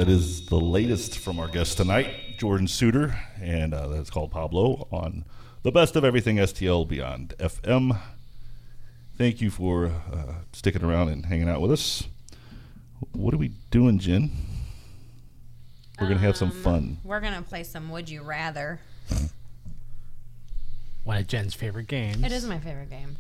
That 0.03 0.11
is 0.11 0.47
the 0.47 0.59
latest 0.59 1.17
from 1.17 1.39
our 1.39 1.47
guest 1.47 1.77
tonight, 1.77 2.37
Jordan 2.37 2.67
Suter, 2.67 3.15
and 3.41 3.73
uh, 3.73 3.87
that's 3.87 4.11
called 4.11 4.33
Pablo 4.33 4.89
on 4.91 5.25
the 5.63 5.71
best 5.71 5.95
of 5.95 6.05
everything 6.05 6.39
STL 6.39 6.89
Beyond 6.89 7.35
FM. 7.39 7.97
Thank 9.17 9.41
you 9.41 9.49
for 9.49 9.87
uh, 10.13 10.33
sticking 10.53 10.83
around 10.83 11.11
and 11.11 11.27
hanging 11.27 11.49
out 11.49 11.61
with 11.61 11.71
us. 11.71 12.09
What 13.13 13.33
are 13.33 13.37
we 13.37 13.53
doing, 13.71 14.01
Jen? 14.01 14.33
We're 16.01 16.09
gonna 16.09 16.19
have 16.19 16.37
some 16.37 16.51
Um, 16.51 16.63
fun. 16.65 16.97
We're 17.05 17.21
gonna 17.21 17.43
play 17.43 17.63
some 17.63 17.89
Would 17.91 18.11
You 18.11 18.23
Rather. 18.23 18.81
One 21.05 21.17
of 21.19 21.29
Jen's 21.29 21.55
favorite 21.55 21.87
games. 21.87 22.25
It 22.25 22.33
is 22.33 22.45
my 22.45 22.59
favorite 22.59 22.91
game. 22.91 23.19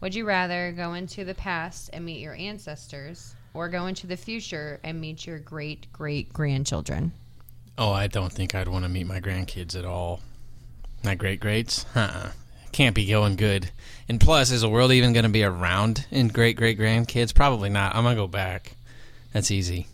Would 0.00 0.14
you 0.14 0.24
rather 0.24 0.72
go 0.72 0.94
into 0.94 1.22
the 1.26 1.34
past 1.34 1.90
and 1.92 2.06
meet 2.06 2.20
your 2.22 2.34
ancestors, 2.34 3.34
or 3.54 3.68
go 3.68 3.86
into 3.86 4.06
the 4.06 4.16
future 4.16 4.80
and 4.82 5.00
meet 5.00 5.26
your 5.26 5.38
great 5.38 5.92
great 5.92 6.32
grandchildren? 6.32 7.12
Oh, 7.78 7.92
I 7.92 8.06
don't 8.06 8.32
think 8.32 8.54
I'd 8.54 8.68
want 8.68 8.84
to 8.84 8.88
meet 8.90 9.06
my 9.06 9.20
grandkids 9.20 9.78
at 9.78 9.84
all. 9.84 10.20
My 11.02 11.14
great 11.14 11.40
greats? 11.40 11.86
Uh-uh. 11.94 12.32
Can't 12.72 12.94
be 12.94 13.06
going 13.06 13.36
good. 13.36 13.70
And 14.08 14.20
plus, 14.20 14.50
is 14.50 14.60
the 14.60 14.68
world 14.68 14.92
even 14.92 15.12
going 15.12 15.24
to 15.24 15.30
be 15.30 15.42
around 15.42 16.06
in 16.10 16.28
great 16.28 16.56
great 16.56 16.78
grandkids? 16.78 17.34
Probably 17.34 17.70
not. 17.70 17.94
I'm 17.94 18.04
going 18.04 18.16
to 18.16 18.22
go 18.22 18.26
back. 18.26 18.76
That's 19.32 19.50
easy. 19.50 19.86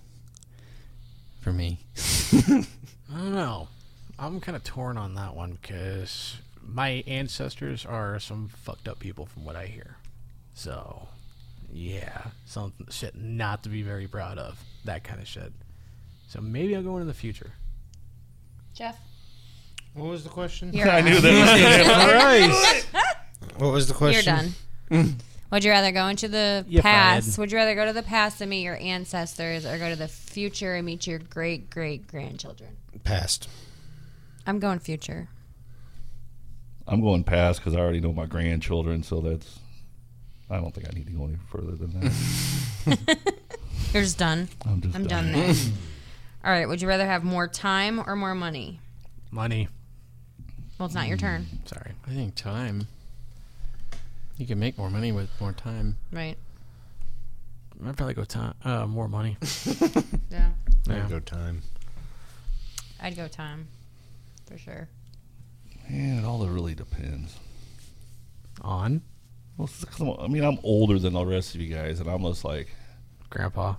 For 1.41 1.53
me. 1.53 1.79
I 2.33 3.19
don't 3.19 3.35
know. 3.35 3.69
I'm 4.19 4.41
kind 4.41 4.57
of 4.57 4.65
torn 4.65 4.99
on 4.99 5.15
that 5.15 5.37
one 5.37 5.59
because 5.61 6.39
my 6.61 7.05
ancestors 7.07 7.87
are 7.87 8.19
some 8.19 8.49
fucked 8.49 8.89
up 8.89 8.99
people 8.99 9.27
from 9.27 9.45
what 9.45 9.57
I 9.57 9.67
hear. 9.67 9.97
So, 10.55 11.09
yeah, 11.73 12.23
some 12.45 12.73
shit 12.91 13.15
not 13.17 13.63
to 13.65 13.69
be 13.69 13.83
very 13.83 14.07
proud 14.09 14.39
of. 14.39 14.59
That 14.85 15.05
kind 15.05 15.21
of 15.21 15.27
shit. 15.29 15.53
So 16.29 16.41
maybe 16.41 16.75
I'll 16.77 16.83
go 16.83 16.95
into 16.97 17.07
the 17.07 17.15
future. 17.15 17.53
Jeff? 18.75 18.99
What 19.95 20.09
was 20.11 20.25
the 20.25 20.31
question? 20.31 20.73
You're 20.73 20.89
I 20.91 21.01
knew 21.01 21.19
that 21.21 22.79
was 22.91 22.93
Christ. 22.93 23.59
What 23.59 23.73
was 23.73 23.89
the 23.89 23.95
question? 23.95 24.53
You're 24.91 25.03
done. 25.03 25.17
Would 25.53 25.63
you 25.65 25.71
rather 25.71 25.93
go 25.93 26.09
into 26.09 26.27
the 26.29 26.65
You're 26.69 26.83
past? 26.83 27.29
fired. 27.29 27.39
Would 27.39 27.53
you 27.53 27.59
rather 27.59 27.75
go 27.77 27.87
to 27.87 27.93
the 27.93 28.03
past 28.03 28.41
and 28.41 28.51
meet 28.51 28.63
your 28.63 28.77
ancestors, 28.77 29.65
or 29.65 29.79
go 29.79 29.89
to 29.89 29.97
the 29.97 30.09
future 30.09 30.75
and 30.75 30.85
meet 30.85 31.07
your 31.07 31.21
great 31.21 31.71
great 31.71 32.09
grandchildren? 32.09 32.77
Past. 33.05 33.49
I'm 34.47 34.59
going 34.59 34.81
future. 34.81 35.29
I'm 36.89 37.01
going 37.01 37.25
past 37.25 37.61
because 37.61 37.75
I 37.77 37.81
already 37.81 38.01
know 38.01 38.13
my 38.13 38.27
grandchildren, 38.27 39.03
so 39.03 39.21
that's. 39.21 39.61
I 40.51 40.57
don't 40.57 40.73
think 40.75 40.89
I 40.89 40.95
need 40.95 41.07
to 41.07 41.13
go 41.13 41.25
any 41.25 41.37
further 41.51 41.73
than 41.73 42.01
that. 42.01 43.19
You're 43.93 44.03
just 44.03 44.19
done. 44.19 44.49
I'm 44.65 44.81
just 44.81 44.95
done 44.95 45.05
done. 45.07 45.33
there. 45.33 45.55
All 46.45 46.53
right. 46.53 46.69
Would 46.69 46.81
you 46.81 46.89
rather 46.89 47.07
have 47.07 47.25
more 47.25 47.49
time 47.49 48.01
or 48.07 48.15
more 48.15 48.35
money? 48.35 48.79
Money. 49.31 49.69
Well, 50.79 50.87
it's 50.87 50.95
not 50.95 51.09
your 51.09 51.17
turn. 51.17 51.47
Sorry. 51.65 51.93
I 52.07 52.11
think 52.11 52.35
time. 52.35 52.87
You 54.37 54.47
can 54.47 54.59
make 54.59 54.77
more 54.77 54.91
money 54.91 55.13
with 55.13 55.31
more 55.41 55.53
time. 55.53 55.97
Right. 56.13 56.37
I'd 57.85 57.97
probably 57.97 58.15
go 58.15 58.25
time. 58.25 58.55
Uh, 58.65 58.87
more 58.87 59.09
money. 59.09 59.37
Yeah. 60.31 60.51
I'd 60.89 61.09
go 61.09 61.21
time. 61.21 61.63
I'd 63.01 63.17
go 63.17 63.27
time, 63.29 63.69
for 64.47 64.59
sure. 64.59 64.89
Man, 65.89 66.19
it 66.19 66.25
all 66.25 66.45
really 66.47 66.75
depends. 66.75 67.37
On? 68.61 69.03
Well, 69.59 69.69
s- 69.69 69.85
come 69.85 70.11
on. 70.11 70.25
I 70.25 70.29
mean, 70.29 70.45
I'm 70.45 70.59
older 70.63 70.99
than 70.99 71.15
the 71.15 71.25
rest 71.25 71.55
of 71.55 71.61
you 71.61 71.75
guys, 71.75 72.01
and 72.01 72.09
I'm 72.11 72.23
just 72.23 72.45
like, 72.45 72.69
Grandpa. 73.31 73.75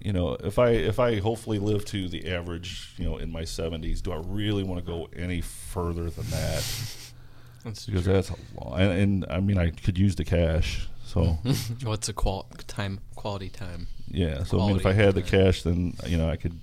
you 0.00 0.12
know, 0.12 0.34
if 0.34 0.58
I 0.58 0.70
if 0.70 0.98
I 0.98 1.20
hopefully 1.20 1.58
live 1.58 1.84
to 1.86 2.08
the 2.08 2.32
average, 2.32 2.94
you 2.98 3.04
know, 3.04 3.16
in 3.18 3.30
my 3.30 3.42
70s, 3.42 4.02
do 4.02 4.12
I 4.12 4.20
really 4.24 4.62
want 4.64 4.84
to 4.84 4.86
go 4.86 5.08
any 5.14 5.40
further 5.40 6.10
than 6.10 6.28
that? 6.30 6.64
That's 7.64 7.84
because 7.84 8.04
true. 8.04 8.12
that's 8.14 8.30
a 8.30 8.36
lot. 8.58 8.80
And, 8.80 8.90
and 8.92 9.26
I 9.28 9.38
mean, 9.40 9.58
I 9.58 9.68
could 9.68 9.98
use 9.98 10.16
the 10.16 10.24
cash, 10.24 10.88
so 11.04 11.36
What's 11.82 12.08
a 12.08 12.14
qual- 12.14 12.46
time 12.66 13.00
quality 13.16 13.50
time? 13.50 13.86
yeah. 14.08 14.44
So 14.44 14.58
I 14.62 14.66
mean, 14.68 14.76
if 14.76 14.86
I 14.86 14.94
Quality 14.94 15.04
had 15.04 15.14
the 15.14 15.20
time. 15.20 15.30
cash, 15.44 15.62
then 15.64 15.94
you 16.06 16.16
know, 16.16 16.30
I 16.30 16.36
could 16.36 16.58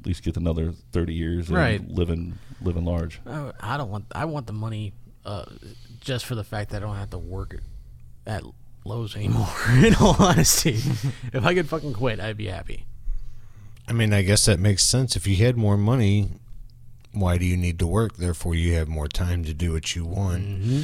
at 0.00 0.06
least 0.06 0.24
get 0.24 0.36
another 0.36 0.72
30 0.90 1.14
years 1.14 1.48
and 1.50 1.56
Right. 1.56 1.88
living 1.88 2.36
living 2.60 2.84
large. 2.84 3.20
I, 3.26 3.52
I 3.60 3.76
don't 3.76 3.90
want. 3.92 4.06
I 4.12 4.24
want 4.24 4.48
the 4.48 4.52
money, 4.52 4.92
uh, 5.24 5.44
just 6.00 6.26
for 6.26 6.34
the 6.34 6.42
fact 6.42 6.70
that 6.70 6.82
I 6.82 6.86
don't 6.86 6.96
have 6.96 7.10
to 7.10 7.18
work 7.18 7.54
at, 8.26 8.42
Lowe's 8.84 9.14
anymore. 9.16 9.48
In 9.84 9.94
all 9.96 10.16
honesty, 10.18 10.74
if 11.32 11.44
I 11.44 11.54
could 11.54 11.68
fucking 11.68 11.92
quit, 11.92 12.18
I'd 12.20 12.36
be 12.36 12.46
happy. 12.46 12.86
I 13.86 13.92
mean, 13.92 14.12
I 14.12 14.22
guess 14.22 14.46
that 14.46 14.58
makes 14.60 14.84
sense. 14.84 15.16
If 15.16 15.26
you 15.26 15.36
had 15.36 15.56
more 15.56 15.76
money, 15.76 16.28
why 17.12 17.38
do 17.38 17.44
you 17.44 17.56
need 17.56 17.78
to 17.80 17.86
work? 17.86 18.16
Therefore, 18.16 18.54
you 18.54 18.74
have 18.74 18.88
more 18.88 19.08
time 19.08 19.44
to 19.44 19.52
do 19.52 19.72
what 19.72 19.94
you 19.96 20.04
want. 20.04 20.44
Mm-hmm. 20.44 20.82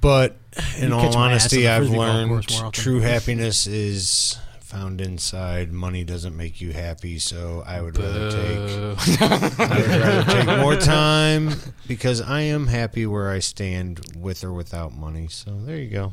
But 0.00 0.36
in 0.78 0.88
You 0.88 0.94
all 0.94 1.02
catch 1.02 1.14
my 1.14 1.32
ass 1.32 1.42
honesty, 1.42 1.68
on 1.68 1.82
I've 1.82 1.88
learned 1.90 2.28
course 2.30 2.58
more 2.58 2.66
often. 2.66 2.82
true 2.82 3.00
happiness 3.00 3.66
is 3.66 4.38
found 4.60 5.00
inside. 5.00 5.72
Money 5.72 6.04
doesn't 6.04 6.36
make 6.36 6.60
you 6.60 6.72
happy, 6.72 7.18
so 7.18 7.62
I 7.66 7.80
would 7.80 7.96
rather 7.96 8.30
take 8.30 9.20
I 9.20 9.78
would 9.78 9.88
rather 9.88 10.32
take 10.44 10.58
more 10.58 10.76
time 10.76 11.50
because 11.86 12.20
I 12.20 12.42
am 12.42 12.66
happy 12.66 13.06
where 13.06 13.30
I 13.30 13.38
stand 13.38 14.00
with 14.18 14.44
or 14.44 14.52
without 14.52 14.92
money. 14.92 15.28
So 15.28 15.52
there 15.64 15.76
you 15.76 15.88
go. 15.90 16.12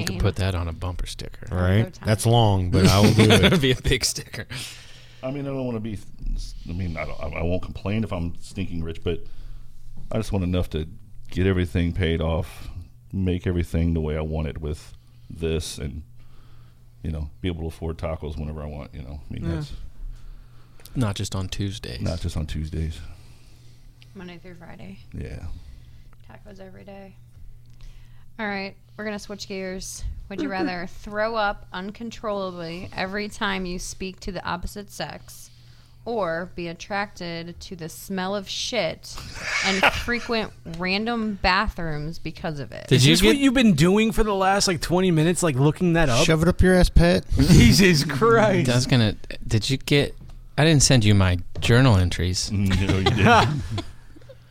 You 0.00 0.04
could 0.04 0.18
put 0.20 0.36
that 0.36 0.54
on 0.54 0.68
a 0.68 0.72
bumper 0.72 1.06
sticker. 1.06 1.46
Right? 1.54 1.92
That's 2.04 2.26
long, 2.26 2.70
but 2.70 2.86
I 2.86 3.00
will 3.00 3.12
do 3.14 3.22
it. 3.30 3.44
It'd 3.44 3.60
be 3.60 3.72
a 3.72 3.80
big 3.80 4.04
sticker. 4.04 4.46
I 5.22 5.30
mean, 5.30 5.44
I 5.46 5.48
don't 5.50 5.64
want 5.64 5.76
to 5.76 5.80
be. 5.80 5.98
I 6.68 6.72
mean, 6.72 6.96
I, 6.96 7.04
don't, 7.04 7.20
I 7.34 7.42
won't 7.42 7.62
complain 7.62 8.04
if 8.04 8.12
I'm 8.12 8.34
stinking 8.40 8.82
rich, 8.82 9.02
but 9.04 9.20
I 10.10 10.16
just 10.16 10.32
want 10.32 10.44
enough 10.44 10.70
to 10.70 10.88
get 11.30 11.46
everything 11.46 11.92
paid 11.92 12.20
off, 12.20 12.68
make 13.12 13.46
everything 13.46 13.94
the 13.94 14.00
way 14.00 14.16
I 14.16 14.20
want 14.22 14.48
it 14.48 14.58
with 14.58 14.94
this, 15.30 15.78
and 15.78 16.02
you 17.02 17.10
know, 17.10 17.30
be 17.40 17.48
able 17.48 17.62
to 17.62 17.66
afford 17.68 17.98
tacos 17.98 18.38
whenever 18.38 18.62
I 18.62 18.66
want. 18.66 18.94
You 18.94 19.02
know, 19.02 19.20
I 19.28 19.32
mean, 19.32 19.44
Yeah. 19.44 19.54
that's 19.56 19.72
Not 20.94 21.14
just 21.16 21.34
on 21.34 21.48
Tuesdays. 21.48 22.00
not 22.00 22.20
just 22.20 22.36
on 22.36 22.46
Tuesdays. 22.46 22.98
Monday 24.14 24.38
through 24.38 24.54
Friday. 24.56 24.98
Yeah. 25.12 25.46
Tacos 26.30 26.60
every 26.60 26.84
day. 26.84 27.16
All 28.38 28.46
right, 28.46 28.74
we're 28.96 29.04
gonna 29.04 29.18
switch 29.18 29.48
gears. 29.48 30.04
Would 30.28 30.40
you 30.40 30.48
rather 30.50 30.86
throw 30.86 31.36
up 31.36 31.66
uncontrollably 31.72 32.88
every 32.96 33.28
time 33.28 33.66
you 33.66 33.78
speak 33.78 34.20
to 34.20 34.32
the 34.32 34.44
opposite 34.44 34.90
sex, 34.90 35.50
or 36.04 36.50
be 36.56 36.66
attracted 36.68 37.60
to 37.60 37.76
the 37.76 37.88
smell 37.88 38.34
of 38.34 38.48
shit 38.48 39.14
and 39.66 39.82
frequent 39.92 40.52
random 40.78 41.38
bathrooms 41.42 42.18
because 42.18 42.58
of 42.58 42.72
it? 42.72 42.90
Is 42.90 43.04
this 43.04 43.22
what 43.22 43.36
you've 43.36 43.54
been 43.54 43.74
doing 43.74 44.10
for 44.12 44.24
the 44.24 44.34
last 44.34 44.66
like 44.66 44.80
20 44.80 45.10
minutes, 45.10 45.42
like 45.42 45.54
looking 45.56 45.92
that 45.92 46.08
up? 46.08 46.24
Shove 46.24 46.42
it 46.42 46.48
up 46.48 46.60
your 46.60 46.74
ass, 46.74 46.88
Pat. 46.88 47.24
Jesus 47.36 48.04
Christ. 48.04 48.70
I 48.70 48.74
was 48.74 48.86
gonna. 48.86 49.16
Did 49.46 49.68
you 49.70 49.76
get? 49.76 50.16
I 50.58 50.64
didn't 50.64 50.82
send 50.82 51.04
you 51.04 51.14
my 51.14 51.38
journal 51.60 51.96
entries. 51.96 52.50
no, 52.52 52.98
you 52.98 53.46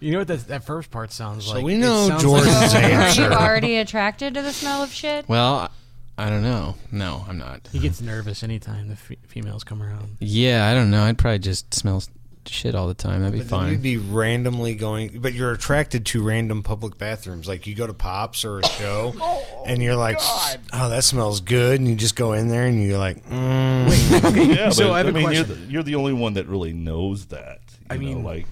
You 0.01 0.11
know 0.13 0.17
what 0.19 0.27
that, 0.27 0.47
that 0.47 0.63
first 0.65 0.91
part 0.91 1.11
sounds 1.13 1.45
like? 1.47 1.53
So 1.53 1.57
like? 1.59 1.65
we 1.65 1.77
know 1.77 2.07
sounds 2.09 2.23
Jordan's 2.23 2.73
like- 2.73 2.83
Are 2.93 3.09
you 3.21 3.27
already 3.33 3.77
attracted 3.77 4.33
to 4.33 4.41
the 4.41 4.51
smell 4.51 4.83
of 4.83 4.91
shit? 4.91 5.29
Well, 5.29 5.69
I 6.17 6.29
don't 6.29 6.41
know. 6.43 6.75
No, 6.91 7.23
I'm 7.29 7.37
not. 7.37 7.69
He 7.71 7.79
gets 7.79 8.01
nervous 8.01 8.43
anytime 8.43 8.89
the 8.89 8.95
fe- 8.95 9.17
females 9.27 9.63
come 9.63 9.81
around. 9.81 10.17
Yeah, 10.19 10.67
I 10.67 10.73
don't 10.73 10.91
know. 10.91 11.03
I'd 11.03 11.17
probably 11.17 11.39
just 11.39 11.73
smell 11.73 12.03
shit 12.47 12.73
all 12.73 12.87
the 12.87 12.93
time. 12.95 13.21
That'd 13.21 13.33
be 13.33 13.39
But 13.39 13.49
then 13.49 13.59
fine. 13.59 13.71
You'd 13.71 13.81
be 13.83 13.97
randomly 13.97 14.73
going, 14.75 15.19
but 15.21 15.33
you're 15.33 15.51
attracted 15.51 16.05
to 16.07 16.23
random 16.23 16.63
public 16.63 16.97
bathrooms. 16.97 17.47
Like 17.47 17.67
you 17.67 17.75
go 17.75 17.85
to 17.87 17.93
Pops 17.93 18.43
or 18.43 18.59
a 18.59 18.65
show, 18.67 19.13
and 19.67 19.81
you're 19.81 19.95
like, 19.95 20.17
"Oh, 20.19 20.89
that 20.89 21.03
smells 21.03 21.39
good," 21.41 21.79
and 21.79 21.87
you 21.87 21.95
just 21.95 22.15
go 22.15 22.33
in 22.33 22.49
there 22.49 22.65
and 22.65 22.83
you're 22.83 22.97
like, 22.97 23.23
mm. 23.29 24.55
yeah, 24.55 24.69
So 24.69 24.89
but, 24.89 24.93
I 24.93 24.97
have 24.97 25.07
a 25.07 25.11
mean, 25.11 25.21
you're 25.31 25.43
question. 25.43 25.65
the, 25.67 25.71
you're 25.71 25.83
the 25.83 25.95
only 25.95 26.13
one 26.13 26.33
that 26.33 26.47
really 26.47 26.73
knows 26.73 27.27
that. 27.27 27.59
I 27.89 27.93
you 27.95 27.99
know, 28.01 28.15
mean- 28.15 28.23
like 28.23 28.47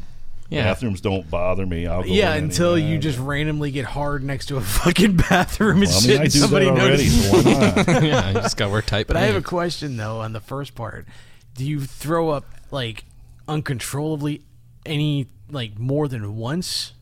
Yeah. 0.49 0.63
bathrooms 0.63 0.99
don't 1.01 1.29
bother 1.29 1.65
me. 1.65 1.85
I'll 1.85 2.01
go 2.03 2.09
Yeah, 2.09 2.33
until 2.33 2.73
anywhere. 2.73 2.91
you 2.93 2.97
just 2.99 3.19
randomly 3.19 3.69
get 3.71 3.85
hard 3.85 4.23
next 4.23 4.47
to 4.47 4.57
a 4.57 4.61
fucking 4.79 5.15
bathroom 5.17 5.83
and 5.83 5.87
Well, 5.87 5.91
I 5.91 6.01
mean, 6.01 6.01
shit. 6.01 6.19
I 6.19 6.23
and 6.23 6.31
do 6.33 6.39
that 6.39 6.45
somebody 6.47 6.65
already, 6.65 6.89
notices. 6.89 7.29
so 7.29 7.37
why 7.37 7.73
not? 7.83 7.87
yeah, 8.03 8.27
you 8.29 8.33
just 8.35 8.57
got 8.57 8.71
work 8.71 8.85
tight. 8.85 9.07
But 9.07 9.17
I 9.17 9.21
have 9.21 9.35
a 9.35 9.41
question 9.41 9.95
though 9.97 10.19
on 10.21 10.33
the 10.33 10.39
first 10.39 10.73
part. 10.75 11.05
Do 11.55 11.65
you 11.65 11.81
throw 11.81 12.29
up 12.29 12.45
like 12.71 13.03
uncontrollably 13.47 14.41
any 14.85 15.27
like 15.51 15.77
more 15.77 16.07
than 16.07 16.35
once? 16.35 16.93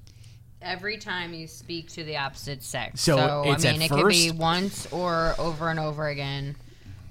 Every 0.62 0.98
time 0.98 1.34
you 1.34 1.48
speak 1.48 1.90
to 1.92 2.04
the 2.04 2.18
opposite 2.18 2.64
sex. 2.64 3.00
So 3.02 3.16
So, 3.16 3.44
it's 3.52 3.64
I 3.64 3.70
at 3.70 3.74
mean, 3.76 3.82
it 3.84 3.90
could 3.92 4.08
be 4.10 4.28
first? 4.30 4.36
once 4.40 4.92
or 4.92 5.36
over 5.38 5.70
and 5.70 5.80
over 5.80 6.08
again. 6.08 6.56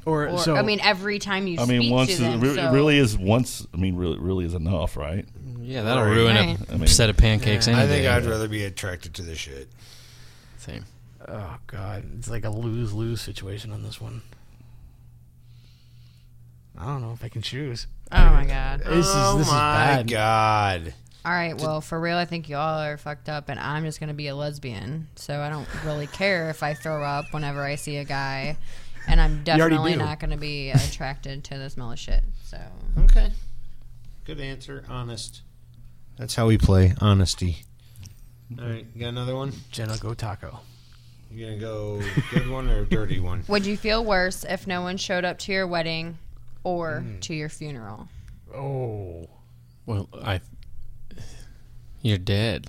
Or, 0.04 0.28
Or, 0.28 0.38
so 0.38 0.54
I 0.56 0.62
mean, 0.62 0.80
every 0.80 1.18
time 1.18 1.46
you 1.46 1.58
I 1.60 1.64
speak 1.64 1.78
mean, 1.80 1.90
once 1.92 2.08
to 2.08 2.12
is, 2.14 2.18
them. 2.20 2.40
re- 2.40 2.54
so- 2.54 2.72
really 2.72 2.98
is 2.98 3.16
once. 3.16 3.66
I 3.72 3.76
mean, 3.76 3.96
really, 3.96 4.18
really 4.18 4.44
is 4.44 4.54
enough, 4.54 4.96
right? 4.96 5.24
Yeah, 5.66 5.82
that'll 5.82 6.04
Right. 6.04 6.10
ruin 6.14 6.36
Right. 6.36 6.68
a 6.70 6.74
I 6.74 6.76
mean- 6.76 6.86
set 6.86 7.10
of 7.10 7.16
pancakes. 7.16 7.66
any 7.66 7.76
I 7.76 7.86
think 7.88 8.02
day. 8.04 8.08
I'd 8.08 8.24
rather 8.24 8.46
be 8.46 8.62
attracted 8.64 9.14
to 9.14 9.22
the 9.22 9.34
shit. 9.34 9.68
Same. 10.58 10.84
oh 11.28 11.58
god, 11.66 12.04
it's 12.18 12.30
like 12.30 12.44
a 12.44 12.50
lose 12.50 12.92
lose 12.92 13.20
situation 13.20 13.72
on 13.72 13.82
this 13.82 14.00
one. 14.00 14.22
I 16.78 16.84
don't 16.86 17.02
know 17.02 17.12
if 17.12 17.24
I 17.24 17.28
can 17.28 17.42
choose. 17.42 17.86
Oh 18.12 18.24
my 18.30 18.44
god. 18.44 18.80
This 18.84 19.06
is 19.06 19.12
oh 19.14 19.38
this 19.38 19.48
my 19.48 19.92
is 19.92 19.96
bad. 19.96 20.08
god. 20.08 20.94
All 21.24 21.32
right, 21.32 21.60
well, 21.60 21.80
for 21.80 21.98
real, 22.00 22.16
I 22.16 22.24
think 22.24 22.48
y'all 22.48 22.78
are 22.80 22.96
fucked 22.96 23.28
up, 23.28 23.48
and 23.48 23.58
I'm 23.58 23.82
just 23.84 23.98
gonna 23.98 24.14
be 24.14 24.28
a 24.28 24.36
lesbian. 24.36 25.08
So 25.16 25.40
I 25.40 25.48
don't 25.48 25.66
really 25.84 26.06
care 26.06 26.48
if 26.50 26.62
I 26.62 26.74
throw 26.74 27.02
up 27.02 27.32
whenever 27.32 27.64
I 27.64 27.74
see 27.74 27.96
a 27.96 28.04
guy, 28.04 28.56
and 29.08 29.20
I'm 29.20 29.32
already 29.32 29.44
definitely 29.44 29.92
do. 29.94 29.98
not 29.98 30.20
gonna 30.20 30.36
be 30.36 30.70
attracted 30.70 31.42
to 31.44 31.58
the 31.58 31.68
smell 31.70 31.90
of 31.92 31.98
shit. 31.98 32.22
So 32.44 32.60
Okay. 32.98 33.32
Good 34.24 34.38
answer. 34.40 34.84
Honest. 34.88 35.42
That's 36.18 36.34
how 36.34 36.46
we 36.46 36.58
play. 36.58 36.94
Honesty. 37.00 37.64
All 38.58 38.66
right. 38.66 38.86
You 38.94 39.00
got 39.00 39.08
another 39.08 39.34
one? 39.36 39.52
Jenna, 39.70 39.96
go 39.98 40.14
taco. 40.14 40.60
You 41.30 41.44
gonna 41.46 41.58
go 41.58 42.00
good 42.32 42.48
one 42.48 42.68
or 42.70 42.84
dirty 42.84 43.20
one? 43.20 43.44
would 43.48 43.66
you 43.66 43.76
feel 43.76 44.04
worse 44.04 44.44
if 44.44 44.66
no 44.66 44.80
one 44.82 44.96
showed 44.96 45.24
up 45.24 45.38
to 45.40 45.52
your 45.52 45.66
wedding 45.66 46.18
or 46.64 47.02
Mm. 47.04 47.20
to 47.22 47.34
your 47.34 47.48
funeral? 47.48 48.08
Oh. 48.54 49.28
Well, 49.84 50.08
I. 50.22 50.40
You're 52.02 52.18
dead. 52.18 52.68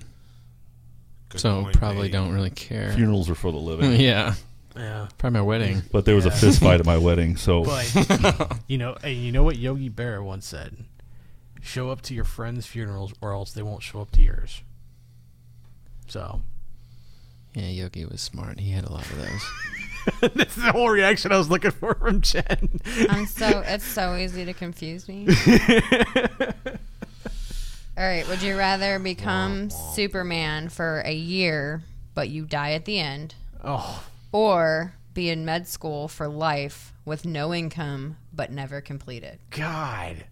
Good 1.30 1.42
so 1.42 1.64
point, 1.64 1.78
probably 1.78 2.04
Dave. 2.04 2.14
don't 2.14 2.34
really 2.34 2.50
care. 2.50 2.92
Funerals 2.94 3.30
are 3.30 3.36
for 3.36 3.52
the 3.52 3.58
living. 3.58 3.94
yeah. 4.02 4.34
Yeah. 4.76 5.08
Probably 5.18 5.40
my 5.40 5.46
wedding. 5.46 5.82
But 5.92 6.06
there 6.06 6.16
was 6.16 6.26
a 6.26 6.32
fist 6.32 6.60
fight 6.62 6.80
at 6.80 6.86
my 6.86 6.98
wedding, 7.00 7.36
so 7.38 7.64
But 7.64 8.58
you 8.68 8.78
know, 8.78 8.98
hey, 9.02 9.14
you 9.14 9.32
know 9.32 9.44
what 9.44 9.58
Yogi 9.58 9.90
Berra 9.90 10.24
once 10.24 10.46
said: 10.48 10.76
"Show 11.68 11.90
up 11.90 12.02
to 12.04 12.14
your 12.14 12.24
friends' 12.24 12.66
funerals, 12.66 13.14
or 13.22 13.34
else 13.34 13.52
they 13.52 13.62
won't 13.62 13.84
show 13.84 14.02
up 14.02 14.12
to 14.12 14.22
yours." 14.22 14.62
So 16.08 16.42
Yeah, 17.54 17.68
Yogi 17.70 18.06
was 18.06 18.22
smart. 18.22 18.60
He 18.60 18.72
had 18.72 18.86
a 18.86 18.92
lot 18.92 19.06
of 19.10 19.18
those. 19.18 20.32
that's 20.36 20.56
the 20.56 20.72
whole 20.72 20.90
reaction 20.90 21.32
I 21.32 21.38
was 21.38 21.50
looking 21.50 21.72
for 21.72 21.96
from 21.96 22.22
Jen. 22.22 22.80
I'm 23.10 23.26
so 23.26 23.64
it's 23.66 23.84
so 23.86 24.16
easy 24.16 24.46
to 24.46 24.54
confuse 24.54 25.08
me. 25.08 25.28
All 27.98 28.04
right, 28.04 28.28
would 28.30 28.44
you 28.44 28.56
rather 28.56 29.00
become 29.00 29.70
Superman 29.72 30.70
for 30.70 31.02
a 31.04 31.14
year 31.14 31.82
but 32.14 32.30
you 32.30 32.46
die 32.46 32.72
at 32.74 32.86
the 32.86 33.00
end? 33.00 33.36
Oh. 33.64 34.04
Or 34.32 34.94
be 35.14 35.30
in 35.30 35.46
med 35.46 35.68
school 35.68 36.08
for 36.08 36.28
life 36.28 36.94
with 37.06 37.26
no 37.26 37.54
income 37.54 38.18
but 38.32 38.52
never 38.52 38.82
complete 38.82 39.24
it? 39.24 39.40
God, 39.50 40.26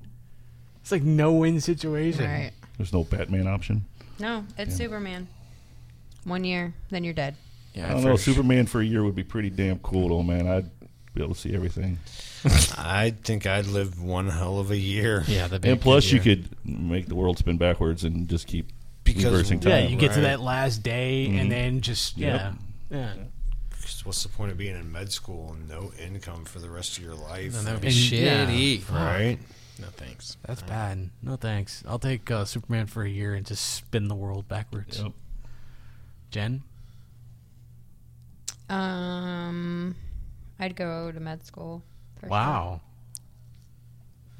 it's 0.86 0.92
like 0.92 1.02
no 1.02 1.32
win 1.34 1.60
situation. 1.60 2.26
Right. 2.30 2.52
there's 2.78 2.94
no 2.94 3.04
Batman 3.04 3.48
option. 3.48 3.86
No, 4.20 4.46
it's 4.56 4.76
Superman. 4.76 5.28
One 6.26 6.44
year, 6.44 6.76
then 6.92 7.04
you're 7.04 7.16
dead. 7.16 7.34
Yeah, 7.74 7.90
I 7.90 7.94
don't 7.94 8.04
know. 8.04 8.16
Superman 8.18 8.68
for 8.68 8.82
a 8.82 8.86
year 8.86 9.04
would 9.04 9.16
be 9.16 9.24
pretty 9.24 9.50
damn 9.50 9.80
cool, 9.80 10.10
though, 10.10 10.22
man. 10.22 10.48
I'd 10.48 10.70
be 11.16 11.24
able 11.24 11.34
to 11.34 11.40
see 11.40 11.56
everything. 11.56 11.98
I 12.78 13.16
think 13.24 13.48
I'd 13.48 13.66
live 13.66 14.00
one 14.00 14.30
hell 14.30 14.60
of 14.60 14.70
a 14.70 14.78
year. 14.78 15.24
Yeah, 15.26 15.48
the 15.48 15.60
And 15.68 15.82
plus, 15.82 16.12
you 16.12 16.20
could 16.20 16.50
make 16.64 17.08
the 17.08 17.16
world 17.16 17.40
spin 17.40 17.58
backwards 17.58 18.04
and 18.04 18.28
just 18.30 18.46
keep 18.46 18.70
Because- 19.04 19.24
reversing 19.26 19.62
time. 19.62 19.72
Yeah, 19.72 19.88
you 19.88 19.96
get 19.98 20.14
to 20.14 20.22
that 20.22 20.40
last 20.40 20.84
day 20.84 21.28
Mhm. 21.32 21.42
and 21.42 21.52
then 21.52 21.82
just 21.82 22.16
yeah, 22.16 22.54
yeah. 22.92 23.14
Because 23.72 24.06
What's 24.06 24.22
the 24.22 24.30
point 24.30 24.52
of 24.52 24.58
being 24.60 24.76
in 24.76 24.92
med 24.92 25.12
school 25.12 25.54
and 25.58 25.68
no 25.68 25.92
income 26.00 26.46
for 26.46 26.60
the 26.60 26.70
rest 26.70 26.98
of 27.00 27.04
your 27.04 27.16
life? 27.16 27.54
Then 27.54 27.66
that 27.66 27.74
would 27.74 27.82
be 27.82 27.88
And- 27.88 27.96
yeah. 28.12 28.46
shitty. 28.46 28.90
Right? 28.92 29.40
No 29.80 29.88
thanks. 29.88 30.38
That's 30.46 30.62
bad. 30.62 31.10
No 31.22 31.36
thanks. 31.36 31.84
I'll 31.88 32.00
take 32.00 32.32
uh, 32.32 32.46
Superman 32.46 32.86
for 32.88 33.04
a 33.04 33.10
year 33.10 33.34
and 33.36 33.46
just 33.46 33.74
spin 33.76 34.08
the 34.08 34.16
world 34.16 34.48
backwards. 34.48 35.02
Yep. 35.02 35.12
Jen, 36.32 36.64
Um, 38.70 39.96
I'd 40.60 40.76
go 40.76 41.12
to 41.12 41.20
med 41.20 41.46
school. 41.46 41.84
for 42.16 42.22
sure. 42.22 42.30
wow. 42.30 42.82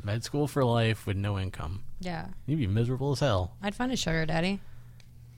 Med 0.04 0.24
school 0.24 0.48
for 0.48 0.64
life 0.64 1.06
with 1.08 1.18
no 1.18 1.38
income. 1.40 1.84
Yeah. 2.00 2.28
You'd 2.46 2.60
be 2.60 2.68
miserable 2.68 3.12
as 3.12 3.20
hell. 3.20 3.56
I'd 3.62 3.76
find 3.76 3.92
a 3.92 3.96
sugar 3.96 4.26
daddy. 4.26 4.60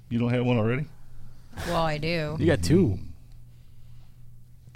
You 0.09 0.19
don't 0.19 0.29
have 0.33 0.45
one 0.45 0.57
already? 0.57 0.85
Well, 1.67 1.83
I 1.83 1.97
do. 1.97 2.35
You 2.39 2.45
got 2.45 2.63
two. 2.63 2.99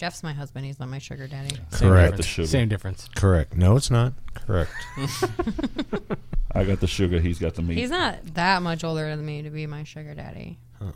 Jeff's 0.01 0.23
my 0.23 0.33
husband. 0.33 0.65
He's 0.65 0.79
not 0.79 0.89
my 0.89 0.97
sugar 0.97 1.27
daddy. 1.27 1.55
Same 1.69 1.89
Correct. 1.89 2.17
difference. 2.17 2.49
Same 2.49 2.67
difference. 2.67 3.07
Correct. 3.15 3.55
No, 3.55 3.75
it's 3.75 3.91
not. 3.91 4.13
Correct. 4.33 4.71
I 6.55 6.63
got 6.63 6.79
the 6.79 6.87
sugar. 6.87 7.19
He's 7.19 7.37
got 7.37 7.53
the 7.53 7.61
meat. 7.61 7.77
He's 7.77 7.91
not 7.91 8.17
that 8.33 8.63
much 8.63 8.83
older 8.83 9.15
than 9.15 9.23
me 9.23 9.43
to 9.43 9.51
be 9.51 9.67
my 9.67 9.83
sugar 9.83 10.15
daddy. 10.15 10.57
Uh-uh. 10.81 10.91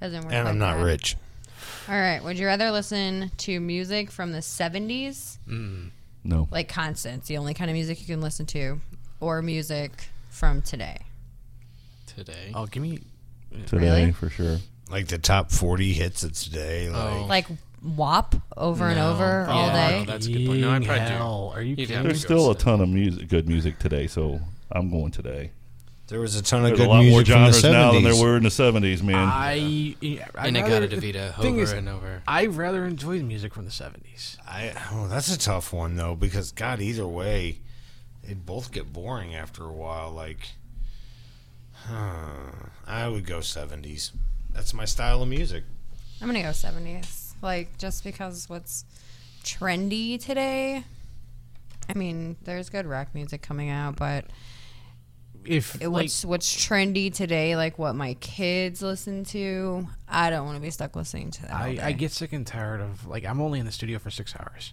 Doesn't 0.00 0.22
work. 0.22 0.32
and 0.32 0.46
I'm 0.46 0.58
not 0.58 0.76
that. 0.76 0.84
rich. 0.84 1.16
All 1.88 1.96
right. 1.96 2.22
Would 2.22 2.38
you 2.38 2.46
rather 2.46 2.70
listen 2.70 3.32
to 3.38 3.58
music 3.58 4.12
from 4.12 4.30
the 4.30 4.38
70s? 4.38 5.38
Mm. 5.48 5.90
No. 6.22 6.46
Like 6.52 6.68
Constance, 6.68 7.26
the 7.26 7.36
only 7.38 7.52
kind 7.54 7.68
of 7.68 7.74
music 7.74 8.00
you 8.00 8.06
can 8.06 8.20
listen 8.20 8.46
to, 8.46 8.80
or 9.18 9.42
music 9.42 9.90
from 10.30 10.62
today? 10.62 10.98
Today. 12.06 12.52
Oh, 12.54 12.66
give 12.66 12.80
me 12.84 13.00
Today, 13.66 13.86
Really? 14.02 14.12
for 14.12 14.30
sure. 14.30 14.58
Like 14.90 15.08
the 15.08 15.18
top 15.18 15.50
40 15.50 15.92
hits 15.94 16.22
of 16.24 16.32
today. 16.32 16.88
Oh. 16.88 16.92
Like, 16.92 17.50
Oh. 17.50 17.54
Like 17.54 17.58
WAP 17.96 18.34
over 18.56 18.86
and 18.86 18.96
No. 18.96 19.12
over 19.12 19.46
oh, 19.48 19.52
all 19.52 19.66
Yeah, 19.68 19.88
day? 19.90 19.98
no, 20.00 20.04
that's 20.06 20.26
a 20.26 20.32
good 20.32 20.46
point. 20.46 20.60
No, 20.60 20.70
I'd 20.70 20.84
probably 20.84 21.04
do- 21.06 21.14
are 21.22 21.60
you 21.62 21.68
You'd 21.70 21.76
kidding 21.76 21.96
have? 21.96 22.04
There's 22.04 22.24
go 22.24 22.34
still 22.38 22.50
a 22.50 22.54
ton 22.54 22.80
of 22.80 22.88
music, 22.88 23.28
good 23.28 23.46
music 23.48 23.78
today, 23.78 24.06
so 24.06 24.40
I'm 24.72 24.90
going 24.90 25.10
today. 25.10 25.50
there 26.08 26.20
was 26.20 26.34
a 26.36 26.42
ton 26.42 26.60
of 26.60 26.68
There's 26.68 26.78
good 26.80 26.86
a 26.86 26.90
lot 26.90 26.96
more 26.96 27.04
music 27.20 27.26
from 27.34 27.44
the 27.44 27.52
genres 27.52 27.62
70s. 27.62 27.72
now 27.72 27.92
than 27.92 28.02
there 28.04 28.16
were 28.16 28.36
in 28.38 28.42
the 28.42 28.50
70s, 28.50 29.02
man. 29.02 29.16
I 29.28 29.52
yeah, 30.00 30.28
I'd 30.34 30.48
And 30.48 30.56
it 30.56 30.60
got 30.60 30.70
rather- 30.70 30.84
a 30.86 30.88
DeVita 30.88 31.40
thing 31.40 31.54
over 31.54 31.62
is, 31.62 31.72
and 31.72 31.88
over. 31.88 32.22
I 32.26 32.46
rather 32.46 32.84
enjoy 32.86 33.18
the 33.18 33.24
music 33.24 33.52
from 33.54 33.64
the 33.66 33.70
seventies. 33.70 34.36
I, 34.46 34.72
oh, 34.92 35.08
that's 35.08 35.34
a 35.34 35.38
tough 35.38 35.72
one, 35.72 35.96
though, 35.96 36.14
because, 36.14 36.52
God, 36.52 36.80
either 36.80 37.06
way, 37.06 37.58
they 38.22 38.32
both 38.34 38.70
get 38.72 38.92
boring 38.94 39.34
after 39.34 39.64
a 39.64 39.72
while. 39.72 40.10
Like, 40.10 40.40
huh, 41.86 42.68
I 42.86 43.08
would 43.08 43.26
go 43.26 43.40
70s. 43.40 44.12
That's 44.54 44.72
my 44.72 44.84
style 44.86 45.20
of 45.22 45.28
music. 45.28 45.64
I'm 46.22 46.32
to 46.32 46.40
go 46.40 46.48
70s. 46.48 47.32
Like, 47.42 47.76
just 47.76 48.04
because 48.04 48.48
what's 48.48 48.84
trendy 49.42 50.18
today. 50.22 50.84
I 51.88 51.98
mean, 51.98 52.36
there's 52.42 52.70
good 52.70 52.86
rock 52.86 53.08
music 53.14 53.42
coming 53.42 53.68
out, 53.68 53.96
but 53.96 54.24
If 55.44 55.74
it- 55.82 55.88
like 55.90 56.04
what's 56.04 56.24
what's 56.24 56.54
trendy 56.56 57.12
today, 57.12 57.56
like 57.56 57.78
what 57.78 57.94
my 57.94 58.14
kids 58.14 58.80
listen 58.80 59.24
to, 59.26 59.86
I 60.08 60.30
don't 60.30 60.46
want 60.46 60.56
to 60.56 60.62
be 60.62 60.70
stuck 60.70 60.96
listening 60.96 61.30
to 61.32 61.42
that. 61.42 61.52
I, 61.52 61.78
I 61.82 61.92
get 61.92 62.10
sick 62.12 62.32
and 62.32 62.46
tired 62.46 62.80
of 62.80 63.06
like 63.06 63.26
I'm 63.26 63.40
only 63.42 63.58
in 63.60 63.66
the 63.66 63.72
studio 63.72 63.98
for 63.98 64.08
six 64.10 64.34
hours 64.34 64.72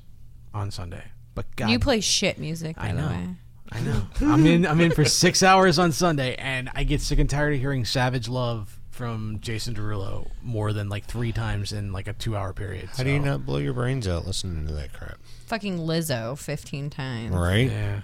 on 0.54 0.72
Sunday, 0.72 1.04
but 1.36 1.54
God, 1.58 1.70
you 1.70 1.80
play 1.80 2.00
shit 2.00 2.38
music, 2.40 2.78
by 2.78 2.84
I 2.90 2.94
the 2.94 3.02
know. 3.02 3.08
way. 3.10 3.28
I 3.74 3.80
know. 3.82 4.02
I'm 4.22 4.46
in. 4.46 4.66
I'm 4.66 4.80
in 4.80 4.92
for 4.92 5.04
six 5.24 5.44
hours 5.44 5.78
on 5.80 5.92
Sunday, 5.92 6.36
and 6.36 6.70
I 6.74 6.84
get 6.86 7.02
sick 7.02 7.20
and 7.20 7.30
tired 7.30 7.54
of 7.56 7.60
hearing 7.60 7.84
"Savage 7.84 8.30
Love" 8.30 8.80
from 9.02 9.40
Jason 9.42 9.74
Derulo 9.74 10.28
more 10.44 10.74
than 10.74 10.88
like 10.88 11.06
three 11.06 11.32
times 11.32 11.72
in 11.72 11.92
like 11.92 12.08
a 12.08 12.14
two-hour 12.14 12.54
period. 12.54 12.88
How 12.96 13.02
do 13.02 13.10
you 13.10 13.18
not 13.18 13.48
blow 13.48 13.58
your 13.58 13.74
brains 13.74 14.08
out 14.08 14.28
listening 14.28 14.68
to 14.68 14.74
that 14.74 14.94
crap? 14.94 15.18
Fucking 15.48 15.80
Lizzo, 15.80 16.38
15 16.38 16.92
times. 16.92 17.34
Right? 17.34 17.72
Yeah. 17.72 18.02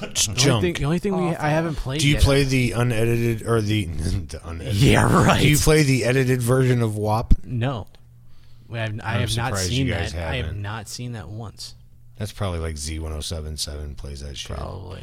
It's 0.00 0.24
The 0.26 0.30
only 0.30 0.40
junk. 0.42 0.62
thing, 0.62 0.72
the 0.74 0.84
only 0.86 0.98
thing 0.98 1.14
we 1.28 1.36
I 1.36 1.50
haven't 1.50 1.74
played. 1.74 2.00
Do 2.00 2.08
you 2.08 2.14
yet- 2.14 2.22
play 2.22 2.44
the 2.44 2.72
unedited 2.72 3.46
or 3.46 3.60
the, 3.60 3.84
the 3.84 4.40
unedited? 4.48 4.76
Yeah, 4.80 5.12
right. 5.26 5.42
Do 5.42 5.48
you 5.48 5.58
play 5.58 5.82
the 5.82 6.04
edited 6.06 6.40
version 6.40 6.80
of 6.80 6.96
WAP? 6.96 7.34
No, 7.44 7.86
I 8.72 8.78
have, 8.78 9.00
I 9.04 9.12
have 9.18 9.36
not 9.36 9.58
seen 9.58 9.86
you 9.86 9.92
guys 9.92 10.14
that. 10.14 10.26
I 10.26 10.36
have 10.36 10.46
haven't. 10.46 10.62
not 10.62 10.88
seen 10.88 11.12
that 11.12 11.28
once. 11.28 11.74
That's 12.16 12.32
probably 12.32 12.60
like 12.60 12.76
Z1077 12.76 13.96
plays 13.98 14.20
that 14.22 14.38
shit. 14.38 14.56
Probably. 14.56 15.00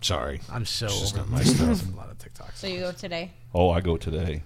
Sorry. 0.00 0.40
I'm 0.50 0.64
so 0.64 0.86
It's 0.86 1.00
just 1.00 1.14
over 1.14 1.22
not 1.24 1.30
my 1.30 1.38
my 1.38 1.44
stuff. 1.44 1.76
stuff. 1.78 1.92
A 1.94 1.96
lot 1.96 2.10
of 2.10 2.18
TikToks. 2.18 2.56
So 2.56 2.66
you 2.66 2.80
go 2.80 2.92
today. 2.92 3.30
oh, 3.54 3.70
I 3.70 3.80
go 3.80 3.96
today. 3.96 4.42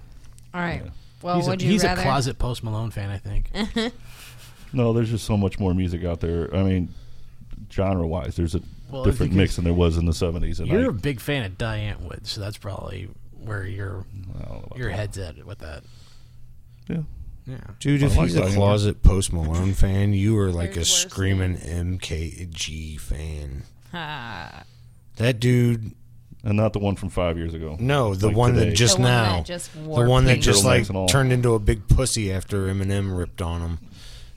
All 0.53 0.61
right. 0.61 0.83
Well, 1.23 1.37
he's 1.37 1.47
a, 1.47 1.51
would 1.51 1.63
you 1.63 1.71
he's 1.71 1.85
rather? 1.85 2.01
a 2.01 2.05
closet 2.05 2.39
Post 2.39 2.63
Malone 2.65 2.91
fan, 2.91 3.11
I 3.11 3.19
think. 3.19 3.51
No, 4.73 4.93
there's 4.93 5.09
just 5.11 5.25
so 5.25 5.37
much 5.37 5.61
more 5.61 5.73
music 5.73 6.05
out 6.05 6.19
there. 6.19 6.53
I 6.53 6.65
mean, 6.65 6.89
genre-wise, 7.71 8.35
there's 8.35 8.57
a 8.57 8.61
Well, 8.91 9.05
different 9.05 9.31
because 9.31 9.37
mix 9.37 9.55
than 9.57 9.65
there 9.65 9.73
was 9.73 9.97
in 9.97 10.05
the 10.05 10.11
70s. 10.11 10.59
And 10.59 10.67
You're 10.67 10.87
I, 10.87 10.89
a 10.89 10.93
big 10.93 11.21
fan 11.21 11.45
of 11.45 11.57
Diane 11.57 11.99
Wood, 12.03 12.27
so 12.27 12.41
that's 12.41 12.57
probably 12.57 13.09
where 13.45 13.65
your 13.65 14.05
your 14.75 14.89
head's 14.91 15.17
at 15.17 15.45
with 15.47 15.59
that. 15.61 15.85
Yeah. 16.89 17.03
Yeah. 17.47 17.59
Dude, 17.79 18.03
I 18.03 18.07
if 18.07 18.17
like 18.17 18.25
he's 18.27 18.35
a 18.37 18.41
Diane. 18.41 18.55
closet 18.57 19.03
Post 19.05 19.33
Malone 19.33 19.75
fan, 19.75 20.13
you 20.13 20.37
are 20.41 20.51
like 20.51 20.75
There's 20.75 20.89
a 20.89 21.05
worse 21.05 21.13
screaming 21.13 21.57
MGK 21.57 22.99
fan. 22.99 23.63
Ah. 23.93 24.65
That 25.17 25.41
dude. 25.41 25.93
and 26.43 26.57
not 26.57 26.73
the 26.73 26.79
one 26.79 26.97
from 26.97 27.09
five 27.09 27.37
years 27.39 27.55
ago. 27.55 27.77
No, 27.79 28.15
the 28.15 28.29
Like 28.29 28.37
one 28.37 28.55
today. 28.55 28.71
that 28.71 28.77
just 28.77 28.97
The 28.97 29.03
one 29.03 29.11
now. 29.11 29.37
that 29.37 29.47
just 29.47 29.73
the 29.73 29.81
wore 29.81 30.09
one 30.09 30.25
that 30.27 30.41
just 30.41 30.65
like 30.65 30.87
turned 31.09 31.33
into 31.33 31.55
a 31.55 31.59
big 31.59 31.87
pussy 31.89 32.33
after 32.33 32.67
Eminem 32.67 33.17
ripped 33.17 33.41
on 33.41 33.61
him. 33.61 33.79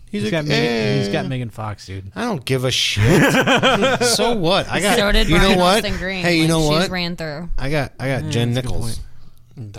He's, 0.10 0.24
he's 0.24 0.32
like, 0.32 0.44
got 0.44 0.46
Megan, 0.48 0.98
he's 1.00 1.10
"Eh, 1.10 1.12
got 1.12 1.26
Megan 1.28 1.50
Fox, 1.50 1.86
dude. 1.86 2.12
I 2.16 2.22
don't 2.22 2.46
give 2.46 2.64
a 2.64 2.72
shit. 2.72 3.04
so 4.04 4.36
what? 4.38 4.66
I 4.70 4.80
got. 4.80 4.98
so 4.98 5.12
did 5.12 5.28
you 5.28 5.36
know 5.36 5.42
Brian 5.42 5.60
what? 5.60 5.84
Austin 5.86 5.98
Green. 5.98 6.22
Hey, 6.24 6.36
you 6.36 6.42
when 6.44 6.50
know 6.50 6.62
she's 6.62 6.70
what? 6.70 6.90
ran 6.92 7.18
through. 7.18 7.50
I 7.58 7.70
got. 7.70 7.92
I 8.00 8.08
got 8.08 8.24
Yeah, 8.24 8.30
Jen 8.30 8.54
that's 8.54 8.66
a 8.66 8.70
good 8.70 8.78
Nichols. 8.78 9.00
point. 9.00 9.78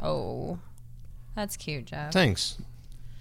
Oh, 0.00 0.58
that's 1.34 1.56
cute, 1.56 1.86
Jeff. 1.86 2.12
Thanks. 2.12 2.58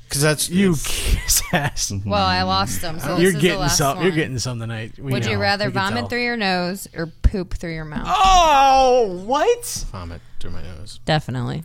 Because 0.08 0.22
that's 0.22 0.50
You 0.50 0.76
kiss 0.84 1.42
ass. 1.52 1.92
Mm-hmm. 1.92 2.10
Well, 2.10 2.26
I 2.26 2.44
lost 2.44 2.82
them. 2.82 3.00
So 3.00 3.18
you're 3.18 3.18
this 3.18 3.28
is 3.28 3.34
the 3.36 3.40
getting 3.42 3.60
last 3.60 3.78
some. 3.78 3.98
one. 3.98 4.06
You're 4.06 4.16
getting 4.16 4.40
some 4.40 4.60
tonight. 4.60 4.98
We 4.98 5.12
Would 5.12 5.26
you 5.26 5.38
rather 5.38 5.66
We 5.66 5.72
can 5.74 5.82
vomit 5.82 6.02
tell. 6.02 6.10
through 6.10 6.24
your 6.24 6.38
nose 6.38 6.88
or 6.96 7.08
poop 7.08 7.54
through 7.56 7.74
your 7.74 7.86
mouth? 7.86 8.08
Oh, 8.08 9.24
what? 9.26 9.86
Vomit 9.92 10.22
through 10.40 10.52
my 10.52 10.62
nose. 10.62 11.00
Definitely. 11.06 11.64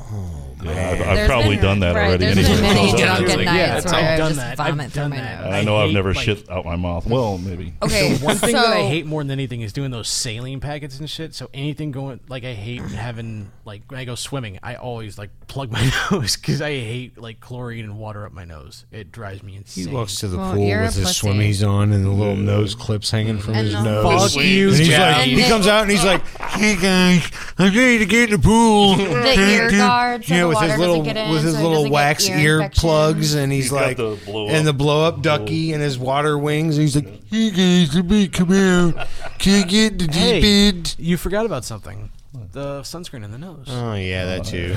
Oh, 0.00 0.64
yeah, 0.64 0.90
I've, 0.90 1.00
I've 1.18 1.26
probably 1.28 1.56
been- 1.56 1.64
done 1.64 1.80
that 1.80 1.94
right, 1.94 2.06
already. 2.08 2.24
there's 2.32 2.38
anyway. 2.38 2.54
been 2.54 2.62
many 2.74 2.90
So- 2.90 2.96
drunken 2.98 3.40
Yeah, 3.40 3.44
nights 3.74 3.86
I've 3.86 3.92
where 3.92 4.12
I 4.12 4.16
done 4.16 4.28
just 4.30 4.40
that. 4.40 4.56
vomit 4.56 4.86
I've 4.86 4.92
through 4.92 5.02
done 5.02 5.10
my 5.10 5.16
that. 5.16 5.44
nose. 5.44 5.52
I 5.54 5.62
know 5.62 5.76
I've 5.76 5.90
never 5.92 6.14
like- 6.14 6.24
shit 6.24 6.50
out 6.50 6.64
my 6.64 6.76
mouth. 6.76 7.06
Well, 7.06 7.38
maybe. 7.38 7.74
Okay, 7.82 8.14
The 8.14 8.24
one 8.24 8.36
thing 8.36 8.52
that 8.54 8.66
I 8.66 8.82
hate 8.88 9.06
more 9.06 9.22
than 9.22 9.30
anything 9.30 9.60
is 9.60 9.72
doing 9.72 9.90
those 9.90 10.08
saline 10.08 10.60
packets 10.60 10.98
and 10.98 11.08
shit. 11.08 11.34
So 11.34 11.48
anything 11.54 11.92
going 11.92 12.20
like 12.28 12.44
I 12.44 12.54
hate 12.54 12.80
having 12.82 13.50
like 13.64 13.82
when 13.88 14.00
I 14.00 14.04
go 14.04 14.14
swimming, 14.14 14.58
I 14.62 14.74
always 14.76 15.18
like 15.18 15.30
plug 15.46 15.70
my 15.70 15.92
nose 16.10 16.36
because 16.36 16.60
I 16.62 16.70
hate 16.70 17.18
like 17.18 17.40
chlorine 17.40 17.84
and 17.84 17.98
water 17.98 18.24
up 18.26 18.32
my 18.32 18.44
nose. 18.44 18.84
It 18.90 19.12
drives 19.12 19.42
me 19.42 19.56
insane. 19.56 19.88
He 19.88 19.94
walks 19.94 20.16
to 20.16 20.28
the 20.28 20.38
Well, 20.38 20.54
pool 20.54 20.66
with 20.66 20.94
his 20.94 21.04
pussy. 21.04 21.28
swimmies 21.28 21.68
on 21.68 21.92
and 21.92 22.04
the 22.04 22.10
little 22.10 22.34
nose 22.36 22.74
clips 22.74 23.10
hanging 23.10 23.38
from 23.38 23.54
And 23.54 23.66
his 23.66 23.74
nose. 23.74 24.34
Fuck 24.34 24.42
you, 24.44 24.68
and 24.70 24.76
he's 24.78 24.88
like, 24.88 24.98
And 25.18 25.30
he 25.30 25.42
comes 25.48 25.66
out 25.66 25.82
and 25.82 25.90
he's 25.90 26.04
like, 26.04 26.26
"Hey 26.38 26.74
guys, 26.76 27.30
I'm 27.58 27.74
ready 27.74 27.98
to 27.98 28.06
get 28.06 28.30
in 28.32 28.40
the 28.40 28.42
pool." 28.42 28.96
The 29.28 29.34
ear 29.40 29.70
guard 29.88 30.24
so 30.24 30.34
yeah, 30.34 30.40
the 30.42 30.48
with 30.48 30.54
water 30.56 30.68
his 30.68 30.78
little 30.78 30.96
doesn't 30.98 31.14
get 31.14 31.26
in, 31.26 31.30
with 31.32 31.42
his 31.44 31.54
so 31.56 31.62
little 31.68 31.90
wax 31.90 32.28
ear 32.28 32.38
ear 32.38 32.56
infection. 32.56 32.80
plugs, 32.80 33.34
and 33.34 33.52
he's, 33.52 33.64
He's 33.64 33.72
like, 33.72 33.96
the 33.96 34.18
blow 34.24 34.48
and 34.48 34.66
the 34.66 34.72
blow 34.72 35.04
up 35.04 35.22
ducky 35.22 35.72
and 35.72 35.82
his 35.82 35.98
water 35.98 36.36
wings, 36.38 36.76
and 36.76 36.82
he's 36.82 36.96
like, 36.96 37.24
"Hey 37.28 37.50
guys, 37.50 37.94
let 37.94 38.04
me 38.06 38.28
come 38.28 38.52
out. 38.52 39.06
Can 39.38 39.62
I 39.64 39.66
get 39.66 39.98
the 39.98 40.06
deep 40.06 40.14
Hey, 40.14 40.68
end?" 40.68 40.94
you 40.98 41.16
forgot 41.16 41.46
about 41.46 41.64
something. 41.64 42.10
The 42.52 42.80
sunscreen 42.82 43.24
in 43.24 43.32
the 43.32 43.38
nose. 43.38 43.66
Oh 43.68 43.94
yeah, 43.94 44.24
that 44.26 44.40
uh, 44.40 44.44
too. 44.44 44.76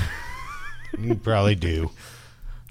you 1.00 1.16
probably 1.16 1.56
do. 1.56 1.92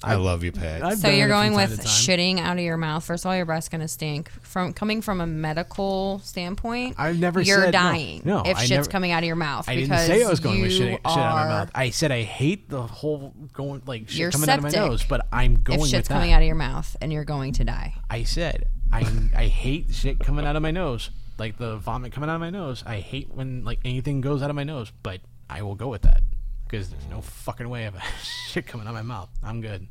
I 0.02 0.14
love 0.14 0.42
you, 0.44 0.52
Pat. 0.52 0.82
I've 0.82 0.98
So 0.98 1.08
done 1.08 1.16
you're 1.18 1.26
it 1.26 1.30
from 1.30 1.38
going 1.38 1.52
time 1.52 1.70
with 1.70 1.70
to 1.80 1.84
time. 1.84 1.86
shitting 1.86 2.38
out 2.40 2.56
of 2.56 2.62
your 2.64 2.76
mouth. 2.76 3.04
First 3.04 3.24
of 3.24 3.30
all, 3.30 3.36
your 3.36 3.44
breath's 3.44 3.68
gonna 3.68 3.88
stink. 3.88 4.30
From 4.42 4.72
coming 4.72 5.02
from 5.02 5.20
a 5.20 5.26
medical 5.26 6.20
standpoint, 6.24 6.94
I've 6.98 7.18
never 7.18 7.40
you're 7.40 7.60
said 7.64 7.74
no. 7.74 7.78
dying 7.78 8.22
No, 8.24 8.42
if 8.44 8.56
I 8.56 8.60
shit's 8.60 8.70
never- 8.70 8.88
coming 8.90 9.10
out 9.12 9.22
of 9.22 9.26
your 9.26 9.36
mouth. 9.36 9.68
I 9.68 9.74
didn't 9.76 9.90
because 9.90 10.06
say 10.06 10.24
I 10.24 10.28
was 10.28 10.40
going 10.40 10.62
with 10.62 10.70
you 10.72 10.76
shit, 10.78 10.88
shit 10.88 11.00
out 11.06 11.10
of 11.10 11.16
my 11.16 11.42
are- 11.42 11.48
mouth. 11.48 11.70
I 11.74 11.90
said 11.90 12.12
I 12.12 12.22
hate 12.22 12.68
the 12.70 12.82
whole 12.82 13.34
going 13.52 13.82
like 13.86 14.08
shit 14.08 14.18
You're 14.18 14.30
coming 14.30 14.48
out 14.48 14.58
of 14.58 14.62
my 14.64 14.70
septic. 14.70 14.90
nose, 14.90 15.04
but 15.08 15.26
I'm 15.32 15.56
going 15.62 15.76
if 15.78 15.82
with 15.82 15.90
shit's 15.90 16.08
that. 16.08 16.14
coming 16.14 16.32
out 16.32 16.40
of 16.42 16.46
your 16.46 16.56
mouth 16.56 16.96
and 17.00 17.12
you're 17.12 17.24
going 17.24 17.52
to 17.54 17.64
die. 17.64 17.94
I 18.08 18.22
said 18.24 18.64
I 18.92 19.06
I 19.36 19.46
hate 19.48 19.92
shit 19.92 20.18
coming 20.18 20.46
out 20.46 20.56
of 20.56 20.62
my 20.62 20.70
nose, 20.70 21.10
like 21.38 21.58
the 21.58 21.76
vomit 21.76 22.12
coming 22.12 22.30
out 22.30 22.34
of 22.36 22.40
my 22.40 22.50
nose. 22.50 22.82
I 22.86 23.00
hate 23.00 23.28
when 23.34 23.64
like 23.64 23.80
anything 23.84 24.20
goes 24.22 24.42
out 24.42 24.50
of 24.50 24.56
my 24.56 24.64
nose, 24.64 24.92
but 25.02 25.20
I 25.48 25.62
will 25.62 25.74
go 25.74 25.88
with 25.88 26.02
that 26.02 26.22
because 26.70 26.90
there's 26.90 27.06
no 27.10 27.20
fucking 27.20 27.68
way 27.68 27.86
of 27.86 27.96
shit 28.48 28.66
coming 28.66 28.86
out 28.86 28.90
of 28.90 28.94
my 28.94 29.02
mouth. 29.02 29.28
I'm 29.42 29.60
good. 29.60 29.86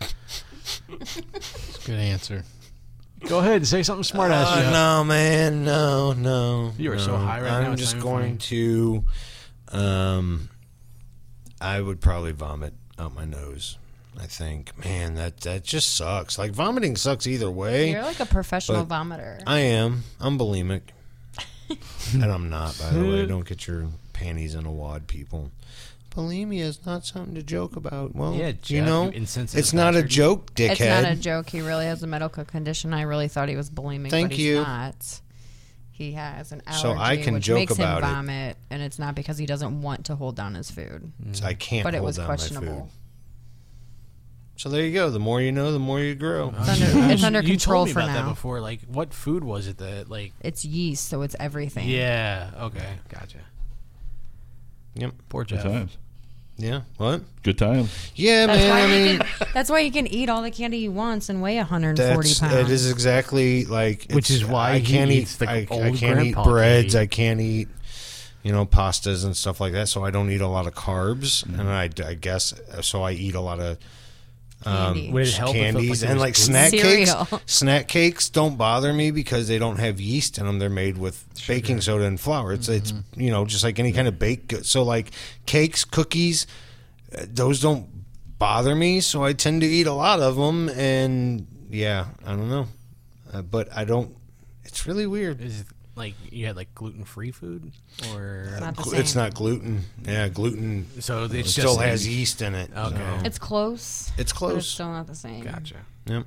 It's 0.00 1.84
a 1.84 1.86
Good 1.86 2.00
answer. 2.00 2.44
Go 3.28 3.38
ahead, 3.38 3.56
and 3.56 3.66
say 3.66 3.82
something 3.82 4.04
smart 4.04 4.30
ass. 4.30 4.48
Uh, 4.48 4.70
no, 4.70 5.04
man, 5.04 5.64
no, 5.64 6.12
no. 6.12 6.72
You 6.76 6.92
are 6.92 6.96
no. 6.96 7.02
so 7.02 7.16
high 7.16 7.40
right 7.40 7.48
now. 7.48 7.56
I'm 7.58 7.62
now, 7.64 7.72
it's 7.72 7.80
just 7.80 7.96
not 7.96 8.00
even 8.00 8.12
going 8.12 8.38
to. 8.38 9.04
Um, 9.72 10.48
I 11.60 11.80
would 11.80 12.00
probably 12.00 12.32
vomit 12.32 12.74
out 12.98 13.14
my 13.14 13.24
nose. 13.24 13.78
I 14.18 14.26
think, 14.26 14.76
man, 14.84 15.14
that 15.14 15.40
that 15.40 15.64
just 15.64 15.94
sucks. 15.94 16.38
Like 16.38 16.52
vomiting 16.52 16.96
sucks 16.96 17.26
either 17.26 17.50
way. 17.50 17.92
You're 17.92 18.02
like 18.02 18.20
a 18.20 18.26
professional 18.26 18.84
but 18.84 18.94
vomiter. 18.94 19.42
I 19.46 19.60
am. 19.60 20.04
I'm 20.20 20.38
bulimic, 20.38 20.82
and 22.14 22.24
I'm 22.24 22.50
not. 22.50 22.78
By 22.78 22.90
the 22.90 23.04
way, 23.04 23.26
don't 23.28 23.46
get 23.46 23.66
your 23.66 23.88
panties 24.12 24.54
in 24.54 24.66
a 24.66 24.72
wad, 24.72 25.06
people. 25.06 25.50
Bulimia 26.16 26.60
is 26.62 26.84
not 26.86 27.04
something 27.04 27.34
to 27.34 27.42
joke 27.42 27.76
about. 27.76 28.14
Well, 28.16 28.34
Yeah, 28.34 28.52
you 28.66 28.80
know, 28.82 29.04
you 29.04 29.10
insensitive 29.10 29.58
it's 29.58 29.72
not 29.74 29.94
a 29.94 30.02
joke, 30.02 30.54
dickhead. 30.54 30.70
It's 30.70 30.80
not 30.80 31.04
a 31.04 31.14
joke. 31.14 31.50
He 31.50 31.60
really 31.60 31.84
has 31.84 32.02
a 32.02 32.06
medical 32.06 32.44
condition. 32.44 32.94
I 32.94 33.02
really 33.02 33.28
thought 33.28 33.48
he 33.50 33.56
was 33.56 33.68
bulimic, 33.70 34.10
Thank 34.10 34.30
but 34.30 34.36
he's 34.36 34.46
you. 34.46 34.54
not. 34.62 35.20
He 35.90 36.12
has 36.12 36.52
an 36.52 36.62
allergy, 36.66 36.82
So 36.82 36.92
I 36.94 37.16
can 37.18 37.34
which 37.34 37.44
joke 37.44 37.56
makes 37.56 37.74
about 37.74 38.02
it. 38.02 38.06
him 38.06 38.14
vomit, 38.14 38.56
and 38.70 38.82
it's 38.82 38.98
not 38.98 39.14
because 39.14 39.36
he 39.38 39.44
doesn't 39.46 39.82
want 39.82 40.06
to 40.06 40.16
hold 40.16 40.36
down 40.36 40.54
his 40.54 40.70
food. 40.70 41.12
Mm. 41.22 41.36
So 41.36 41.44
I 41.46 41.54
can't 41.54 41.84
But 41.84 41.94
it 41.94 42.02
was 42.02 42.16
down 42.16 42.24
my 42.24 42.34
questionable. 42.34 42.80
food. 42.80 42.90
So 44.58 44.70
there 44.70 44.82
you 44.84 44.92
go. 44.94 45.10
The 45.10 45.18
more 45.18 45.42
you 45.42 45.52
know, 45.52 45.70
the 45.70 45.78
more 45.78 46.00
you 46.00 46.14
grow. 46.14 46.52
Oh, 46.56 46.60
it's 46.60 46.82
under, 46.82 47.12
it's 47.12 47.22
under 47.24 47.40
you 47.42 47.48
control 47.48 47.80
told 47.84 47.88
me 47.88 47.92
for 47.92 48.00
about 48.00 48.14
that 48.14 48.22
now. 48.22 48.30
before. 48.30 48.60
Like, 48.62 48.80
what 48.88 49.12
food 49.12 49.44
was 49.44 49.66
it 49.68 49.76
that 49.78 50.08
like? 50.08 50.32
It's 50.40 50.64
yeast, 50.64 51.08
so 51.10 51.20
it's 51.20 51.36
everything. 51.38 51.86
Yeah. 51.88 52.50
Okay. 52.58 52.94
Gotcha. 53.10 53.38
Yep. 54.94 55.12
Poor 55.28 55.44
Good 55.44 55.56
Jeff. 55.56 55.62
times. 55.64 55.98
Yeah. 56.58 56.82
What? 56.96 57.22
Good 57.42 57.58
time. 57.58 57.88
Yeah, 58.14 58.46
That's 58.46 58.58
man. 58.60 58.72
I 58.72 58.86
mean, 58.86 59.18
can, 59.20 59.48
that's 59.52 59.68
why 59.70 59.82
he 59.82 59.90
can 59.90 60.06
eat 60.06 60.28
all 60.30 60.40
the 60.42 60.50
candy 60.50 60.80
he 60.80 60.88
wants 60.88 61.28
and 61.28 61.42
weigh 61.42 61.56
140 61.58 62.28
that's 62.28 62.38
pounds. 62.40 62.54
it 62.54 62.70
is 62.70 62.90
exactly 62.90 63.66
like 63.66 64.06
Which 64.10 64.30
is 64.30 64.44
why 64.44 64.72
I 64.72 64.80
can't 64.80 65.10
eat. 65.10 65.28
the 65.38 65.48
I, 65.50 65.56
I 65.70 65.90
can't 65.92 66.20
eat 66.24 66.34
breads. 66.34 66.94
cake. 66.94 67.02
I 67.02 67.06
can't 67.06 67.40
eat. 67.40 67.68
You 68.42 68.52
know, 68.52 68.64
pastas 68.64 69.24
and 69.24 69.36
stuff 69.36 69.60
like 69.60 69.72
that. 69.72 69.88
So 69.88 70.04
I 70.04 70.10
don't 70.12 70.30
eat 70.30 70.40
a 70.40 70.46
lot 70.46 70.68
of 70.68 70.74
carbs, 70.74 71.44
Mm-hmm. 71.44 71.58
and 71.60 71.68
I, 71.68 71.90
I 72.08 72.14
guess 72.14 72.54
so. 72.80 73.02
I 73.02 73.10
eat 73.10 73.34
a 73.34 73.40
lot 73.40 73.58
of 73.58 73.76
um, 74.66 75.12
Would 75.12 75.26
it 75.28 75.34
help 75.34 75.54
if 75.54 75.62
it, 75.62 75.64
like, 75.64 75.72
candies 75.74 76.02
and 76.02 76.14
was 76.14 76.20
like 76.20 76.34
gluten? 76.34 76.52
snack 76.52 76.70
Cereal. 76.70 77.24
cakes. 77.26 77.42
Snack 77.52 77.88
cakes 77.88 78.28
don't 78.30 78.56
bother 78.56 78.92
me 78.92 79.10
because 79.10 79.46
they 79.48 79.58
don't 79.58 79.78
have 79.78 80.00
yeast 80.00 80.38
in 80.38 80.46
them. 80.46 80.58
They're 80.58 80.68
made 80.68 80.98
with 80.98 81.24
baking 81.46 81.80
soda 81.80 82.04
and 82.04 82.18
flour. 82.20 82.52
It's 82.52 82.68
it's 82.68 82.92
Mm-hmm. 82.92 83.20
you 83.20 83.30
know 83.30 83.44
just 83.44 83.62
like 83.64 83.78
any 83.78 83.92
kind 83.92 84.08
of 84.08 84.18
baked 84.18 84.48
good. 84.48 84.66
So 84.66 84.82
like 84.82 85.10
cakes, 85.46 85.84
cookies, 85.84 86.46
uh, 87.16 87.24
those 87.28 87.60
don't 87.60 87.86
bother 88.38 88.74
me. 88.74 89.00
So 89.00 89.24
I 89.24 89.32
tend 89.32 89.60
to 89.62 89.66
eat 89.66 89.86
a 89.86 89.92
lot 89.92 90.20
of 90.20 90.36
them. 90.36 90.68
And 90.70 91.46
yeah, 91.70 92.06
I 92.24 92.30
don't 92.30 92.48
know, 92.50 92.66
uh, 93.32 93.42
but 93.42 93.68
I 93.76 93.84
don't. 93.84 94.16
It's 94.64 94.86
really 94.86 95.06
weird. 95.06 95.40
Is 95.40 95.60
it 95.60 95.66
like 95.96 96.14
you 96.30 96.46
had 96.46 96.56
like 96.56 96.74
gluten 96.74 97.04
free 97.04 97.30
food 97.32 97.72
or 98.12 98.48
It's 98.52 98.60
not 98.60 98.76
Glu- 98.76 98.98
It's 98.98 99.14
not 99.14 99.34
gluten. 99.34 99.84
Yeah, 100.04 100.28
gluten. 100.28 100.86
So 101.00 101.24
it's 101.24 101.34
it 101.34 101.42
just 101.44 101.52
still 101.56 101.80
an- 101.80 101.88
has 101.88 102.06
yeast 102.06 102.42
in 102.42 102.54
it. 102.54 102.70
Okay. 102.76 102.96
so- 102.96 103.24
It's 103.24 103.38
close. 103.38 104.12
It's 104.18 104.32
but 104.32 104.38
close. 104.38 104.56
it's 104.58 104.66
still 104.66 104.90
not 104.92 105.06
the 105.06 105.14
same. 105.14 105.42
Gotcha. 105.44 105.76
Yep. 106.06 106.26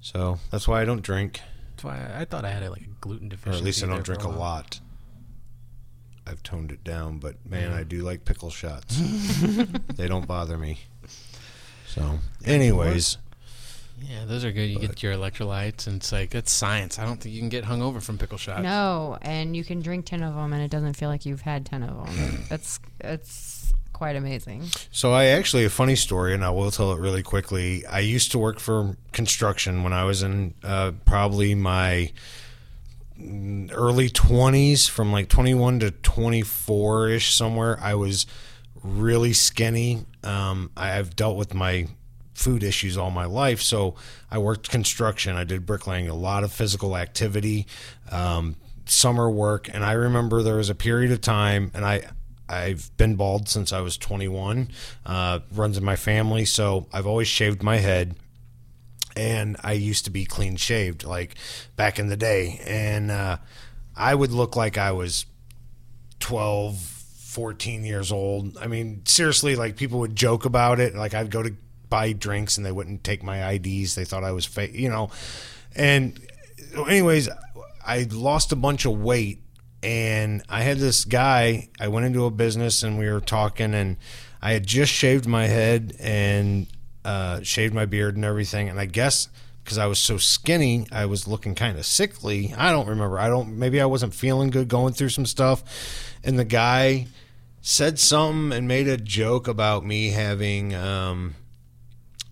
So 0.00 0.38
that's 0.50 0.66
why 0.68 0.82
I 0.82 0.84
don't 0.84 1.02
drink. 1.02 1.40
That's 1.70 1.84
why 1.84 1.98
I, 2.14 2.22
I 2.22 2.24
thought 2.24 2.44
I 2.44 2.50
had 2.50 2.68
like 2.70 2.82
a 2.82 2.88
gluten 3.00 3.28
deficiency. 3.28 3.56
or 3.56 3.58
at 3.60 3.64
least 3.64 3.82
I 3.84 3.86
don't 3.86 4.04
drink 4.04 4.24
a 4.24 4.28
while. 4.28 4.38
lot. 4.38 4.80
I've 6.26 6.42
toned 6.42 6.72
it 6.72 6.84
down, 6.84 7.18
but 7.18 7.36
man, 7.48 7.72
I 7.72 7.84
do 7.84 8.02
like 8.02 8.24
pickle 8.26 8.50
shots. 8.50 9.00
they 9.96 10.08
don't 10.08 10.26
bother 10.26 10.58
me. 10.58 10.80
So, 11.86 12.18
anyways, 12.44 13.16
Yeah, 14.02 14.24
those 14.26 14.44
are 14.44 14.52
good. 14.52 14.70
You 14.70 14.78
get 14.78 15.02
your 15.02 15.14
electrolytes, 15.14 15.86
and 15.86 15.96
it's 15.96 16.12
like 16.12 16.30
that's 16.30 16.52
science. 16.52 16.98
I 16.98 17.04
don't 17.04 17.20
think 17.20 17.34
you 17.34 17.40
can 17.40 17.48
get 17.48 17.64
hungover 17.64 18.02
from 18.02 18.18
pickle 18.18 18.38
shots. 18.38 18.62
No, 18.62 19.18
and 19.22 19.56
you 19.56 19.64
can 19.64 19.80
drink 19.80 20.06
10 20.06 20.22
of 20.22 20.34
them 20.34 20.52
and 20.52 20.62
it 20.62 20.70
doesn't 20.70 20.94
feel 20.94 21.08
like 21.08 21.26
you've 21.26 21.40
had 21.40 21.66
10 21.66 21.82
of 21.82 22.06
them. 22.06 22.44
That's 22.48 22.80
it's 23.00 23.72
quite 23.92 24.14
amazing. 24.14 24.64
so 24.92 25.12
I 25.12 25.26
actually 25.26 25.64
a 25.64 25.70
funny 25.70 25.96
story, 25.96 26.34
and 26.34 26.44
I 26.44 26.50
will 26.50 26.70
tell 26.70 26.92
it 26.92 27.00
really 27.00 27.22
quickly. 27.22 27.84
I 27.86 28.00
used 28.00 28.30
to 28.32 28.38
work 28.38 28.60
for 28.60 28.96
construction 29.12 29.82
when 29.82 29.92
I 29.92 30.04
was 30.04 30.22
in 30.22 30.54
uh, 30.62 30.92
probably 31.04 31.54
my 31.54 32.12
early 33.72 34.08
20s 34.08 34.88
from 34.88 35.10
like 35.10 35.28
21 35.28 35.80
to 35.80 35.90
24 35.90 37.08
ish 37.08 37.34
somewhere 37.34 37.76
i 37.82 37.92
was 37.92 38.26
really 38.84 39.32
skinny 39.32 40.04
um, 40.22 40.70
i've 40.76 41.16
dealt 41.16 41.36
with 41.36 41.52
my 41.52 41.88
food 42.38 42.62
issues 42.62 42.96
all 42.96 43.10
my 43.10 43.24
life. 43.24 43.60
So 43.60 43.96
i 44.30 44.38
worked 44.38 44.70
construction. 44.70 45.36
I 45.36 45.44
did 45.44 45.66
bricklaying 45.66 46.08
a 46.08 46.14
lot 46.14 46.44
of 46.44 46.52
physical 46.52 46.96
activity 46.96 47.66
um, 48.10 48.56
summer 48.86 49.28
work. 49.28 49.68
And 49.72 49.84
i 49.84 49.92
remember 49.92 50.42
there 50.42 50.56
was 50.56 50.70
a 50.70 50.74
period 50.74 51.10
of 51.12 51.20
time 51.20 51.70
and 51.74 51.84
i 51.84 52.02
I've 52.50 52.90
been 52.96 53.16
bald 53.16 53.46
since 53.46 53.74
I 53.74 53.82
was 53.82 53.98
21. 53.98 54.70
Uh, 55.04 55.40
runs 55.52 55.76
in 55.76 55.84
my 55.84 55.96
family, 55.96 56.46
so 56.46 56.86
I've 56.94 57.06
always 57.06 57.28
shaved 57.28 57.62
my 57.62 57.76
head 57.76 58.16
and 59.14 59.58
I 59.62 59.72
used 59.72 60.06
to 60.06 60.10
be 60.10 60.24
clean 60.24 60.56
shaved 60.56 61.04
like 61.04 61.34
back 61.76 61.98
in 61.98 62.06
the 62.06 62.16
day. 62.16 62.60
And 62.64 63.10
uh, 63.10 63.36
I 63.94 64.14
would 64.14 64.32
look 64.32 64.56
like 64.56 64.78
I 64.78 64.92
was 64.92 65.26
12 66.20 66.78
14 66.78 67.84
years 67.84 68.10
old. 68.10 68.56
I 68.56 68.66
mean 68.66 69.02
seriously 69.04 69.54
like 69.54 69.76
people 69.76 69.98
would 69.98 70.16
joke 70.16 70.46
about 70.46 70.80
it. 70.80 70.94
Like 70.94 71.12
I'd 71.12 71.30
go 71.30 71.42
to 71.42 71.54
buy 71.88 72.12
drinks 72.12 72.56
and 72.56 72.66
they 72.66 72.72
wouldn't 72.72 73.04
take 73.04 73.22
my 73.22 73.52
IDs 73.52 73.94
they 73.94 74.04
thought 74.04 74.24
I 74.24 74.32
was 74.32 74.44
fake 74.44 74.74
you 74.74 74.88
know? 74.88 75.10
And 75.74 76.18
anyways 76.74 77.28
I 77.84 78.06
lost 78.10 78.52
a 78.52 78.56
bunch 78.56 78.84
of 78.84 79.00
weight 79.00 79.40
and 79.82 80.42
I 80.48 80.62
had 80.62 80.78
this 80.78 81.04
guy 81.04 81.68
I 81.80 81.88
went 81.88 82.06
into 82.06 82.24
a 82.24 82.30
business 82.30 82.82
and 82.82 82.98
we 82.98 83.10
were 83.10 83.20
talking 83.20 83.74
and 83.74 83.96
I 84.40 84.52
had 84.52 84.66
just 84.66 84.92
shaved 84.92 85.26
my 85.26 85.46
head 85.46 85.96
and 85.98 86.66
uh, 87.04 87.40
shaved 87.42 87.74
my 87.74 87.86
beard 87.86 88.16
and 88.16 88.24
everything. 88.24 88.68
And 88.68 88.78
I 88.78 88.86
guess 88.86 89.28
because 89.64 89.78
I 89.78 89.86
was 89.86 89.98
so 89.98 90.16
skinny 90.16 90.86
I 90.90 91.06
was 91.06 91.28
looking 91.28 91.54
kind 91.54 91.78
of 91.78 91.86
sickly. 91.86 92.54
I 92.56 92.70
don't 92.70 92.88
remember. 92.88 93.18
I 93.18 93.28
don't 93.28 93.58
maybe 93.58 93.80
I 93.80 93.86
wasn't 93.86 94.14
feeling 94.14 94.50
good 94.50 94.68
going 94.68 94.94
through 94.94 95.10
some 95.10 95.26
stuff. 95.26 95.62
And 96.24 96.38
the 96.38 96.44
guy 96.44 97.06
said 97.60 97.98
something 97.98 98.56
and 98.56 98.66
made 98.66 98.88
a 98.88 98.96
joke 98.96 99.48
about 99.48 99.84
me 99.84 100.10
having 100.10 100.74
um, 100.74 101.34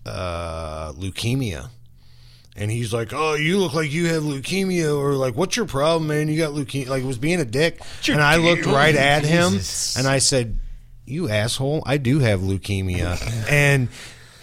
uh, 0.07 0.93
leukemia. 0.93 1.69
And 2.55 2.71
he's 2.71 2.91
like, 2.91 3.13
"Oh, 3.13 3.35
you 3.35 3.59
look 3.59 3.73
like 3.73 3.91
you 3.91 4.07
have 4.07 4.23
leukemia, 4.23 4.97
or 4.97 5.13
like, 5.13 5.35
what's 5.35 5.55
your 5.55 5.67
problem, 5.67 6.07
man? 6.07 6.27
You 6.27 6.37
got 6.37 6.53
leukemia." 6.53 6.87
Like, 6.87 7.03
it 7.03 7.07
was 7.07 7.19
being 7.19 7.39
a 7.39 7.45
dick. 7.45 7.79
And 8.09 8.21
I 8.21 8.37
looked 8.37 8.65
right 8.65 8.95
at 8.95 9.23
him, 9.23 9.53
Jesus. 9.53 9.95
and 9.95 10.07
I 10.07 10.17
said, 10.17 10.57
"You 11.05 11.29
asshole! 11.29 11.83
I 11.85 11.97
do 11.97 12.19
have 12.19 12.39
leukemia." 12.39 13.19
and 13.51 13.89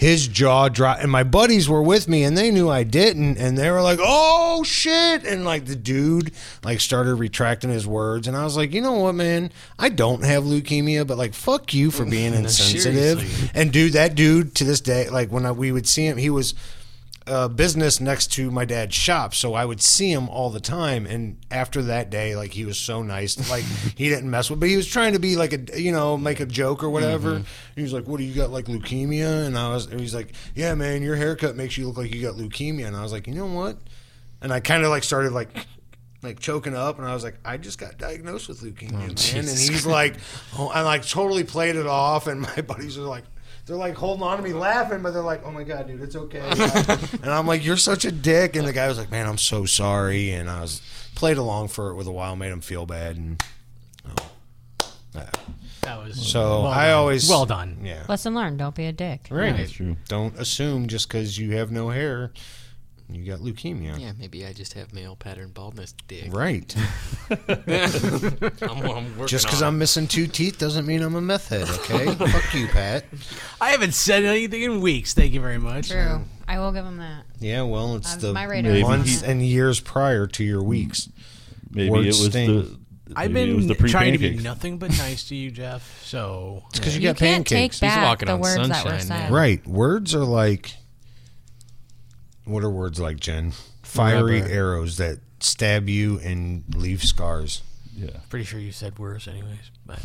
his 0.05 0.29
jaw 0.29 0.69
dropped. 0.69 1.03
And 1.03 1.11
my 1.11 1.25
buddies 1.25 1.67
were 1.67 1.83
with 1.83 2.09
me, 2.09 2.25
and 2.25 2.37
they 2.37 2.51
knew 2.51 2.69
I 2.69 2.83
didn't, 2.83 3.39
and 3.39 3.57
they 3.57 3.71
were 3.71 3.81
like, 3.81 3.99
"Oh 4.03 4.63
shit!" 4.63 5.25
And 5.25 5.47
like 5.47 5.65
the 5.65 5.77
dude 5.77 6.33
like 6.63 6.81
started 6.81 7.15
retracting 7.15 7.71
his 7.71 7.87
words, 7.87 8.29
and 8.29 8.37
I 8.37 8.45
was 8.45 8.55
like, 8.55 8.75
"You 8.75 8.83
know 8.83 8.93
what, 8.93 9.15
man? 9.15 9.51
I 9.79 9.89
don't 9.89 10.23
have 10.23 10.45
leukemia, 10.45 11.07
but 11.07 11.17
like, 11.17 11.33
fuck 11.33 11.73
you 11.73 11.91
for 11.91 12.05
being 12.05 12.35
insensitive." 12.43 13.51
And 13.55 13.73
dude, 13.73 13.95
that 13.95 14.15
dude 14.15 14.55
to 14.57 14.65
this 14.65 14.83
day, 14.83 15.09
like 15.09 15.33
when 15.33 15.47
I, 15.47 15.53
we 15.53 15.73
would 15.73 15.89
see 15.89 16.07
him, 16.07 16.19
he 16.19 16.29
was 16.29 16.55
a 17.27 17.49
business 17.49 18.01
next 18.01 18.33
to 18.35 18.51
my 18.51 18.65
dad's 18.67 18.95
shop, 18.95 19.35
so 19.35 19.55
I 19.55 19.65
would 19.65 19.81
see 19.81 20.13
him 20.13 20.29
all 20.29 20.51
the 20.51 20.61
time. 20.61 21.07
And 21.07 21.39
after 21.51 21.81
that 21.83 22.11
day, 22.11 22.37
like 22.37 22.53
he 22.53 22.65
was 22.67 22.77
so 22.79 23.03
nice, 23.03 23.49
like 23.51 23.65
he 23.97 24.09
didn't 24.11 24.31
mess 24.31 24.51
with, 24.51 24.61
but 24.61 24.69
he 24.69 24.77
was 24.77 24.87
trying 24.87 25.15
to 25.15 25.19
be 25.19 25.35
like 25.37 25.53
a, 25.55 25.81
you 25.81 25.91
know, 25.91 26.19
make 26.19 26.41
a 26.41 26.47
joke 26.47 26.85
or 26.85 26.91
whatever. 26.91 27.41
Mhm. 27.41 27.45
He 27.77 27.83
was 27.83 27.93
like, 27.95 28.07
"What 28.07 28.19
do 28.19 28.25
you 28.25 28.35
got, 28.35 28.51
like 28.51 28.67
leukemia?" 28.67 29.47
And 29.47 29.57
I 29.57 29.69
was, 29.71 29.87
and 29.87 30.01
he's 30.01 30.15
like, 30.15 30.35
"Yeah, 30.55 30.75
man, 30.75 31.03
your 31.03 31.17
haircut 31.17 31.57
makes 31.57 31.79
you 31.79 31.87
look 31.87 31.97
like 31.97 32.15
you 32.15 32.21
got 32.21 32.35
leukemia." 32.35 32.87
And 32.87 32.97
I 32.97 33.03
was 33.03 33.13
like, 33.13 33.27
"You 33.27 33.35
know 33.35 33.47
what?" 33.47 33.79
And 34.43 34.53
I 34.53 34.61
kind 34.61 34.85
of 34.85 34.91
like 34.91 35.05
started 35.05 35.33
like. 35.33 35.49
Like 36.23 36.41
choking 36.41 36.75
up, 36.75 36.99
and 36.99 37.07
I 37.07 37.13
was 37.13 37.23
like, 37.23 37.37
"I 37.45 37.59
just 37.59 37.79
got 37.79 37.99
diagnosed 37.99 38.49
with 38.49 38.63
leukemia, 38.63 38.93
man." 38.93 39.11
And 39.11 39.47
he's 39.47 39.85
like, 39.85 40.15
"Oh," 40.59 40.69
I 40.69 40.81
like 40.81 41.07
totally 41.07 41.45
played 41.45 41.77
it 41.77 41.87
off, 41.87 42.27
and 42.27 42.41
my 42.41 42.61
buddies 42.67 42.97
are 42.97 43.03
like, 43.03 43.25
they're 43.67 43.77
like 43.77 43.95
holding 43.95 44.23
on 44.23 44.37
to 44.37 44.43
me, 44.43 44.53
laughing, 44.53 45.03
but 45.03 45.13
they're 45.13 45.23
like, 45.23 45.43
"Oh 45.45 45.51
my 45.51 45.65
god, 45.65 45.87
dude, 45.87 46.03
it's 46.03 46.17
okay." 46.17 46.41
and 47.23 47.31
I'm 47.31 47.47
like, 47.47 47.65
"You're 47.65 47.77
such 47.77 48.05
a 48.05 48.13
dick," 48.13 48.57
and 48.57 48.67
the 48.67 48.73
guy 48.73 48.89
was 48.89 48.99
like, 48.99 49.11
"Man, 49.11 49.27
I'm 49.27 49.39
so 49.39 49.65
sorry," 49.65 50.31
and 50.31 50.51
I 50.51 50.61
was 50.61 50.83
played 51.15 51.39
along 51.39 51.69
for 51.69 51.91
it 51.91 51.95
with 51.95 52.07
a 52.07 52.13
while, 52.13 52.37
made 52.37 52.53
him 52.53 52.61
feel 52.61 52.87
bad, 52.87 53.17
and 53.17 53.43
oh, 54.07 54.31
yeah. 55.15 55.31
That 55.83 56.03
was 56.03 56.27
so. 56.27 56.63
well 56.63 56.67
I 56.67 56.87
done. 56.87 56.95
always 56.99 57.29
well 57.29 57.47
done. 57.47 57.79
Yeah, 57.83 58.05
Lesson 58.09 58.35
learned: 58.35 58.59
don't 58.59 58.75
be 58.75 58.87
a 58.87 58.93
dick. 58.93 59.29
right. 59.31 59.57
That's 59.57 59.73
true. 59.73 59.97
Don't 60.09 60.39
assume 60.39 60.87
just 60.89 61.09
because 61.09 61.39
you 61.39 61.57
have 61.57 61.71
no 61.71 61.91
hair, 61.91 62.33
you 63.11 63.25
got 63.25 63.41
leukemia. 63.41 63.99
Yeah, 64.01 64.13
maybe 64.19 64.47
I 64.47 64.53
just 64.53 64.73
have 64.75 64.93
male 64.95 65.15
pattern 65.17 65.51
baldness 65.51 65.95
dick. 66.09 66.33
Right. 66.33 66.75
I'm, 67.31 68.91
I'm 68.91 69.27
Just 69.27 69.47
because 69.47 69.63
I'm 69.63 69.79
missing 69.79 70.07
two 70.09 70.27
teeth 70.27 70.59
doesn't 70.59 70.87
mean 70.87 71.03
I'm 71.03 71.15
a 71.15 71.21
meth 71.21 71.49
head. 71.49 71.69
Okay, 71.69 72.07
fuck 72.27 72.55
you, 72.55 72.67
Pat. 72.69 73.05
I 73.61 73.71
haven't 73.71 73.95
said 73.95 74.25
anything 74.25 74.63
in 74.63 74.81
weeks. 74.81 75.15
Thank 75.15 75.33
you 75.33 75.41
very 75.41 75.59
much. 75.59 75.91
True. 75.91 76.23
I 76.49 76.59
will 76.59 76.73
give 76.73 76.85
him 76.85 76.99
that. 76.99 77.25
Yeah, 77.41 77.63
well, 77.63 77.97
it's 77.97 78.15
Uh, 78.15 78.19
the 78.19 78.33
my 78.33 78.45
radar 78.45 78.73
is 78.73 78.85
on 78.85 78.91
months 78.91 79.23
and 79.23 79.43
years 79.43 79.81
prior 79.81 80.27
to 80.29 80.45
your 80.45 80.63
weeks. 80.63 81.09
Maybe 81.71 81.91
Words 81.91 82.07
it 82.07 82.09
was 82.23 82.31
sting. 82.31 82.47
the. 82.63 82.79
I've 83.17 83.33
been 83.35 83.69
trying 83.87 84.13
to 84.13 84.19
be 84.19 84.37
nothing 84.39 84.79
but 84.79 84.91
nice 84.91 85.29
to 85.29 85.35
you, 85.35 85.51
Jeff. 85.51 86.03
So 86.05 86.63
It's 86.71 86.79
because 86.79 86.97
you, 86.97 87.03
You 87.03 87.09
got 87.09 87.17
can't 87.19 87.47
pancakes. 87.47 87.79
take 87.79 87.91
back 87.91 88.03
walking 88.05 88.27
the 88.27 88.33
on 88.35 88.41
words 88.41 88.69
that 88.69 88.85
were 88.85 88.99
said. 88.99 89.31
Right. 89.31 89.65
Words 89.67 90.15
are 90.15 90.25
like. 90.25 90.75
What 92.45 92.63
are 92.63 92.71
words 92.71 93.01
like, 93.01 93.19
Jen? 93.21 93.53
Fiery 93.83 94.41
Rubber. 94.43 94.53
arrows 94.53 94.97
that 94.99 95.19
stab 95.41 95.89
you 95.89 96.19
and 96.21 96.63
leave 96.75 97.03
scars. 97.03 97.63
Yeah. 97.97 98.11
pretty 98.29 98.45
sure 98.45 98.59
you 98.59 98.73
said 98.73 98.99
worse, 98.99 99.29
anyways. 99.29 99.71
But 99.87 100.01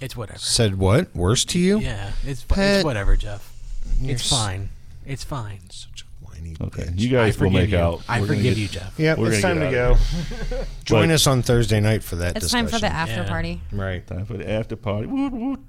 it's 0.00 0.16
whatever. 0.16 0.38
Said 0.38 0.78
what? 0.78 1.14
Worse 1.14 1.44
to 1.46 1.58
you? 1.58 1.80
Yeah, 1.80 2.12
it's 2.24 2.44
Pet. 2.44 2.76
it's 2.76 2.84
whatever, 2.84 3.16
Jeff. 3.16 3.52
You're 4.00 4.12
It's 4.14 4.22
s- 4.24 4.30
fine. 4.30 4.68
It's 5.04 5.24
fine. 5.24 5.58
Such 5.70 6.02
a 6.04 6.24
whiny 6.24 6.56
Okay, 6.60 6.84
bitch. 6.84 7.00
you 7.00 7.08
guys 7.08 7.36
I 7.40 7.44
will 7.44 7.50
make 7.50 7.70
you. 7.70 7.78
out. 7.78 8.02
I 8.08 8.20
We're 8.20 8.26
gonna 8.28 8.38
forgive 8.38 8.54
get- 8.54 8.60
you, 8.62 8.68
Jeff. 8.68 8.98
Yep, 8.98 9.18
We're 9.18 9.32
it's 9.32 9.42
gonna 9.42 9.54
time 9.54 9.64
to 9.64 9.70
get 9.70 9.72
go. 9.72 9.90
out 9.92 10.60
of 10.60 10.68
Join 10.84 11.08
But- 11.08 11.14
us 11.14 11.26
on 11.26 11.42
Thursday 11.42 11.80
night 11.80 12.04
for 12.04 12.14
that 12.16 12.36
It's 12.36 12.44
discussion. 12.46 12.66
time 12.66 12.72
for 12.72 12.78
the 12.80 12.92
after 12.92 13.22
Yeah. 13.22 13.28
party. 13.28 13.60
Right. 13.72 14.06
Time 14.06 14.24
for 14.24 14.36
the 14.36 14.48
after 14.48 14.76
party. 14.76 15.08
Woot, 15.08 15.32
woot. 15.32 15.60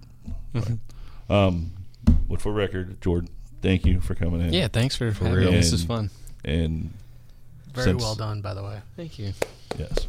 um, 1.30 1.72
but 2.30 2.40
for 2.41 2.52
record, 2.52 3.02
Jordan, 3.02 3.30
thank 3.64 3.85
you 3.88 3.99
for 3.99 4.14
coming 4.14 4.41
in. 4.41 4.53
Yeah, 4.53 4.68
thanks 4.68 4.95
for, 4.95 5.10
having 5.11 5.34
real. 5.34 5.49
me. 5.52 5.57
This 5.57 5.73
is 5.73 5.84
fun. 5.84 6.11
And 6.45 6.94
Very 7.73 7.85
since- 7.85 8.02
well 8.03 8.14
done, 8.15 8.41
by 8.41 8.53
the 8.53 8.61
way. 8.61 8.80
Thank 8.95 9.18
you. 9.18 9.34
Yes. 9.80 10.07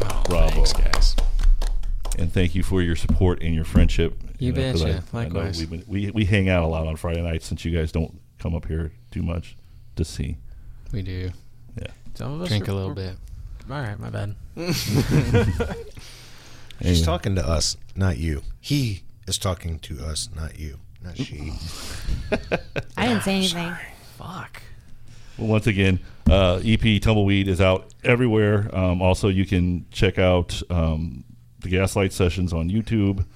Oh, 0.00 0.22
Bravo. 0.26 0.50
thanks, 0.64 0.72
guys. 0.72 1.16
And 2.18 2.32
thank 2.32 2.54
you 2.54 2.62
for 2.62 2.80
your 2.80 2.96
support 2.96 3.42
and 3.42 3.54
your 3.54 3.64
friendship. 3.64 4.18
You 4.38 4.52
know, 4.52 4.72
'cause 4.72 4.82
betcha. 4.82 5.02
I- 5.12 5.16
I 5.18 5.24
Likewise. 5.24 5.58
we've 5.58 5.68
been, 5.70 5.84
we 5.86 6.10
we 6.12 6.24
hang 6.24 6.48
out 6.48 6.62
a 6.62 6.66
lot 6.66 6.86
on 6.86 6.96
Friday 6.96 7.20
nights 7.22 7.44
since 7.46 7.64
you 7.64 7.76
guys 7.76 7.92
don't 7.92 8.20
come 8.38 8.54
up 8.54 8.66
here 8.66 8.92
too 9.10 9.22
much 9.22 9.56
to 9.96 10.04
see. 10.04 10.36
We 10.92 11.02
do. 11.02 11.30
Yeah. 11.80 11.88
Some 12.14 12.32
of 12.34 12.40
us 12.42 12.48
Drink 12.48 12.68
are- 12.68 12.72
a 12.72 12.74
little 12.74 12.94
bit. 12.94 13.16
All 13.70 13.80
right, 13.80 13.98
my 13.98 14.10
bad. 14.10 14.34
She's 16.82 17.02
talking 17.02 17.34
to 17.36 17.46
us, 17.46 17.76
not 17.96 18.18
you. 18.18 18.42
He 18.60 19.02
is 19.26 19.38
talking 19.38 19.78
to 19.80 20.04
us, 20.04 20.28
not 20.34 20.58
you. 20.58 20.80
Not 21.04 21.18
she. 21.18 21.52
I 22.96 23.08
didn't 23.08 23.22
say 23.22 23.36
anything. 23.36 23.76
Fuck. 24.16 24.62
Well, 25.36 25.48
once 25.48 25.66
again, 25.66 26.00
uh, 26.30 26.60
EP 26.64 27.02
Tumbleweed 27.02 27.46
is 27.46 27.60
out 27.60 27.92
everywhere. 28.02 28.74
Um, 28.74 29.02
also, 29.02 29.28
you 29.28 29.44
can 29.44 29.84
check 29.90 30.18
out 30.18 30.62
um, 30.70 31.24
the 31.60 31.68
Gaslight 31.68 32.12
sessions 32.12 32.54
on 32.54 32.70
YouTube. 32.70 33.26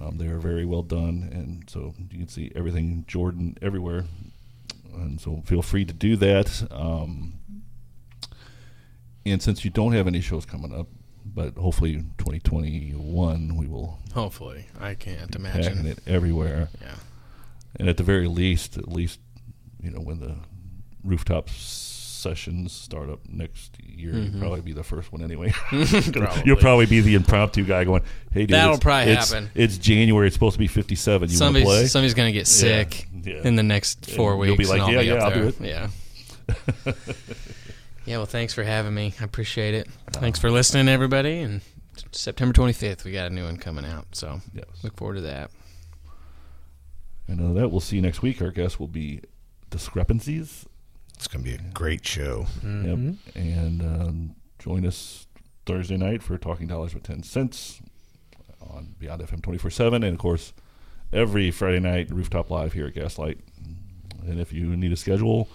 Um, 0.00 0.18
they 0.18 0.26
are 0.26 0.38
very 0.38 0.64
well 0.64 0.82
done, 0.82 1.28
and 1.32 1.70
so 1.70 1.94
you 2.10 2.18
can 2.18 2.28
see 2.28 2.50
everything 2.56 3.04
Jordan 3.06 3.56
everywhere. 3.62 4.06
And 4.94 5.20
so, 5.20 5.42
feel 5.46 5.62
free 5.62 5.84
to 5.84 5.94
do 5.94 6.16
that. 6.16 6.66
Um, 6.72 7.34
and 9.24 9.40
since 9.40 9.64
you 9.64 9.70
don't 9.70 9.92
have 9.92 10.08
any 10.08 10.20
shows 10.20 10.44
coming 10.44 10.74
up, 10.74 10.88
but 11.24 11.54
hopefully 11.56 11.92
2021 12.18 13.56
we 13.56 13.66
will 13.66 13.98
Hopefully. 14.12 14.66
I 14.80 14.94
can't 14.94 15.34
imagine. 15.34 15.86
it 15.86 15.98
everywhere. 16.06 16.68
Yeah. 16.80 16.94
And 17.76 17.88
at 17.88 17.96
the 17.96 18.02
very 18.04 18.28
least, 18.28 18.76
at 18.76 18.86
least, 18.88 19.18
you 19.82 19.90
know, 19.90 20.00
when 20.00 20.20
the 20.20 20.36
rooftop 21.02 21.50
sessions 21.50 22.72
start 22.72 23.10
up 23.10 23.20
next 23.28 23.76
year, 23.82 24.12
Mhm. 24.12 24.30
you'll 24.32 24.40
probably 24.40 24.60
be 24.60 24.72
the 24.72 24.84
first 24.84 25.12
one 25.12 25.22
anyway. 25.22 25.50
Probably. 25.70 26.42
You'll 26.46 26.56
probably 26.56 26.86
be 26.86 27.00
the 27.00 27.14
impromptu 27.16 27.64
guy 27.64 27.84
going, 27.84 28.02
"Hey, 28.32 28.42
dude, 28.46 28.50
That'll 28.50 28.74
it's, 28.74 28.82
probably 28.82 29.12
it's- 29.12 29.30
happen. 29.32 29.50
It's 29.54 29.76
January. 29.78 30.28
It's 30.28 30.34
supposed 30.36 30.54
to 30.54 30.58
be 30.60 30.68
57. 30.68 31.14
You 31.14 31.20
want 31.20 31.30
to 31.32 31.36
Somebody's, 31.36 31.66
play? 31.66 31.86
somebody's 31.86 32.14
going 32.14 32.28
to 32.28 32.38
get 32.38 32.46
sick 32.46 33.08
Yeah, 33.24 33.34
yeah. 33.34 33.40
in 33.48 33.56
the 33.56 33.62
next 33.64 34.10
four 34.12 34.30
And 34.32 34.40
weeks. 34.40 34.48
You'll 34.50 34.56
be 34.76 34.80
like, 34.80 34.90
"Yeah, 34.92 35.00
be 35.00 35.06
yeah, 35.06 35.14
I'll 35.24 35.34
do 35.34 35.48
it." 35.48 35.60
Yeah. 35.60 35.88
yeah, 38.04 38.16
well, 38.18 38.26
thanks 38.26 38.52
for 38.54 38.62
having 38.62 38.94
me. 38.94 39.14
I 39.20 39.24
appreciate 39.24 39.74
it. 39.74 39.88
Thanks 40.12 40.38
for 40.38 40.50
listening, 40.50 40.88
everybody. 40.88 41.38
And 41.40 41.62
September 42.12 42.52
25th, 42.52 43.04
we 43.04 43.12
got 43.12 43.30
a 43.30 43.34
new 43.34 43.44
one 43.44 43.56
coming 43.56 43.84
out. 43.84 44.06
So 44.12 44.40
Yes. 44.52 44.64
look 44.82 44.96
forward 44.96 45.14
to 45.16 45.20
that. 45.22 45.50
And 47.26 47.40
uh, 47.40 47.58
that 47.60 47.70
we'll 47.70 47.80
see 47.80 47.96
you 47.96 48.02
next 48.02 48.20
week. 48.22 48.42
Our 48.42 48.50
guest 48.50 48.78
will 48.78 48.88
be 48.88 49.22
discrepancies. 49.70 50.66
It's 51.14 51.28
going 51.28 51.44
to 51.44 51.50
be 51.50 51.56
a 51.56 51.70
great 51.72 52.06
show. 52.06 52.46
Yep. 52.62 53.16
And 53.34 53.82
um, 53.82 54.36
join 54.58 54.86
us 54.86 55.26
Thursday 55.64 55.96
night 55.96 56.22
for 56.22 56.36
Talking 56.36 56.66
Dollars 56.66 56.92
with 56.94 57.04
10 57.04 57.22
Cents 57.22 57.80
on 58.60 58.94
Beyond 58.98 59.22
FM 59.22 59.42
24 59.42 59.70
7. 59.70 60.02
And 60.02 60.12
of 60.14 60.18
course, 60.18 60.52
every 61.12 61.50
Friday 61.50 61.80
night, 61.80 62.10
Rooftop 62.10 62.50
Live 62.50 62.74
here 62.74 62.86
at 62.86 62.94
Gaslight. 62.94 63.38
And 64.26 64.40
if 64.40 64.52
you 64.52 64.76
need 64.76 64.92
a 64.92 64.96
schedule, 64.96 65.42
of 65.42 65.48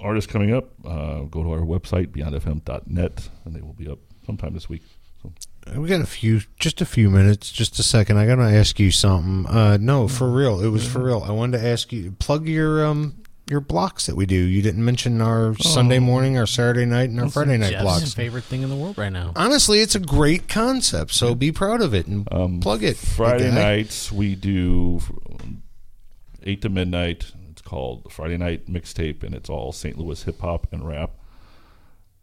artists 0.00 0.30
coming 0.30 0.52
up, 0.54 0.70
uh, 0.84 1.20
go 1.22 1.42
to 1.42 1.50
our 1.52 1.60
website, 1.60 2.08
beyondfm.net, 2.08 3.28
and 3.44 3.54
they 3.54 3.60
will 3.60 3.72
be 3.74 3.88
up 3.88 3.98
sometime 4.24 4.54
this 4.54 4.68
week. 4.68 4.82
So, 5.22 5.32
We 5.80 5.88
got 5.88 6.00
a 6.00 6.06
few, 6.06 6.42
just 6.58 6.80
a 6.80 6.86
few 6.86 7.10
minutes, 7.10 7.50
just 7.50 7.78
a 7.78 7.82
second. 7.82 8.18
I 8.18 8.26
got 8.26 8.36
to 8.36 8.42
ask 8.42 8.78
you 8.78 8.90
something. 8.90 9.46
Uh, 9.46 9.76
no, 9.80 10.08
for 10.08 10.30
real. 10.30 10.60
It 10.60 10.68
was 10.68 10.86
for 10.86 11.02
real. 11.02 11.22
I 11.26 11.32
wanted 11.32 11.58
to 11.58 11.66
ask 11.66 11.92
you, 11.92 12.12
plug 12.12 12.46
your 12.46 12.84
um 12.86 13.22
your 13.48 13.60
blocks 13.60 14.06
that 14.06 14.16
we 14.16 14.26
do. 14.26 14.34
You 14.34 14.60
didn't 14.60 14.84
mention 14.84 15.20
our 15.20 15.54
Sunday 15.58 16.00
morning, 16.00 16.36
our 16.36 16.46
Saturday 16.46 16.84
night, 16.84 17.10
and 17.10 17.20
our 17.20 17.30
Friday 17.30 17.56
night 17.56 17.70
Jeff's 17.70 17.82
blocks. 17.84 18.14
favorite 18.14 18.42
thing 18.42 18.62
in 18.62 18.70
the 18.70 18.74
world 18.76 18.98
right 18.98 19.12
now. 19.12 19.32
Honestly, 19.36 19.78
it's 19.78 19.94
a 19.94 20.00
great 20.00 20.48
concept. 20.48 21.12
So 21.12 21.34
be 21.34 21.52
proud 21.52 21.80
of 21.80 21.94
it 21.94 22.06
and 22.08 22.26
plug 22.60 22.82
it. 22.82 22.96
Friday 22.96 23.52
nights, 23.52 24.10
we 24.10 24.34
do 24.34 25.00
um, 25.30 25.62
8 26.42 26.62
to 26.62 26.68
midnight. 26.68 27.30
It's 27.66 27.70
called 27.72 28.12
Friday 28.12 28.36
Night 28.36 28.66
Mixtape, 28.66 29.24
and 29.24 29.34
it's 29.34 29.50
all 29.50 29.72
St. 29.72 29.98
Louis 29.98 30.22
hip 30.22 30.38
hop 30.38 30.72
and 30.72 30.86
rap. 30.86 31.10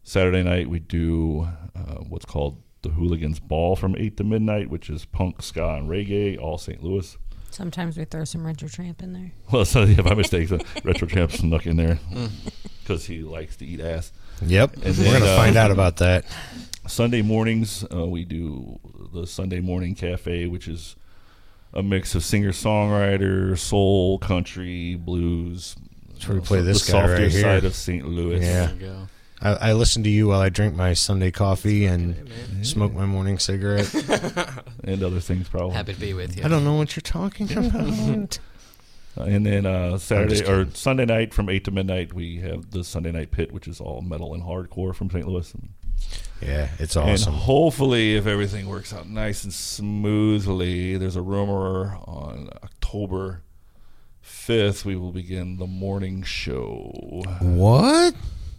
Saturday 0.01 0.41
night, 0.41 0.69
we 0.69 0.79
do 0.79 1.49
uh, 1.75 1.95
what's 2.07 2.23
called 2.23 2.61
the 2.81 2.87
Hooligans 2.91 3.41
Ball 3.41 3.75
from 3.75 3.93
8 3.97 4.15
to 4.15 4.23
midnight, 4.23 4.69
which 4.69 4.89
is 4.89 5.03
punk, 5.03 5.41
ska, 5.41 5.73
and 5.73 5.89
reggae, 5.89 6.39
all 6.39 6.57
St. 6.57 6.81
Louis. 6.81 7.17
Sometimes 7.49 7.97
we 7.97 8.05
throw 8.05 8.23
some 8.23 8.47
retro 8.47 8.69
tramp 8.69 9.03
in 9.03 9.11
there. 9.11 9.33
Well, 9.51 9.65
so 9.65 9.83
yeah, 9.83 10.01
by 10.01 10.13
mistake, 10.13 10.47
so 10.47 10.59
Retro 10.85 11.09
Champ 11.09 11.29
snuck 11.33 11.67
in 11.67 11.75
there 11.75 11.99
because 12.81 13.05
he 13.05 13.21
likes 13.21 13.57
to 13.57 13.65
eat 13.65 13.81
ass. 13.81 14.13
Yep. 14.43 14.75
And 14.75 14.83
We're 14.85 14.91
then, 14.93 15.19
gonna 15.19 15.31
uh, 15.33 15.35
find 15.35 15.57
out 15.57 15.71
about 15.71 15.97
that. 15.97 16.23
Sunday 16.87 17.21
mornings, 17.21 17.83
uh, 17.93 18.07
we 18.07 18.23
do 18.23 18.79
the 19.13 19.27
Sunday 19.27 19.59
morning 19.59 19.93
cafe, 19.93 20.47
which 20.47 20.69
is 20.69 20.95
a 21.73 21.83
mix 21.83 22.15
of 22.15 22.23
singer 22.23 22.51
songwriter, 22.51 23.57
soul, 23.57 24.19
country, 24.19 24.95
blues. 24.95 25.75
That's 26.11 26.27
where 26.27 26.35
we 26.35 26.41
know, 26.41 26.45
play 26.45 26.59
so 26.59 26.63
this 26.65 26.85
the 26.85 26.91
guy 26.91 26.99
softer 26.99 27.23
right 27.23 27.31
here. 27.31 27.41
side 27.41 27.65
of 27.65 27.75
St. 27.75 28.07
Louis. 28.07 28.41
Yeah. 28.41 28.67
There 28.67 28.75
you 28.75 28.79
go. 28.79 29.07
I, 29.41 29.69
I 29.69 29.73
listen 29.73 30.03
to 30.03 30.09
you 30.09 30.27
while 30.27 30.39
I 30.39 30.49
drink 30.49 30.75
my 30.75 30.93
Sunday 30.93 31.31
coffee 31.31 31.85
and 31.85 32.29
smoke 32.61 32.93
my 32.93 33.05
morning 33.05 33.39
cigarette. 33.39 33.93
and 34.83 35.03
other 35.03 35.19
things 35.19 35.49
probably. 35.49 35.75
Happy 35.75 35.93
to 35.93 35.99
be 35.99 36.13
with 36.13 36.37
you. 36.37 36.43
I 36.43 36.47
don't 36.47 36.63
know 36.63 36.75
what 36.75 36.95
you're 36.95 37.01
talking 37.01 37.51
about. 37.57 38.39
Uh, 39.17 39.23
and 39.23 39.45
then 39.45 39.65
uh, 39.65 39.97
Saturday 39.97 40.45
or. 40.45 40.67
Sunday 40.73 41.05
night 41.05 41.33
from 41.33 41.49
eight 41.49 41.65
to 41.65 41.71
midnight, 41.71 42.13
we 42.13 42.37
have 42.37 42.71
the 42.71 42.83
Sunday 42.83 43.11
night 43.11 43.31
pit, 43.31 43.51
which 43.51 43.67
is 43.67 43.81
all 43.81 44.01
metal 44.01 44.33
and 44.33 44.43
hardcore 44.43 44.95
from 44.95 45.09
St. 45.09 45.27
Louis. 45.27 45.53
Yeah, 46.41 46.69
it's 46.79 46.95
And 46.95 47.11
awesome. 47.11 47.33
hopefully, 47.33 48.15
if 48.15 48.25
everything 48.27 48.67
works 48.67 48.93
out 48.93 49.07
nice 49.07 49.43
and 49.43 49.53
smoothly, 49.53 50.97
there's 50.97 51.15
a 51.15 51.21
rumor 51.21 51.97
on 52.05 52.49
October 52.63 53.41
fifth 54.21 54.85
we 54.85 54.95
will 54.95 55.11
begin 55.11 55.57
the 55.57 55.67
morning 55.67 56.23
show. 56.23 57.21
What? 57.41 58.15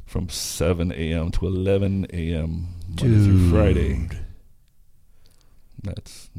From 0.06 0.28
seven 0.28 0.92
a.m. 0.92 1.30
to 1.32 1.46
eleven 1.46 2.06
a.m. 2.12 2.68
Monday 2.88 3.24
through 3.24 3.50
Friday. 3.50 4.08
That's 5.82 6.30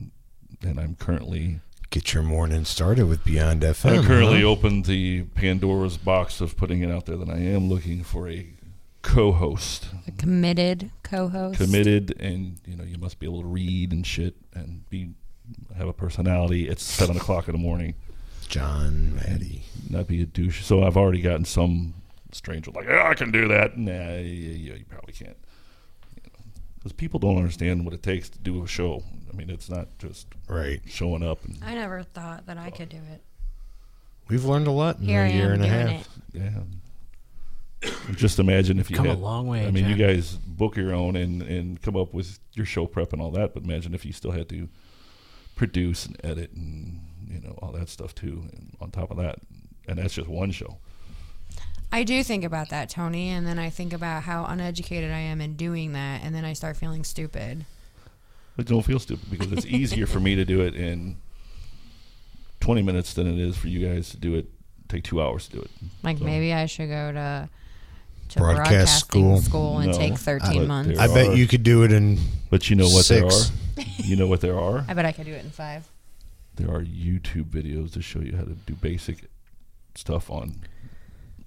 and 0.61 0.79
I'm 0.79 0.95
currently 0.95 1.59
Get 1.91 2.13
your 2.13 2.23
morning 2.23 2.65
started 2.65 3.07
with 3.07 3.23
Beyond 3.23 3.61
FM. 3.61 4.03
I 4.03 4.05
currently 4.05 4.41
huh? 4.41 4.47
opened 4.47 4.85
the 4.85 5.23
Pandora's 5.35 5.97
box 5.97 6.41
of 6.41 6.57
putting 6.57 6.81
it 6.81 6.91
out 6.91 7.05
there 7.05 7.15
that 7.15 7.29
I 7.29 7.37
am 7.37 7.69
looking 7.69 8.03
for 8.03 8.27
a 8.27 8.47
co-host, 9.05 9.87
A 10.07 10.11
committed 10.11 10.91
co-host. 11.03 11.59
committed, 11.59 12.15
and 12.19 12.57
you 12.65 12.75
know 12.75 12.83
you 12.83 12.97
must 12.97 13.19
be 13.19 13.25
able 13.27 13.41
to 13.41 13.47
read 13.47 13.91
and 13.91 14.05
shit 14.05 14.35
and 14.53 14.87
be 14.89 15.11
have 15.77 15.87
a 15.87 15.93
personality. 15.93 16.67
It's 16.67 16.83
seven 16.83 17.15
o'clock 17.17 17.47
in 17.47 17.53
the 17.53 17.61
morning. 17.61 17.95
John 18.47 19.15
Maddie. 19.15 19.63
Not 19.89 20.07
be 20.07 20.21
a 20.21 20.25
douche. 20.25 20.63
So 20.63 20.83
I've 20.83 20.97
already 20.97 21.21
gotten 21.21 21.45
some 21.45 21.93
stranger 22.31 22.71
like, 22.71 22.85
yeah, 22.87 23.07
I 23.07 23.13
can 23.13 23.31
do 23.31 23.47
that. 23.49 23.77
Nah, 23.77 23.91
yeah, 23.91 24.17
yeah, 24.19 24.73
you 24.75 24.85
probably 24.89 25.13
can't. 25.13 25.37
Because 26.77 26.93
people 26.93 27.19
don't 27.19 27.37
understand 27.37 27.85
what 27.85 27.93
it 27.93 28.03
takes 28.03 28.29
to 28.29 28.39
do 28.39 28.63
a 28.63 28.67
show. 28.67 29.03
I 29.31 29.35
mean, 29.35 29.49
it's 29.49 29.69
not 29.69 29.87
just 29.97 30.27
right 30.47 30.79
showing 30.85 31.23
up 31.23 31.43
and 31.45 31.57
I 31.63 31.73
never 31.73 32.03
thought 32.03 32.45
that 32.45 32.57
I 32.57 32.69
could 32.69 32.89
do 32.89 32.97
it. 33.11 33.21
We've 34.29 34.45
learned 34.45 34.67
a 34.67 34.71
lot 34.71 34.97
in 34.99 35.05
Here 35.05 35.21
a 35.21 35.25
I 35.25 35.29
year 35.31 35.45
am 35.47 35.51
and 35.53 35.63
a 35.63 35.67
doing 35.67 35.79
half. 35.89 36.09
Yeah. 36.33 36.49
Just 38.15 38.39
imagine 38.39 38.79
if 38.79 38.89
you 38.89 38.95
Come 38.97 39.05
a 39.07 39.09
had, 39.09 39.19
long 39.19 39.47
way, 39.47 39.65
I 39.65 39.71
mean, 39.71 39.87
you 39.87 39.95
guys 39.95 40.33
book 40.35 40.75
your 40.75 40.93
own 40.93 41.15
and, 41.15 41.41
and 41.41 41.81
come 41.81 41.95
up 41.95 42.13
with 42.13 42.39
your 42.53 42.65
show 42.65 42.85
prep 42.85 43.13
and 43.13 43.21
all 43.21 43.31
that. 43.31 43.53
But 43.53 43.63
imagine 43.63 43.93
if 43.93 44.05
you 44.05 44.13
still 44.13 44.31
had 44.31 44.49
to 44.49 44.69
produce 45.55 46.05
and 46.05 46.17
edit 46.23 46.51
and 46.53 46.99
you 47.27 47.41
know 47.41 47.57
all 47.61 47.71
that 47.73 47.89
stuff 47.89 48.13
too. 48.15 48.47
And 48.53 48.75
on 48.79 48.91
top 48.91 49.11
of 49.11 49.17
that, 49.17 49.39
and 49.87 49.97
that's 49.97 50.13
just 50.15 50.27
one 50.27 50.51
show. 50.51 50.77
I 51.91 52.03
do 52.03 52.23
think 52.23 52.43
about 52.43 52.69
that, 52.69 52.89
Tony, 52.89 53.29
and 53.29 53.45
then 53.47 53.57
I 53.59 53.69
think 53.69 53.93
about 53.93 54.23
how 54.23 54.45
uneducated 54.45 55.11
I 55.11 55.19
am 55.19 55.39
in 55.39 55.55
doing 55.55 55.93
that, 55.93 56.21
and 56.23 56.33
then 56.35 56.43
I 56.43 56.53
start 56.53 56.75
feeling 56.77 57.03
stupid. 57.03 57.65
But 58.57 58.65
don't 58.67 58.83
feel 58.83 58.99
stupid 58.99 59.29
because 59.29 59.51
it's 59.51 59.65
easier 59.65 60.07
for 60.07 60.19
me 60.19 60.35
to 60.35 60.45
do 60.45 60.61
it 60.61 60.75
in 60.75 61.17
20 62.61 62.81
minutes 62.81 63.13
than 63.13 63.27
it 63.27 63.37
is 63.39 63.57
for 63.57 63.67
you 63.67 63.85
guys 63.87 64.09
to 64.11 64.17
do 64.17 64.35
it. 64.35 64.47
Take 64.87 65.03
two 65.03 65.21
hours 65.21 65.47
to 65.47 65.57
do 65.57 65.61
it. 65.61 65.71
Like 66.03 66.17
So- 66.19 66.25
maybe 66.25 66.53
I 66.53 66.65
should 66.65 66.89
go 66.89 67.11
to 67.11 67.49
to 68.35 68.39
Broadcast 68.41 69.09
broadcasting 69.09 69.09
school. 69.09 69.41
school 69.41 69.79
and 69.79 69.91
No, 69.91 69.97
take 69.97 70.17
13 70.17 70.59
but 70.59 70.67
months. 70.67 70.97
there 70.97 71.01
I 71.01 71.13
bet 71.13 71.27
are- 71.29 71.35
you 71.35 71.47
could 71.47 71.63
do 71.63 71.83
it 71.83 71.91
in. 71.91 72.19
But 72.49 72.69
you 72.69 72.75
know 72.75 72.87
what 72.89 73.05
there 73.07 73.29
six. 73.29 73.51
are. 73.51 73.83
You 74.03 74.15
know 74.15 74.27
what 74.27 74.41
there 74.41 74.57
are. 74.59 74.85
I 74.87 74.93
bet 74.93 75.05
I 75.05 75.11
could 75.11 75.25
do 75.25 75.33
it 75.33 75.43
in 75.43 75.49
five. 75.51 75.87
There 76.55 76.69
are 76.69 76.81
YouTube 76.81 77.45
videos 77.49 77.91
to 77.93 78.01
show 78.01 78.19
you 78.19 78.35
how 78.37 78.43
to 78.43 78.51
do 78.65 78.73
basic 78.75 79.25
stuff 79.95 80.29
on 80.29 80.61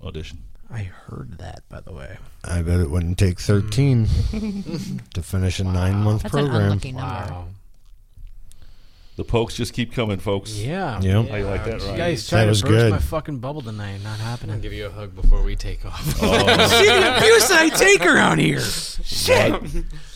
audition. 0.03 0.43
I 0.71 0.83
heard 0.83 1.39
that, 1.39 1.63
by 1.71 1.81
the 1.81 1.93
way. 1.95 2.19
I 2.45 2.61
bet 2.61 2.79
it 2.81 2.91
wouldn't 2.91 3.17
take 3.17 3.41
13 3.41 4.07
to 5.15 5.23
finish 5.23 5.61
a 5.61 5.65
nine 5.65 5.97
month 5.97 6.23
That's 6.25 6.35
an 6.35 6.41
program. 6.47 6.63
unlucky 6.73 6.93
number. 6.93 7.33
Wow. 7.33 7.49
The 9.19 9.25
pokes 9.25 9.57
just 9.57 9.73
keep 9.73 9.93
coming, 9.93 10.21
folks. 10.21 10.53
Yeah. 10.53 11.01
Yep. 11.01 11.29
How 11.29 11.37
you 11.39 11.47
like 11.47 11.65
that, 11.65 11.81
You 11.81 11.87
Ryan? 11.87 11.99
guys 11.99 12.25
That 12.25 12.31
trying 12.31 12.45
to 12.45 12.51
was 12.51 12.63
burst 12.63 12.71
good. 12.73 12.91
my 12.93 12.99
fucking 12.99 13.39
bubble 13.41 13.63
tonight. 13.63 14.01
Not 14.05 14.21
happening. 14.21 14.51
gonna 14.51 14.63
give 14.63 14.73
you 14.73 14.87
a 14.87 14.91
hug 14.91 15.13
before 15.17 15.43
we 15.43 15.57
take 15.57 15.85
off. 15.85 16.23
Oh. 16.23 16.67
See 16.69 16.87
the 16.87 17.17
abuse 17.17 17.51
I 17.51 17.69
take 17.69 18.07
around 18.07 18.39
here. 18.39 18.61
Shit. 18.61 19.61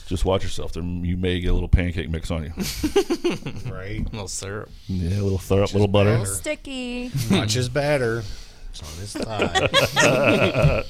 Just 0.07 0.25
watch 0.25 0.45
yourself. 0.45 0.73
There, 0.73 0.85
you 0.85 1.17
may 1.17 1.41
get 1.41 1.49
a 1.49 1.53
little 1.53 1.69
pancake 1.69 2.11
mix 2.11 2.31
on 2.31 2.45
you. 2.45 2.53
Right. 3.73 4.03
A 4.07 4.11
little 4.13 4.29
syrup. 4.29 4.71
Yeah, 4.87 5.21
a 5.21 5.23
little 5.23 5.41
syrup, 5.41 5.71
a 5.71 5.73
little 5.73 5.89
butter. 5.89 6.11
A 6.11 6.19
little 6.19 6.27
sticky. 6.27 7.11
Much 7.29 7.55
his 7.55 7.69
better. 7.69 8.23
It's 8.71 8.83
on 8.83 9.01
his 9.01 9.13
thigh. 9.15 10.85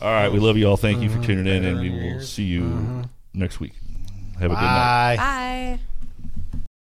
All 0.00 0.10
right, 0.10 0.32
we 0.32 0.38
love 0.38 0.56
you 0.56 0.70
all. 0.70 0.78
Thank 0.78 1.02
you 1.02 1.10
for 1.10 1.16
mm-hmm. 1.16 1.26
tuning 1.26 1.54
in, 1.54 1.66
and 1.66 1.80
we 1.80 1.90
will 1.90 2.22
see 2.22 2.44
you 2.44 2.62
mm-hmm. 2.62 3.02
next 3.34 3.60
week. 3.60 3.74
Have 4.40 4.52
a 4.52 4.54
good 4.54 4.60
night. 4.62 5.16
Bye. 5.16 5.76
Bye. 5.76 5.80